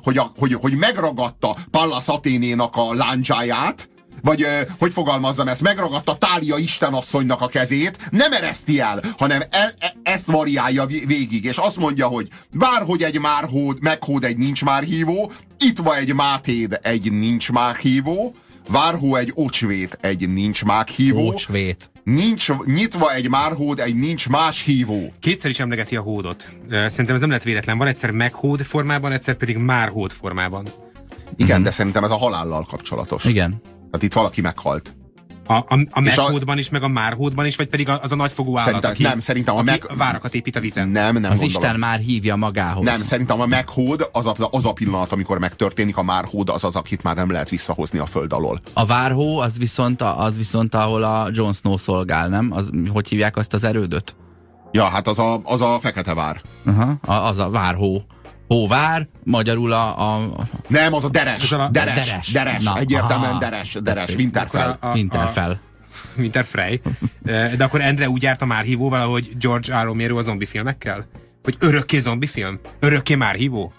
hogy, 0.02 0.18
a, 0.18 0.32
hogy, 0.36 0.52
hogy 0.52 0.76
megragadta 0.76 1.56
Pallas 1.70 2.08
Athénénak 2.08 2.76
a 2.76 2.94
lándzsáját, 2.94 3.88
vagy 4.22 4.46
hogy 4.78 4.92
fogalmazzam 4.92 5.48
ezt, 5.48 5.62
megragadta 5.62 6.16
Tália 6.16 6.56
istenasszonynak 6.56 7.40
a 7.40 7.46
kezét, 7.46 7.98
nem 8.10 8.32
ereszti 8.32 8.80
el, 8.80 9.00
hanem 9.18 9.40
e, 9.50 9.74
e, 9.78 9.92
ezt 10.02 10.26
variálja 10.30 10.86
vé- 10.86 11.06
végig, 11.06 11.44
és 11.44 11.56
azt 11.56 11.76
mondja, 11.76 12.06
hogy 12.06 12.28
vár, 12.52 12.82
hogy 12.82 13.02
egy 13.02 13.20
márhód, 13.20 13.76
meghód 13.80 14.24
egy 14.24 14.36
nincs 14.36 14.64
már 14.64 14.82
hívó, 14.82 15.32
itt 15.58 15.78
van 15.78 15.96
egy 15.96 16.14
mátéd, 16.14 16.78
egy 16.82 17.12
nincs 17.12 17.52
már 17.52 17.76
hívó, 17.76 18.34
várhó 18.68 19.16
egy 19.16 19.32
ocsvét, 19.34 19.98
egy 20.00 20.28
nincs 20.28 20.64
már 20.64 20.86
hívó, 20.86 21.26
Ócsvét. 21.26 21.90
nincs 22.04 22.48
nyitva 22.64 23.14
egy 23.14 23.28
márhód, 23.28 23.80
egy 23.80 23.94
nincs 23.94 24.28
más 24.28 24.62
hívó. 24.62 25.12
kétszer 25.20 25.50
is 25.50 25.60
emlegeti 25.60 25.96
a 25.96 26.00
hódot. 26.00 26.52
Szerintem 26.70 27.14
ez 27.14 27.20
nem 27.20 27.30
lett 27.30 27.42
véletlen. 27.42 27.78
Van 27.78 27.86
egyszer 27.86 28.10
meghód 28.10 28.62
formában, 28.62 29.12
egyszer 29.12 29.34
pedig 29.34 29.56
már 29.56 29.88
hód 29.88 30.12
formában. 30.12 30.66
Igen, 31.36 31.62
de 31.62 31.70
szerintem 31.70 32.04
ez 32.04 32.10
a 32.10 32.16
halállal 32.16 32.66
kapcsolatos. 32.70 33.24
Igen. 33.24 33.62
Tehát 33.90 34.02
itt 34.02 34.12
valaki 34.12 34.40
meghalt. 34.40 34.96
A, 35.48 35.52
a, 35.54 35.78
a 35.90 36.00
meghódban 36.00 36.58
is, 36.58 36.68
meg 36.68 36.82
a 36.82 36.88
márhódban 36.88 37.46
is, 37.46 37.56
vagy 37.56 37.70
pedig 37.70 37.88
az 37.88 38.12
a 38.12 38.14
nagyfogú 38.14 38.50
állat, 38.58 38.64
Szerintem- 38.64 38.90
aki, 38.90 39.02
nem, 39.02 39.18
szerintem 39.18 39.54
a 39.54 39.58
aki 39.58 39.66
meg- 39.70 39.96
várakat 39.96 40.34
épít 40.34 40.56
a 40.56 40.60
vízen. 40.60 40.88
Nem, 40.88 41.14
nem 41.16 41.30
Az 41.32 41.38
gondolom. 41.40 41.62
Isten 41.62 41.78
már 41.78 41.98
hívja 41.98 42.36
magához. 42.36 42.84
Nem, 42.84 43.02
szerintem 43.02 43.40
a 43.40 43.46
meghód 43.46 44.08
az 44.12 44.26
a, 44.26 44.34
az 44.50 44.64
a 44.64 44.72
pillanat, 44.72 45.12
amikor 45.12 45.38
megtörténik, 45.38 45.96
a 45.96 46.02
márhód 46.02 46.48
az 46.48 46.64
az, 46.64 46.76
akit 46.76 47.02
már 47.02 47.16
nem 47.16 47.30
lehet 47.30 47.50
visszahozni 47.50 47.98
a 47.98 48.06
föld 48.06 48.32
alól. 48.32 48.60
A 48.72 48.86
várhó 48.86 49.38
az 49.38 49.58
viszont, 49.58 50.00
a- 50.00 50.18
az 50.20 50.36
viszont 50.36 50.74
ahol 50.74 51.02
a 51.02 51.28
Jon 51.32 51.52
Snow 51.52 51.76
szolgál, 51.76 52.28
nem? 52.28 52.50
Az, 52.52 52.70
hogy 52.92 53.08
hívják 53.08 53.36
azt 53.36 53.54
az 53.54 53.64
erődöt? 53.64 54.16
Ja, 54.72 54.84
hát 54.84 55.06
az 55.08 55.18
a, 55.18 55.40
az 55.44 55.60
a 55.60 55.78
fekete 55.80 56.14
vár. 56.14 56.40
Aha, 56.66 56.98
az 57.26 57.38
a 57.38 57.50
várhó. 57.50 58.04
Hóvár, 58.48 59.06
magyarul 59.24 59.72
a, 59.72 60.14
a 60.16 60.28
Nem, 60.68 60.92
az 60.94 61.04
a 61.04 61.08
deres. 61.08 61.52
A- 61.52 61.68
deres, 61.72 62.06
Deres. 62.06 62.28
deres. 62.30 62.62
Na, 62.64 62.78
egyértelműen 62.78 63.30
aha. 63.30 63.38
deres, 63.38 63.78
deres, 63.82 64.14
Winterfell. 64.14 64.76
a- 64.80 64.86
a- 64.86 64.92
Winterfell. 64.92 65.56
Winterfrey. 66.18 66.80
Ö, 67.24 67.46
De 67.56 67.64
akkor 67.64 67.80
Endre 67.80 68.08
úgy 68.08 68.22
járt 68.22 68.42
a 68.42 68.46
már 68.46 68.64
hívóval, 68.64 69.00
ahogy 69.00 69.36
George 69.38 69.80
R. 69.80 69.84
Romero 69.84 70.18
a 70.18 70.22
zombi 70.22 70.46
filmekkel? 70.46 71.06
Hogy 71.42 71.56
örökké 71.58 71.98
zombi 71.98 72.26
film? 72.26 72.60
Örökké 72.80 73.14
már 73.14 73.34
hívó? 73.34 73.72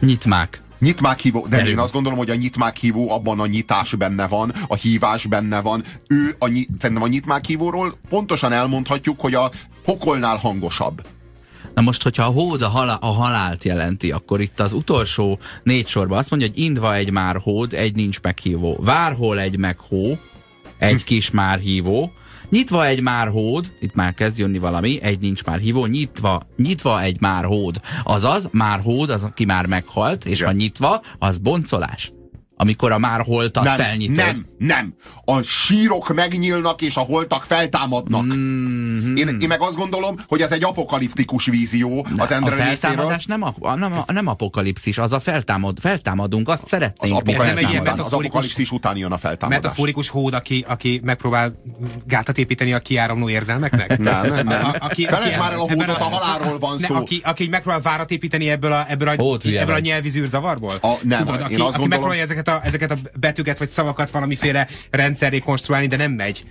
Nyitmák. 0.00 0.60
Nyitmák 0.78 1.18
hívó, 1.18 1.40
de 1.46 1.56
Gyerünk. 1.56 1.68
én 1.72 1.78
azt 1.78 1.92
gondolom, 1.92 2.18
hogy 2.18 2.30
a 2.30 2.34
nyitmák 2.34 2.76
hívó 2.76 3.10
abban 3.10 3.40
a 3.40 3.46
nyitás 3.46 3.94
benne 3.94 4.26
van, 4.26 4.52
a 4.68 4.74
hívás 4.74 5.26
benne 5.26 5.60
van. 5.60 5.82
Ő 6.08 6.34
a, 6.38 6.48
nyi- 6.48 6.68
szerintem 6.78 7.04
a 7.04 7.08
nyitmák 7.08 7.44
hívóról 7.44 7.94
pontosan 8.08 8.52
elmondhatjuk, 8.52 9.20
hogy 9.20 9.34
a 9.34 9.50
pokolnál 9.84 10.36
hangosabb. 10.36 11.06
Na 11.76 11.82
most, 11.82 12.02
hogyha 12.02 12.24
a 12.24 12.30
hód 12.30 12.62
a, 12.62 12.68
halá, 12.68 12.94
a 12.94 13.06
halált 13.06 13.64
jelenti, 13.64 14.12
akkor 14.12 14.40
itt 14.40 14.60
az 14.60 14.72
utolsó 14.72 15.38
négy 15.62 15.86
sorban 15.86 16.18
azt 16.18 16.30
mondja, 16.30 16.48
hogy 16.48 16.58
indva 16.58 16.94
egy 16.94 17.10
már 17.10 17.36
hód, 17.36 17.72
egy 17.72 17.94
nincs 17.94 18.20
meghívó. 18.20 18.78
Várhol 18.80 19.40
egy 19.40 19.56
meghó, 19.56 20.18
egy 20.78 21.04
kis 21.10 21.30
már 21.30 21.58
hívó. 21.58 22.12
Nyitva 22.50 22.86
egy 22.86 23.00
már 23.00 23.28
hód, 23.28 23.72
itt 23.80 23.94
már 23.94 24.14
kezd 24.14 24.38
jönni 24.38 24.58
valami, 24.58 25.02
egy 25.02 25.18
nincs 25.20 25.44
már 25.44 25.58
hívó, 25.58 25.86
nyitva, 25.86 26.46
nyitva 26.56 27.02
egy 27.02 27.20
már 27.20 27.44
hód. 27.44 27.80
Azaz, 28.04 28.48
már 28.52 28.80
hód, 28.80 29.10
az, 29.10 29.24
aki 29.24 29.44
már 29.44 29.66
meghalt, 29.66 30.24
és 30.24 30.38
Igen. 30.38 30.50
ha 30.50 30.56
nyitva, 30.56 31.02
az 31.18 31.38
boncolás. 31.38 32.12
Amikor 32.58 32.92
a 32.92 32.98
már 32.98 33.20
holtat 33.20 33.64
Nem, 33.64 33.76
felnyitod. 33.76 34.16
nem, 34.16 34.46
nem. 34.58 34.94
A 35.24 35.42
sírok 35.42 36.14
megnyílnak, 36.14 36.82
és 36.82 36.96
a 36.96 37.00
holtak 37.00 37.44
feltámadnak. 37.44 38.24
Mm-hmm. 38.24 39.16
Én, 39.16 39.28
én 39.40 39.48
meg 39.48 39.60
azt 39.60 39.76
gondolom, 39.76 40.16
hogy 40.28 40.40
ez 40.40 40.52
egy 40.52 40.64
apokaliptikus 40.64 41.44
vízió 41.46 42.06
az 42.18 42.30
A 42.30 42.34
Endre 42.34 42.50
részéről. 42.54 42.76
feltámadás 42.76 43.24
nem, 43.26 43.42
a, 43.42 43.74
nem, 43.74 43.92
a, 44.06 44.12
nem 44.12 44.26
apokalipszis, 44.26 44.98
az 44.98 45.12
a 45.12 45.20
feltámad, 45.20 45.78
feltámadunk, 45.80 46.48
azt 46.48 46.62
Az, 46.62 46.68
szeretnénk. 46.68 47.14
nem 47.26 47.26
egy 47.26 47.36
ilyen 47.36 47.46
apokalipszis, 47.46 47.78
után, 47.80 47.98
az 47.98 48.12
apokalipszis 48.12 48.70
után 48.70 48.96
jön 48.96 49.12
a 49.12 49.16
feltámadás. 49.16 49.62
Metaforikus 49.62 50.08
hód, 50.08 50.34
aki, 50.34 50.64
aki 50.68 51.00
megpróbál 51.04 51.54
gátat 52.06 52.38
építeni 52.38 52.72
a 52.72 52.78
kiáramló 52.78 53.28
érzelmeknek? 53.28 53.98
Nem, 53.98 54.26
nem, 54.26 54.46
nem. 54.46 54.64
A- 54.64 54.76
aki- 54.78 55.06
Felejtsd 55.06 55.30
aki- 55.32 55.38
már 55.40 55.52
el 55.52 55.58
a 55.58 55.60
hódot, 55.60 55.88
a 55.88 56.04
halálról 56.04 56.58
van 56.58 56.76
ne, 56.80 56.86
szó. 56.86 56.94
Aki, 56.94 57.20
aki 57.24 57.48
megpróbál 57.48 57.80
várat 57.80 58.10
építeni 58.10 58.50
ebből 58.50 58.72
a, 58.72 58.84
ebből 58.88 59.08
a, 59.08 59.14
Hót 59.16 59.44
ebből 59.44 59.74
a 59.74 59.78
nyelvi 59.78 60.08
zűrzavarból? 60.08 60.78
A- 60.82 60.94
nem, 61.02 61.18
Tudod, 61.18 61.34
én 61.38 61.44
aki, 61.44 61.54
azt 61.54 61.60
aki 61.60 61.60
gondolom- 61.60 61.88
megpróbálja 61.88 62.22
ezeket 62.22 62.45
a, 62.48 62.60
ezeket 62.64 62.90
a 62.90 62.96
betűket 63.18 63.58
vagy 63.58 63.68
szavakat 63.68 64.10
valamiféle 64.10 64.68
rendszerré 64.90 65.38
konstruálni, 65.38 65.86
de 65.86 65.96
nem 65.96 66.12
megy. 66.12 66.44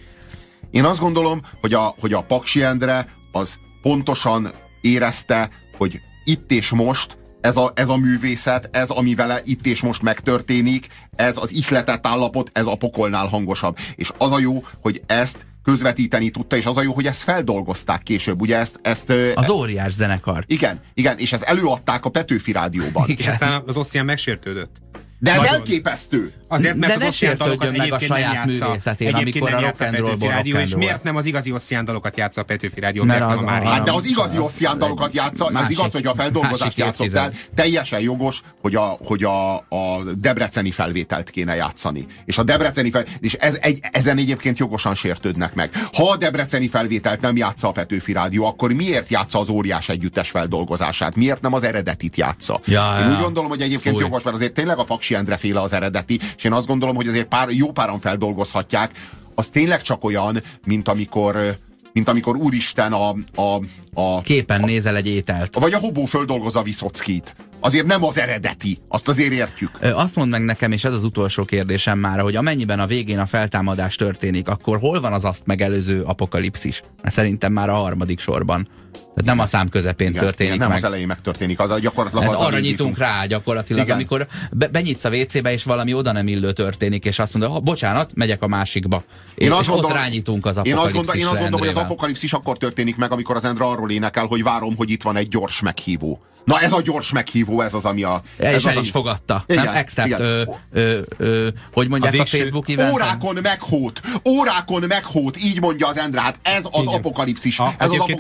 Én 0.72 0.84
azt 0.84 1.00
gondolom, 1.00 1.42
hogy 1.62 1.74
a, 1.74 1.96
hogy 2.00 2.14
a 2.14 2.22
Paksi 2.22 2.64
Endre 2.64 3.06
az 3.32 3.60
pontosan 3.82 4.52
érezte, 4.82 5.50
hogy 5.78 6.02
itt 6.24 6.52
és 6.52 6.70
most 6.70 7.18
ez 7.42 7.58
a, 7.58 7.72
ez 7.76 7.90
a 7.90 7.98
művészet, 7.98 8.70
ez, 8.72 8.90
ami 8.90 9.16
vele 9.16 9.40
itt 9.44 9.66
és 9.66 9.82
most 9.82 10.02
megtörténik, 10.02 10.88
ez 11.16 11.38
az 11.38 11.54
ihletett 11.54 12.08
állapot, 12.08 12.50
ez 12.54 12.66
a 12.66 12.76
pokolnál 12.76 13.28
hangosabb. 13.28 13.78
És 13.96 14.12
az 14.18 14.32
a 14.32 14.40
jó, 14.40 14.64
hogy 14.82 15.02
ezt 15.06 15.46
közvetíteni 15.64 16.30
tudta, 16.30 16.56
és 16.56 16.66
az 16.66 16.78
a 16.78 16.82
jó, 16.82 16.94
hogy 16.94 17.06
ezt 17.06 17.22
feldolgozták 17.22 18.04
később. 18.04 18.42
Ugye 18.42 18.58
ezt, 18.58 18.80
ezt 18.82 19.14
Az 19.36 19.50
óriás 19.50 19.92
zenekar. 19.94 20.44
igen, 20.48 20.80
igen, 20.94 21.18
és 21.18 21.34
ezt 21.34 21.44
előadták 21.44 22.06
a 22.06 22.10
Petőfi 22.10 22.52
Rádióban. 22.52 23.10
És 23.10 23.28
aztán 23.28 23.64
az 23.66 23.78
Ossian 23.78 24.06
megsértődött. 24.06 24.82
De 25.20 25.32
ez 25.32 25.38
Nagyon. 25.38 25.54
elképesztő! 25.54 26.34
Azért, 26.48 26.76
mert 26.78 26.88
De 26.88 26.98
az 26.98 27.04
ne 27.04 27.12
sértődjön 27.12 27.74
meg 27.78 27.94
a 27.94 28.00
saját 28.00 28.46
művészetén, 28.46 29.14
amikor 29.14 29.54
a 29.54 29.60
rock'n'rollból 29.60 29.92
Petőfi 29.92 30.28
Rádió, 30.28 30.58
és 30.58 30.76
miért 30.76 31.04
nem 31.04 31.16
az 31.16 31.26
igazi 31.26 31.52
Ossian 31.52 31.86
dalokat 31.86 32.18
játsza 32.18 32.42
a 32.42 32.44
Petőfi 32.44 32.80
Rádió, 32.80 33.04
Mert 33.04 33.32
az 33.32 33.42
Mária? 33.42 33.70
Hát 33.70 33.84
de 33.84 33.92
az 33.92 34.06
igazi 34.06 34.38
Ossian 34.38 34.78
dalokat 34.78 35.14
játsza, 35.14 35.46
ez 35.46 35.52
másik- 35.54 35.72
igaz, 35.72 35.92
hogy 35.92 36.06
a 36.06 36.14
feldolgozást 36.14 36.62
másik 36.64 36.78
játszott 36.78 37.14
el. 37.14 37.26
évtized. 37.26 37.50
Teljesen 37.56 38.00
jogos, 38.00 38.42
hogy 38.62 38.76
a, 38.76 38.98
hogy 39.04 39.24
a, 39.24 39.56
a 39.56 40.04
debreceni 40.18 40.72
felvételt 40.72 41.30
kéne 41.30 41.56
játszani. 41.56 42.06
És 42.26 42.38
a 42.38 42.44
debreceni 42.44 42.90
fel, 42.90 43.06
és 43.20 43.34
ez 43.34 43.58
egy, 43.62 43.80
ezen 43.92 44.18
egyébként 44.18 44.58
jogosan 44.58 44.96
sértődnek 44.96 45.54
meg. 45.54 45.70
Ha 45.94 46.10
a 46.10 46.18
debreceni 46.18 46.68
felvételt 46.68 47.22
nem 47.22 47.38
játsza 47.38 47.68
a 47.68 47.72
Petőfi 47.72 48.12
Rádió, 48.14 48.46
akkor 48.46 48.72
miért 48.74 49.10
játsza 49.10 49.40
az 49.40 49.50
óriás 49.50 49.90
együttes 49.90 50.30
feldolgozását? 50.30 51.16
Miért 51.16 51.42
nem 51.42 51.54
az 51.54 51.64
eredetit 51.64 52.18
játsza? 52.18 52.60
Ja, 52.66 52.96
Én 53.00 53.06
ja. 53.10 53.16
úgy 53.16 53.22
gondolom, 53.22 53.50
hogy 53.50 53.62
egyébként 53.62 53.96
Fúj. 53.96 54.04
jogos, 54.04 54.24
mert 54.24 54.36
azért 54.36 54.54
tényleg 54.54 54.78
a 54.78 54.84
Paksi 55.06 55.16
Endre 55.16 55.38
féle 55.38 55.62
az 55.62 55.74
eredeti, 55.74 56.20
és 56.38 56.44
én 56.44 56.54
azt 56.54 56.68
gondolom, 56.68 56.96
hogy 56.96 57.08
azért 57.08 57.28
pár, 57.28 57.50
jó 57.50 57.72
páran 57.72 58.00
feldolgozhatják. 58.00 58.92
Az 59.36 59.48
tényleg 59.48 59.82
csak 59.82 60.04
olyan, 60.04 60.42
mint 60.66 60.88
amikor 60.88 61.58
mint 61.94 62.08
amikor 62.08 62.36
úristen 62.36 62.94
a, 62.94 63.10
a, 63.36 63.62
a 63.94 64.22
Képen 64.22 64.62
nézel 64.62 64.96
egy 64.96 65.08
ételt. 65.08 65.60
vagy 65.60 65.74
a 65.74 65.78
hobó 65.78 66.06
földolgozza 66.06 66.62
Viszockit. 66.62 67.36
Azért 67.60 67.86
nem 67.86 68.04
az 68.04 68.18
eredeti, 68.18 68.78
azt 68.88 69.08
azért 69.08 69.32
értjük. 69.32 69.80
Azt 69.82 70.16
mondd 70.16 70.30
meg 70.30 70.46
nekem, 70.46 70.72
és 70.72 70.84
ez 70.84 70.94
az 70.94 71.04
utolsó 71.04 71.44
kérdésem 71.44 72.00
már, 72.00 72.20
hogy 72.20 72.36
amennyiben 72.36 72.80
a 72.80 72.86
végén 72.86 73.20
a 73.20 73.26
feltámadás 73.26 73.96
történik, 73.96 74.50
akkor 74.50 74.80
hol 74.80 75.02
van 75.02 75.14
az 75.14 75.26
azt 75.26 75.46
megelőző 75.46 76.02
apokalipszis? 76.02 76.84
Mert 77.02 77.16
szerintem 77.16 77.54
már 77.54 77.70
a 77.70 77.74
harmadik 77.74 78.20
sorban. 78.20 78.68
Tehát 78.96 79.24
nem 79.38 79.40
a 79.40 79.46
szám 79.48 79.70
közepén 79.70 80.10
Igen, 80.10 80.22
történik 80.22 80.54
igen, 80.54 80.58
nem 80.58 80.68
meg. 80.68 80.78
az 80.78 80.84
elején 80.84 81.08
megtörténik, 81.08 81.60
az 81.60 81.70
a 81.70 81.80
gyakorlatilag 81.80 82.24
Hát 82.24 82.34
azzal 82.34 82.46
arra 82.46 82.60
nyitunk 82.60 82.98
rá 82.98 83.26
gyakorlatilag, 83.26 83.84
Igen. 83.84 83.96
Amikor 83.96 84.28
be, 84.52 84.68
benyitsz 84.68 85.04
a 85.04 85.10
WC-be, 85.10 85.52
és 85.52 85.64
valami 85.64 85.94
oda 85.94 86.12
nem 86.12 86.28
illő 86.28 86.54
történik, 86.54 87.06
és 87.06 87.20
azt 87.20 87.34
mondod, 87.34 87.52
"Ha, 87.52 87.60
bocsánat, 87.60 88.12
megyek 88.16 88.42
a 88.42 88.48
másikba. 88.48 89.04
Én 89.36 89.48
és 89.48 89.54
azt 89.54 89.68
gondolom, 89.68 89.92
ott 89.92 89.98
rányitunk 89.98 90.46
az 90.46 90.60
én 90.64 90.76
azt, 90.78 90.94
gondolom, 90.94 91.18
én 91.18 91.26
apokalipszisre 91.26 91.30
azt 91.30 91.40
gondolom, 91.42 91.68
hogy 91.68 91.78
az 91.78 91.84
apokalipszis 91.84 92.34
akkor 92.34 92.58
történik 92.58 92.96
meg, 92.96 93.12
amikor 93.12 93.36
az 93.36 93.46
Endre 93.46 93.66
arról 93.66 93.92
énekel, 93.92 94.26
hogy 94.26 94.44
várom, 94.44 94.76
hogy 94.76 94.90
itt 94.90 95.04
van 95.04 95.16
egy 95.16 95.28
gyors 95.28 95.62
meghívó. 95.62 96.20
Na 96.46 96.60
ez 96.60 96.72
a 96.72 96.82
gyors 96.82 97.12
meghívó, 97.12 97.62
ez 97.62 97.74
az, 97.74 97.86
ami 97.86 98.04
a... 98.04 98.22
Ez 98.38 98.50
is, 98.50 98.56
az, 98.56 98.66
el 98.66 98.72
ami- 98.78 98.86
is 98.86 98.92
fogadta. 98.92 99.44
Igen, 99.48 99.64
nem 99.66 99.76
accept, 99.76 100.08
igen. 100.08 100.22
ö, 100.22 100.44
ö, 100.72 101.00
ö, 101.18 101.48
hogy 101.74 101.88
mondják 101.90 102.14
a, 102.14 102.16
végső 102.16 102.38
Facebook 102.38 102.70
eventen? 102.70 102.94
Órákon 102.94 103.38
meghót, 103.42 104.00
órákon 104.30 104.84
meghót, 104.88 105.38
így 105.38 105.62
mondja 105.62 105.88
az 105.88 105.98
Endre, 105.98 106.22
hát 106.22 106.40
ez 106.42 106.66
az 106.72 106.82
Igen. 106.82 106.94
apokalipszis, 106.94 107.60
A, 107.60 107.64
ez 107.78 107.90
az 107.90 107.94
egyébként 107.94 108.20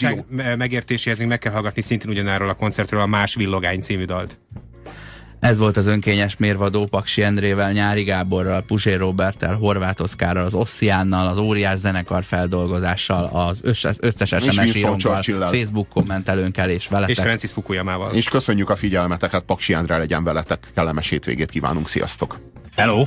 me- 0.00 0.56
megértéséhez 0.56 1.18
még 1.18 1.28
meg 1.28 1.38
kell 1.38 1.52
hallgatni 1.52 1.82
szintén 1.82 2.10
ugyanáról 2.10 2.48
a 2.48 2.54
koncertről 2.54 3.00
a 3.00 3.06
Más 3.06 3.34
Villogány 3.34 3.80
című 3.80 4.04
dalt. 4.04 4.38
Ez 5.40 5.58
volt 5.58 5.76
az 5.76 5.86
önkényes 5.86 6.36
mérvadó 6.36 6.86
Paksi 6.86 7.22
Endrével, 7.22 7.72
Nyári 7.72 8.02
Gáborral, 8.02 8.62
Puzsér 8.62 8.98
Roberttel, 8.98 9.54
Horváth 9.54 10.02
Oszkárral, 10.02 10.44
az 10.44 10.54
Ossziánnal, 10.54 11.26
az 11.26 11.38
óriás 11.38 11.78
zenekar 11.78 12.24
feldolgozással, 12.24 13.24
az 13.24 13.60
összes, 13.64 13.96
összes 14.00 14.28
SMS 14.28 14.76
írónkkal. 14.76 15.22
Facebook 15.22 15.88
kommentelőnkkel 15.88 16.70
és 16.70 16.88
veletek. 16.88 17.16
És 17.16 17.22
Francis 17.22 17.52
Fukuyamával. 17.52 18.14
És 18.14 18.28
köszönjük 18.28 18.70
a 18.70 18.76
figyelmeteket, 18.76 19.42
Paksi 19.42 19.74
Endre 19.74 19.96
legyen 19.96 20.24
veletek, 20.24 20.66
kellemes 20.74 21.08
hétvégét 21.08 21.50
kívánunk, 21.50 21.88
sziasztok! 21.88 22.40
Hello! 22.76 23.04